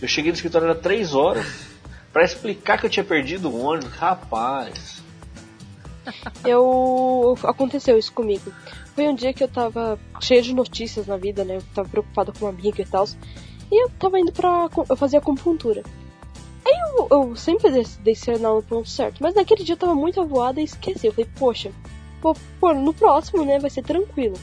Eu 0.00 0.06
cheguei 0.06 0.30
no 0.30 0.36
escritório 0.36 0.66
era 0.66 0.74
três 0.76 1.14
horas 1.14 1.44
para 2.12 2.22
explicar 2.22 2.78
que 2.78 2.86
eu 2.86 2.90
tinha 2.90 3.02
perdido 3.02 3.50
o 3.50 3.60
ônibus. 3.60 3.92
Rapaz. 3.94 5.02
Eu 6.44 7.36
aconteceu 7.42 7.98
isso 7.98 8.12
comigo. 8.12 8.52
Foi 8.94 9.08
um 9.08 9.14
dia 9.14 9.32
que 9.32 9.42
eu 9.42 9.48
tava 9.48 9.98
cheia 10.20 10.40
de 10.40 10.54
notícias 10.54 11.08
na 11.08 11.16
vida, 11.16 11.44
né? 11.44 11.56
Eu 11.56 11.62
tava 11.74 11.88
preocupada 11.88 12.32
com 12.32 12.44
uma 12.44 12.50
amiga 12.50 12.80
e 12.80 12.86
tal. 12.86 13.06
E 13.70 13.84
eu 13.84 13.90
tava 13.98 14.18
indo 14.18 14.32
pra. 14.32 14.68
Eu 14.88 14.96
fazia 14.96 15.18
acupuntura. 15.18 15.82
Aí 16.64 16.74
eu, 16.96 17.08
eu 17.10 17.36
sempre 17.36 17.70
dei 18.00 18.14
sinal 18.14 18.56
no 18.56 18.62
ponto 18.62 18.88
certo, 18.88 19.22
mas 19.22 19.34
naquele 19.34 19.64
dia 19.64 19.74
eu 19.74 19.78
tava 19.78 19.94
muito 19.94 20.20
avoada 20.20 20.60
e 20.60 20.64
esqueci. 20.64 21.06
Eu 21.06 21.12
falei, 21.12 21.30
poxa, 21.38 21.72
pô, 22.20 22.34
pô, 22.60 22.74
no 22.74 22.92
próximo, 22.92 23.44
né, 23.44 23.58
vai 23.58 23.70
ser 23.70 23.82
tranquilo. 23.82 24.36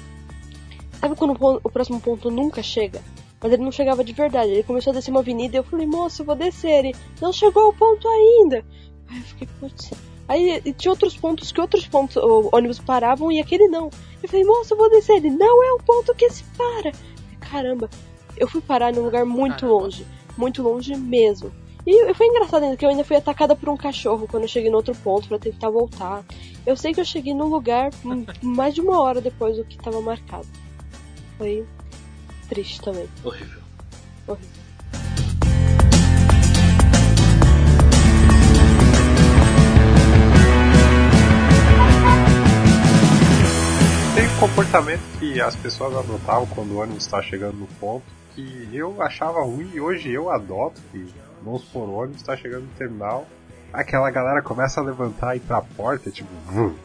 Sabe 0.99 1.15
quando 1.15 1.38
o, 1.39 1.59
o 1.63 1.69
próximo 1.69 1.99
ponto 2.01 2.32
nunca 2.32 2.63
chega? 2.63 3.01
Mas 3.41 3.51
ele 3.51 3.63
não 3.63 3.71
chegava 3.71 4.03
de 4.03 4.13
verdade. 4.13 4.51
Ele 4.51 4.63
começou 4.63 4.91
a 4.91 4.93
descer 4.95 5.11
uma 5.11 5.19
avenida 5.19 5.55
e 5.55 5.59
eu 5.59 5.63
falei, 5.63 5.86
moço, 5.86 6.21
eu 6.21 6.26
vou 6.26 6.36
descer. 6.36 6.86
Ele 6.86 6.95
não 7.21 7.32
chegou 7.32 7.65
ao 7.65 7.73
ponto 7.73 8.07
ainda. 8.07 8.65
Aí 9.07 9.17
eu 9.17 9.23
fiquei, 9.23 9.47
putz. 9.59 9.91
Aí 10.28 10.73
tinha 10.73 10.91
outros 10.91 11.15
pontos 11.15 11.51
que 11.51 11.61
outros 11.61 11.88
pontos, 11.88 12.15
o, 12.15 12.49
ônibus 12.51 12.80
paravam 12.80 13.32
e 13.32 13.39
aquele 13.39 13.67
não. 13.67 13.91
Eu 14.23 14.30
falei, 14.30 14.43
moço, 14.43 14.73
eu 14.73 14.78
vou 14.78 14.89
descer. 14.89 15.17
Ele 15.17 15.30
não 15.30 15.63
é 15.63 15.73
o 15.73 15.78
ponto 15.78 16.15
que 16.15 16.28
se 16.32 16.43
para. 16.57 16.91
Caramba, 17.39 17.89
eu 18.38 18.47
fui 18.47 18.61
parar 18.61 18.91
num 18.91 19.03
lugar 19.03 19.25
muito 19.25 19.65
longe. 19.65 20.05
Muito 20.38 20.61
longe 20.61 20.95
mesmo. 20.95 21.51
E 21.86 22.13
foi 22.15 22.27
engraçado 22.27 22.63
ainda 22.63 22.75
que 22.75 22.83
eu 22.83 22.89
ainda 22.89 23.03
fui 23.03 23.15
atacada 23.15 23.55
por 23.55 23.69
um 23.69 23.77
cachorro 23.77 24.27
quando 24.27 24.43
eu 24.43 24.49
cheguei 24.49 24.71
no 24.71 24.77
outro 24.77 24.95
ponto 24.95 25.27
para 25.27 25.38
tentar 25.38 25.69
voltar. 25.69 26.23
Eu 26.65 26.75
sei 26.75 26.93
que 26.93 26.99
eu 26.99 27.05
cheguei 27.05 27.33
num 27.33 27.47
lugar 27.47 27.91
mais 28.41 28.73
de 28.73 28.81
uma 28.81 28.99
hora 28.99 29.21
depois 29.21 29.55
do 29.55 29.63
que 29.63 29.77
estava 29.77 30.01
marcado. 30.01 30.47
Foi 31.38 31.65
triste 32.49 32.81
também. 32.81 33.07
Horrível. 33.23 33.61
Horrível. 34.27 34.65
Tem 44.15 44.27
um 44.27 44.39
comportamento 44.39 45.01
que 45.19 45.39
as 45.39 45.55
pessoas 45.55 45.95
adotavam 45.95 46.47
quando 46.47 46.71
o 46.71 46.77
ônibus 46.77 47.03
está 47.05 47.21
chegando 47.21 47.57
no 47.57 47.67
ponto 47.79 48.24
que 48.36 48.69
eu 48.73 49.01
achava 49.01 49.41
ruim 49.41 49.71
e 49.73 49.79
hoje 49.79 50.11
eu 50.11 50.29
adoto, 50.29 50.81
que 50.91 51.07
vamos 51.41 51.63
por 51.63 51.89
ônibus, 51.89 52.21
tá 52.21 52.36
chegando 52.36 52.63
no 52.63 52.73
terminal, 52.77 53.25
aquela 53.71 54.11
galera 54.11 54.41
começa 54.41 54.81
a 54.81 54.83
levantar 54.83 55.36
e 55.36 55.38
ir 55.38 55.41
pra 55.41 55.61
porta, 55.61 56.11
tipo, 56.11 56.29
vum. 56.45 56.75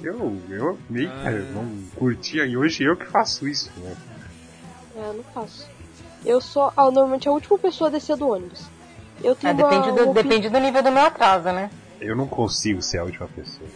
Eu, 0.00 0.36
eu 0.48 0.78
meio 0.88 1.10
que 1.10 1.28
ah. 1.28 1.52
não 1.54 1.82
curtia, 1.96 2.44
e 2.44 2.56
hoje 2.56 2.84
eu 2.84 2.96
que 2.96 3.06
faço 3.06 3.46
isso, 3.46 3.70
né? 3.76 3.96
É, 4.96 5.08
eu 5.08 5.14
não 5.14 5.24
faço. 5.24 5.68
Eu 6.24 6.40
sou 6.40 6.72
ah, 6.76 6.90
normalmente 6.90 7.28
a 7.28 7.32
última 7.32 7.58
pessoa 7.58 7.88
a 7.88 7.92
descer 7.92 8.16
do 8.16 8.28
ônibus. 8.28 8.64
Eu 9.22 9.34
tenho 9.34 9.52
é, 9.52 9.54
depende, 9.54 9.88
uma, 9.90 9.96
do, 9.96 10.04
uma... 10.04 10.14
depende 10.14 10.48
do 10.48 10.58
nível 10.58 10.82
do 10.82 10.90
meu 10.90 11.02
atraso, 11.02 11.52
né? 11.52 11.70
Eu 12.00 12.16
não 12.16 12.26
consigo 12.26 12.82
ser 12.82 12.98
a 12.98 13.04
última 13.04 13.28
pessoa. 13.28 13.68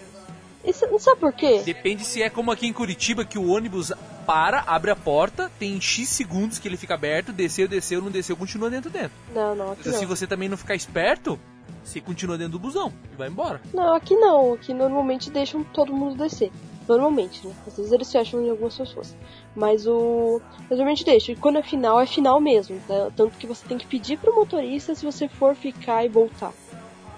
Isso, 0.66 0.86
não 0.86 0.98
sabe 0.98 1.20
por 1.20 1.32
quê? 1.32 1.62
Depende 1.64 2.04
se 2.04 2.22
é 2.22 2.28
como 2.28 2.50
aqui 2.50 2.66
em 2.66 2.72
Curitiba, 2.72 3.24
que 3.24 3.38
o 3.38 3.50
ônibus 3.50 3.92
para, 4.26 4.64
abre 4.66 4.90
a 4.90 4.96
porta, 4.96 5.50
tem 5.58 5.80
X 5.80 6.08
segundos 6.08 6.58
que 6.58 6.66
ele 6.66 6.76
fica 6.76 6.94
aberto, 6.94 7.32
desceu, 7.32 7.68
desceu, 7.68 8.02
não 8.02 8.10
desceu, 8.10 8.36
continua 8.36 8.68
dentro 8.68 8.90
dentro. 8.90 9.12
Não, 9.32 9.54
não, 9.54 9.72
aqui 9.72 9.84
Se 9.84 10.02
não. 10.02 10.08
você 10.08 10.26
também 10.26 10.48
não 10.48 10.56
ficar 10.56 10.74
esperto, 10.74 11.38
você 11.84 12.00
continua 12.00 12.36
dentro 12.36 12.52
do 12.52 12.58
busão 12.58 12.92
e 13.12 13.16
vai 13.16 13.28
embora. 13.28 13.60
Não, 13.72 13.94
aqui 13.94 14.16
não. 14.16 14.54
Aqui 14.54 14.74
normalmente 14.74 15.30
deixam 15.30 15.62
todo 15.62 15.94
mundo 15.94 16.16
descer. 16.16 16.50
Normalmente, 16.88 17.46
né? 17.46 17.54
Às 17.66 17.76
vezes 17.76 17.92
eles 17.92 18.10
fecham 18.10 18.40
em 18.44 18.50
algumas 18.50 18.76
pessoas. 18.76 19.16
Mas 19.54 19.86
o. 19.86 20.40
Normalmente 20.68 21.04
deixa. 21.04 21.32
E 21.32 21.36
quando 21.36 21.58
é 21.58 21.62
final, 21.62 22.00
é 22.00 22.06
final 22.06 22.40
mesmo. 22.40 22.76
Né? 22.88 23.10
Tanto 23.16 23.36
que 23.38 23.46
você 23.46 23.66
tem 23.66 23.78
que 23.78 23.86
pedir 23.86 24.18
pro 24.18 24.34
motorista 24.34 24.94
se 24.94 25.04
você 25.04 25.28
for 25.28 25.54
ficar 25.54 26.04
e 26.04 26.08
voltar. 26.08 26.52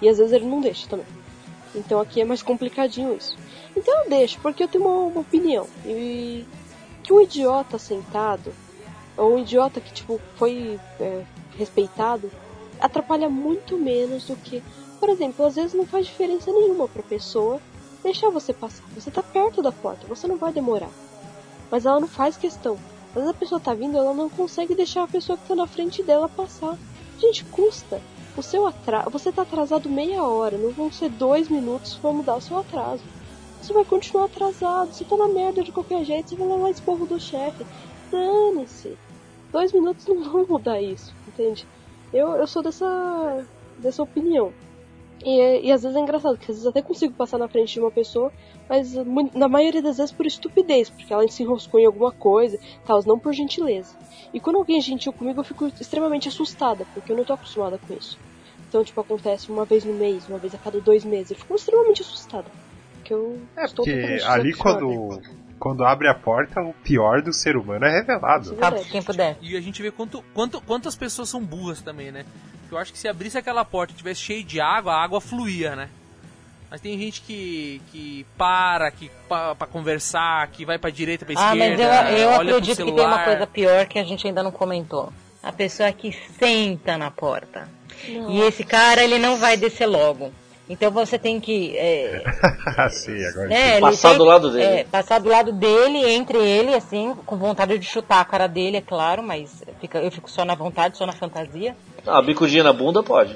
E 0.01 0.09
às 0.09 0.19
vezes 0.19 0.33
ele 0.33 0.47
não 0.47 0.61
deixa 0.61 0.89
também. 0.89 1.07
Então 1.79 2.01
aqui 2.01 2.21
é 2.21 2.25
mais 2.25 2.43
complicadinho 2.43 3.17
isso. 3.17 3.37
Então 3.77 4.03
eu 4.05 4.11
deixo, 4.11 4.41
porque 4.41 4.65
eu 4.65 4.69
tenho 4.69 4.85
uma, 4.85 5.13
uma 5.13 5.21
opinião. 5.21 5.67
E 5.85 6.45
que 7.03 7.13
um 7.13 7.21
idiota 7.21 7.79
sentado, 7.79 8.53
ou 9.17 9.35
um 9.35 9.39
idiota 9.39 9.81
que 9.81 9.93
tipo 9.93 10.21
foi 10.37 10.79
é, 11.01 11.25
respeitado, 11.57 12.31
atrapalha 12.81 13.29
muito 13.29 13.77
menos 13.77 14.27
do 14.27 14.37
que, 14.37 14.63
por 15.01 15.09
exemplo, 15.09 15.45
às 15.47 15.57
vezes 15.57 15.75
não 15.75 15.87
faz 15.87 16.07
diferença 16.07 16.53
nenhuma 16.53 16.89
para 16.89 17.03
pessoa 17.03 17.61
deixar 18.03 18.31
você 18.31 18.53
passar. 18.53 18.85
Você 18.95 19.11
tá 19.11 19.23
perto 19.23 19.63
da 19.63 19.73
porta, 19.73 20.07
você 20.07 20.27
não 20.27 20.37
vai 20.37 20.53
demorar. 20.53 20.91
Mas 21.71 21.85
ela 21.85 22.01
não 22.01 22.09
faz 22.09 22.37
questão. 22.37 22.79
Às 23.11 23.15
vezes 23.15 23.31
a 23.31 23.35
pessoa 23.35 23.61
tá 23.61 23.75
vindo, 23.75 23.97
ela 23.97 24.15
não 24.15 24.29
consegue 24.29 24.75
deixar 24.75 25.03
a 25.03 25.09
pessoa 25.09 25.37
que 25.37 25.49
tá 25.49 25.55
na 25.55 25.67
frente 25.67 26.03
dela 26.03 26.29
passar. 26.29 26.77
Gente, 27.19 27.45
custa. 27.47 28.01
O 28.39 28.43
seu 28.43 28.69
atraso, 28.69 29.11
você 29.11 29.33
tá 29.33 29.43
atrasado 29.43 29.91
meia 29.91 30.23
hora, 30.23 30.57
não 30.57 30.71
vão 30.71 30.93
ser 30.93 31.09
dois 31.09 31.49
minutos 31.49 31.97
vão 31.97 32.15
mudar 32.15 32.37
o 32.37 32.41
seu 32.41 32.57
atraso. 32.57 33.03
Você 33.61 33.73
vai 33.73 33.85
continuar 33.85 34.27
atrasado, 34.27 34.93
você 34.93 35.05
tá 35.05 35.17
na 35.17 35.27
merda 35.27 35.61
de 35.65 35.73
qualquer 35.73 36.05
jeito, 36.05 36.31
você 36.31 36.37
vai 36.37 36.47
levar 36.47 36.71
esporro 36.71 37.05
do 37.05 37.19
chefe. 37.19 37.67
Dane-se. 38.13 38.97
Dois 39.51 39.73
minutos 39.73 40.07
não 40.07 40.23
vão 40.23 40.47
mudar 40.47 40.81
isso, 40.81 41.13
entende? 41.27 41.67
Eu, 42.13 42.29
eu 42.37 42.47
sou 42.47 42.63
dessa 42.63 43.45
dessa 43.81 44.05
opinião. 44.05 44.53
E, 45.25 45.67
e 45.67 45.73
às 45.73 45.83
vezes 45.83 45.97
é 45.97 46.01
engraçado, 46.01 46.37
porque 46.37 46.53
às 46.53 46.59
vezes 46.59 46.67
até 46.67 46.81
consigo 46.81 47.15
passar 47.15 47.39
na 47.39 47.49
frente 47.49 47.73
de 47.73 47.81
uma 47.81 47.91
pessoa, 47.91 48.33
mas 48.69 48.95
na 49.35 49.49
maioria 49.49 49.83
das 49.83 49.97
vezes 49.97 50.13
por 50.13 50.27
estupidez, 50.27 50.91
porque 50.91 51.13
ela 51.13 51.27
se 51.27 51.43
enroscou 51.43 51.81
em 51.81 51.87
alguma 51.87 52.13
coisa, 52.13 52.57
tal, 52.87 53.01
não 53.05 53.19
por 53.19 53.33
gentileza. 53.33 53.97
E 54.33 54.39
quando 54.39 54.57
alguém 54.57 54.79
é 54.79 54.81
gentil 54.81 55.13
comigo, 55.13 55.41
eu 55.41 55.45
fico 55.45 55.67
extremamente 55.67 56.29
assustada, 56.29 56.87
porque 56.95 57.11
eu 57.11 57.17
não 57.17 57.25
tô 57.25 57.33
acostumada 57.33 57.79
com 57.79 57.95
isso. 57.95 58.28
Então, 58.69 58.85
tipo, 58.85 59.01
acontece 59.01 59.51
uma 59.51 59.65
vez 59.65 59.85
no 59.85 59.95
mês, 59.95 60.29
uma 60.29 60.39
vez 60.39 60.55
a 60.55 60.59
cada 60.59 60.79
dois 60.81 61.05
meses. 61.05 61.31
Eu 61.31 61.37
fico 61.37 61.55
extremamente 61.55 62.03
assustada. 62.03 62.47
Porque 62.97 63.15
eu 63.15 63.41
É, 63.57 63.65
estou 63.65 63.85
porque 63.85 64.21
ali 64.27 64.53
quando, 64.53 65.23
quando 65.59 65.85
abre 65.85 66.07
a 66.09 66.15
porta, 66.15 66.61
o 66.61 66.75
pior 66.75 67.23
do 67.23 67.33
ser 67.33 67.57
humano 67.57 67.87
é 67.87 67.91
revelado. 67.91 68.53
Isso 68.55 68.65
é 68.65 68.85
quem 68.85 69.03
puder. 69.03 69.39
E 69.41 69.57
a 69.57 69.61
gente 69.61 69.81
vê 69.81 69.91
quanto, 69.91 70.23
quanto, 70.35 70.61
quantas 70.61 70.95
pessoas 70.95 71.29
são 71.31 71.43
burras 71.43 71.81
também, 71.81 72.13
né? 72.13 72.27
Porque 72.61 72.75
eu 72.75 72.79
acho 72.79 72.93
que 72.93 72.99
se 72.99 73.09
abrisse 73.09 73.39
aquela 73.39 73.65
porta 73.65 73.95
e 73.95 73.97
tivesse 73.97 74.21
cheio 74.21 74.45
de 74.45 74.61
água, 74.61 74.93
a 74.93 75.03
água 75.03 75.21
fluía, 75.21 75.75
né? 75.75 75.89
Mas 76.71 76.83
tem 76.83 76.99
gente 76.99 77.23
que, 77.23 77.81
que 77.91 78.27
para, 78.37 78.91
que 78.91 79.11
pa, 79.27 79.55
pra 79.55 79.67
conversar, 79.67 80.47
que 80.49 80.67
vai 80.67 80.79
pra 80.79 80.91
direita, 80.91 81.25
pra 81.25 81.35
Ah, 81.39 81.55
mas 81.55 81.71
esquerda, 81.73 82.11
eu, 82.13 82.19
eu 82.19 82.35
acredito 82.35 82.85
que 82.85 82.93
tem 82.93 83.07
uma 83.07 83.25
coisa 83.25 83.47
pior 83.47 83.87
que 83.87 83.99
a 83.99 84.05
gente 84.05 84.27
ainda 84.27 84.43
não 84.43 84.51
comentou. 84.51 85.11
A 85.43 85.51
pessoa 85.51 85.91
que 85.93 86.13
senta 86.13 86.99
na 86.99 87.11
porta. 87.11 87.78
Não. 88.09 88.31
E 88.31 88.41
esse 88.43 88.65
cara, 88.65 89.03
ele 89.03 89.19
não 89.19 89.37
vai 89.37 89.57
descer 89.57 89.87
logo. 89.87 90.31
Então 90.71 90.91
você 90.91 91.19
tem 91.19 91.41
que. 91.41 91.75
É, 91.79 92.23
Sim, 92.91 93.25
agora 93.25 93.49
né, 93.49 93.81
Passar 93.81 94.11
tem- 94.11 94.19
do 94.19 94.25
lado 94.25 94.51
dele. 94.53 94.65
É, 94.81 94.85
passar 94.85 95.19
do 95.19 95.29
lado 95.29 95.51
dele, 95.53 96.11
entre 96.11 96.37
ele, 96.37 96.75
assim, 96.75 97.15
com 97.25 97.37
vontade 97.37 97.79
de 97.79 97.87
chutar 97.87 98.21
a 98.21 98.25
cara 98.25 98.47
dele, 98.47 98.77
é 98.77 98.83
claro, 98.83 99.23
mas 99.23 99.63
fica, 99.81 99.99
eu 99.99 100.11
fico 100.11 100.31
só 100.31 100.45
na 100.45 100.55
vontade, 100.55 100.99
só 100.99 101.07
na 101.07 101.13
fantasia. 101.13 101.75
Ah, 102.07 102.21
bicudinha 102.21 102.63
na 102.63 102.73
bunda 102.73 103.03
pode. 103.03 103.35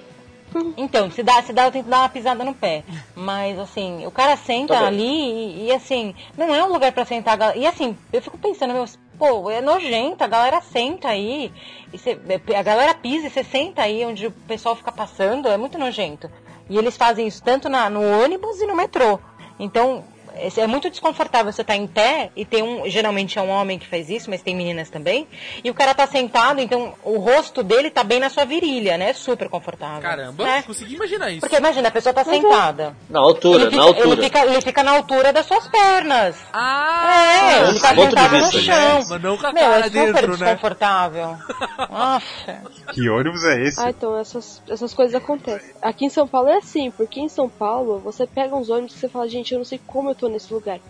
Então, 0.77 1.11
se 1.11 1.23
dá, 1.23 1.41
se 1.43 1.51
dá, 1.51 1.65
eu 1.65 1.73
tento 1.73 1.89
dar 1.89 2.01
uma 2.01 2.09
pisada 2.11 2.45
no 2.45 2.53
pé. 2.53 2.85
Mas, 3.15 3.59
assim, 3.59 4.07
o 4.07 4.11
cara 4.11 4.37
senta 4.37 4.75
Tá 4.75 4.87
ali 4.87 5.03
e, 5.03 5.67
e, 5.69 5.73
assim, 5.73 6.15
não 6.37 6.55
é 6.55 6.63
um 6.63 6.71
lugar 6.71 6.93
pra 6.93 7.07
sentar. 7.07 7.57
E, 7.57 7.67
assim, 7.67 7.97
eu 8.13 8.21
fico 8.21 8.37
pensando, 8.37 8.75
meu, 8.75 8.85
pô, 9.23 9.49
é 9.49 9.61
nojento, 9.61 10.25
a 10.25 10.27
galera 10.27 10.61
senta 10.61 11.07
aí, 11.07 11.53
cê- 11.97 12.18
a 12.57 12.62
galera 12.62 12.93
pisa 12.93 13.29
e 13.29 13.31
você 13.31 13.45
senta 13.45 13.83
aí 13.83 14.05
onde 14.05 14.27
o 14.27 14.33
pessoal 14.33 14.75
fica 14.75 14.91
passando, 14.91 15.47
é 15.47 15.57
muito 15.57 15.79
nojento. 15.79 16.29
E 16.68 16.77
eles 16.77 16.97
fazem 16.97 17.29
isso 17.29 17.41
tanto 17.41 17.68
na, 17.68 17.89
no 17.89 18.03
ônibus 18.03 18.61
e 18.61 18.66
no 18.66 18.75
metrô. 18.75 19.20
Então, 19.61 20.03
é 20.37 20.62
é 20.62 20.66
muito 20.66 20.89
desconfortável 20.91 21.53
você 21.53 21.62
estar 21.62 21.76
em 21.76 21.87
pé 21.87 22.30
e 22.37 22.45
tem 22.45 22.62
um. 22.62 22.89
Geralmente 22.89 23.39
é 23.39 23.43
um 23.43 23.51
homem 23.51 23.78
que 23.78 23.87
faz 23.87 24.09
isso, 24.09 24.30
mas 24.30 24.43
tem 24.43 24.55
meninas 24.55 24.91
também. 24.91 25.26
E 25.62 25.70
o 25.70 25.74
cara 25.74 25.95
tá 25.95 26.07
sentado, 26.07 26.61
então 26.61 26.95
o 27.03 27.18
rosto 27.18 27.62
dele 27.62 27.91
tá 27.91 28.05
bem 28.05 28.20
na 28.20 28.28
sua 28.30 28.45
virilha, 28.45 28.97
né? 28.97 29.12
Super 29.12 29.49
confortável. 29.49 30.03
Caramba, 30.03 30.45
né? 30.45 30.62
consegui 30.62 30.95
imaginar 30.95 31.30
isso. 31.30 31.41
Porque 31.41 31.57
imagina, 31.57 31.89
a 31.89 31.91
pessoa 31.91 32.12
tá 32.12 32.22
é- 32.22 32.24
sentada. 32.24 32.97
Na 33.09 33.20
altura, 33.20 33.64
fica, 33.64 33.76
na 33.76 33.83
altura. 33.83 34.09
Ele, 34.09 34.22
fica, 34.22 34.47
ele 34.47 34.61
fica 34.61 34.83
na 34.83 34.93
altura 34.93 35.33
das 35.33 35.47
suas 35.47 35.68
pernas. 35.68 36.37
Ah! 36.53 37.12
é, 37.12 37.68
ele 37.68 37.80
tá 37.80 37.95
sentado 37.95 38.39
no 38.39 38.53
chão. 38.53 39.05
Mas 39.09 39.22
não 39.22 39.37
com 39.37 39.47
a 39.47 39.53
Meu, 39.53 39.62
cara 39.62 39.78
é 39.78 39.83
super 39.85 40.12
dentro, 40.12 40.30
né? 40.33 40.37
desconfortável. 40.37 41.37
Nossa. 41.91 42.62
Que 42.93 43.09
ônibus 43.09 43.45
é 43.45 43.62
esse? 43.62 43.80
Ah, 43.80 43.91
então 43.91 44.18
essas, 44.18 44.62
essas 44.68 44.95
coisas 44.95 45.14
acontecem. 45.14 45.74
Aqui 45.80 46.07
em 46.07 46.11
São 46.11 46.26
Paulo 46.26 46.49
é 46.49 46.57
assim, 46.57 46.91
porque 46.91 47.20
em 47.20 47.28
São 47.28 47.49
Paulo 47.49 47.99
você 47.99 48.26
pega 48.26 48.55
uns 48.55 48.70
ônibus 48.70 48.95
e 48.95 48.99
você 48.99 49.09
fala, 49.09 49.28
gente, 49.28 49.53
eu 49.53 49.59
não 49.59 49.64
sei 49.64 49.80
como 49.87 50.11
eu 50.11 50.14
tô 50.23 50.29
nesse 50.29 50.55
lugar. 50.55 50.81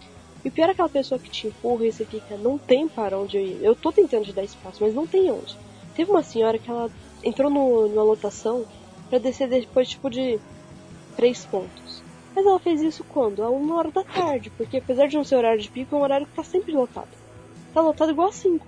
E 0.45 0.49
o 0.49 0.53
pior 0.53 0.68
é 0.68 0.72
aquela 0.72 0.89
pessoa 0.89 1.18
que 1.18 1.30
te 1.30 1.47
empurra 1.47 1.87
e 1.87 1.93
você 1.93 2.05
fica, 2.05 2.37
não 2.37 2.59
tem 2.59 2.87
para 2.87 3.18
onde 3.18 3.37
eu 3.39 3.43
ir. 3.43 3.59
Eu 3.62 3.74
tô 3.74 3.91
tentando 3.91 4.24
te 4.24 4.33
dar 4.33 4.43
espaço, 4.45 4.78
mas 4.83 4.95
não 4.95 5.07
tem 5.07 5.30
onde. 5.30 5.57
Teve 5.95 6.11
uma 6.11 6.22
senhora 6.22 6.59
que 6.59 6.70
ela 6.70 6.91
entrou 7.24 7.51
no, 7.51 7.89
numa 7.89 8.03
lotação 8.03 8.64
pra 9.09 9.18
descer 9.18 9.49
depois, 9.49 9.89
tipo, 9.89 10.11
de 10.11 10.39
três 11.16 11.47
pontos. 11.47 12.03
Mas 12.35 12.45
ela 12.45 12.59
fez 12.59 12.80
isso 12.83 13.05
quando? 13.05 13.43
A 13.43 13.51
uma 13.51 13.76
hora 13.76 13.91
da 13.91 14.03
tarde, 14.05 14.51
porque 14.51 14.78
apesar 14.78 15.07
de 15.07 15.16
não 15.16 15.24
ser 15.24 15.37
horário 15.37 15.61
de 15.61 15.70
pico, 15.70 15.95
é 15.95 15.99
um 15.99 16.03
horário 16.03 16.26
que 16.26 16.35
tá 16.35 16.43
sempre 16.43 16.72
lotado. 16.72 17.09
Tá 17.72 17.80
lotado 17.80 18.11
igual 18.11 18.28
a 18.28 18.33
cinco, 18.33 18.66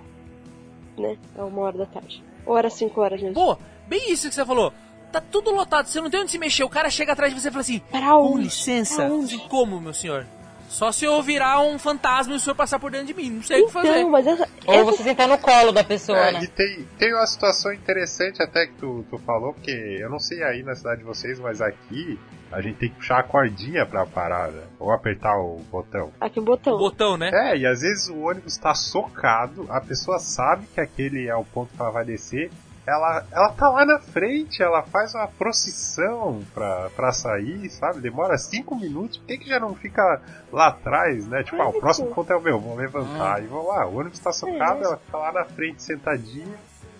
né? 0.96 1.18
É 1.36 1.42
uma 1.42 1.62
hora 1.62 1.78
da 1.78 1.86
tarde. 1.86 2.22
Ou 2.46 2.56
era 2.56 2.70
cinco 2.70 3.00
horas 3.00 3.20
mesmo. 3.20 3.34
Pô, 3.34 3.56
bem 3.86 4.12
isso 4.12 4.28
que 4.28 4.34
você 4.34 4.44
falou. 4.44 4.72
Tá 5.10 5.20
tudo 5.20 5.50
lotado, 5.50 5.86
você 5.86 6.00
não 6.00 6.10
tem 6.10 6.20
onde 6.20 6.30
se 6.30 6.38
mexer. 6.38 6.64
O 6.64 6.68
cara 6.68 6.90
chega 6.90 7.12
atrás 7.12 7.32
de 7.32 7.40
você 7.40 7.48
e 7.48 7.50
fala 7.50 7.60
assim: 7.60 7.78
Pra 7.90 8.10
Com 8.10 8.32
onde? 8.34 8.44
licença. 8.44 8.96
Pra 8.96 9.14
onde? 9.14 9.36
Assim, 9.36 9.48
como, 9.48 9.80
meu 9.80 9.94
senhor? 9.94 10.26
Só 10.74 10.90
se 10.90 11.04
eu 11.04 11.22
virar 11.22 11.60
um 11.60 11.78
fantasma 11.78 12.32
e 12.32 12.36
o 12.36 12.40
senhor 12.40 12.56
passar 12.56 12.80
por 12.80 12.90
dentro 12.90 13.06
de 13.06 13.14
mim. 13.14 13.30
Não 13.30 13.42
sei 13.44 13.62
o 13.62 13.66
que 13.66 13.72
fazer. 13.72 13.98
Então, 13.98 14.10
mas 14.10 14.26
essa, 14.26 14.48
Ou 14.66 14.74
essa 14.74 14.84
você 14.84 15.02
sentar 15.04 15.28
no 15.28 15.38
colo 15.38 15.70
da 15.70 15.84
pessoa, 15.84 16.18
É, 16.18 16.32
né? 16.32 16.40
e 16.42 16.48
tem, 16.48 16.84
tem 16.98 17.14
uma 17.14 17.24
situação 17.28 17.72
interessante 17.72 18.42
até 18.42 18.66
que 18.66 18.72
tu, 18.72 19.04
tu 19.08 19.16
falou, 19.18 19.54
porque 19.54 19.70
eu 19.70 20.10
não 20.10 20.18
sei 20.18 20.42
aí 20.42 20.64
na 20.64 20.74
cidade 20.74 20.98
de 20.98 21.04
vocês, 21.04 21.38
mas 21.38 21.60
aqui 21.60 22.18
a 22.50 22.60
gente 22.60 22.76
tem 22.76 22.88
que 22.88 22.96
puxar 22.96 23.20
a 23.20 23.22
cordinha 23.22 23.86
pra 23.86 24.04
parar, 24.04 24.50
né? 24.50 24.64
Ou 24.80 24.90
apertar 24.90 25.36
o 25.38 25.60
botão. 25.70 26.12
Aqui 26.20 26.40
um 26.40 26.44
botão. 26.44 26.76
Botão, 26.76 27.16
né? 27.16 27.30
É, 27.32 27.56
e 27.56 27.64
às 27.66 27.80
vezes 27.82 28.08
o 28.08 28.18
ônibus 28.22 28.56
tá 28.56 28.74
socado, 28.74 29.66
a 29.70 29.80
pessoa 29.80 30.18
sabe 30.18 30.66
que 30.74 30.80
aquele 30.80 31.28
é 31.28 31.36
o 31.36 31.44
ponto 31.44 31.72
que 31.72 31.80
ela 31.80 31.92
vai 31.92 32.04
descer, 32.04 32.50
ela, 32.86 33.26
ela 33.32 33.48
tá 33.50 33.68
lá 33.70 33.84
na 33.86 33.98
frente, 33.98 34.62
ela 34.62 34.82
faz 34.82 35.14
uma 35.14 35.26
procissão 35.26 36.42
pra, 36.52 36.90
pra 36.94 37.12
sair, 37.12 37.70
sabe? 37.70 38.00
Demora 38.00 38.36
cinco 38.36 38.76
minutos, 38.76 39.16
por 39.18 39.26
que, 39.26 39.38
que 39.38 39.48
já 39.48 39.58
não 39.58 39.74
fica 39.74 40.20
lá 40.52 40.68
atrás, 40.68 41.26
né? 41.26 41.42
Tipo, 41.42 41.62
ah, 41.62 41.68
o 41.70 41.76
É, 41.76 41.80
próximo 41.80 42.08
ponto 42.14 42.32
é 42.32 42.36
o 42.36 42.40
meu, 42.42 42.60
vou 42.60 42.76
levantar 42.76 43.42
e 43.42 43.46
vou 43.46 43.66
lá. 43.68 43.86
O 43.86 43.98
ônibus 43.98 44.18
tá 44.18 44.32
socado, 44.32 44.78
mas- 44.80 44.86
ela 44.86 44.96
fica 44.98 45.16
lá 45.18 45.32
na 45.32 45.44
frente 45.44 45.82
sentadinha, 45.82 46.56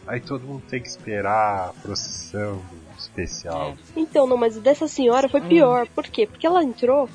aí 0.07 0.20
todo 0.20 0.47
mundo 0.47 0.62
tem 0.68 0.80
que 0.80 0.89
esperar 0.89 1.68
a 1.68 1.72
procissão 1.82 2.61
especial. 2.99 3.74
Então, 3.95 4.26
não, 4.26 4.37
mas 4.37 4.57
dessa 4.59 4.89
senhora 4.89 5.26
Hum. 5.26 5.30
foi 5.30 5.41
pior. 5.43 5.87
Por 5.89 6.05
quê? 6.05 6.26
Porque 6.26 6.47
ela 6.47 6.62
entrou 6.64 7.09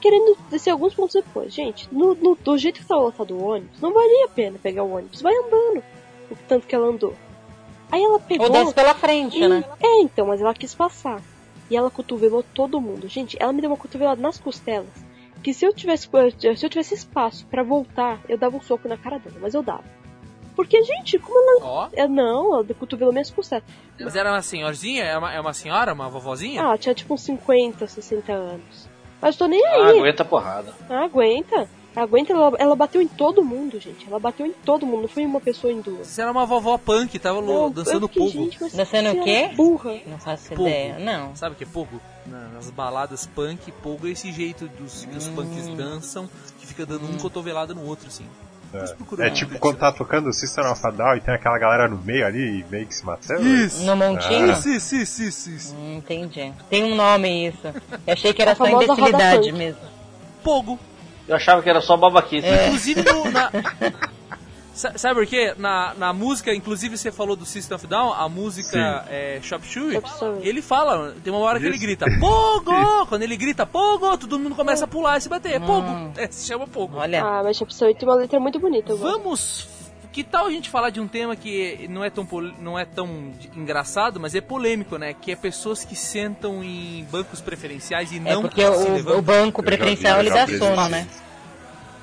querendo 0.00 0.36
descer 0.50 0.70
alguns 0.70 0.94
pontos 0.94 1.14
depois. 1.14 1.54
Gente, 1.54 1.88
no, 1.92 2.14
no- 2.14 2.34
do 2.36 2.58
jeito 2.58 2.80
que 2.80 2.86
tava 2.86 3.02
lotado 3.02 3.34
o 3.34 3.44
ônibus, 3.44 3.80
não 3.80 3.92
valia 3.92 4.26
a 4.26 4.28
pena 4.28 4.58
pegar 4.60 4.82
o 4.82 4.92
ônibus. 4.92 5.22
Vai 5.22 5.34
andando. 5.34 5.82
O 6.30 6.36
tanto 6.48 6.66
que 6.66 6.74
ela 6.74 6.88
andou. 6.88 7.14
Aí 7.90 8.02
ela 8.02 8.18
pegou. 8.18 8.46
Ou 8.46 8.52
desce 8.52 8.74
pela 8.74 8.94
frente, 8.94 9.38
e- 9.38 9.48
né? 9.48 9.64
É, 9.80 10.00
então, 10.02 10.26
mas 10.26 10.40
ela 10.40 10.52
quis 10.54 10.74
passar. 10.74 11.20
E 11.70 11.76
ela 11.76 11.90
cotovelou 11.90 12.42
todo 12.42 12.80
mundo. 12.80 13.08
Gente, 13.08 13.36
ela 13.40 13.52
me 13.52 13.60
deu 13.60 13.70
uma 13.70 13.76
cotovelada 13.76 14.20
nas 14.20 14.38
costelas. 14.38 14.88
Que 15.42 15.52
se 15.54 15.64
eu 15.64 15.72
tivesse, 15.72 16.08
se 16.56 16.66
eu 16.66 16.70
tivesse 16.70 16.94
espaço 16.94 17.46
pra 17.46 17.62
voltar, 17.62 18.20
eu 18.28 18.36
dava 18.38 18.56
um 18.56 18.62
soco 18.62 18.88
na 18.88 18.96
cara 18.96 19.18
dela. 19.18 19.36
Mas 19.40 19.54
eu 19.54 19.62
dava. 19.62 19.84
Porque, 20.54 20.82
gente, 20.82 21.18
como 21.18 21.60
ela. 21.62 21.90
É, 21.92 22.08
não, 22.08 22.54
ela 22.54 22.64
cotovelou 22.78 23.12
minhas 23.12 23.30
costelas. 23.30 23.64
Mas 24.00 24.16
era 24.16 24.30
uma 24.32 24.42
senhorzinha? 24.42 25.04
É 25.04 25.18
uma, 25.18 25.32
é 25.34 25.40
uma 25.40 25.52
senhora? 25.52 25.92
Uma 25.92 26.08
vovozinha? 26.08 26.62
Ah, 26.62 26.64
ela 26.68 26.78
tinha 26.78 26.94
tipo 26.94 27.12
uns 27.14 27.22
50, 27.22 27.86
60 27.86 28.32
anos. 28.32 28.88
Mas 29.20 29.34
eu 29.34 29.38
tô 29.40 29.46
nem 29.46 29.64
Ah, 29.66 29.88
aí. 29.88 29.98
aguenta 29.98 30.22
a 30.22 30.26
porrada. 30.26 30.72
Ah, 30.88 31.04
aguenta. 31.04 31.68
Aguenta, 31.96 32.32
ela, 32.32 32.52
ela 32.58 32.76
bateu 32.76 33.00
em 33.00 33.08
todo 33.08 33.42
mundo, 33.42 33.80
gente. 33.80 34.06
Ela 34.06 34.18
bateu 34.20 34.44
em 34.46 34.52
todo 34.52 34.84
mundo, 34.84 35.02
não 35.02 35.08
foi 35.08 35.22
em 35.22 35.26
uma 35.26 35.40
pessoa 35.40 35.72
em 35.72 35.80
duas. 35.80 36.06
Você 36.06 36.20
era 36.20 36.30
uma 36.30 36.44
vovó 36.44 36.76
punk, 36.76 37.18
tava 37.18 37.40
Não, 37.40 37.70
dançando 37.70 38.06
fiquei, 38.06 38.22
pogo. 38.30 38.44
gente, 38.50 38.76
Dançando 38.76 39.12
o 39.18 39.24
quê? 39.24 39.30
é 39.30 39.48
Burra. 39.54 39.96
Não 40.06 40.18
faço 40.18 40.50
Pogo. 40.50 40.68
ideia, 40.68 40.98
não. 40.98 41.34
Sabe 41.34 41.54
o 41.54 41.58
que 41.58 41.64
é 41.64 41.66
pogo? 41.66 42.00
Na- 42.26 42.48
Nas 42.48 42.70
baladas 42.70 43.26
punk, 43.26 43.72
pogo 43.82 44.06
é 44.06 44.10
esse 44.10 44.30
jeito 44.30 44.68
dos, 44.68 45.04
que 45.06 45.16
os 45.16 45.26
punks 45.28 45.68
dançam, 45.74 46.28
que 46.58 46.66
fica 46.66 46.84
dando 46.84 47.06
um 47.10 47.16
cotovelado 47.18 47.74
no 47.74 47.86
outro, 47.86 48.08
assim. 48.08 48.26
É 49.18 49.28
um 49.28 49.32
tipo 49.32 49.58
quando 49.58 49.78
tá 49.78 49.90
tocando 49.90 50.28
o 50.28 50.32
System 50.34 50.66
of 50.66 50.86
a 50.86 50.90
Down 50.90 51.16
e 51.16 51.20
tem 51.20 51.32
aquela 51.32 51.56
galera 51.58 51.88
no 51.88 51.96
meio 51.96 52.26
ali, 52.26 52.62
meio 52.68 52.86
que 52.86 52.94
se 52.94 53.06
matando. 53.06 53.46
Isso! 53.46 53.82
No 53.84 53.96
montinho? 53.96 54.50
Isso, 54.52 54.68
isso, 54.68 54.96
isso, 54.96 55.22
isso, 55.22 55.50
isso. 55.50 55.74
Hum, 55.74 55.96
entendi. 55.98 56.52
Tem 56.68 56.84
um 56.84 56.94
nome 56.94 57.46
isso. 57.48 57.66
Eu 58.06 58.12
achei 58.12 58.34
que 58.34 58.42
era 58.42 58.52
A 58.52 58.54
só 58.56 58.66
imbecilidade 58.66 59.50
mesmo. 59.52 59.80
Pogo. 60.42 60.78
Eu 61.28 61.36
achava 61.36 61.62
que 61.62 61.68
era 61.68 61.80
só 61.80 61.96
babaquice. 61.96 62.46
É. 62.46 62.66
Inclusive 62.66 63.02
no, 63.02 63.30
na... 63.30 63.50
Sa- 64.76 64.92
Sabe 64.98 65.14
por 65.14 65.26
quê? 65.26 65.54
Na, 65.56 65.94
na 65.94 66.12
música, 66.12 66.54
inclusive 66.54 66.98
você 66.98 67.10
falou 67.10 67.34
do 67.34 67.46
System 67.46 67.76
of 67.76 67.86
Down, 67.86 68.12
a 68.12 68.28
música 68.28 69.06
é, 69.08 69.40
Shop 69.42 69.66
Shui, 69.66 69.94
Chop 69.94 70.10
Suey. 70.10 70.46
ele 70.46 70.60
fala, 70.60 71.14
tem 71.24 71.32
uma 71.32 71.40
hora 71.42 71.58
que 71.58 71.64
ele 71.64 71.78
grita, 71.78 72.04
Pogo! 72.20 72.72
Quando 73.08 73.22
ele 73.22 73.38
grita 73.38 73.64
Pogo, 73.64 74.18
todo 74.18 74.38
mundo 74.38 74.54
começa 74.54 74.84
a 74.84 74.88
pular 74.88 75.16
e 75.16 75.20
se 75.22 75.30
bater. 75.30 75.54
É 75.54 75.58
Pogo. 75.58 75.88
Hum. 75.88 76.12
É, 76.18 76.30
se 76.30 76.46
chama 76.46 76.66
Pogo. 76.66 76.98
Olha. 76.98 77.24
Ah, 77.24 77.42
mas 77.42 77.56
Chapsou 77.56 77.92
tem 77.94 78.06
uma 78.06 78.16
letra 78.16 78.38
muito 78.38 78.58
bonita. 78.60 78.94
Vamos. 78.94 79.66
Que 80.16 80.24
tal 80.24 80.46
a 80.46 80.50
gente 80.50 80.70
falar 80.70 80.88
de 80.88 80.98
um 80.98 81.06
tema 81.06 81.36
que 81.36 81.86
não 81.90 82.02
é 82.02 82.08
tão 82.08 82.26
não 82.58 82.78
é 82.78 82.86
tão 82.86 83.34
engraçado, 83.54 84.18
mas 84.18 84.34
é 84.34 84.40
polêmico, 84.40 84.96
né? 84.96 85.12
Que 85.12 85.32
é 85.32 85.36
pessoas 85.36 85.84
que 85.84 85.94
sentam 85.94 86.64
em 86.64 87.06
bancos 87.10 87.42
preferenciais 87.42 88.10
e 88.12 88.16
É 88.16 88.20
não 88.20 88.40
porque 88.40 88.62
se 88.62 88.88
o, 89.10 89.18
o 89.18 89.20
banco 89.20 89.62
preferencial 89.62 90.20
ele 90.20 90.30
dá 90.30 90.46
sono, 90.46 90.88
né? 90.88 91.06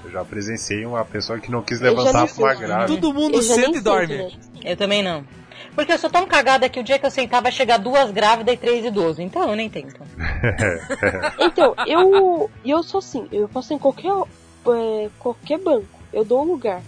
Eu 0.06 0.12
já 0.12 0.24
presenciei 0.24 0.86
uma 0.86 1.04
pessoa 1.04 1.40
que 1.40 1.50
não 1.50 1.64
quis 1.64 1.82
levantar 1.82 2.20
uma 2.20 2.28
sei. 2.28 2.46
grávida. 2.46 2.86
Todo 2.86 3.12
mundo 3.12 3.42
senta 3.42 3.80
e 3.80 3.82
dorme. 3.82 4.06
direito. 4.06 4.38
Eu 4.64 4.78
também 4.78 5.02
não. 5.02 5.26
Porque 5.74 5.92
eu 5.92 5.98
sou 5.98 6.12
tão 6.12 6.28
cagada 6.28 6.70
que 6.70 6.80
o 6.80 6.84
dia 6.84 7.00
que 7.00 7.08
eu 7.08 7.10
sentar 7.10 7.42
vai 7.42 7.52
chegar 7.52 7.80
duas 7.80 8.12
grávidas 8.12 8.54
e 8.54 8.58
três 8.58 8.86
idosos. 8.86 9.18
Então 9.18 9.50
eu 9.50 9.56
nem 9.56 9.72
tento. 9.72 10.00
Então, 11.40 11.74
eu. 11.88 12.48
Eu 12.64 12.84
sou 12.84 13.00
assim, 13.00 13.28
eu 13.32 13.50
posso 13.50 13.74
em 13.74 13.80
qualquer, 13.80 14.12
é, 14.12 15.10
qualquer 15.18 15.58
banco. 15.58 16.00
Eu 16.14 16.24
dou 16.24 16.44
um 16.44 16.46
lugar. 16.46 16.84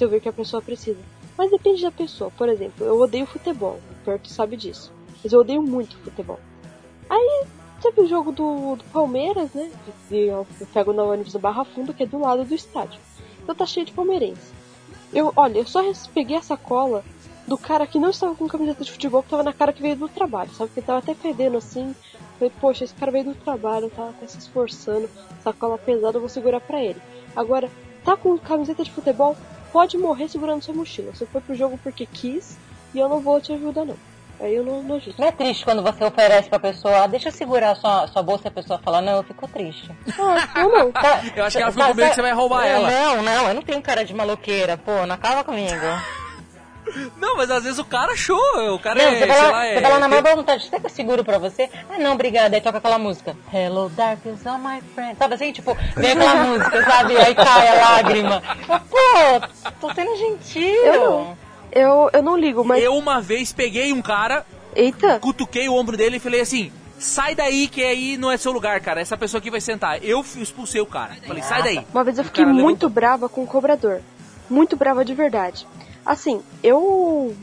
Se 0.00 0.04
eu 0.04 0.08
ver 0.08 0.22
que 0.22 0.30
a 0.30 0.32
pessoa 0.32 0.62
precisa. 0.62 0.98
Mas 1.36 1.50
depende 1.50 1.82
da 1.82 1.90
pessoa. 1.90 2.30
Por 2.30 2.48
exemplo, 2.48 2.86
eu 2.86 2.98
odeio 2.98 3.26
futebol. 3.26 3.78
O 3.90 3.94
Perto 4.02 4.30
sabe 4.30 4.56
disso. 4.56 4.90
Mas 5.22 5.30
eu 5.30 5.40
odeio 5.40 5.62
muito 5.62 5.94
futebol. 5.98 6.40
Aí 7.06 7.44
teve 7.82 8.00
o 8.00 8.06
jogo 8.08 8.32
do, 8.32 8.76
do 8.76 8.84
Palmeiras, 8.84 9.52
né? 9.52 9.70
Eu, 10.10 10.46
pego 10.72 10.94
na 10.94 11.02
ônibus 11.02 11.34
da 11.34 11.38
Barra 11.38 11.66
Funda, 11.66 11.92
que 11.92 12.02
é 12.02 12.06
do 12.06 12.18
lado 12.18 12.46
do 12.46 12.54
estádio. 12.54 12.98
Então 13.42 13.54
tá 13.54 13.66
cheio 13.66 13.84
de 13.84 13.92
palmeirense. 13.92 14.54
Eu, 15.12 15.34
olha, 15.36 15.58
eu 15.58 15.66
só 15.66 15.82
peguei 16.14 16.38
a 16.38 16.42
sacola 16.42 17.04
do 17.46 17.58
cara 17.58 17.86
que 17.86 17.98
não 17.98 18.08
estava 18.08 18.34
com 18.34 18.48
camiseta 18.48 18.82
de 18.82 18.92
futebol, 18.92 19.22
que 19.22 19.28
tava 19.28 19.42
na 19.42 19.52
cara 19.52 19.70
que 19.70 19.82
veio 19.82 19.96
do 19.96 20.08
trabalho, 20.08 20.50
sabe? 20.54 20.70
Que 20.72 20.80
tava 20.80 21.00
até 21.00 21.12
fedendo 21.12 21.58
assim. 21.58 21.94
Falei, 22.38 22.50
poxa, 22.58 22.84
esse 22.84 22.94
cara 22.94 23.12
veio 23.12 23.24
do 23.24 23.34
trabalho, 23.34 23.90
tá, 23.90 24.14
tá 24.18 24.26
se 24.26 24.38
esforçando, 24.38 25.10
sacola 25.44 25.76
pesada, 25.76 26.16
eu 26.16 26.22
vou 26.22 26.28
segurar 26.30 26.60
pra 26.62 26.82
ele. 26.82 27.02
Agora, 27.36 27.70
tá 28.02 28.16
com 28.16 28.38
camiseta 28.38 28.82
de 28.82 28.90
futebol, 28.90 29.36
pode 29.72 29.96
morrer 29.98 30.28
segurando 30.28 30.62
sua 30.62 30.74
mochila. 30.74 31.12
Você 31.14 31.26
foi 31.26 31.40
pro 31.40 31.54
jogo 31.54 31.78
porque 31.82 32.06
quis 32.06 32.56
e 32.94 32.98
eu 32.98 33.08
não 33.08 33.20
vou 33.20 33.40
te 33.40 33.52
ajudar, 33.52 33.84
não. 33.84 33.96
Aí 34.40 34.54
eu 34.54 34.64
não, 34.64 34.82
não 34.82 34.96
ajudo. 34.96 35.16
Não 35.18 35.26
é 35.28 35.32
triste 35.32 35.64
quando 35.66 35.82
você 35.82 36.02
oferece 36.02 36.48
pra 36.48 36.58
pessoa, 36.58 37.02
"Ah, 37.04 37.06
deixa 37.06 37.28
eu 37.28 37.32
segurar 37.32 37.74
sua, 37.76 38.06
sua 38.08 38.22
bolsa 38.22 38.46
e 38.46 38.48
a 38.48 38.50
pessoa 38.50 38.78
fala, 38.78 39.02
não, 39.02 39.16
eu 39.18 39.22
fico 39.22 39.46
triste. 39.46 39.90
Ah, 40.18 40.60
eu 40.60 40.68
não. 40.70 40.90
Tá- 40.92 41.20
Eu 41.36 41.44
acho 41.44 41.56
que 41.58 41.62
ela 41.62 41.70
tá- 41.70 41.72
ficou 41.72 41.86
com 41.88 41.94
medo 41.94 42.00
tá- 42.00 42.08
que 42.08 42.14
você 42.14 42.22
vai 42.22 42.32
roubar 42.32 42.64
É, 42.66 42.70
ela. 42.70 42.90
Não, 42.90 43.22
não, 43.22 43.48
eu 43.48 43.54
não 43.54 43.62
tenho 43.62 43.82
cara 43.82 44.02
de 44.02 44.14
maloqueira, 44.14 44.78
pô, 44.78 45.04
não 45.06 45.14
acaba 45.14 45.44
comigo. 45.44 45.76
Não, 47.16 47.36
mas 47.36 47.50
às 47.50 47.62
vezes 47.62 47.78
o 47.78 47.84
cara 47.84 48.12
achou. 48.12 48.38
O 48.74 48.78
cara 48.78 49.02
Não, 49.02 49.08
é, 49.08 49.12
você 49.12 49.18
sei 49.18 49.26
vai 49.28 49.42
lá, 49.42 49.50
lá, 49.50 49.66
é. 49.66 49.74
você 49.74 49.80
vai 49.80 49.90
lá 49.92 49.98
na 49.98 50.08
má 50.08 50.20
vontade, 50.20 50.68
você 50.68 50.76
eu 50.82 50.88
seguro 50.90 51.24
pra 51.24 51.38
você? 51.38 51.70
Ah, 51.88 51.98
não, 51.98 52.12
obrigada. 52.12 52.56
Aí 52.56 52.60
toca 52.60 52.78
aquela 52.78 52.98
música. 52.98 53.36
Hello, 53.52 53.88
darkness, 53.90 54.46
all 54.46 54.58
my 54.58 54.80
friends. 54.94 55.18
Sabe 55.18 55.34
assim, 55.34 55.52
tipo, 55.52 55.76
vem 55.96 56.12
aquela 56.12 56.34
música, 56.44 56.84
sabe? 56.84 57.16
Aí 57.16 57.34
cai 57.34 57.68
a 57.68 57.74
lágrima. 57.90 58.42
Pô, 58.66 59.70
tô 59.80 59.94
sendo 59.94 60.16
gentil. 60.16 60.84
Eu 60.84 61.10
não. 61.10 61.38
Eu, 61.72 62.10
eu 62.12 62.22
não 62.22 62.36
ligo, 62.36 62.64
mas. 62.64 62.82
Eu 62.82 62.96
uma 62.96 63.20
vez 63.20 63.52
peguei 63.52 63.92
um 63.92 64.02
cara, 64.02 64.44
Eita! 64.74 65.18
cutuquei 65.20 65.68
o 65.68 65.74
ombro 65.74 65.96
dele 65.96 66.16
e 66.16 66.20
falei 66.20 66.40
assim: 66.40 66.72
sai 66.98 67.34
daí 67.34 67.68
que 67.68 67.82
aí 67.82 68.16
não 68.16 68.30
é 68.30 68.36
seu 68.36 68.50
lugar, 68.52 68.80
cara. 68.80 69.00
Essa 69.00 69.16
pessoa 69.16 69.38
aqui 69.38 69.50
vai 69.50 69.60
sentar. 69.60 70.02
Eu 70.04 70.24
expulsei 70.36 70.80
o 70.80 70.86
cara. 70.86 71.16
Falei, 71.26 71.42
sai 71.42 71.62
daí. 71.62 71.86
Uma 71.92 72.02
vez 72.04 72.18
eu 72.18 72.24
fiquei 72.24 72.44
muito 72.44 72.56
levantou. 72.64 72.90
brava 72.90 73.28
com 73.28 73.42
o 73.42 73.46
cobrador. 73.46 74.00
Muito 74.48 74.76
brava 74.76 75.04
de 75.04 75.14
verdade. 75.14 75.64
Assim, 76.04 76.42
eu. 76.62 77.34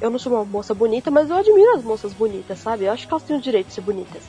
Eu 0.00 0.08
não 0.08 0.18
sou 0.20 0.32
uma 0.32 0.44
moça 0.44 0.72
bonita, 0.72 1.10
mas 1.10 1.28
eu 1.28 1.36
admiro 1.36 1.76
as 1.76 1.82
moças 1.82 2.12
bonitas, 2.12 2.58
sabe? 2.60 2.84
Eu 2.84 2.92
acho 2.92 3.06
que 3.06 3.12
elas 3.12 3.24
têm 3.24 3.36
o 3.36 3.40
direito 3.40 3.66
de 3.68 3.72
ser 3.74 3.80
bonitas. 3.80 4.22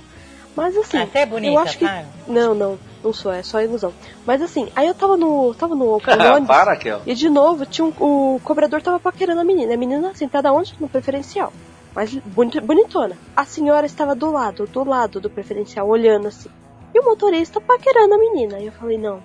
Mas 0.56 0.76
assim. 0.76 0.98
Ah, 0.98 1.06
você 1.06 1.18
é 1.20 1.26
bonita, 1.26 1.54
eu 1.54 1.60
acho 1.60 1.78
que. 1.78 1.86
sabe? 1.86 2.08
Não, 2.28 2.56
não, 2.56 2.80
não 3.04 3.14
sou, 3.14 3.32
é 3.32 3.44
só 3.44 3.62
ilusão. 3.62 3.94
Mas 4.26 4.42
assim, 4.42 4.70
aí 4.76 4.88
eu 4.88 4.96
tava 4.96 5.16
no. 5.18 5.54
Tava 5.54 5.76
no, 5.76 5.92
ônibus. 6.00 6.48
Para, 6.48 6.72
Raquel. 6.72 7.02
E 7.06 7.14
de 7.14 7.30
novo, 7.30 7.66
tinha 7.66 7.86
um, 7.86 7.94
o 8.00 8.40
cobrador 8.44 8.82
tava 8.82 9.00
paquerando 9.00 9.42
a 9.42 9.44
menina. 9.44 9.74
A 9.74 9.78
menina 9.78 10.16
sentada 10.16 10.52
onde? 10.52 10.74
No 10.80 10.90
preferencial. 10.90 11.54
Mas 11.94 12.14
boni- 12.14 12.60
bonitona. 12.62 13.16
A 13.36 13.46
senhora 13.46 13.86
estava 13.86 14.16
do 14.16 14.32
lado, 14.32 14.66
do 14.66 14.84
lado 14.84 15.20
do 15.22 15.30
preferencial, 15.30 15.88
olhando 15.88 16.28
assim. 16.28 16.50
E 16.94 17.00
o 17.00 17.04
motorista 17.06 17.62
paquerando 17.62 18.16
a 18.16 18.18
menina. 18.18 18.60
E 18.60 18.66
eu 18.66 18.72
falei, 18.72 18.98
não. 18.98 19.22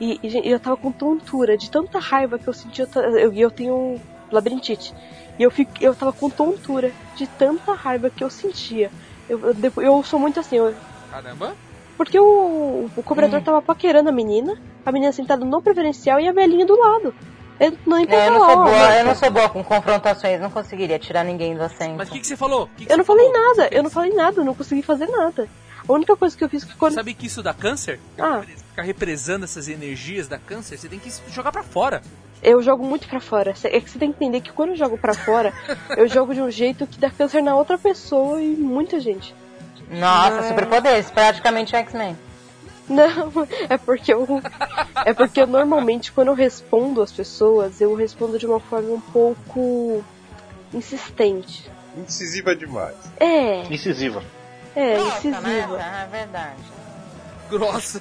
E, 0.00 0.18
e, 0.22 0.50
eu 0.50 0.58
tava 0.58 0.76
com 0.76 0.90
tontura, 0.92 1.56
de 1.56 1.70
tanta 1.70 1.98
raiva 1.98 2.38
que 2.38 2.48
eu 2.48 2.52
senti. 2.52 2.80
Eu, 2.82 2.88
eu, 3.18 3.32
eu 3.32 3.50
tenho 3.50 4.00
labirintite. 4.30 4.92
E 5.38 5.42
eu, 5.42 5.50
fico, 5.50 5.72
eu 5.80 5.94
tava 5.94 6.12
com 6.12 6.28
tontura 6.30 6.92
de 7.14 7.26
tanta 7.26 7.74
raiva 7.74 8.10
que 8.10 8.22
eu 8.24 8.30
sentia. 8.30 8.90
Eu, 9.28 9.40
eu, 9.46 9.54
depois- 9.54 9.86
eu 9.86 10.02
sou 10.02 10.18
muito 10.18 10.38
assim, 10.40 10.56
eu, 10.56 10.74
Caramba. 11.10 11.54
porque 11.96 12.18
o, 12.18 12.88
o 12.94 13.02
cobrador 13.02 13.40
tava 13.42 13.62
paquerando 13.62 14.08
a 14.08 14.12
menina, 14.12 14.52
a 14.84 14.92
menina 14.92 15.12
sentada 15.12 15.44
no 15.44 15.62
preferencial 15.62 16.20
e 16.20 16.28
a 16.28 16.32
velhinha 16.32 16.66
do 16.66 16.76
lado. 16.78 17.14
Eu 17.60 17.72
não 17.86 17.98
É, 17.98 18.02
importa 18.02 18.26
eu 18.26 18.32
não 18.32 18.46
sou 18.46 18.56
boa, 18.56 18.70
mas- 18.78 18.98
eu 18.98 19.04
não 19.04 19.14
sou 19.14 19.30
boa 19.30 19.48
com 19.48 19.62
confrontações, 19.64 20.40
não 20.40 20.50
conseguiria 20.50 20.98
tirar 20.98 21.24
ninguém 21.24 21.54
do 21.54 21.62
assento. 21.62 21.96
Mas 21.96 22.08
o 22.08 22.12
que, 22.12 22.20
que 22.20 22.26
você 22.26 22.36
falou? 22.36 22.68
Que 22.76 22.86
que 22.86 22.92
Eu 22.92 22.98
não 22.98 23.04
falei 23.04 23.26
falou? 23.32 23.48
nada, 23.48 23.68
eu 23.72 23.82
não 23.82 23.90
falei 23.90 24.12
nada, 24.12 24.40
eu 24.40 24.44
não 24.44 24.54
consegui 24.54 24.82
fazer 24.82 25.06
nada. 25.06 25.48
A 25.86 25.92
única 25.92 26.16
coisa 26.16 26.36
que 26.36 26.42
eu 26.42 26.48
fiz 26.48 26.64
que 26.64 26.76
quando. 26.76 26.94
Sabe 26.94 27.14
que 27.14 27.26
isso 27.26 27.42
dá 27.42 27.54
câncer? 27.54 28.00
Ah, 28.18 28.42
Ficar 28.74 28.82
represando 28.82 29.44
essas 29.44 29.68
energias 29.68 30.26
da 30.26 30.36
câncer, 30.36 30.76
você 30.76 30.88
tem 30.88 30.98
que 30.98 31.08
jogar 31.30 31.52
pra 31.52 31.62
fora. 31.62 32.02
eu 32.42 32.60
jogo 32.60 32.84
muito 32.84 33.06
pra 33.08 33.20
fora. 33.20 33.54
É 33.62 33.80
que 33.80 33.88
você 33.88 34.00
tem 34.00 34.10
que 34.12 34.16
entender 34.24 34.40
que 34.40 34.50
quando 34.52 34.70
eu 34.70 34.76
jogo 34.76 34.98
pra 34.98 35.14
fora, 35.14 35.52
eu 35.96 36.08
jogo 36.08 36.34
de 36.34 36.42
um 36.42 36.50
jeito 36.50 36.84
que 36.84 36.98
dá 36.98 37.08
câncer 37.08 37.40
na 37.40 37.54
outra 37.54 37.78
pessoa 37.78 38.42
e 38.42 38.48
muita 38.48 38.98
gente. 38.98 39.32
Nossa, 39.88 40.36
Mas- 40.38 40.46
superpoderes, 40.48 41.08
praticamente 41.08 41.76
um 41.76 41.78
X-Men. 41.78 42.18
Não, 42.88 43.32
é 43.70 43.78
porque 43.78 44.12
eu. 44.12 44.26
É 45.04 45.14
porque 45.14 45.40
eu 45.40 45.46
normalmente, 45.46 46.10
quando 46.10 46.28
eu 46.28 46.34
respondo 46.34 47.00
às 47.00 47.12
pessoas, 47.12 47.80
eu 47.80 47.94
respondo 47.94 48.40
de 48.40 48.44
uma 48.46 48.58
forma 48.58 48.90
um 48.90 49.00
pouco 49.00 50.04
insistente. 50.72 51.70
Incisiva 51.96 52.56
demais. 52.56 52.96
É, 53.20 53.62
Incisiva. 53.72 54.20
é, 54.74 54.98
Nossa, 54.98 55.28
incisiva. 55.28 55.76
né? 55.76 56.08
É 56.08 56.10
verdade. 56.16 56.73
Grossa. 57.50 58.00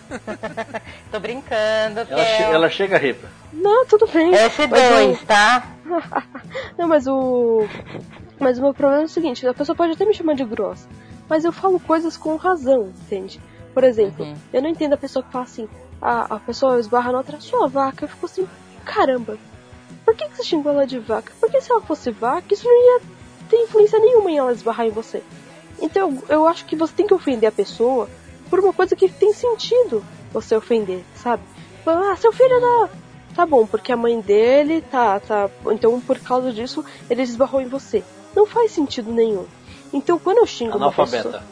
Tô 1.12 1.20
brincando, 1.20 2.00
Ela, 2.10 2.26
che- 2.26 2.44
ela 2.44 2.70
chega 2.70 2.98
ripa. 2.98 3.28
Não, 3.52 3.86
tudo 3.86 4.08
bem. 4.08 4.32
Mas 4.32 4.54
S2, 4.54 5.20
tá? 5.26 5.64
o- 5.86 6.78
Não, 6.78 6.88
mas 6.88 7.08
o. 7.08 7.68
Mas 8.40 8.58
o 8.58 8.62
meu 8.62 8.74
problema 8.74 9.04
é 9.04 9.06
o 9.06 9.10
seguinte, 9.10 9.48
a 9.48 9.54
pessoa 9.54 9.76
pode 9.76 9.94
até 9.94 10.06
me 10.06 10.14
chamar 10.14 10.36
de 10.36 10.44
grossa, 10.44 10.88
mas 11.30 11.46
eu 11.46 11.52
falo 11.54 11.80
coisas 11.80 12.18
com 12.18 12.36
razão, 12.36 12.92
entende? 13.06 13.40
Por 13.74 13.84
exemplo, 13.84 14.26
Uhum. 14.26 14.36
eu 14.52 14.62
não 14.62 14.70
entendo 14.70 14.94
a 14.94 14.98
pessoa 14.98 15.24
que 15.24 15.32
fala 15.32 15.46
assim, 15.46 15.68
a, 16.02 16.36
a 16.36 16.40
pessoa 16.40 16.80
esbarra 16.80 17.12
na 17.12 17.20
outra, 17.20 17.40
sua 17.40 17.68
vaca, 17.68 18.04
eu 18.04 18.10
fico 18.10 18.26
assim, 18.26 18.48
caramba, 18.84 19.38
por 20.04 20.14
que, 20.16 20.28
que 20.28 20.36
você 20.36 20.44
xingou 20.44 20.74
ela 20.74 20.86
de 20.86 21.00
vaca? 21.00 21.32
Porque 21.40 21.62
se 21.62 21.72
ela 21.72 21.82
fosse 21.82 22.12
vaca, 22.12 22.54
isso 22.54 22.66
não 22.66 22.74
ia 22.74 23.02
ter 23.50 23.58
influência 23.58 23.98
nenhuma 24.00 24.30
em 24.30 24.38
ela 24.38 24.52
esbarrar 24.52 24.88
em 24.88 24.92
você. 24.92 25.24
Então, 25.82 26.22
eu 26.28 26.46
acho 26.48 26.66
que 26.66 26.76
você 26.76 26.94
tem 26.94 27.08
que 27.08 27.14
ofender 27.14 27.48
a 27.48 27.52
pessoa 27.52 28.10
por 28.54 28.60
uma 28.60 28.72
coisa 28.72 28.96
que 28.96 29.10
tem 29.10 29.34
sentido 29.34 30.06
você 30.32 30.56
ofender, 30.56 31.04
sabe? 31.16 31.42
Ah, 31.88 32.16
seu 32.16 32.32
filho 32.32 32.62
da. 32.62 32.90
Tá 33.36 33.48
bom, 33.48 33.66
porque 33.66 33.92
a 33.92 33.98
mãe 33.98 34.22
dele 34.22 34.80
tá, 34.92 35.20
tá. 35.20 35.50
Então, 35.72 36.00
por 36.00 36.20
causa 36.20 36.54
disso, 36.54 36.86
ele 37.10 37.24
esbarrou 37.24 37.62
em 37.62 37.68
você. 37.68 38.04
Não 38.36 38.46
faz 38.46 38.70
sentido 38.72 39.12
nenhum. 39.12 39.48
Então, 39.92 40.20
quando 40.20 40.38
eu 40.38 40.46
xingo 40.46 40.78
uma 40.78 40.92
pessoa. 40.92 41.20
Analfabeta. 41.20 41.44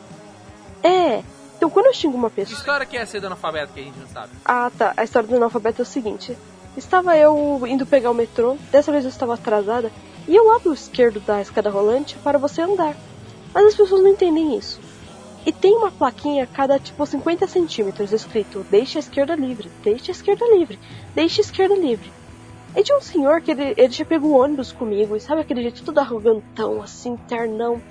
É. 0.83 1.23
Então, 1.57 1.71
quando 1.71 1.87
eu 1.87 1.93
xingo 1.95 2.15
uma 2.15 2.29
Que 2.29 2.35
pessoa. 2.35 2.59
história 2.59 2.85
que 2.85 2.95
é 2.95 3.03
ser 3.03 3.19
do 3.19 3.25
analfabeto 3.25 3.73
que 3.73 3.79
a 3.79 3.83
gente 3.83 3.97
não 3.97 4.07
sabe? 4.07 4.29
Ah, 4.45 4.71
tá. 4.77 4.93
A 4.95 5.03
história 5.03 5.27
do 5.27 5.35
analfabeto 5.37 5.81
é 5.81 5.83
o 5.83 5.87
seguinte: 5.87 6.37
estava 6.77 7.17
eu 7.17 7.63
indo 7.65 7.83
pegar 7.83 8.11
o 8.11 8.13
metrô, 8.13 8.57
dessa 8.71 8.91
vez 8.91 9.05
eu 9.05 9.09
estava 9.09 9.33
atrasada, 9.33 9.91
e 10.27 10.39
o 10.39 10.47
lado 10.47 10.71
esquerdo 10.71 11.19
da 11.21 11.41
escada 11.41 11.71
rolante 11.71 12.15
para 12.23 12.37
você 12.37 12.61
andar. 12.61 12.95
Mas 13.55 13.65
as 13.65 13.73
pessoas 13.75 14.03
não 14.03 14.09
entendem 14.09 14.55
isso. 14.55 14.90
E 15.45 15.51
tem 15.51 15.75
uma 15.75 15.89
plaquinha 15.89 16.43
a 16.43 16.47
cada 16.47 16.79
tipo 16.79 17.05
50 17.05 17.47
centímetros 17.47 18.11
escrito: 18.11 18.65
Deixe 18.69 18.97
a 18.97 18.99
esquerda 18.99 19.35
livre, 19.35 19.71
deixe 19.83 20.11
a 20.11 20.13
esquerda 20.13 20.45
livre, 20.53 20.79
deixe 21.15 21.41
a 21.41 21.43
esquerda 21.43 21.75
livre. 21.75 22.11
E 22.75 22.83
tinha 22.83 22.97
um 22.97 23.01
senhor 23.01 23.41
que 23.41 23.51
ele, 23.51 23.73
ele 23.75 23.91
já 23.91 24.05
pegou 24.05 24.31
o 24.31 24.39
ônibus 24.41 24.71
comigo, 24.71 25.15
e 25.15 25.19
sabe 25.19 25.41
aquele 25.41 25.61
jeito 25.61 25.83
todo 25.83 25.97
arrogantão, 25.97 26.81
assim, 26.81 27.17
ternão. 27.27 27.81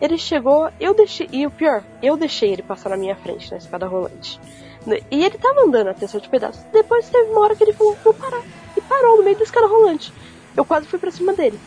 Ele 0.00 0.18
chegou, 0.18 0.68
eu 0.80 0.92
deixei, 0.94 1.28
e 1.32 1.46
o 1.46 1.50
pior, 1.50 1.82
eu 2.02 2.16
deixei 2.16 2.52
ele 2.52 2.62
passar 2.62 2.90
na 2.90 2.96
minha 2.96 3.16
frente 3.16 3.50
na 3.50 3.56
escada 3.56 3.86
rolante. 3.86 4.40
E 5.10 5.24
ele 5.24 5.38
tava 5.38 5.62
andando 5.62 5.88
até 5.88 6.06
certo 6.06 6.30
pedaço. 6.30 6.64
Depois 6.72 7.08
teve 7.08 7.30
uma 7.30 7.40
hora 7.40 7.56
que 7.56 7.64
ele 7.64 7.72
falou, 7.72 7.96
vou 8.04 8.14
parar. 8.14 8.42
E 8.76 8.80
parou 8.80 9.16
no 9.16 9.24
meio 9.24 9.36
da 9.36 9.42
escada 9.42 9.66
rolante. 9.66 10.12
Eu 10.56 10.64
quase 10.64 10.86
fui 10.86 10.98
pra 10.98 11.10
cima 11.10 11.32
dele. 11.32 11.58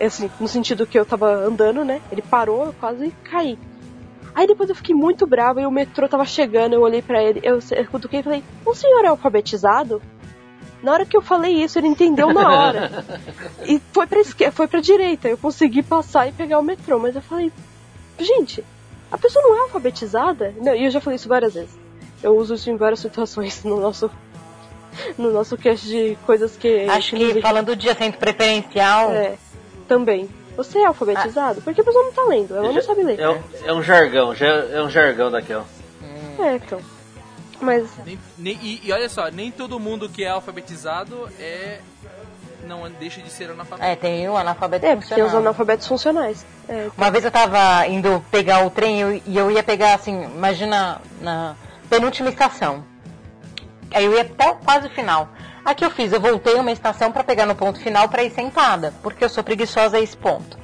Assim, 0.00 0.30
no 0.38 0.48
sentido 0.48 0.86
que 0.86 0.98
eu 0.98 1.06
tava 1.06 1.32
andando, 1.32 1.84
né? 1.84 2.00
Ele 2.10 2.22
parou, 2.22 2.66
eu 2.66 2.72
quase 2.74 3.10
caí. 3.24 3.58
Aí 4.34 4.46
depois 4.46 4.68
eu 4.68 4.74
fiquei 4.74 4.94
muito 4.94 5.26
brava 5.26 5.60
e 5.60 5.66
o 5.66 5.70
metrô 5.70 6.08
tava 6.08 6.24
chegando, 6.24 6.74
eu 6.74 6.82
olhei 6.82 7.02
pra 7.02 7.22
ele, 7.22 7.40
eu, 7.42 7.58
eu 7.72 7.86
cutuquei 7.86 8.20
e 8.20 8.22
falei, 8.22 8.44
o 8.64 8.74
senhor 8.74 9.04
é 9.04 9.08
alfabetizado? 9.08 10.00
Na 10.82 10.92
hora 10.92 11.04
que 11.04 11.16
eu 11.16 11.20
falei 11.20 11.62
isso, 11.62 11.78
ele 11.78 11.88
entendeu 11.88 12.32
na 12.32 12.50
hora. 12.50 13.04
e 13.66 13.80
foi 13.92 14.06
pra 14.06 14.20
esquerda, 14.20 14.52
foi 14.52 14.66
pra 14.66 14.80
direita. 14.80 15.28
Eu 15.28 15.36
consegui 15.36 15.82
passar 15.82 16.28
e 16.28 16.32
pegar 16.32 16.58
o 16.58 16.62
metrô, 16.62 16.98
mas 16.98 17.14
eu 17.14 17.20
falei, 17.20 17.52
gente, 18.18 18.64
a 19.12 19.18
pessoa 19.18 19.42
não 19.42 19.56
é 19.56 19.60
alfabetizada? 19.62 20.54
Não, 20.58 20.74
e 20.74 20.84
eu 20.84 20.90
já 20.90 21.00
falei 21.00 21.16
isso 21.16 21.28
várias 21.28 21.54
vezes. 21.54 21.78
Eu 22.22 22.36
uso 22.36 22.54
isso 22.54 22.70
em 22.70 22.76
várias 22.76 23.00
situações 23.00 23.62
no 23.64 23.78
nosso 23.78 24.10
no 25.16 25.30
nosso 25.30 25.56
cast 25.56 25.86
de 25.86 26.16
coisas 26.26 26.56
que 26.56 26.84
Acho 26.88 27.16
nos 27.16 27.32
que 27.32 27.40
falando 27.40 27.76
de 27.76 27.88
assento 27.88 28.18
preferencial, 28.18 29.10
é, 29.12 29.36
também. 29.86 30.28
Você 30.62 30.78
é 30.78 30.84
alfabetizado? 30.86 31.62
Porque 31.62 31.80
a 31.80 31.84
pessoa 31.84 32.04
não 32.04 32.12
tá 32.12 32.22
lendo, 32.24 32.54
ela 32.56 32.70
não 32.72 32.82
sabe 32.82 33.02
ler. 33.02 33.18
É, 33.18 33.28
um- 33.30 33.42
é 33.64 33.72
um 33.72 33.82
jargão, 33.82 34.34
já 34.34 34.46
é 34.46 34.82
um 34.82 34.90
jargão 34.90 35.30
daquela. 35.30 35.64
É, 36.38 36.56
então. 36.56 36.80
Mas 37.60 37.88
Nem- 38.04 38.18
nem- 38.38 38.58
e, 38.62 38.80
e 38.84 38.92
olha 38.92 39.08
só, 39.08 39.28
nem 39.28 39.50
todo 39.50 39.78
mundo 39.80 40.08
que 40.08 40.22
é 40.24 40.28
alfabetizado 40.28 41.28
é. 41.38 41.80
Não 42.66 42.88
deixa 42.90 43.22
de 43.22 43.30
ser 43.30 43.50
analfabeto. 43.50 43.88
é, 43.88 43.96
tem 43.96 44.28
o 44.28 44.36
analfabeto 44.36 44.84
é, 44.84 44.94
porque 44.94 45.08
tem 45.14 45.24
os 45.24 45.30
funcional. 45.30 45.40
analfabetos 45.48 45.86
funcionais. 45.88 46.46
É, 46.68 46.90
Uma 46.96 47.10
vez 47.10 47.24
eu 47.24 47.30
tava 47.30 47.86
indo 47.86 48.22
pegar 48.30 48.64
o 48.66 48.70
trem 48.70 49.00
eu- 49.00 49.22
e 49.26 49.36
eu 49.36 49.50
ia 49.50 49.62
pegar, 49.62 49.94
assim, 49.94 50.24
imagina 50.24 51.00
na 51.22 51.56
penúltima 51.88 52.28
estação. 52.28 52.84
Aí 53.92 54.04
eu 54.04 54.12
ia 54.12 54.20
até 54.22 54.52
quase 54.62 54.86
o 54.88 54.90
final. 54.90 55.28
O 55.64 55.74
que 55.74 55.84
eu 55.84 55.90
fiz? 55.90 56.12
Eu 56.12 56.20
voltei 56.20 56.54
uma 56.54 56.72
estação 56.72 57.12
pra 57.12 57.22
pegar 57.22 57.46
no 57.46 57.54
ponto 57.54 57.80
final 57.80 58.08
pra 58.08 58.22
ir 58.22 58.30
sentada, 58.30 58.92
porque 59.02 59.24
eu 59.24 59.28
sou 59.28 59.44
preguiçosa 59.44 59.98
a 59.98 60.00
esse 60.00 60.16
ponto. 60.16 60.58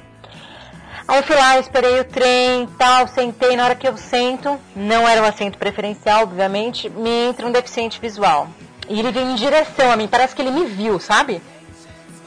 Aí 1.07 1.19
eu 1.19 1.23
fui 1.23 1.35
lá, 1.35 1.57
esperei 1.57 2.01
o 2.01 2.03
trem 2.03 2.67
tal, 2.77 3.07
sentei. 3.07 3.55
Na 3.55 3.63
hora 3.63 3.75
que 3.75 3.87
eu 3.87 3.95
sento, 3.95 4.59
não 4.75 5.07
era 5.07 5.21
um 5.21 5.25
assento 5.25 5.57
preferencial, 5.57 6.23
obviamente, 6.23 6.89
me 6.89 7.09
entra 7.09 7.47
um 7.47 7.51
deficiente 7.51 8.01
visual. 8.01 8.49
E 8.89 8.99
ele 8.99 9.11
veio 9.11 9.29
em 9.29 9.35
direção 9.35 9.91
a 9.91 9.95
mim, 9.95 10.07
parece 10.07 10.35
que 10.35 10.41
ele 10.41 10.51
me 10.51 10.65
viu, 10.65 10.99
sabe? 10.99 11.41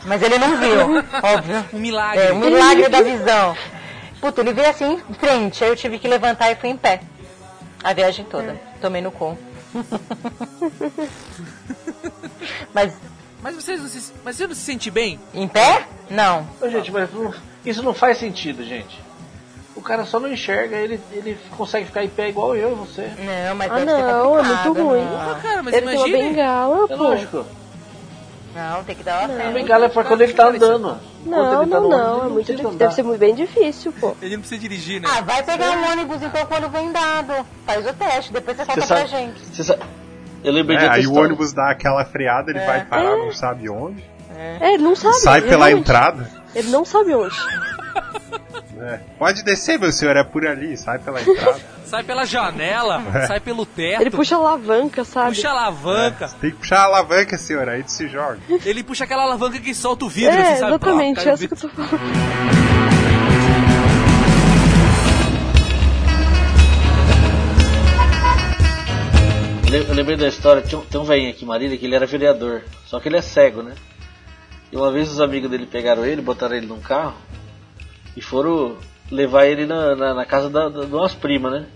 Mas 0.07 0.23
ele 0.23 0.39
não 0.39 0.57
viu, 0.57 1.05
óbvio. 1.23 1.65
Um 1.75 1.79
milagre. 1.79 2.25
É, 2.25 2.33
um 2.33 2.39
milagre 2.39 2.89
da 2.89 3.03
visão. 3.03 3.55
Puta, 4.21 4.41
ele 4.41 4.53
veio 4.53 4.69
assim 4.69 5.01
em 5.09 5.15
frente, 5.15 5.63
aí 5.63 5.71
eu 5.71 5.77
tive 5.77 5.99
que 5.99 6.09
levantar 6.09 6.51
e 6.51 6.57
fui 6.57 6.71
em 6.71 6.77
pé. 6.77 7.01
A 7.85 7.93
viagem 7.93 8.25
toda. 8.25 8.59
Tomei 8.81 9.03
no 9.03 9.11
cu. 9.11 9.37
Mas 12.75 12.93
Mas, 13.43 13.55
você, 13.55 13.77
não 13.77 13.89
se- 13.89 14.13
mas 14.25 14.37
você 14.37 14.47
não 14.47 14.55
se 14.55 14.61
sente 14.61 14.91
bem? 14.91 15.19
em 15.33 15.49
pé? 15.49 15.87
Não. 16.11 16.47
Ô, 16.61 16.69
gente, 16.69 16.91
mas 16.93 17.11
não- 17.13 17.33
isso 17.65 17.83
não 17.83 17.95
faz 17.95 18.19
sentido, 18.19 18.63
gente. 18.63 19.01
O 19.75 19.81
cara 19.81 20.05
só 20.05 20.21
não 20.21 20.31
enxerga, 20.31 20.77
ele, 20.77 21.01
ele 21.13 21.39
consegue 21.57 21.87
ficar 21.87 22.05
em 22.05 22.09
pé 22.09 22.29
igual 22.29 22.55
eu 22.55 22.73
e 22.73 22.75
você. 22.75 23.11
Não, 23.19 23.55
mas 23.55 23.71
Ah, 23.73 23.75
deve 23.77 23.91
ser 23.91 24.03
não, 24.03 24.39
é 24.39 24.43
complicado, 24.43 24.67
muito 24.67 24.83
ruim. 24.89 25.01
Ah, 25.03 25.33
Não. 25.35 25.41
cara, 25.41 25.63
mas 25.63 25.75
Ele 25.75 25.87
tem 25.87 25.97
uma 25.97 26.09
bengala, 26.09 26.85
É 26.85 26.97
pô. 26.97 27.03
lógico. 27.03 27.47
Não, 28.55 28.85
tem 28.85 28.95
que 28.97 29.03
dar 29.03 29.29
uma 29.29 29.37
fé. 29.39 29.51
bengala 29.53 29.87
é 29.87 29.89
pra 29.89 30.05
quando 30.05 30.21
ele 30.23 30.33
tá 30.33 30.49
andando. 30.49 30.99
Não, 31.25 31.63
ele 31.63 31.71
tá 31.71 31.81
não, 31.81 31.83
no 31.83 31.89
não. 31.91 32.13
ônibus, 32.21 32.27
É 32.31 32.33
muito 32.33 32.47
difícil. 32.57 32.79
Deve 32.79 32.95
ser 32.95 33.03
muito 33.03 33.21
bem 33.21 33.35
difícil, 33.35 33.93
pô. 34.01 34.17
Ele 34.23 34.35
não 34.37 34.41
precisa 34.41 34.61
dirigir, 34.61 35.01
né? 35.01 35.09
Ah, 35.11 35.21
vai 35.21 35.43
pegar 35.43 35.71
um 35.73 35.91
ônibus 35.93 36.23
então 36.23 36.47
quando 36.47 36.69
vem 36.71 36.91
dado. 36.93 37.47
Faz 37.67 37.87
o 37.87 37.93
teste, 37.93 38.33
depois 38.33 38.57
você 38.57 38.65
conta 38.67 38.87
pra 38.87 39.07
gente. 39.07 39.41
você 39.55 39.63
sabe- 39.65 39.83
Eu 40.43 40.53
lembrei 40.53 40.79
de 40.79 40.85
É, 40.85 40.87
outra 40.89 41.01
aí 41.03 41.07
o 41.07 41.15
ônibus 41.15 41.53
dá 41.53 41.71
aquela 41.71 42.05
freada, 42.05 42.51
ele 42.51 42.61
vai 42.61 42.85
parar, 42.85 43.17
não 43.17 43.33
sabe 43.33 43.69
onde. 43.69 44.03
É, 44.37 44.73
ele 44.75 44.83
não 44.83 44.97
sabe. 44.97 45.15
sai 45.17 45.43
pela 45.43 45.67
realmente. 45.67 45.81
entrada. 45.81 46.31
Ele 46.55 46.71
não 46.71 46.85
sabe 46.85 47.15
onde. 47.15 47.35
É. 48.81 49.01
Pode 49.19 49.43
descer, 49.45 49.79
meu 49.79 49.93
senhor, 49.93 50.17
é 50.17 50.25
por 50.25 50.47
ali, 50.47 50.77
sai 50.77 50.99
pela 50.99 51.21
entrada. 51.21 51.61
Sai 51.91 52.05
pela 52.05 52.25
janela, 52.25 53.03
sai 53.27 53.41
pelo 53.41 53.67
teto, 53.67 54.01
Ele 54.01 54.11
puxa 54.13 54.37
a 54.37 54.39
alavanca, 54.39 55.03
sabe? 55.05 55.35
puxa 55.35 55.49
a 55.49 55.51
alavanca. 55.51 56.29
Tem 56.41 56.51
que 56.53 56.57
puxar 56.59 56.79
a 56.79 56.85
alavanca, 56.85 57.37
senhor, 57.37 57.69
aí 57.69 57.83
tu 57.83 57.91
se 57.91 58.07
joga. 58.07 58.39
Ele 58.65 58.85
puxa 58.85 59.03
aquela 59.03 59.25
alavanca 59.25 59.59
que 59.59 59.75
solta 59.75 60.05
o 60.05 60.09
vidro, 60.09 60.31
É, 60.31 60.41
assim, 60.41 60.61
sabe? 60.61 60.71
exatamente, 60.71 61.29
essa 61.29 61.49
que 61.49 61.53
eu 61.53 61.59
tô 61.59 61.69
falando. 61.69 63.11
Eu 69.73 69.95
lembrei 69.95 70.17
da 70.17 70.27
história, 70.29 70.63
tem 70.63 70.79
um, 70.79 70.83
tem 70.83 71.01
um 71.01 71.05
velhinho 71.05 71.31
aqui 71.31 71.45
Marília 71.45 71.77
que 71.77 71.87
ele 71.87 71.95
era 71.95 72.07
vereador, 72.07 72.63
só 72.87 72.99
que 72.99 73.09
ele 73.09 73.17
é 73.17 73.23
cego, 73.23 73.63
né? 73.63 73.75
E 74.73 74.77
uma 74.77 74.91
vez 74.91 75.11
os 75.11 75.21
amigos 75.21 75.51
dele 75.51 75.67
pegaram 75.67 76.05
ele, 76.05 76.21
botaram 76.21 76.55
ele 76.57 76.67
num 76.67 76.81
carro 76.81 77.15
e 78.17 78.21
foram 78.21 78.77
levar 79.11 79.47
ele 79.47 79.67
na, 79.67 79.97
na, 79.97 80.15
na 80.15 80.25
casa 80.25 80.49
da, 80.49 80.69
da, 80.69 80.85
de 80.85 80.95
umas 80.95 81.15
primas, 81.15 81.53
né? 81.53 81.67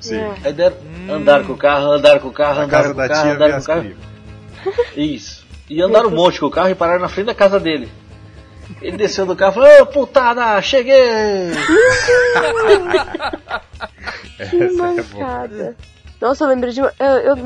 Sim. 0.00 0.16
É. 0.16 0.34
Aí 0.44 0.52
deram, 0.52 0.76
andaram 1.10 1.44
com 1.44 1.52
o 1.52 1.56
carro, 1.56 1.92
andaram 1.92 2.20
com 2.20 2.28
o 2.28 2.32
carro, 2.32 2.56
Na 2.56 2.64
andaram 2.64 2.94
com 2.94 3.00
o 3.00 3.08
carro, 3.08 3.30
andaram 3.30 3.54
com 3.54 3.60
o 3.60 3.64
carro. 3.64 3.92
Isso. 4.96 5.46
E 5.68 5.80
andaram 5.80 6.08
um 6.08 6.14
monte 6.14 6.40
com 6.40 6.46
o 6.46 6.50
carro 6.50 6.70
e 6.70 6.74
pararam 6.74 7.00
na 7.00 7.08
frente 7.08 7.26
da 7.26 7.34
casa 7.34 7.58
dele. 7.58 7.88
Ele 8.80 8.96
desceu 8.96 9.26
do 9.26 9.36
carro 9.36 9.52
e 9.52 9.54
falou, 9.54 9.82
ô 9.82 9.86
putada, 9.86 10.60
cheguei! 10.60 11.52
Que 14.50 14.62
é 14.62 14.68
boa. 14.68 14.94
mancada. 14.94 15.76
Nossa, 16.20 16.44
eu 16.44 16.48
lembrei 16.48 16.72
de 16.72 16.80
uma. 16.80 16.92
Eu, 16.98 17.06
eu, 17.06 17.36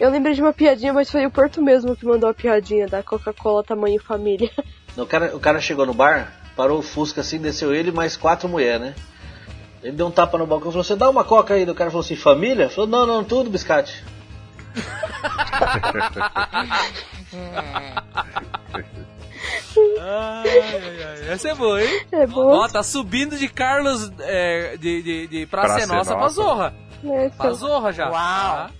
eu 0.00 0.10
lembrei 0.10 0.34
de 0.34 0.40
uma 0.40 0.52
piadinha, 0.52 0.92
mas 0.92 1.10
foi 1.10 1.26
o 1.26 1.30
Porto 1.30 1.62
mesmo 1.62 1.96
que 1.96 2.06
mandou 2.06 2.28
a 2.28 2.34
piadinha 2.34 2.86
da 2.86 3.02
Coca-Cola 3.02 3.64
tamanho 3.64 4.00
família. 4.00 4.50
O 4.96 5.06
cara, 5.06 5.36
o 5.36 5.40
cara 5.40 5.60
chegou 5.60 5.86
no 5.86 5.94
bar, 5.94 6.32
parou 6.58 6.80
o 6.80 6.82
Fusca 6.82 7.20
assim, 7.20 7.38
desceu 7.38 7.72
ele 7.72 7.90
e 7.90 7.92
mais 7.92 8.16
quatro 8.16 8.48
mulheres, 8.48 8.80
né? 8.80 8.94
Ele 9.80 9.96
deu 9.96 10.08
um 10.08 10.10
tapa 10.10 10.36
no 10.36 10.44
balcão 10.44 10.70
e 10.70 10.72
falou, 10.72 10.82
você 10.82 10.96
dá 10.96 11.08
uma 11.08 11.22
coca 11.22 11.54
aí. 11.54 11.62
O 11.62 11.72
cara 11.72 11.88
falou 11.88 12.04
assim, 12.04 12.16
família? 12.16 12.68
Falou, 12.68 12.90
não, 12.90 13.06
não, 13.06 13.22
tudo, 13.22 13.48
biscate. 13.48 14.04
Ai, 20.00 20.48
ai, 20.48 21.04
ai. 21.04 21.28
Essa 21.30 21.50
é 21.50 21.54
boa, 21.54 21.80
hein? 21.80 22.06
É 22.10 22.26
boa. 22.26 22.64
Ó, 22.64 22.68
tá 22.68 22.82
subindo 22.82 23.36
de 23.36 23.48
Carlos 23.48 24.10
é, 24.18 24.76
de, 24.76 25.02
de, 25.02 25.26
de 25.28 25.46
Praça, 25.46 25.74
Praça 25.74 25.84
é 25.84 25.86
Nossa 25.96 26.12
pra 26.12 26.22
Nossa. 26.22 26.34
Zorra. 26.34 26.74
É, 27.04 27.28
Pra. 27.28 27.52
Zorra 27.52 27.92
já. 27.92 28.10
Uau. 28.10 28.12
Tá? 28.16 28.70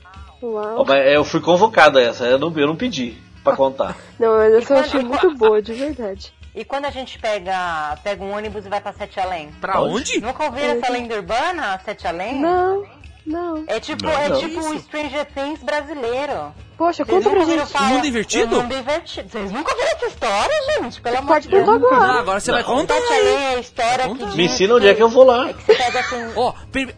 Uau. 0.43 0.87
Eu 0.97 1.25
fui 1.25 1.41
convocado 1.41 1.99
a 1.99 2.03
essa, 2.03 2.25
eu 2.25 2.39
não, 2.39 2.53
eu 2.59 2.67
não 2.67 2.75
pedi 2.75 3.17
pra 3.45 3.55
contar. 3.55 3.97
Não, 4.19 4.37
mas 4.37 4.53
essa 4.55 4.75
eu 4.75 4.79
achei 4.79 5.03
muito 5.03 5.35
boa, 5.37 5.63
de 5.63 5.73
verdade. 5.73 6.33
E 6.59 6.65
quando 6.65 6.87
a 6.87 6.91
gente 6.91 7.21
pega, 7.21 7.97
pega 8.03 8.25
um 8.25 8.35
ônibus 8.37 8.67
e 8.67 8.69
vai 8.69 8.81
pra 8.81 8.93
Sete 8.93 9.21
Além? 9.21 9.51
Pra 9.61 9.81
onde? 9.81 10.21
Nunca 10.21 10.43
ouviram 10.45 10.71
essa 10.75 10.91
lenda 10.91 11.15
urbana, 11.15 11.81
Sete 11.85 12.09
Além? 12.09 12.35
Não, 12.41 12.85
não. 13.25 13.63
É 13.69 13.79
tipo, 13.79 14.05
Não, 14.05 14.11
é 14.11 14.29
não. 14.29 14.41
tipo 14.41 14.59
um 14.59 14.77
Stranger 14.81 15.25
Things 15.27 15.63
brasileiro. 15.63 16.53
Poxa, 16.77 17.05
Vocês 17.05 17.25
conta 17.25 17.31
pra 17.37 17.45
gente. 17.45 17.67
falar- 17.73 17.89
Mundo 17.91 18.07
invertido? 18.09 18.59
O 18.59 18.63
mundo 18.63 18.75
invertido. 18.75 19.29
Vocês 19.29 19.53
nunca 19.53 19.71
ouviram 19.73 19.93
essa 19.97 20.07
história, 20.07 20.55
gente? 20.83 21.01
Pelo 21.01 21.19
amor 21.19 21.29
Pode 21.29 21.47
de 21.47 21.51
Deus. 21.53 21.65
contar 21.65 21.87
agora. 21.87 22.13
Ah, 22.13 22.19
agora 22.19 22.41
você 22.41 22.51
vai 22.51 22.65
contar 22.65 22.95
Sete. 22.95 23.13
Além 23.13 23.37
é 23.37 23.49
a 23.55 23.59
história 23.61 24.09
que 24.09 24.37
Me 24.37 24.45
ensina 24.47 24.75
onde 24.75 24.89
é 24.89 24.95
que 24.95 25.03
eu 25.03 25.09
vou 25.09 25.23
lá. 25.25 25.53
que 25.55 25.63
você 25.63 25.75
pega 25.77 26.01
assim... 26.01 26.33
Ó, 26.35 26.53
per- 26.73 26.95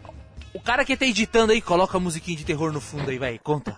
o 0.55 0.59
cara 0.59 0.83
que 0.83 0.97
tá 0.97 1.05
editando 1.05 1.51
aí, 1.51 1.61
coloca 1.61 1.97
a 1.97 1.99
musiquinha 1.99 2.35
de 2.37 2.45
terror 2.45 2.71
no 2.71 2.81
fundo 2.81 3.09
aí, 3.11 3.17
vai, 3.19 3.37
conta. 3.37 3.77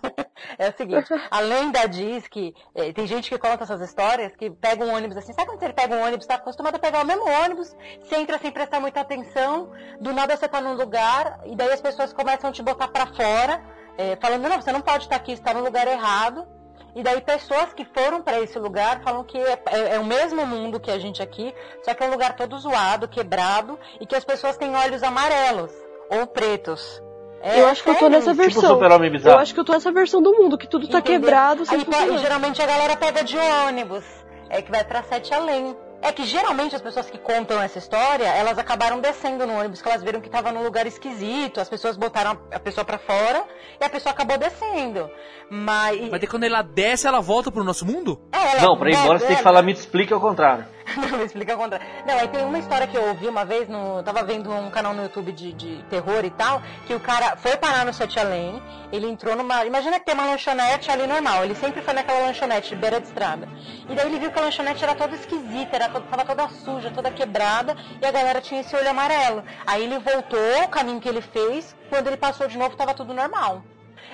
É 0.57 0.69
o 0.69 0.73
seguinte, 0.75 1.13
a 1.29 1.39
lenda 1.39 1.87
diz 1.87 2.27
que 2.27 2.55
eh, 2.73 2.91
tem 2.91 3.05
gente 3.05 3.29
que 3.29 3.37
conta 3.37 3.63
essas 3.63 3.81
histórias 3.81 4.35
que 4.35 4.49
pega 4.49 4.83
um 4.83 4.93
ônibus 4.93 5.17
assim, 5.17 5.31
sabe 5.31 5.47
quando 5.47 5.59
você 5.59 5.71
pega 5.71 5.95
um 5.95 6.03
ônibus, 6.03 6.25
tá 6.25 6.35
acostumado 6.35 6.75
a 6.75 6.79
pegar 6.79 7.03
o 7.03 7.05
mesmo 7.05 7.23
ônibus, 7.29 7.75
você 8.01 8.15
entra 8.15 8.37
sem 8.39 8.51
prestar 8.51 8.79
muita 8.79 9.01
atenção, 9.01 9.71
do 10.01 10.11
nada 10.11 10.35
você 10.35 10.47
tá 10.47 10.59
num 10.59 10.73
lugar, 10.73 11.39
e 11.45 11.55
daí 11.55 11.71
as 11.71 11.81
pessoas 11.81 12.11
começam 12.11 12.49
a 12.49 12.53
te 12.53 12.63
botar 12.63 12.87
pra 12.87 13.05
fora, 13.07 13.63
eh, 13.97 14.17
falando, 14.19 14.49
não, 14.49 14.59
você 14.61 14.71
não 14.71 14.81
pode 14.81 15.03
estar 15.03 15.15
aqui, 15.17 15.35
você 15.35 15.43
tá 15.43 15.53
no 15.53 15.63
lugar 15.63 15.87
errado. 15.87 16.47
E 16.95 17.01
daí 17.01 17.21
pessoas 17.21 17.73
que 17.73 17.85
foram 17.85 18.21
pra 18.21 18.39
esse 18.39 18.59
lugar 18.59 19.01
falam 19.03 19.23
que 19.23 19.35
é, 19.37 19.59
é- 19.71 19.95
é 19.95 19.99
o 19.99 20.05
mesmo 20.05 20.45
mundo 20.45 20.79
que 20.79 20.91
a 20.91 20.99
gente 20.99 21.23
aqui, 21.23 21.51
só 21.83 21.91
que 21.93 22.03
é 22.03 22.07
um 22.07 22.11
lugar 22.11 22.35
todo 22.35 22.55
zoado, 22.59 23.07
quebrado, 23.07 23.79
e 23.99 24.05
que 24.05 24.15
as 24.15 24.23
pessoas 24.23 24.57
têm 24.57 24.75
olhos 24.75 25.01
amarelos 25.01 25.71
ou 26.11 26.27
pretos. 26.27 27.01
É 27.45 27.59
Eu 27.59 27.67
acho 27.67 27.83
que 27.83 27.89
eu 27.89 27.95
tô 27.95 28.07
nessa 28.07 28.31
Tipo 28.31 28.41
versão. 28.43 28.73
super-homem 28.75 29.11
Eu 29.23 29.37
acho 29.37 29.53
que 29.53 29.59
eu 29.59 29.65
tô 29.65 29.73
nessa 29.73 29.91
versão 29.91 30.21
do 30.21 30.31
mundo, 30.31 30.57
que 30.57 30.65
tudo 30.65 30.87
tá 30.87 30.99
Entendeu? 30.99 31.19
quebrado, 31.19 31.65
sem 31.65 31.77
Aí, 31.93 32.15
e 32.15 32.17
geralmente 32.17 32.61
a 32.61 32.65
galera 32.65 32.95
pega 32.95 33.21
de 33.21 33.37
ônibus, 33.37 34.05
é 34.49 34.61
que 34.61 34.71
vai 34.71 34.83
pra 34.85 35.03
Sete 35.03 35.33
Além. 35.33 35.75
É 36.01 36.11
que 36.11 36.25
geralmente 36.25 36.75
as 36.75 36.81
pessoas 36.81 37.09
que 37.09 37.17
contam 37.17 37.61
essa 37.61 37.77
história, 37.79 38.25
elas 38.25 38.57
acabaram 38.57 38.99
descendo 38.99 39.47
no 39.47 39.57
ônibus, 39.57 39.81
que 39.81 39.87
elas 39.87 40.03
viram 40.03 40.19
que 40.19 40.29
tava 40.29 40.51
num 40.51 40.61
lugar 40.61 40.85
esquisito, 40.85 41.61
as 41.61 41.69
pessoas 41.69 41.95
botaram 41.95 42.37
a 42.51 42.59
pessoa 42.59 42.83
pra 42.83 42.97
fora 42.97 43.43
e 43.79 43.85
a 43.85 43.89
pessoa 43.89 44.11
acabou 44.11 44.37
descendo. 44.37 45.09
Mas. 45.49 46.09
Mas 46.09 46.29
quando 46.29 46.43
ela 46.43 46.61
desce, 46.61 47.07
ela 47.07 47.21
volta 47.21 47.49
pro 47.51 47.63
nosso 47.63 47.85
mundo? 47.85 48.19
É, 48.33 48.37
ela- 48.53 48.61
Não, 48.61 48.77
pra 48.77 48.89
ir 48.89 48.95
embora 48.95 49.19
você 49.19 49.27
tem 49.27 49.35
que 49.37 49.43
falar, 49.43 49.61
me 49.61 49.71
explica 49.71 50.13
ao 50.13 50.19
contrário. 50.19 50.65
Não, 50.97 51.23
explica 51.23 51.53
ao 51.53 51.59
contrário. 51.59 51.85
Não, 52.05 52.19
aí 52.19 52.27
tem 52.27 52.43
uma 52.45 52.59
história 52.59 52.87
que 52.87 52.95
eu 52.95 53.07
ouvi 53.07 53.27
uma 53.27 53.45
vez, 53.45 53.67
no, 53.67 54.03
tava 54.03 54.23
vendo 54.23 54.51
um 54.51 54.69
canal 54.69 54.93
no 54.93 55.03
YouTube 55.03 55.31
de, 55.31 55.53
de 55.53 55.83
terror 55.89 56.23
e 56.25 56.29
tal, 56.29 56.61
que 56.85 56.93
o 56.93 56.99
cara 56.99 57.35
foi 57.37 57.57
parar 57.57 57.85
no 57.85 57.93
Sete 57.93 58.19
Além, 58.19 58.61
ele 58.91 59.07
entrou 59.07 59.35
numa. 59.35 59.65
Imagina 59.65 59.99
que 59.99 60.05
tem 60.05 60.13
uma 60.13 60.25
lanchonete 60.25 60.91
ali 60.91 61.07
normal, 61.07 61.43
ele 61.43 61.55
sempre 61.55 61.81
foi 61.81 61.93
naquela 61.93 62.25
lanchonete 62.27 62.75
beira 62.75 62.99
de 62.99 63.07
estrada. 63.07 63.47
E 63.89 63.95
daí 63.95 64.07
ele 64.07 64.19
viu 64.19 64.31
que 64.31 64.39
a 64.39 64.41
lanchonete 64.41 64.83
era 64.83 64.95
toda 64.95 65.15
esquisita, 65.15 65.75
era 65.75 65.89
toda, 65.89 66.05
tava 66.05 66.25
toda 66.25 66.49
suja, 66.49 66.91
toda 66.91 67.11
quebrada, 67.11 67.75
e 68.01 68.05
a 68.05 68.11
galera 68.11 68.41
tinha 68.41 68.61
esse 68.61 68.75
olho 68.75 68.89
amarelo. 68.89 69.43
Aí 69.65 69.83
ele 69.83 69.99
voltou, 69.99 70.63
o 70.63 70.67
caminho 70.67 70.99
que 70.99 71.09
ele 71.09 71.21
fez, 71.21 71.75
quando 71.89 72.07
ele 72.07 72.17
passou 72.17 72.47
de 72.47 72.57
novo, 72.57 72.75
tava 72.75 72.93
tudo 72.93 73.13
normal. 73.13 73.63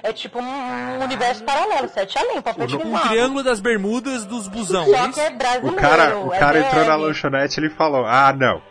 É 0.01 0.13
tipo 0.13 0.39
um, 0.39 1.03
universo 1.03 1.43
paralelo, 1.43 1.89
Sete 1.89 2.17
Além, 2.17 2.41
papel 2.41 2.67
de 2.67 2.75
Um 2.77 2.79
fumar. 2.79 3.07
triângulo 3.07 3.43
das 3.43 3.59
bermudas 3.59 4.25
dos 4.25 4.47
busão, 4.47 4.83
é 4.83 4.97
Só 4.97 5.03
que 5.05 5.09
isso? 5.09 5.19
é 5.19 5.29
brasileiro. 5.31 5.75
O 5.77 5.79
cara, 5.79 6.17
o 6.17 6.33
é 6.33 6.39
cara 6.39 6.59
entrou 6.59 6.85
na 6.85 6.95
lanchonete 6.95 7.59
e 7.59 7.63
ele 7.63 7.69
falou: 7.69 8.05
Ah, 8.05 8.33
não. 8.37 8.61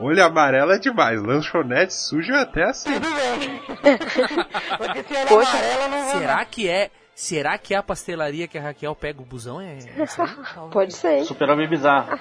Olho 0.00 0.24
amarelo 0.24 0.72
é 0.72 0.78
demais, 0.78 1.22
lanchonete 1.22 1.94
sujo 1.94 2.32
é 2.32 2.40
até 2.40 2.64
assim. 2.64 2.92
Tudo 2.92 3.08
bem. 3.14 3.62
Porque 4.76 5.02
se 5.04 5.26
Poxa, 5.26 5.50
amarelo, 5.56 5.88
não 5.88 6.02
vou. 6.10 6.20
Será 6.20 6.44
que 6.44 6.68
é... 6.68 6.90
Será 7.14 7.58
que 7.58 7.74
é 7.74 7.76
a 7.76 7.82
pastelaria 7.82 8.48
que 8.48 8.56
a 8.56 8.62
Raquel 8.62 8.96
pega 8.96 9.20
o 9.20 9.24
busão? 9.24 9.60
É 9.60 9.72
aí? 9.72 9.78
Pode 10.72 10.94
ser. 10.94 11.18
hein? 11.18 11.24
Super-homem 11.26 11.68
bizarro. 11.68 12.18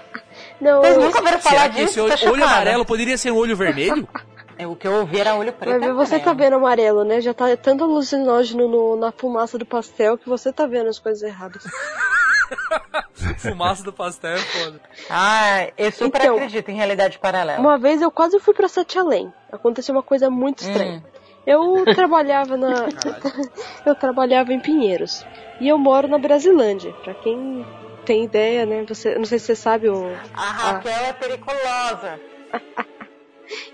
Não, 0.59 0.81
Vocês 0.81 0.97
nunca 0.97 1.19
ouviram 1.19 1.39
falar 1.39 1.55
Será 1.55 1.69
que 1.69 1.75
disso? 1.77 1.89
esse 1.91 1.99
olho, 2.01 2.17
Tô 2.19 2.29
olho 2.33 2.43
amarelo 2.43 2.85
poderia 2.85 3.17
ser 3.17 3.31
um 3.31 3.37
olho 3.37 3.55
vermelho? 3.55 4.07
É, 4.63 4.67
O 4.67 4.75
que 4.75 4.88
eu 4.88 4.93
ouvi 4.93 5.19
era 5.19 5.35
olho 5.35 5.51
preto. 5.53 5.79
Vai 5.79 5.89
ver, 5.89 5.93
você 5.93 6.19
tá 6.19 6.31
amarelo. 6.31 6.38
vendo 6.38 6.55
amarelo, 6.57 7.03
né? 7.03 7.21
Já 7.21 7.33
tá 7.33 7.55
tanto 7.57 7.83
alucinógeno 7.83 8.67
no- 8.67 8.95
na 8.95 9.11
fumaça 9.11 9.57
do 9.57 9.65
pastel 9.65 10.17
que 10.17 10.27
você 10.29 10.51
tá 10.53 10.65
vendo 10.67 10.89
as 10.89 10.99
coisas 10.99 11.23
erradas. 11.23 11.63
Fumaça 13.38 13.83
do 13.83 13.93
pastel 13.93 14.31
é 14.33 14.38
foda. 14.38 14.81
Ah, 15.09 15.67
eu 15.77 15.91
super 15.91 16.21
Então, 16.21 16.35
acredito 16.35 16.69
em 16.69 16.75
realidade 16.75 17.17
paralela. 17.19 17.59
Uma 17.59 17.77
vez 17.77 18.01
eu 18.01 18.11
quase 18.11 18.39
fui 18.39 18.53
pra 18.53 18.67
Sete 18.67 18.99
Além. 18.99 19.31
Aconteceu 19.51 19.95
uma 19.95 20.03
coisa 20.03 20.29
muito 20.29 20.59
estranha. 20.63 21.03
Hum. 21.05 21.19
Eu 21.45 21.85
trabalhava 21.95 22.55
na. 22.57 22.88
eu 23.85 23.95
trabalhava 23.95 24.53
em 24.53 24.59
Pinheiros. 24.59 25.25
E 25.59 25.67
eu 25.69 25.77
moro 25.77 26.07
na 26.07 26.17
Brasilândia. 26.17 26.93
Pra 27.03 27.13
quem 27.15 27.65
tem 28.05 28.23
ideia, 28.25 28.65
né? 28.65 28.85
Você, 28.88 29.15
não 29.15 29.25
sei 29.25 29.39
se 29.39 29.45
você 29.47 29.55
sabe 29.55 29.89
o. 29.89 30.05
A 30.35 30.41
Raquel 30.51 30.91
é 30.91 31.13
periculosa. 31.13 32.19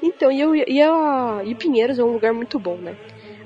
Então, 0.01 0.31
e, 0.31 0.39
eu, 0.39 0.55
e, 0.55 0.81
a, 0.81 1.41
e 1.43 1.55
Pinheiros 1.55 1.99
é 1.99 2.03
um 2.03 2.11
lugar 2.11 2.33
muito 2.33 2.59
bom, 2.59 2.75
né? 2.75 2.95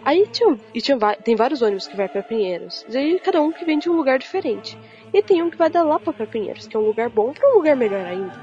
Aí 0.03 0.27
tinha, 0.27 0.57
e 0.73 0.81
tinha, 0.81 0.97
tem 1.23 1.35
vários 1.35 1.61
ônibus 1.61 1.87
que 1.87 1.95
vai 1.95 2.07
para 2.07 2.23
Pinheiros. 2.23 2.85
E 2.89 2.97
aí 2.97 3.19
cada 3.19 3.41
um 3.41 3.51
que 3.51 3.63
vem 3.63 3.77
de 3.77 3.89
um 3.89 3.93
lugar 3.93 4.17
diferente. 4.17 4.77
E 5.13 5.21
tem 5.21 5.43
um 5.43 5.49
que 5.49 5.57
vai 5.57 5.69
da 5.69 5.83
Lapa 5.83 6.11
para 6.11 6.25
Pinheiros, 6.25 6.67
que 6.67 6.75
é 6.75 6.79
um 6.79 6.85
lugar 6.85 7.09
bom 7.09 7.33
para 7.33 7.49
um 7.49 7.55
lugar 7.55 7.75
melhor 7.75 8.05
ainda. 8.05 8.33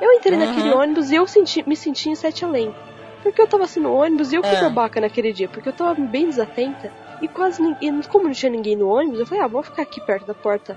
Eu 0.00 0.12
entrei 0.12 0.38
uhum. 0.38 0.46
naquele 0.46 0.72
ônibus 0.72 1.10
e 1.10 1.16
eu 1.16 1.26
senti, 1.26 1.68
me 1.68 1.76
senti 1.76 2.08
em 2.08 2.14
Sete 2.14 2.44
Além. 2.44 2.74
Porque 3.22 3.42
eu 3.42 3.46
tava 3.46 3.64
assim 3.64 3.80
no 3.80 3.92
ônibus 3.92 4.32
e 4.32 4.36
eu 4.36 4.42
fui 4.42 4.56
é. 4.56 4.62
babaca 4.62 5.00
naquele 5.00 5.32
dia, 5.32 5.48
porque 5.48 5.68
eu 5.68 5.72
tava 5.74 5.94
bem 5.94 6.26
desatenta 6.26 6.90
e 7.20 7.28
quase 7.28 7.62
ninguém. 7.62 8.00
Como 8.02 8.24
não 8.24 8.32
tinha 8.32 8.50
ninguém 8.50 8.76
no 8.76 8.88
ônibus, 8.88 9.20
eu 9.20 9.26
falei, 9.26 9.44
ah, 9.44 9.46
vou 9.46 9.62
ficar 9.62 9.82
aqui 9.82 10.00
perto 10.00 10.26
da 10.26 10.34
porta 10.34 10.74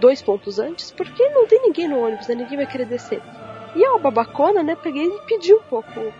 dois 0.00 0.22
pontos 0.22 0.58
antes, 0.58 0.90
porque 0.90 1.28
não 1.28 1.46
tem 1.46 1.60
ninguém 1.60 1.86
no 1.86 2.00
ônibus, 2.00 2.26
né? 2.26 2.34
Ninguém 2.34 2.56
vai 2.56 2.66
querer 2.66 2.86
descer. 2.86 3.20
E 3.74 3.82
eu, 3.82 3.98
babacona, 3.98 4.62
né, 4.62 4.76
peguei 4.76 5.06
e 5.06 5.20
pedi 5.26 5.52
um 5.52 5.62
pouco 5.62 6.12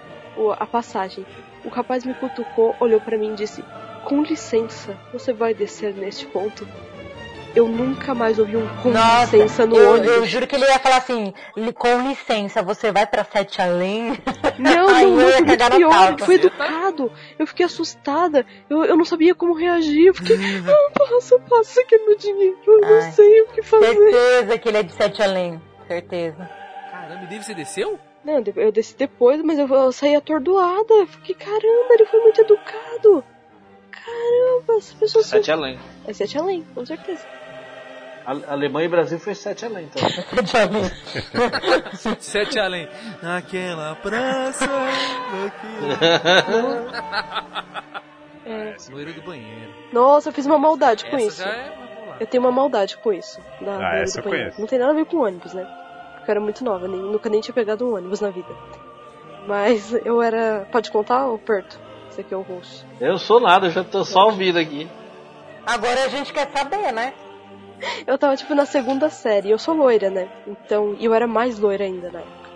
a 0.58 0.66
passagem. 0.66 1.24
O 1.64 1.68
rapaz 1.68 2.04
me 2.04 2.14
cutucou, 2.14 2.74
olhou 2.80 3.00
para 3.00 3.16
mim 3.16 3.32
e 3.32 3.36
disse: 3.36 3.64
Com 4.04 4.22
licença, 4.22 4.96
você 5.12 5.32
vai 5.32 5.54
descer 5.54 5.94
neste 5.94 6.26
ponto? 6.26 6.66
Eu 7.54 7.68
nunca 7.68 8.16
mais 8.16 8.36
ouvi 8.40 8.56
um 8.56 8.66
com 8.82 8.90
Nossa, 8.90 9.36
licença 9.36 9.64
no 9.64 9.76
eu, 9.76 9.92
ônibus. 9.92 10.16
Eu 10.16 10.26
juro 10.26 10.46
que 10.46 10.56
ele 10.56 10.64
ia 10.64 10.78
falar 10.80 10.96
assim: 10.96 11.32
com 11.76 12.08
licença, 12.08 12.62
você 12.62 12.90
vai 12.90 13.06
pra 13.06 13.22
Sete 13.22 13.62
Além? 13.62 14.18
Não, 14.58 14.88
não, 14.90 15.10
não, 15.10 15.46
foi 15.46 15.56
pior, 15.76 16.18
foi 16.18 16.34
educado. 16.34 17.12
Eu 17.38 17.46
fiquei 17.46 17.64
assustada, 17.64 18.44
eu, 18.68 18.84
eu 18.84 18.96
não 18.96 19.04
sabia 19.04 19.36
como 19.36 19.54
reagir. 19.54 20.06
Eu 20.06 20.14
fiquei, 20.14 20.36
ah, 20.36 20.90
passa, 20.98 21.38
passa 21.48 21.80
aqui 21.80 21.96
meu 21.98 22.16
dinheiro, 22.16 22.58
eu 22.66 22.80
não 22.80 22.96
Ai, 22.96 23.12
sei 23.12 23.42
o 23.42 23.46
que 23.46 23.62
fazer. 23.62 23.94
Certeza 23.94 24.58
que 24.58 24.68
ele 24.68 24.78
é 24.78 24.82
de 24.82 24.92
Sete 24.92 25.22
Além, 25.22 25.62
certeza. 25.86 26.63
Caramba, 27.04 27.24
e 27.24 27.26
daí 27.26 27.42
você 27.42 27.54
desceu? 27.54 27.98
Não, 28.24 28.42
eu 28.56 28.72
desci 28.72 28.96
depois, 28.96 29.42
mas 29.42 29.58
eu, 29.58 29.68
eu 29.68 29.92
saí 29.92 30.16
atordoada. 30.16 30.94
Eu 30.94 31.06
fiquei, 31.06 31.34
caramba, 31.34 31.88
ele 31.90 32.06
foi 32.06 32.20
muito 32.20 32.40
educado. 32.40 33.22
Caramba, 33.90 34.78
as 34.78 34.92
pessoas. 34.94 35.26
Sete 35.26 35.46
são... 35.46 35.54
além. 35.54 35.78
É 36.06 36.12
sete 36.14 36.38
além, 36.38 36.64
com 36.74 36.86
certeza. 36.86 37.26
A 38.24 38.52
Alemanha 38.52 38.86
e 38.86 38.88
Brasil 38.88 39.18
foi 39.18 39.34
sete 39.34 39.66
além, 39.66 39.84
então. 39.84 40.08
sete 40.08 40.56
além. 40.56 40.90
sete 42.18 42.58
além. 42.58 42.88
Naquela 43.22 43.94
praça. 43.96 44.64
é. 48.46 48.76
Loira 48.90 49.12
do 49.12 49.20
banheiro. 49.20 49.74
Nossa, 49.92 50.30
eu 50.30 50.32
fiz 50.32 50.46
uma 50.46 50.58
maldade 50.58 51.04
com 51.10 51.18
isso. 51.18 51.42
É 51.42 51.84
eu 52.20 52.26
tenho 52.26 52.42
uma 52.42 52.52
maldade 52.52 52.96
com 52.98 53.12
isso. 53.12 53.40
Da 53.60 53.76
ah, 53.76 53.96
essa 53.96 54.22
do 54.22 54.30
banheiro. 54.30 54.54
Não 54.58 54.66
tem 54.66 54.78
nada 54.78 54.92
a 54.92 54.94
ver 54.94 55.04
com 55.06 55.18
ônibus, 55.18 55.52
né? 55.52 55.66
Porque 56.24 56.30
eu 56.30 56.36
era 56.36 56.40
muito 56.40 56.64
nova, 56.64 56.88
nem, 56.88 56.98
nunca 56.98 57.28
nem 57.28 57.42
tinha 57.42 57.54
pegado 57.54 57.86
um 57.86 57.94
ônibus 57.94 58.18
na 58.18 58.30
vida. 58.30 58.48
Mas 59.46 59.92
eu 60.06 60.22
era. 60.22 60.66
Pode 60.72 60.90
contar, 60.90 61.26
ou 61.26 61.38
Perto? 61.38 61.78
Você 62.08 62.22
que 62.22 62.32
é 62.32 62.36
o 62.36 62.40
host. 62.40 62.86
Eu 62.98 63.18
sou 63.18 63.40
nada, 63.40 63.66
eu 63.66 63.70
já 63.70 63.84
tô 63.84 64.02
só 64.04 64.26
ouvindo 64.26 64.58
aqui. 64.58 64.88
Agora 65.66 66.04
a 66.04 66.08
gente 66.08 66.32
quer 66.32 66.50
saber, 66.50 66.92
né? 66.92 67.12
Eu 68.06 68.16
tava, 68.16 68.36
tipo, 68.36 68.54
na 68.54 68.64
segunda 68.64 69.10
série. 69.10 69.50
Eu 69.50 69.58
sou 69.58 69.74
loira, 69.74 70.08
né? 70.08 70.28
Então, 70.46 70.96
eu 71.00 71.12
era 71.12 71.26
mais 71.26 71.58
loira 71.58 71.84
ainda 71.84 72.10
na 72.10 72.20
época. 72.20 72.50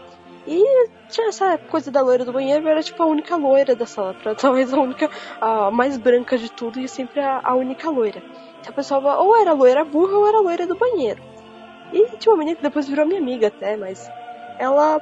E 0.47 0.89
tinha 1.09 1.29
essa 1.29 1.59
coisa 1.59 1.91
da 1.91 2.01
loira 2.01 2.25
do 2.25 2.33
banheiro, 2.33 2.65
eu 2.65 2.71
era 2.71 2.83
tipo 2.83 3.03
a 3.03 3.07
única 3.07 3.37
loira 3.37 3.75
da 3.75 3.85
sala, 3.85 4.15
pra 4.15 4.33
talvez 4.37 4.73
a 4.73 4.79
única, 4.79 5.11
a 5.41 5.71
mais 5.71 5.99
branca 5.99 6.39
de 6.39 6.51
tudo 6.51 6.79
e 6.81 6.89
sempre 6.89 7.21
a, 7.21 7.41
a 7.43 7.55
única 7.55 7.91
loira. 7.91 8.23
Então 8.61 8.71
a 8.71 8.73
pessoa 8.73 9.17
ou 9.17 9.37
era 9.37 9.53
loira 9.53 9.85
burra 9.85 10.17
ou 10.17 10.27
era 10.27 10.41
loira 10.41 10.67
do 10.67 10.77
banheiro. 10.77 11.21
E 11.93 12.17
tinha 12.17 12.33
uma 12.33 12.39
menina 12.39 12.57
que 12.57 12.63
depois 12.63 12.89
virou 12.89 13.07
minha 13.07 13.21
amiga 13.21 13.49
até, 13.49 13.77
mas 13.77 14.11
ela 14.59 15.01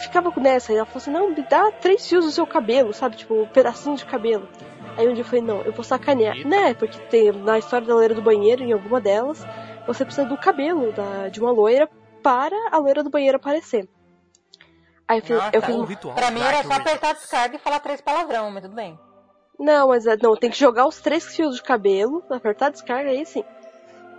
ficava 0.00 0.32
nessa, 0.40 0.72
e 0.72 0.76
ela 0.76 0.86
falou 0.86 0.98
assim, 0.98 1.10
não, 1.10 1.30
me 1.30 1.42
dá 1.42 1.70
três 1.72 2.08
fios 2.08 2.24
do 2.24 2.30
seu 2.30 2.46
cabelo, 2.46 2.92
sabe? 2.92 3.16
Tipo, 3.16 3.42
um 3.42 3.46
pedacinho 3.46 3.96
de 3.96 4.04
cabelo. 4.06 4.48
Aí 4.96 5.08
um 5.08 5.14
dia 5.14 5.22
eu 5.22 5.26
falei, 5.26 5.42
não, 5.42 5.60
eu 5.62 5.72
vou 5.72 5.84
sacanear. 5.84 6.36
Eita. 6.36 6.48
Né, 6.48 6.74
porque 6.74 6.98
tem 6.98 7.32
na 7.32 7.58
história 7.58 7.86
da 7.86 7.94
loira 7.94 8.14
do 8.14 8.22
banheiro, 8.22 8.62
em 8.62 8.72
alguma 8.72 9.00
delas, 9.00 9.44
você 9.86 10.04
precisa 10.04 10.26
do 10.26 10.36
cabelo 10.36 10.92
da, 10.92 11.28
de 11.28 11.40
uma 11.40 11.50
loira 11.50 11.88
para 12.22 12.56
a 12.70 12.78
loira 12.78 13.02
do 13.02 13.10
banheiro 13.10 13.36
aparecer. 13.36 13.88
Aí 15.08 15.18
eu 15.18 15.22
fiz, 15.22 15.38
ah, 15.38 15.50
eu 15.52 15.60
tá. 15.60 15.66
fiz 15.66 15.88
ritual. 15.88 16.14
Pra 16.14 16.30
mim 16.30 16.40
era 16.40 16.62
só 16.62 16.74
apertar 16.74 17.12
descarga 17.14 17.56
e 17.56 17.58
falar 17.58 17.80
três 17.80 18.00
palavrão, 18.00 18.50
mas 18.50 18.62
tudo 18.62 18.74
bem. 18.74 18.98
Não, 19.58 19.88
mas 19.88 20.06
é, 20.06 20.16
não, 20.20 20.34
tem 20.34 20.50
que 20.50 20.58
jogar 20.58 20.86
os 20.86 21.00
três 21.00 21.24
fios 21.36 21.56
de 21.56 21.62
cabelo, 21.62 22.22
apertar 22.30 22.70
descarga 22.70 23.10
aí 23.10 23.26
sim 23.26 23.44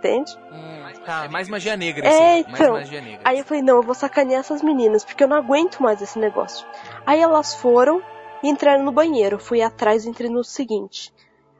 entende? 0.04 0.38
Hum, 0.52 1.04
tá. 1.04 1.28
Mais 1.28 1.48
magia 1.48 1.76
negra, 1.76 2.06
é, 2.06 2.40
assim. 2.40 2.44
então. 2.50 2.72
Magia 2.74 3.00
negra, 3.00 3.20
aí 3.24 3.38
eu 3.38 3.44
falei, 3.44 3.62
não, 3.62 3.76
eu 3.76 3.82
vou 3.82 3.94
sacanear 3.94 4.40
essas 4.40 4.62
meninas, 4.62 5.04
porque 5.04 5.24
eu 5.24 5.28
não 5.28 5.36
aguento 5.36 5.82
mais 5.82 6.00
esse 6.02 6.18
negócio. 6.18 6.66
Aí 7.06 7.20
elas 7.20 7.54
foram 7.54 8.02
e 8.42 8.48
entraram 8.48 8.84
no 8.84 8.92
banheiro. 8.92 9.36
Eu 9.36 9.40
fui 9.40 9.62
atrás 9.62 10.04
e 10.04 10.10
entrei 10.10 10.28
no 10.28 10.44
seguinte. 10.44 11.12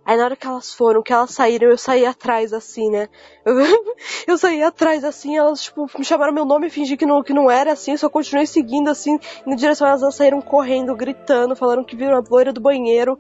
Aí 0.07 0.19
na 0.19 0.25
hora 0.25 0.37
que 0.37 0.47
elas 0.47 0.75
foram, 0.75 1.03
que 1.03 1.15
elas 1.15 1.31
saíram, 1.31 1.71
eu 1.71 1.79
saí 1.79 2.05
atrás 2.05 2.53
assim, 2.53 2.91
né? 2.91 3.09
Eu, 3.43 3.55
eu 4.29 4.37
saí 4.37 4.63
atrás 4.63 5.03
assim, 5.03 5.35
elas 5.35 5.63
tipo, 5.63 5.87
me 5.99 6.05
chamaram 6.05 6.31
meu 6.31 6.45
nome 6.45 6.67
e 6.67 6.71
fingi 6.71 6.95
que 6.95 7.07
não, 7.07 7.23
que 7.23 7.33
não 7.33 7.51
era 7.51 7.73
assim, 7.73 7.97
só 7.97 8.11
continuei 8.11 8.45
seguindo 8.45 8.91
assim, 8.91 9.19
na 9.47 9.57
direção 9.57 9.89
elas 9.89 10.15
saíram 10.15 10.43
correndo, 10.43 10.95
gritando, 10.95 11.57
falaram 11.57 11.83
que 11.83 11.97
viram 11.97 12.19
a 12.19 12.23
loira 12.29 12.53
do 12.53 12.61
banheiro 12.61 13.19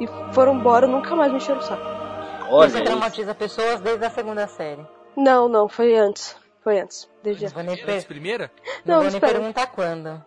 e 0.00 0.08
foram 0.34 0.56
embora, 0.56 0.88
nunca 0.88 1.14
mais 1.14 1.30
me 1.30 1.38
encheram 1.38 1.60
o 1.60 1.62
saco. 1.62 2.13
Olha 2.48 2.70
Você 2.70 2.82
traumatiza 2.82 3.34
pessoas 3.34 3.80
desde 3.80 4.04
a 4.04 4.10
segunda 4.10 4.46
série. 4.46 4.86
Não, 5.16 5.48
não, 5.48 5.68
foi 5.68 5.96
antes. 5.96 6.36
Foi 6.62 6.80
antes. 6.80 7.08
Desde 7.22 7.46
nem 7.62 7.76
per... 7.76 8.06
primeira? 8.06 8.50
Não, 8.84 8.94
não 8.94 9.00
vou 9.02 9.08
espera. 9.08 9.32
nem 9.32 9.40
perguntar 9.40 9.66
quando. 9.68 10.24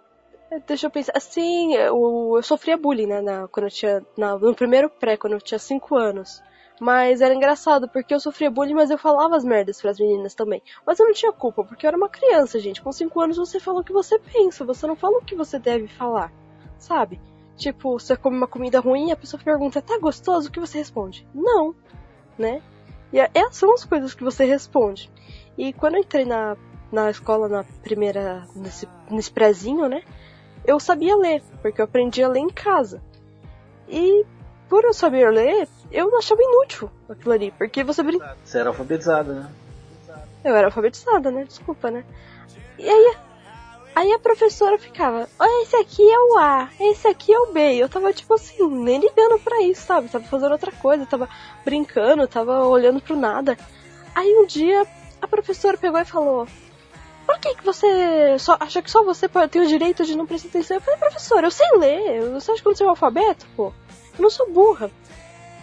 É, 0.52 0.60
deixa 0.60 0.88
eu 0.88 0.92
pensar. 0.92 1.14
Assim, 1.16 1.74
eu, 1.76 2.34
eu 2.36 2.44
sofria 2.44 2.78
bullying, 2.78 3.08
né? 3.08 3.22
Na, 3.22 3.48
quando 3.48 3.66
eu 3.66 3.72
tinha. 3.72 4.06
Na, 4.18 4.38
no 4.38 4.56
primeiro 4.56 4.90
pré, 4.90 5.18
quando 5.18 5.34
eu 5.34 5.42
tinha 5.42 5.60
5 5.60 5.96
anos. 5.96 6.42
Mas 6.80 7.22
era 7.22 7.34
engraçado, 7.34 7.90
porque 7.90 8.14
eu 8.14 8.20
sofria 8.20 8.52
bullying, 8.52 8.76
mas 8.76 8.92
eu 8.92 9.00
falava 9.00 9.36
as 9.36 9.44
merdas 9.44 9.82
pras 9.82 10.00
meninas 10.00 10.36
também. 10.36 10.62
Mas 10.86 11.00
eu 11.00 11.08
não 11.08 11.14
tinha 11.14 11.34
culpa, 11.34 11.64
porque 11.64 11.86
eu 11.86 11.88
era 11.88 11.98
uma 11.98 12.08
criança, 12.08 12.60
gente. 12.60 12.82
Com 12.82 12.92
5 12.92 13.20
anos 13.20 13.38
você 13.38 13.60
fala 13.60 13.82
o 13.82 13.84
que 13.84 13.92
você 13.92 14.20
pensa, 14.20 14.64
você 14.64 14.86
não 14.86 14.96
fala 14.96 15.18
o 15.18 15.26
que 15.26 15.36
você 15.36 15.58
deve 15.58 15.88
falar. 15.88 16.32
Sabe? 16.78 17.20
Tipo, 17.56 18.00
você 18.00 18.16
come 18.16 18.38
uma 18.38 18.48
comida 18.48 18.80
ruim, 18.80 19.12
a 19.12 19.16
pessoa 19.16 19.42
pergunta, 19.44 19.82
tá 19.82 19.98
gostoso? 19.98 20.50
O 20.50 20.52
que 20.52 20.60
você 20.60 20.78
responde? 20.78 21.28
Não 21.34 21.76
né? 22.38 22.62
E 23.12 23.20
essas 23.20 23.34
é, 23.36 23.52
são 23.52 23.74
as 23.74 23.86
coisas 23.86 24.14
que 24.14 24.24
você 24.24 24.46
responde. 24.46 25.10
E 25.58 25.74
quando 25.74 25.96
eu 25.96 26.02
entrei 26.02 26.26
na, 26.26 26.58
na 26.92 27.10
escola, 27.10 27.48
na 27.48 27.64
primeira, 27.84 28.48
nesse, 28.56 28.88
nesse 29.10 29.32
prézinho, 29.32 29.88
né? 29.88 30.04
Eu 30.66 30.80
sabia 30.80 31.16
ler, 31.16 31.42
porque 31.62 31.80
eu 31.80 31.86
aprendi 31.86 32.22
a 32.24 32.28
ler 32.28 32.40
em 32.40 32.50
casa. 32.50 33.02
E 33.88 34.26
por 34.68 34.84
eu 34.84 34.94
saber 34.94 35.32
ler, 35.32 35.68
eu 35.92 36.16
achava 36.18 36.42
inútil 36.42 36.92
aquilo 37.10 37.34
ali, 37.34 37.52
porque 37.52 37.84
você 37.84 38.04
brinca. 38.04 38.36
Você 38.44 38.60
era 38.60 38.70
alfabetizada, 38.70 39.34
né? 39.34 39.50
Eu 40.44 40.56
era 40.56 40.68
alfabetizada, 40.68 41.32
né? 41.32 41.46
Desculpa, 41.46 41.90
né? 41.90 42.04
E 42.78 42.88
aí 42.88 43.16
Aí 43.98 44.14
a 44.14 44.20
professora 44.20 44.78
ficava, 44.78 45.28
oh, 45.40 45.64
esse 45.64 45.76
aqui 45.76 46.08
é 46.08 46.20
o 46.20 46.38
A, 46.38 46.70
esse 46.80 47.08
aqui 47.08 47.34
é 47.34 47.40
o 47.40 47.52
B. 47.52 47.74
E 47.74 47.80
eu 47.80 47.90
tava, 47.90 48.14
tipo 48.14 48.32
assim, 48.36 48.64
nem 48.68 49.00
ligando 49.00 49.40
pra 49.40 49.64
isso, 49.64 49.88
sabe? 49.88 50.08
Tava 50.08 50.24
fazendo 50.24 50.52
outra 50.52 50.72
coisa, 50.72 51.04
tava 51.08 51.28
brincando, 51.66 52.28
tava 52.28 52.64
olhando 52.68 53.02
pro 53.02 53.16
nada. 53.16 53.58
Aí 54.14 54.32
um 54.38 54.46
dia 54.46 54.86
a 55.20 55.28
professora 55.28 55.80
pegou 55.80 56.00
e 56.00 56.06
falou: 56.06 56.48
Por 57.26 57.40
que, 57.40 57.56
que 57.56 57.66
você 57.66 58.38
só 58.38 58.56
acha 58.60 58.84
que 58.84 58.92
só 58.92 59.04
você 59.04 59.28
tem 59.50 59.64
o 59.64 59.68
direito 59.68 60.06
de 60.06 60.16
não 60.16 60.28
prestar 60.28 60.50
atenção? 60.50 60.78
Eu 60.78 60.82
falei, 60.82 61.00
professora, 61.00 61.48
eu 61.48 61.52
sei 61.52 61.68
ler. 61.72 62.22
Você 62.34 62.52
acha 62.52 62.62
que 62.62 62.68
eu 62.68 62.76
sou 62.76 62.90
alfabeto, 62.90 63.48
pô? 63.56 63.74
Eu 64.16 64.22
não 64.22 64.30
sou 64.30 64.48
burra. 64.52 64.92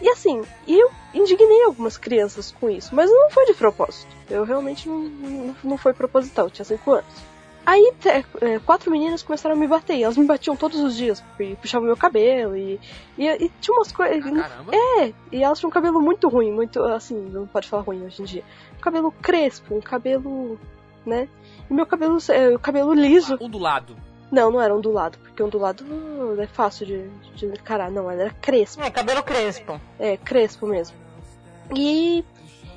E 0.02 0.08
assim, 0.08 0.42
eu 0.66 0.90
indignei 1.14 1.62
algumas 1.62 1.96
crianças 1.96 2.50
com 2.50 2.68
isso, 2.68 2.96
mas 2.96 3.08
não 3.08 3.30
foi 3.30 3.46
de 3.46 3.54
propósito. 3.54 4.10
Eu 4.28 4.42
realmente 4.42 4.88
não, 4.88 4.98
não, 4.98 5.56
não 5.62 5.78
foi 5.78 5.92
proposital, 5.92 6.46
eu 6.46 6.50
tinha 6.50 6.64
5 6.64 6.90
anos. 6.90 7.33
Aí 7.66 7.92
é, 8.40 8.58
quatro 8.58 8.90
meninas 8.90 9.22
começaram 9.22 9.54
a 9.54 9.58
me 9.58 9.66
bater. 9.66 10.00
Elas 10.00 10.16
me 10.16 10.26
batiam 10.26 10.56
todos 10.56 10.80
os 10.80 10.94
dias, 10.94 11.24
e 11.40 11.54
puxavam 11.56 11.86
meu 11.86 11.96
cabelo 11.96 12.56
e, 12.56 12.78
e, 13.16 13.26
e 13.26 13.50
tinha 13.60 13.76
umas 13.76 13.90
coisas. 13.90 14.32
Ah, 14.38 15.00
é, 15.00 15.12
e 15.32 15.42
elas 15.42 15.58
tinham 15.58 15.70
um 15.70 15.72
cabelo 15.72 16.00
muito 16.00 16.28
ruim, 16.28 16.52
muito 16.52 16.82
assim, 16.82 17.16
não 17.16 17.46
pode 17.46 17.68
falar 17.68 17.82
ruim 17.82 18.04
hoje 18.04 18.22
em 18.22 18.24
dia. 18.24 18.44
Um 18.76 18.80
cabelo 18.80 19.12
crespo, 19.12 19.74
um 19.74 19.80
cabelo, 19.80 20.58
né? 21.06 21.28
E 21.70 21.72
meu 21.72 21.86
cabelo, 21.86 22.18
é, 22.28 22.58
cabelo 22.58 22.92
liso. 22.92 23.38
Ah, 23.40 23.44
ondulado. 23.44 23.96
Não, 24.30 24.50
não 24.50 24.60
era 24.60 24.74
ondulado, 24.74 25.16
porque 25.18 25.42
ondulado 25.42 25.84
é 26.38 26.46
fácil 26.46 26.86
de, 26.86 27.08
de 27.34 27.46
encarar, 27.46 27.90
não, 27.90 28.10
era 28.10 28.30
crespo. 28.30 28.82
É, 28.82 28.90
cabelo 28.90 29.22
crespo. 29.22 29.80
É, 29.98 30.16
crespo 30.16 30.66
mesmo. 30.66 30.96
E 31.74 32.24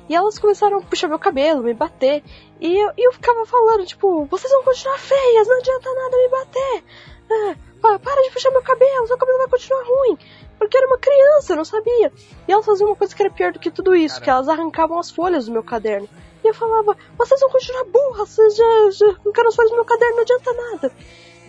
e 0.08 0.14
elas 0.14 0.38
começaram 0.38 0.78
a 0.78 0.80
puxar 0.80 1.06
meu 1.06 1.18
cabelo, 1.18 1.62
me 1.62 1.74
bater. 1.74 2.22
E 2.60 2.76
eu, 2.76 2.92
eu 2.96 3.12
ficava 3.12 3.46
falando, 3.46 3.86
tipo, 3.86 4.24
vocês 4.26 4.52
vão 4.52 4.64
continuar 4.64 4.98
feias, 4.98 5.46
não 5.46 5.58
adianta 5.58 5.94
nada 5.94 6.16
me 6.16 6.28
bater. 6.28 6.84
Ah, 7.30 7.98
para 7.98 8.22
de 8.22 8.30
puxar 8.30 8.50
meu 8.50 8.62
cabelo, 8.62 9.06
seu 9.06 9.16
cabelo 9.16 9.38
vai 9.38 9.48
continuar 9.48 9.84
ruim. 9.84 10.18
Porque 10.58 10.76
eu 10.76 10.80
era 10.80 10.88
uma 10.88 10.98
criança, 10.98 11.52
eu 11.52 11.56
não 11.56 11.64
sabia. 11.64 12.12
E 12.48 12.52
elas 12.52 12.66
faziam 12.66 12.88
uma 12.88 12.96
coisa 12.96 13.14
que 13.14 13.22
era 13.22 13.30
pior 13.30 13.52
do 13.52 13.60
que 13.60 13.70
tudo 13.70 13.94
isso, 13.94 14.20
Caramba. 14.20 14.24
que 14.24 14.30
elas 14.30 14.48
arrancavam 14.48 14.98
as 14.98 15.10
folhas 15.10 15.46
do 15.46 15.52
meu 15.52 15.62
caderno. 15.62 16.08
E 16.42 16.48
eu 16.48 16.54
falava, 16.54 16.96
vocês 17.16 17.40
vão 17.40 17.50
continuar 17.50 17.84
burras, 17.84 18.30
vocês 18.30 18.56
já, 18.56 18.90
já 18.90 19.06
arrancaram 19.06 19.48
as 19.48 19.54
folhas 19.54 19.70
do 19.70 19.76
meu 19.76 19.84
caderno, 19.84 20.16
não 20.16 20.22
adianta 20.22 20.52
nada. 20.52 20.92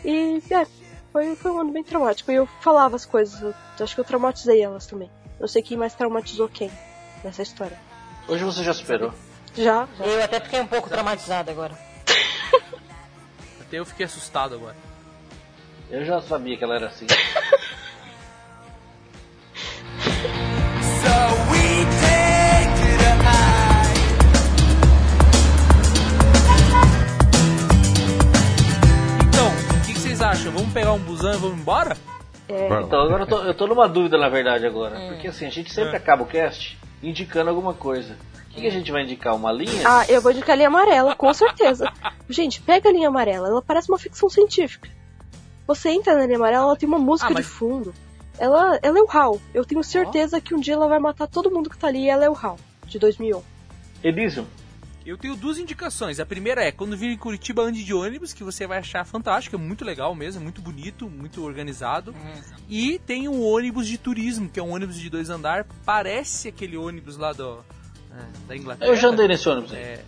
E, 0.06 0.44
é, 0.52 0.68
Foi, 1.12 1.36
foi 1.36 1.52
um 1.52 1.60
ano 1.60 1.72
bem 1.72 1.84
traumático. 1.84 2.32
E 2.32 2.36
eu 2.36 2.46
falava 2.62 2.96
as 2.96 3.06
coisas. 3.06 3.42
Eu, 3.42 3.54
acho 3.80 3.96
que 3.96 4.02
eu 4.02 4.06
traumatizei 4.06 4.62
elas 4.62 4.86
também. 4.86 5.10
Não 5.40 5.48
sei 5.48 5.64
quem 5.64 5.76
mais 5.78 5.96
traumatizou 5.96 6.48
quem 6.48 6.70
nessa 7.24 7.42
história. 7.42 7.80
Hoje 8.28 8.44
você 8.44 8.64
já 8.64 8.74
superou. 8.74 9.12
Já? 9.64 9.88
já. 9.98 10.06
Eu 10.06 10.24
até 10.24 10.40
fiquei 10.40 10.62
um 10.62 10.68
pouco 10.68 10.90
traumatizada 10.90 11.52
agora. 11.52 11.74
Até 13.62 13.78
eu 13.80 13.86
fiquei 13.86 14.06
assustado 14.06 14.56
agora. 14.56 14.76
Eu 15.92 16.06
já 16.06 16.22
sabia 16.22 16.58
que 16.58 16.64
ela 16.64 16.76
era 16.76 16.88
assim. 16.88 17.06
Então, 29.28 29.48
o 29.48 29.86
que, 29.86 29.94
que 29.94 30.00
vocês 30.00 30.22
acham? 30.22 30.52
Vamos 30.52 30.74
pegar 30.74 30.94
um 30.94 31.00
busão 31.00 31.34
e 31.34 31.38
vamos 31.38 31.60
embora? 31.60 31.96
É. 32.48 32.66
Então, 32.82 33.02
agora 33.02 33.24
eu 33.24 33.28
tô, 33.28 33.38
eu 33.44 33.54
tô 33.54 33.68
numa 33.68 33.88
dúvida 33.88 34.18
na 34.18 34.30
verdade 34.30 34.66
agora. 34.66 35.00
Porque 35.10 35.28
assim, 35.28 35.46
a 35.46 35.50
gente 35.52 35.72
sempre 35.72 35.94
É. 35.94 35.98
acaba 35.98 36.24
o 36.24 36.26
cast 36.26 36.78
indicando 37.02 37.50
alguma 37.50 37.74
coisa. 37.74 38.16
O 38.46 38.50
que, 38.52 38.62
que 38.62 38.68
a 38.68 38.72
gente 38.72 38.92
vai 38.92 39.04
indicar? 39.04 39.36
Uma 39.36 39.52
linha? 39.52 39.84
Ah, 39.86 40.06
eu 40.10 40.22
vou 40.22 40.32
indicar 40.32 40.54
a 40.54 40.56
linha 40.56 40.68
amarela, 40.68 41.16
com 41.16 41.34
certeza. 41.34 41.92
Gente, 42.28 42.62
pega 42.62 42.90
a 42.90 42.92
linha 42.92 43.08
amarela, 43.08 43.48
ela 43.48 43.62
parece 43.62 43.90
uma 43.90 44.00
ficção 44.00 44.30
científica. 44.30 44.90
Você 45.68 45.90
entra 45.90 46.16
na 46.16 46.26
linha 46.26 46.38
amarela, 46.38 46.64
ela 46.64 46.76
tem 46.76 46.90
uma 46.90 46.98
música 47.00 47.30
Ah, 47.30 47.34
mas- 47.34 47.46
de 47.46 47.52
fundo. 47.52 47.94
Ela, 48.40 48.80
ela 48.82 48.98
é 48.98 49.02
o 49.02 49.08
HAL. 49.10 49.40
Eu 49.54 49.66
tenho 49.66 49.84
certeza 49.84 50.40
que 50.42 50.56
um 50.56 50.60
dia 50.60 50.74
ela 50.74 50.88
vai 50.88 50.98
matar 50.98 51.28
todo 51.28 51.52
mundo 51.52 51.70
que 51.70 51.78
tá 51.78 51.88
ali 51.88 52.06
e 52.06 52.10
ela 52.10 52.24
é 52.26 52.30
o 52.30 52.34
HAL, 52.34 52.58
de 52.86 52.98
2001. 52.98 53.42
Elysium. 54.04 54.46
Eu 55.10 55.18
tenho 55.18 55.36
duas 55.36 55.58
indicações. 55.58 56.20
A 56.20 56.26
primeira 56.26 56.64
é, 56.64 56.72
quando 56.72 56.96
vir 56.96 57.10
em 57.10 57.18
Curitiba, 57.18 57.64
ande 57.64 57.84
de 57.84 57.92
ônibus, 57.96 58.32
que 58.32 58.44
você 58.44 58.68
vai 58.68 58.78
achar 58.78 59.04
fantástico, 59.04 59.56
é 59.56 59.60
muito 59.60 59.84
legal 59.84 60.14
mesmo, 60.14 60.40
é 60.40 60.44
muito 60.44 60.62
bonito, 60.62 61.10
muito 61.10 61.44
organizado. 61.44 62.14
E 62.70 63.00
tem 63.00 63.28
um 63.28 63.44
ônibus 63.44 63.88
de 63.88 63.98
turismo, 63.98 64.48
que 64.48 64.60
é 64.60 64.64
um 64.64 64.72
ônibus 64.72 65.00
de 65.00 65.10
dois 65.10 65.32
andar, 65.32 65.66
parece 65.84 66.50
aquele 66.50 66.78
ônibus 66.78 67.18
lá 67.18 67.34
do, 67.34 67.58
é, 68.12 68.48
da 68.48 68.56
Inglaterra. 68.56 68.92
Eu 68.92 68.96
já 68.96 69.08
andei 69.08 69.28
nesse 69.28 69.50
ônibus 69.50 69.74
aí. 69.74 69.80
É, 69.80 70.06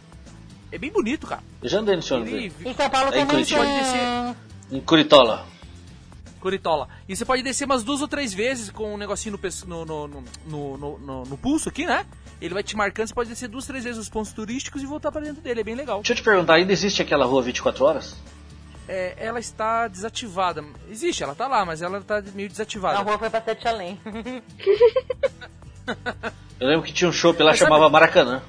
é 0.71 0.77
bem 0.77 0.91
bonito, 0.91 1.25
cara. 1.25 1.41
Eu 1.63 1.69
já 1.69 1.79
andei 1.79 1.95
nesse 1.95 2.13
ônibus 2.13 2.33
Ele. 2.33 2.53
Em 2.63 2.73
São 2.75 2.87
Paulo 2.87 3.11
também 3.11 3.43
tem... 3.43 4.77
Em 4.77 4.81
Curitola. 4.81 5.47
Curitola. 6.41 6.89
E 7.07 7.15
você 7.15 7.23
pode 7.23 7.41
descer 7.43 7.65
umas 7.65 7.83
duas 7.83 8.01
ou 8.01 8.07
três 8.07 8.33
vezes 8.33 8.69
com 8.69 8.93
um 8.95 8.97
negocinho 8.97 9.39
no, 9.67 9.85
no, 9.85 9.85
no, 9.85 10.07
no, 10.07 10.23
no, 10.47 10.77
no- 10.77 10.97
no- 10.99 11.23
no 11.25 11.37
pulso 11.37 11.69
aqui, 11.69 11.85
né? 11.85 12.05
Ele 12.41 12.53
vai 12.53 12.63
te 12.63 12.75
marcando, 12.75 13.07
você 13.07 13.13
pode 13.13 13.29
descer 13.29 13.47
duas, 13.47 13.65
três 13.67 13.83
vezes 13.83 13.99
os 13.99 14.09
pontos 14.09 14.33
turísticos 14.33 14.81
e 14.81 14.85
voltar 14.85 15.11
pra 15.11 15.21
dentro 15.21 15.41
dele, 15.41 15.61
é 15.61 15.63
bem 15.63 15.75
legal. 15.75 15.99
Deixa 15.99 16.13
eu 16.13 16.17
te 16.17 16.23
perguntar, 16.23 16.55
ainda 16.55 16.73
existe 16.73 17.01
aquela 17.01 17.25
rua 17.25 17.41
24 17.43 17.85
horas? 17.85 18.17
É, 18.87 19.13
ela 19.17 19.39
está 19.39 19.87
desativada. 19.87 20.65
Existe, 20.89 21.23
ela 21.23 21.35
tá 21.35 21.47
lá, 21.47 21.63
mas 21.63 21.81
ela 21.83 22.01
tá 22.01 22.21
meio 22.33 22.49
desativada. 22.49 22.97
A 22.97 23.01
rua 23.03 23.17
foi 23.19 23.29
pra 23.29 23.41
Sete 23.41 23.67
Além. 23.67 23.99
Eu 26.59 26.67
lembro 26.67 26.83
que 26.85 26.93
tinha 26.93 27.09
um 27.09 27.13
shopping 27.13 27.43
lá 27.43 27.51
Mas 27.51 27.59
chamava 27.59 27.83
sabe- 27.83 27.93
Maracanã. 27.93 28.41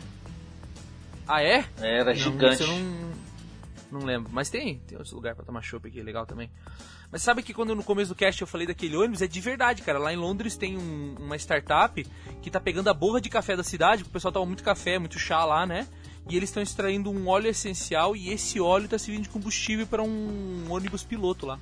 Ah, 1.27 1.43
é? 1.43 1.65
Era 1.81 2.07
Não, 2.13 2.15
gigante. 2.15 2.63
não, 2.63 4.01
não 4.01 4.07
lembro. 4.07 4.31
Mas 4.33 4.51
tem, 4.51 4.79
tem 4.81 4.99
outro 4.99 5.15
lugar 5.15 5.35
pra 5.35 5.45
tomar 5.45 5.63
chopp 5.63 5.87
aqui, 5.89 6.03
legal 6.03 6.27
também. 6.27 6.51
Mas 7.13 7.23
sabe 7.23 7.43
que 7.43 7.53
quando 7.53 7.75
no 7.77 7.85
começo 7.85 8.09
do 8.09 8.15
cast 8.15 8.41
eu 8.41 8.47
falei 8.47 8.67
daquele 8.67 8.97
ônibus, 8.97 9.21
é 9.21 9.27
de 9.27 9.39
verdade, 9.39 9.83
cara. 9.83 9.99
Lá 9.99 10.13
em 10.13 10.17
Londres 10.17 10.57
tem 10.57 10.79
um- 10.79 11.15
uma 11.21 11.37
startup 11.37 12.05
que 12.41 12.51
tá 12.51 12.59
pegando 12.59 12.89
a 12.89 12.95
borra 12.95 13.21
de 13.21 13.29
café 13.29 13.55
da 13.55 13.63
cidade, 13.63 14.03
porque 14.03 14.11
o 14.11 14.13
pessoal 14.15 14.33
toma 14.33 14.47
muito 14.47 14.65
café, 14.65 14.99
muito 14.99 15.19
chá 15.19 15.45
lá, 15.45 15.67
né? 15.67 15.87
E 16.27 16.37
eles 16.37 16.49
estão 16.49 16.63
extraindo 16.63 17.11
um 17.11 17.29
óleo 17.29 17.49
essencial 17.49 18.17
e 18.17 18.31
esse 18.33 18.59
óleo 18.61 18.89
tá 18.89 18.97
servindo 18.99 19.25
de 19.25 19.29
combustível 19.29 19.87
para 19.87 20.03
um 20.03 20.65
ônibus 20.71 21.03
piloto 21.03 21.45
lá. 21.45 21.59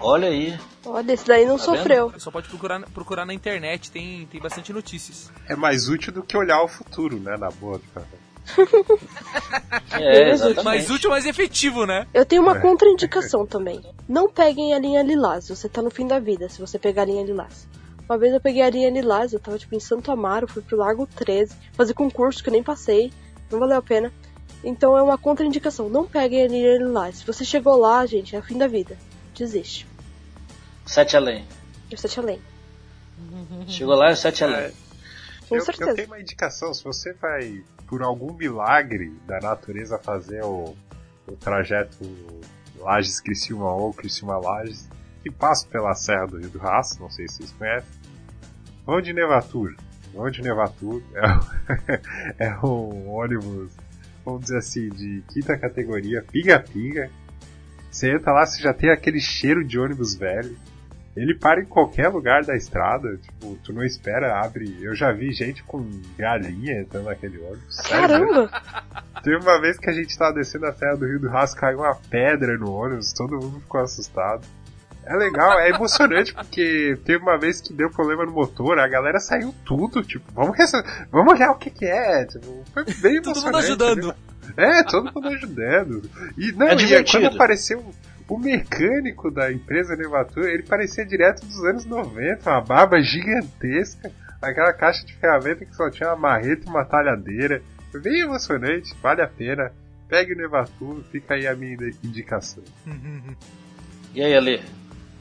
Olha 0.00 0.28
aí. 0.28 0.58
Olha, 0.84 1.12
esse 1.12 1.26
daí 1.26 1.46
não 1.46 1.56
Tá 1.56 1.64
vendo? 1.66 1.76
sofreu. 1.78 2.12
Só 2.18 2.30
pode 2.30 2.48
procurar, 2.48 2.80
procurar 2.90 3.24
na 3.24 3.32
internet, 3.32 3.90
tem, 3.90 4.26
tem 4.26 4.40
bastante 4.40 4.72
notícias. 4.72 5.30
É 5.48 5.54
mais 5.56 5.88
útil 5.88 6.12
do 6.12 6.22
que 6.22 6.36
olhar 6.36 6.60
o 6.62 6.68
futuro, 6.68 7.18
né? 7.18 7.36
Na 7.38 7.50
boa 7.50 7.78
do 7.78 7.84
café. 7.94 8.16
É, 9.92 10.30
exatamente. 10.30 10.64
Mais 10.64 10.90
útil, 10.90 11.10
mais 11.10 11.26
efetivo, 11.26 11.86
né? 11.86 12.06
Eu 12.12 12.24
tenho 12.24 12.42
uma 12.42 12.56
É. 12.56 12.60
contraindicação 12.60 13.46
também. 13.46 13.80
Não 14.08 14.28
peguem 14.30 14.74
a 14.74 14.78
linha 14.78 15.02
lilás, 15.02 15.48
você 15.48 15.68
tá 15.68 15.82
no 15.82 15.90
fim 15.90 16.06
da 16.06 16.18
vida 16.18 16.48
se 16.48 16.60
você 16.60 16.78
pegar 16.78 17.02
a 17.02 17.04
linha 17.04 17.24
lilás. 17.24 17.66
Uma 18.08 18.18
vez 18.18 18.32
eu 18.34 18.40
peguei 18.40 18.62
a 18.62 18.70
linha 18.70 18.90
lilás, 18.90 19.32
eu 19.32 19.40
tava 19.40 19.58
tipo 19.58 19.74
em 19.74 19.80
Santo 19.80 20.10
Amaro, 20.10 20.48
fui 20.48 20.62
pro 20.62 20.76
Largo 20.76 21.06
13, 21.06 21.54
fazer 21.72 21.94
concurso 21.94 22.42
que 22.42 22.48
eu 22.48 22.52
nem 22.52 22.62
passei, 22.62 23.12
não 23.50 23.58
valeu 23.58 23.76
a 23.78 23.82
pena. 23.82 24.12
Então 24.64 24.96
é 24.96 25.02
uma 25.02 25.16
contraindicação, 25.18 25.88
não 25.88 26.04
peguem 26.06 26.42
a 26.44 26.48
linha 26.48 26.78
lilás. 26.78 27.18
Se 27.18 27.26
você 27.26 27.44
chegou 27.44 27.76
lá, 27.76 28.04
gente, 28.06 28.34
é 28.34 28.38
o 28.38 28.42
fim 28.42 28.58
da 28.58 28.66
vida. 28.66 28.96
Desiste. 29.34 29.86
Sete 30.86 31.16
além. 31.16 31.44
Eu 31.90 31.96
sete 31.98 32.18
além. 32.18 32.40
Chegou 33.68 33.94
lá, 33.94 34.10
é 34.10 34.14
sete 34.14 34.42
além. 34.44 34.70
Com 35.48 35.56
eu, 35.56 35.60
eu 35.60 35.64
certeza. 35.64 35.94
tenho 35.94 36.08
uma 36.08 36.20
indicação, 36.20 36.72
se 36.74 36.82
você 36.84 37.12
vai, 37.14 37.62
por 37.92 38.00
algum 38.00 38.32
milagre 38.32 39.12
da 39.26 39.38
natureza, 39.38 39.98
fazer 39.98 40.42
o, 40.42 40.74
o 41.28 41.32
trajeto 41.32 41.98
Lages 42.78 43.20
Criciúma 43.20 43.70
ou 43.70 43.92
Criciúma 43.92 44.38
Lages, 44.38 44.88
que 45.22 45.30
passa 45.30 45.68
pela 45.68 45.94
Serra 45.94 46.24
do 46.24 46.38
Rio 46.38 46.48
do 46.48 46.58
Rastro, 46.58 47.02
não 47.02 47.10
sei 47.10 47.28
se 47.28 47.36
vocês 47.36 47.52
conhecem, 47.52 47.90
vão 48.86 48.98
de 49.02 49.12
Nevatur. 49.12 49.76
Vão 50.14 50.30
de 50.30 50.40
Nevatur 50.40 51.02
é, 52.40 52.46
é 52.46 52.58
um 52.64 53.10
ônibus, 53.10 53.70
vamos 54.24 54.40
dizer 54.40 54.56
assim, 54.56 54.88
de 54.88 55.22
quinta 55.28 55.58
categoria, 55.58 56.24
pinga-pinga. 56.32 57.10
Você 57.90 58.10
entra 58.10 58.32
lá, 58.32 58.46
você 58.46 58.62
já 58.62 58.72
tem 58.72 58.88
aquele 58.88 59.20
cheiro 59.20 59.62
de 59.62 59.78
ônibus 59.78 60.14
velho. 60.14 60.56
Ele 61.14 61.34
para 61.38 61.60
em 61.60 61.66
qualquer 61.66 62.08
lugar 62.08 62.42
da 62.42 62.56
estrada, 62.56 63.16
tipo, 63.18 63.54
tu 63.62 63.72
não 63.72 63.84
espera, 63.84 64.40
abre. 64.42 64.78
Eu 64.80 64.94
já 64.94 65.12
vi 65.12 65.30
gente 65.32 65.62
com 65.64 65.86
galinha 66.16 66.80
entrando 66.80 67.04
naquele 67.04 67.38
ônibus. 67.38 67.76
Caramba! 67.82 68.50
Teve 69.22 69.36
uma 69.36 69.60
vez 69.60 69.78
que 69.78 69.90
a 69.90 69.92
gente 69.92 70.16
tava 70.16 70.32
descendo 70.32 70.66
a 70.66 70.72
serra 70.72 70.96
do 70.96 71.06
Rio 71.06 71.20
do 71.20 71.28
Rastro, 71.28 71.60
caiu 71.60 71.78
uma 71.80 71.94
pedra 72.08 72.56
no 72.56 72.72
ônibus, 72.72 73.12
todo 73.12 73.36
mundo 73.36 73.60
ficou 73.60 73.80
assustado. 73.82 74.42
É 75.04 75.14
legal, 75.16 75.58
é 75.60 75.68
emocionante, 75.70 76.32
porque 76.34 76.96
teve 77.04 77.22
uma 77.22 77.36
vez 77.38 77.60
que 77.60 77.72
deu 77.74 77.90
problema 77.90 78.24
no 78.24 78.32
motor, 78.32 78.78
a 78.78 78.88
galera 78.88 79.18
saiu 79.20 79.52
tudo, 79.66 80.02
tipo, 80.02 80.24
vamos, 80.32 80.56
vamos 81.10 81.32
olhar 81.34 81.50
o 81.50 81.56
que 81.58 81.70
que 81.70 81.84
é, 81.84 82.24
tipo, 82.24 82.62
foi 82.72 82.84
bem 82.84 83.20
Todo 83.20 83.36
emocionante. 83.36 83.44
mundo 83.44 83.56
ajudando. 83.58 84.14
É, 84.56 84.82
todo 84.84 85.12
mundo 85.14 85.28
ajudando. 85.28 86.02
E 86.38 86.52
não, 86.52 86.68
É 86.68 86.72
e 86.72 86.76
divertido. 86.76 87.22
quando 87.24 87.34
apareceu 87.34 87.84
o 88.28 88.38
mecânico 88.38 89.30
da 89.30 89.52
empresa 89.52 89.96
Nevatur, 89.96 90.44
ele 90.44 90.62
parecia 90.62 91.04
direto 91.04 91.44
dos 91.44 91.64
anos 91.64 91.84
90, 91.84 92.48
uma 92.48 92.60
barba 92.60 93.00
gigantesca, 93.00 94.10
aquela 94.40 94.72
caixa 94.72 95.04
de 95.04 95.14
ferramenta 95.14 95.64
que 95.64 95.74
só 95.74 95.90
tinha 95.90 96.10
uma 96.10 96.16
marreta 96.16 96.66
e 96.66 96.68
uma 96.68 96.84
talhadeira. 96.84 97.62
Foi 97.90 98.00
bem 98.00 98.20
emocionante, 98.20 98.94
vale 99.02 99.22
a 99.22 99.28
pena. 99.28 99.72
Pegue 100.08 100.34
o 100.34 100.36
Nevatur, 100.36 101.02
fica 101.10 101.34
aí 101.34 101.46
a 101.46 101.54
minha 101.54 101.76
indicação. 102.02 102.62
E 104.14 104.22
aí, 104.22 104.34
Ale? 104.34 104.62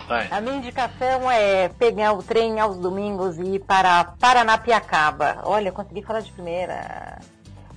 Vai. 0.06 0.28
A 0.30 0.42
minha 0.42 0.58
indicação 0.58 1.32
é 1.32 1.70
pegar 1.70 2.12
o 2.12 2.22
trem 2.22 2.60
aos 2.60 2.78
domingos 2.78 3.38
e 3.38 3.56
ir 3.56 3.60
para 3.60 4.04
Paranapiacaba. 4.04 5.40
Olha, 5.44 5.72
consegui 5.72 6.02
falar 6.02 6.20
de 6.20 6.30
primeira. 6.34 7.20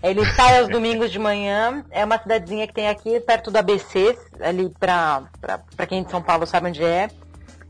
Ele 0.04 0.22
sai 0.34 0.58
aos 0.58 0.68
domingos 0.68 1.10
de 1.10 1.18
manhã. 1.18 1.82
É 1.90 2.04
uma 2.04 2.18
cidadezinha 2.18 2.66
que 2.66 2.74
tem 2.74 2.88
aqui 2.88 3.18
perto 3.20 3.50
do 3.50 3.56
ABC, 3.56 4.14
ali 4.38 4.68
pra, 4.68 5.22
pra, 5.40 5.60
pra 5.74 5.86
quem 5.86 6.00
é 6.00 6.04
de 6.04 6.10
São 6.10 6.20
Paulo 6.20 6.46
sabe 6.46 6.68
onde 6.68 6.84
é. 6.84 7.08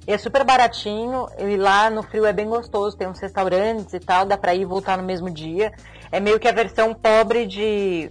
E 0.04 0.12
é 0.12 0.18
super 0.18 0.42
baratinho. 0.44 1.28
E 1.38 1.56
lá 1.56 1.88
no 1.88 2.02
frio 2.02 2.26
é 2.26 2.32
bem 2.32 2.48
gostoso. 2.48 2.96
Tem 2.96 3.06
uns 3.06 3.20
restaurantes 3.20 3.94
e 3.94 4.00
tal. 4.00 4.26
Dá 4.26 4.36
pra 4.36 4.52
ir 4.52 4.62
e 4.62 4.64
voltar 4.64 4.98
no 4.98 5.04
mesmo 5.04 5.30
dia. 5.30 5.72
É 6.10 6.18
meio 6.18 6.40
que 6.40 6.48
a 6.48 6.52
versão 6.52 6.92
pobre 6.92 7.46
de 7.46 8.10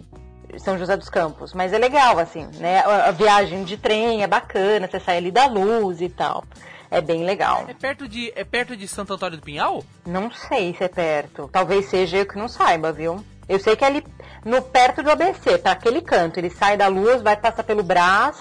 São 0.58 0.78
José 0.78 0.96
dos 0.96 1.10
Campos. 1.10 1.54
Mas 1.54 1.74
é 1.74 1.78
legal, 1.78 2.18
assim, 2.18 2.48
né? 2.60 2.80
A 2.80 3.12
viagem 3.12 3.66
de 3.66 3.76
trem 3.76 4.24
é 4.24 4.28
bacana. 4.28 4.88
Você 4.90 5.02
sai 5.02 5.18
ali 5.18 5.32
da 5.32 5.48
luz 5.48 6.00
e 6.00 6.08
tal. 6.08 6.46
É 6.90 7.02
bem 7.02 7.26
legal. 7.26 7.66
É 7.68 7.74
perto 7.74 8.08
de, 8.08 8.32
é 8.38 8.46
perto 8.46 8.78
de 8.78 8.88
Santo 8.88 9.16
Antônio 9.16 9.38
do 9.38 9.44
Pinhal? 9.44 9.84
Não 10.06 10.32
sei 10.32 10.74
se 10.74 10.84
é 10.84 10.88
perto. 10.88 11.50
Talvez 11.52 11.88
seja 11.88 12.18
eu 12.18 12.26
que 12.26 12.38
não 12.38 12.48
saiba, 12.48 12.90
viu? 12.94 13.22
Eu 13.48 13.60
sei 13.60 13.76
que 13.76 13.84
é 13.84 13.88
ali 13.88 14.04
no 14.46 14.62
perto 14.62 15.04
do 15.04 15.12
ABC, 15.12 15.58
tá? 15.58 15.72
Aquele 15.72 16.02
canto. 16.02 16.38
Ele 16.38 16.50
sai 16.50 16.78
da 16.78 16.88
luz, 16.88 17.22
vai 17.22 17.36
passar 17.38 17.64
pelo 17.64 17.84
Brás 17.84 18.38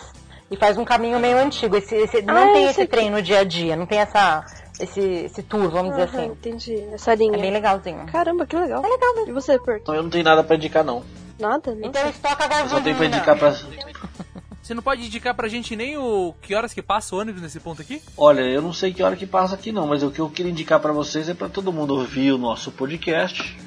e 0.51 0.57
faz 0.57 0.77
um 0.79 0.85
caminho 0.85 1.19
meio 1.19 1.39
antigo. 1.39 1.77
Esse, 1.77 1.95
esse- 1.95 2.23
não 2.23 2.37
Ah, 2.51 2.53
tem 2.53 2.65
esse 2.67 2.81
que- 2.83 2.87
trem 2.87 3.11
no 3.11 3.21
dia 3.23 3.41
a 3.41 3.45
dia, 3.45 3.75
não 3.77 3.87
tem 3.87 3.99
essa, 3.99 4.45
esse, 4.79 5.01
esse 5.01 5.43
tour, 5.43 5.69
vamos 5.71 5.93
dizer 5.93 6.05
assim. 6.05 6.27
entendi. 6.27 6.77
Essa 6.93 7.13
É 7.13 7.17
linha. 7.17 7.39
bem 7.39 7.51
legalzinho. 7.51 8.07
Caramba, 8.07 8.47
que 8.47 8.55
legal. 8.57 8.85
É 8.85 8.89
legal 8.89 9.15
mesmo. 9.17 9.31
E 9.31 9.33
você, 9.33 9.59
Perto? 9.59 9.83
Então 9.83 9.95
eu 9.95 10.03
não 10.03 10.11
tenho 10.11 10.25
nada 10.25 10.43
pra 10.45 10.57
indicar, 10.57 10.85
não. 10.85 11.03
Nada? 11.39 11.75
Não 11.75 11.89
Então 11.89 12.03
sei. 12.03 12.11
estoca 12.11 12.45
a 12.55 12.61
Eu 12.61 12.69
só 12.69 12.81
tenho 12.81 12.97
pra 12.97 13.09
gasolina. 13.09 13.17
indicar 13.17 13.37
pra. 13.39 13.53
Você 14.63 14.75
não 14.75 14.83
pode 14.83 15.05
indicar 15.05 15.35
pra 15.35 15.49
gente 15.49 15.75
nem 15.75 15.99
o 15.99 16.33
que 16.41 16.55
horas 16.55 16.73
que 16.73 16.81
passa 16.81 17.17
o 17.17 17.19
ônibus 17.19 17.43
nesse 17.43 17.59
ponto 17.59 17.83
aqui? 17.83 18.01
Olha, 18.17 18.43
eu 18.43 18.63
não 18.63 18.73
sei 18.73 18.93
que 18.95 19.03
hora 19.03 19.17
que 19.17 19.27
passa 19.27 19.57
aqui 19.57 19.73
não, 19.73 19.89
mas 19.89 20.05
o 20.05 20.11
que 20.13 20.21
eu 20.21 20.31
queria 20.31 20.53
indicar 20.53 20.79
pra 20.79 20.93
vocês 20.93 21.29
é 21.29 21.35
pra 21.35 21.49
todo 21.49 21.73
mundo 21.73 21.95
ouvir 21.97 22.31
o 22.31 22.39
nosso 22.39 22.71
podcast. 22.71 23.59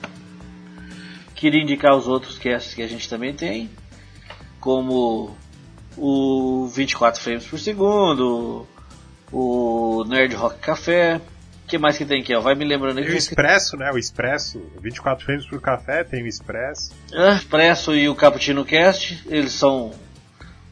Queria 1.36 1.62
indicar 1.62 1.96
os 1.96 2.08
outros 2.08 2.40
casts 2.40 2.74
que 2.74 2.82
a 2.82 2.88
gente 2.88 3.08
também 3.10 3.34
tem, 3.34 3.70
como 4.60 5.36
o 5.98 6.68
24 6.68 7.22
frames 7.22 7.46
por 7.46 7.60
segundo, 7.60 8.66
o 9.32 10.04
Nerd 10.08 10.34
Rock 10.36 10.60
Café. 10.60 11.22
O 11.64 11.68
que 11.68 11.78
mais 11.78 11.98
que 11.98 12.06
tem 12.06 12.22
aqui? 12.22 12.34
Ó? 12.34 12.42
Vai 12.42 12.54
me 12.54 12.64
lembrando 12.64 12.96
Tem 12.96 13.06
o 13.06 13.08
aqui. 13.08 13.18
Expresso, 13.18 13.76
né? 13.76 13.92
O 13.92 13.98
Expresso, 13.98 14.62
24 14.82 15.26
frames 15.26 15.46
por 15.48 15.60
café, 15.60 16.04
tem 16.04 16.24
o 16.24 16.28
Expresso. 16.28 16.92
Ah, 17.14 17.34
Expresso 17.34 17.96
e 17.96 18.08
o 18.08 18.16
Cappuccino 18.16 18.64
Cast, 18.64 19.24
eles 19.28 19.54
são. 19.54 19.92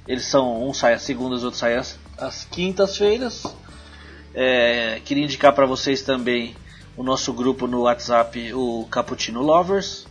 Eles 0.07 0.25
são. 0.25 0.67
Um 0.67 0.73
sai 0.73 0.93
às 0.93 1.01
segundas, 1.01 1.43
outro 1.43 1.59
sai 1.59 1.75
às, 1.75 1.97
às 2.17 2.45
quintas-feiras. 2.45 3.43
É, 4.35 5.01
queria 5.03 5.23
indicar 5.23 5.51
para 5.53 5.65
vocês 5.65 6.03
também 6.03 6.55
o 6.95 7.03
nosso 7.03 7.33
grupo 7.33 7.65
no 7.65 7.81
WhatsApp, 7.81 8.53
o 8.53 8.87
Cappuccino 8.89 9.41
Lovers. 9.41 10.05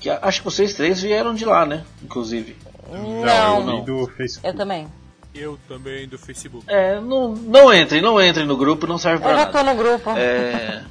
Que 0.00 0.08
acho 0.08 0.40
que 0.40 0.44
vocês 0.46 0.74
três 0.74 1.02
vieram 1.02 1.34
de 1.34 1.44
lá, 1.44 1.66
né? 1.66 1.84
Inclusive. 2.02 2.56
Não, 2.90 3.58
eu 3.58 3.64
não. 3.64 3.84
do 3.84 4.06
Facebook. 4.08 4.46
Eu 4.46 4.56
também. 4.56 4.88
Eu 5.34 5.58
também 5.68 6.08
do 6.08 6.18
Facebook. 6.18 6.64
É, 6.68 6.98
não, 7.00 7.34
não 7.34 7.72
entrem, 7.72 8.00
não 8.00 8.20
entrem 8.20 8.46
no 8.46 8.56
grupo, 8.56 8.86
não 8.86 8.98
serve 8.98 9.20
pra 9.20 9.30
Eu 9.30 9.36
já 9.36 9.44
nada. 9.44 9.58
tô 9.58 9.62
no 9.62 9.74
grupo. 9.76 10.10
É... 10.10 10.82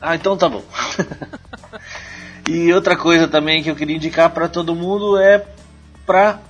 Ah, 0.00 0.14
então 0.14 0.36
tá 0.36 0.48
bom. 0.48 0.62
e 2.48 2.72
outra 2.72 2.96
coisa 2.96 3.28
também 3.28 3.62
que 3.62 3.70
eu 3.70 3.76
queria 3.76 3.96
indicar 3.96 4.30
para 4.30 4.48
todo 4.48 4.74
mundo 4.74 5.18
é 5.18 5.44
para 6.06 6.40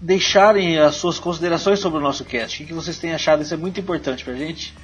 deixarem 0.00 0.78
as 0.78 0.96
suas 0.96 1.18
considerações 1.18 1.78
sobre 1.78 1.98
o 1.98 2.02
nosso 2.02 2.24
cast. 2.24 2.62
O 2.62 2.66
que 2.66 2.74
vocês 2.74 2.98
têm 2.98 3.14
achado? 3.14 3.42
Isso 3.42 3.54
é 3.54 3.56
muito 3.56 3.78
importante 3.78 4.24
pra 4.24 4.34
gente. 4.34 4.74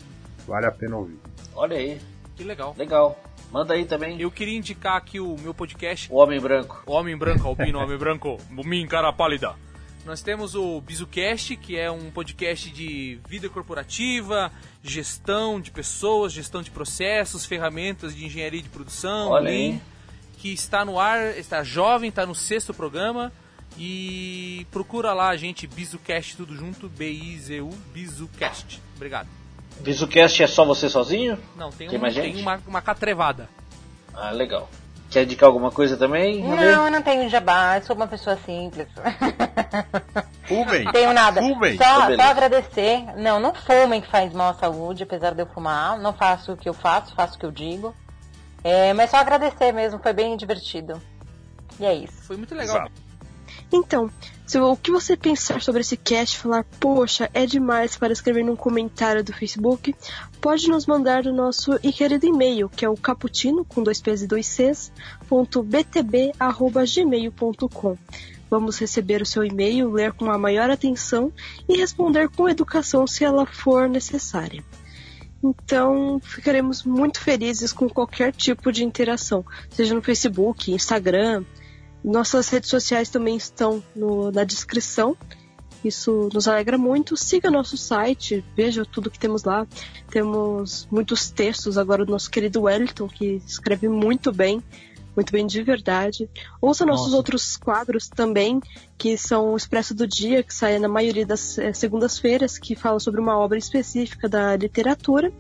vale 0.48 0.66
a 0.66 0.72
pena 0.72 0.96
ouvir. 0.96 1.20
Olha 1.54 1.76
aí, 1.76 2.00
Que 2.38 2.46
legal. 2.46 2.74
legal. 2.78 3.22
Manda 3.52 3.74
aí 3.74 3.84
também 3.84 4.22
Eu 4.22 4.30
queria 4.30 4.56
indicar 4.56 4.96
aqui 4.96 5.20
o 5.20 5.36
meu 5.40 5.54
podcast 5.56 6.08
o 6.12 6.16
Homem 6.16 6.40
Branco. 6.40 6.82
Homem 6.86 7.18
Branco, 7.18 7.46
Albino, 7.48 7.80
Homem 7.80 7.98
Branco, 7.98 8.38
Mim, 8.50 8.88
Cara 8.88 9.12
Pálida. 9.12 9.56
Nós 10.10 10.24
temos 10.24 10.56
o 10.56 10.82
BizuCast, 10.82 11.56
que 11.58 11.78
é 11.78 11.92
um 11.92 12.10
podcast 12.10 12.72
de 12.72 13.20
vida 13.28 13.48
corporativa, 13.48 14.52
gestão 14.82 15.62
de 15.62 15.70
pessoas, 15.70 16.34
gestão 16.34 16.64
de 16.64 16.72
processos, 16.72 17.46
ferramentas 17.46 18.16
de 18.16 18.26
engenharia 18.26 18.60
de 18.60 18.70
produção, 18.70 19.30
Olha 19.30 19.52
aí. 19.52 19.80
que 20.40 20.52
está 20.52 20.84
no 20.84 21.00
ar, 21.00 21.38
está 21.38 21.64
jovem, 21.64 22.10
está 22.10 22.26
no 22.26 22.34
sexto 22.34 22.74
programa. 22.74 23.32
E 23.78 24.66
procura 24.72 25.14
lá 25.14 25.30
a 25.30 25.38
gente, 25.38 25.68
BizuCast, 25.68 26.38
tudo 26.38 26.56
junto, 26.56 26.90
B-I-Z-U, 26.90 27.70
BizuCast. 27.94 28.82
Obrigado. 28.96 29.28
VisuCast 29.80 30.42
é 30.42 30.48
só 30.48 30.66
você 30.66 30.90
sozinho? 30.90 31.38
Não, 31.56 31.70
tem, 31.70 31.88
Tem 31.88 32.00
um, 32.00 32.02
mais 32.02 32.16
tem 32.16 32.34
gente? 32.34 32.42
uma, 32.42 32.60
uma 32.66 32.82
catrevada. 32.82 33.48
Ah, 34.12 34.32
legal. 34.32 34.72
Quer 35.10 35.24
indicar 35.24 35.48
alguma 35.48 35.72
coisa 35.72 35.98
também? 35.98 36.44
Não, 36.44 36.86
eu 36.86 36.92
não 36.92 37.02
tenho 37.02 37.28
jabá, 37.30 37.78
eu 37.78 37.84
sou 37.84 37.96
uma 37.96 38.08
pessoa 38.08 38.38
simples. 38.46 38.88
Fumem! 40.46 40.84
Não 40.84 40.92
tenho 40.92 41.14
nada. 41.14 41.42
Fumem! 41.42 41.74
Então, 41.76 41.88
Só, 41.88 42.02
beleza. 42.06 42.24
só 42.24 42.30
agradecer. 42.30 43.04
Não, 43.18 43.40
não 43.40 43.54
fumem 43.54 44.02
que 44.02 44.08
faz 44.08 44.32
mal 44.34 44.52
à 44.52 44.54
saúde, 44.54 45.04
apesar 45.04 45.34
de 45.34 45.42
eu 45.42 45.48
fumar. 45.48 45.98
Não 45.98 46.14
faço 46.14 46.54
o 46.54 46.58
que 46.58 46.70
eu 46.70 46.74
faço, 46.74 47.16
faço 47.16 47.36
o 47.36 47.40
que 47.40 47.46
eu 47.46 47.52
digo. 47.52 47.96
É, 48.64 48.94
mas 48.94 49.10
só 49.10 49.18
agradecer 49.18 49.72
mesmo, 49.72 50.00
foi 50.00 50.14
bem 50.14 50.38
divertido. 50.38 51.02
E 51.80 51.86
é 51.86 51.94
isso. 51.94 52.22
Foi 52.24 52.38
muito 52.38 52.54
legal. 52.54 52.76
Exato. 52.78 52.92
Então, 53.72 54.10
se 54.50 54.58
o 54.58 54.76
que 54.76 54.90
você 54.90 55.16
pensar 55.16 55.62
sobre 55.62 55.82
esse 55.82 55.96
cast, 55.96 56.40
falar, 56.40 56.66
poxa, 56.80 57.30
é 57.36 57.46
demais 57.46 57.96
para 57.96 58.12
escrever 58.12 58.44
num 58.44 58.56
comentário 58.56 59.24
do 59.24 59.32
Facebook, 59.32 59.94
pode 60.42 60.68
nos 60.68 60.88
mandar 60.88 61.24
no 61.26 61.32
nosso 61.32 61.78
querido 61.78 62.26
e-mail, 62.26 62.68
que 62.68 62.84
é 62.84 62.90
o 62.90 62.98
caputino, 62.98 63.64
com 63.64 63.84
dois 63.84 64.02
P's 64.02 64.24
e 64.24 64.28
dois 64.28 64.48
C's, 64.48 64.92
ponto 65.28 65.62
btb, 65.62 66.32
arroba 66.40 66.84
gmail.com. 66.84 67.96
Vamos 68.50 68.80
receber 68.80 69.22
o 69.22 69.26
seu 69.26 69.44
e-mail, 69.44 69.92
ler 69.92 70.14
com 70.14 70.32
a 70.32 70.38
maior 70.40 70.72
atenção 70.72 71.32
e 71.68 71.78
responder 71.78 72.28
com 72.30 72.50
educação 72.50 73.06
se 73.06 73.24
ela 73.24 73.46
for 73.46 73.88
necessária. 73.88 74.64
Então, 75.44 76.20
ficaremos 76.24 76.84
muito 76.84 77.22
felizes 77.22 77.72
com 77.72 77.88
qualquer 77.88 78.32
tipo 78.34 78.72
de 78.72 78.84
interação, 78.84 79.46
seja 79.70 79.94
no 79.94 80.02
Facebook, 80.02 80.72
Instagram, 80.72 81.46
nossas 82.04 82.50
redes 82.50 82.70
sociais 82.70 83.10
também 83.10 83.36
estão 83.36 83.84
no- 83.96 84.32
na 84.32 84.44
descrição. 84.44 85.16
Isso 85.84 86.30
nos 86.34 86.48
alegra 86.48 86.78
muito. 86.78 87.16
Siga 87.16 87.50
nosso 87.50 87.78
site, 87.78 88.44
veja 88.56 88.86
tudo 88.86 89.10
que 89.10 89.18
temos 89.20 89.44
lá. 89.44 89.66
Temos 90.12 90.88
muitos 90.92 91.32
textos 91.32 91.78
agora 91.78 92.04
do 92.06 92.12
nosso 92.12 92.30
querido 92.30 92.64
Wellington, 92.64 93.08
que 93.08 93.42
escreve 93.48 93.88
muito 93.88 94.32
bem, 94.34 94.62
muito 95.16 95.32
bem 95.32 95.48
de 95.48 95.64
verdade. 95.64 96.30
Ouça 96.62 96.86
nossos 96.86 97.06
Nossa. 97.08 97.18
outros 97.18 97.56
quadros 97.56 98.10
também, 98.10 98.60
que 98.98 99.18
são 99.18 99.54
o 99.54 99.56
Expresso 99.58 99.94
do 99.94 100.06
Dia, 100.06 100.44
que 100.44 100.54
sai 100.54 100.80
na 100.80 100.90
maioria 100.90 101.26
das 101.26 101.58
eh, 101.58 101.72
segundas-feiras, 101.72 102.58
que 102.58 102.76
fala 102.76 103.00
sobre 103.00 103.22
uma 103.22 103.38
obra 103.38 103.58
específica 103.58 104.28
da 104.28 104.58
literatura. 104.58 105.32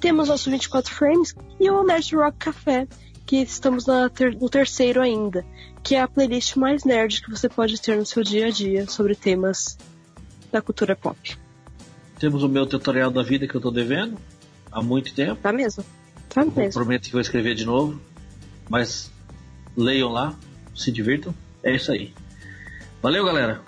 Temos 0.00 0.28
nosso 0.28 0.50
24 0.50 0.92
Frames 0.92 1.36
e 1.60 1.70
o 1.70 1.84
Nerd 1.84 2.16
Rock 2.16 2.36
Café, 2.38 2.88
que 3.24 3.36
estamos 3.36 3.84
ter- 4.14 4.36
no 4.36 4.48
terceiro 4.50 5.00
ainda, 5.00 5.46
que 5.84 5.94
é 5.94 6.00
a 6.00 6.08
playlist 6.08 6.56
mais 6.56 6.82
nerd 6.82 7.22
que 7.22 7.30
você 7.30 7.48
pode 7.48 7.80
ter 7.80 7.96
no 7.96 8.06
seu 8.06 8.24
dia 8.24 8.46
a 8.46 8.50
dia 8.50 8.86
sobre 8.88 9.14
temas 9.14 9.76
da 10.50 10.60
cultura 10.62 10.96
pop. 10.96 11.36
Temos 12.18 12.42
o 12.42 12.48
meu 12.48 12.66
tutorial 12.66 13.10
da 13.10 13.22
vida 13.22 13.46
que 13.46 13.54
eu 13.54 13.60
tô 13.60 13.70
devendo 13.70 14.16
há 14.72 14.82
muito 14.82 15.14
tempo. 15.14 15.36
Tá 15.42 15.52
mesmo? 15.52 15.84
Tá 16.30 16.40
Eu 16.42 16.50
mesmo. 16.50 16.72
prometo 16.72 17.04
que 17.04 17.12
vou 17.12 17.20
escrever 17.20 17.54
de 17.54 17.64
novo. 17.66 18.00
Mas 18.68 19.10
leiam 19.76 20.08
lá, 20.10 20.34
se 20.74 20.90
divirtam. 20.90 21.34
É 21.62 21.74
isso 21.74 21.92
aí. 21.92 22.14
Valeu, 23.02 23.24
galera. 23.24 23.60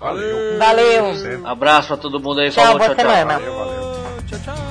Valeu! 0.00 0.58
Valeu! 0.58 1.46
Abraço 1.46 1.88
pra 1.88 1.96
todo 1.96 2.18
mundo 2.18 2.40
aí. 2.40 2.50
Tchau, 2.50 2.64
Falou, 2.64 2.78
boa 2.78 2.94
tchau, 2.94 3.04
tchau. 3.04 3.14
semana. 3.14 3.38
Valeu, 3.38 3.54
valeu. 3.54 4.65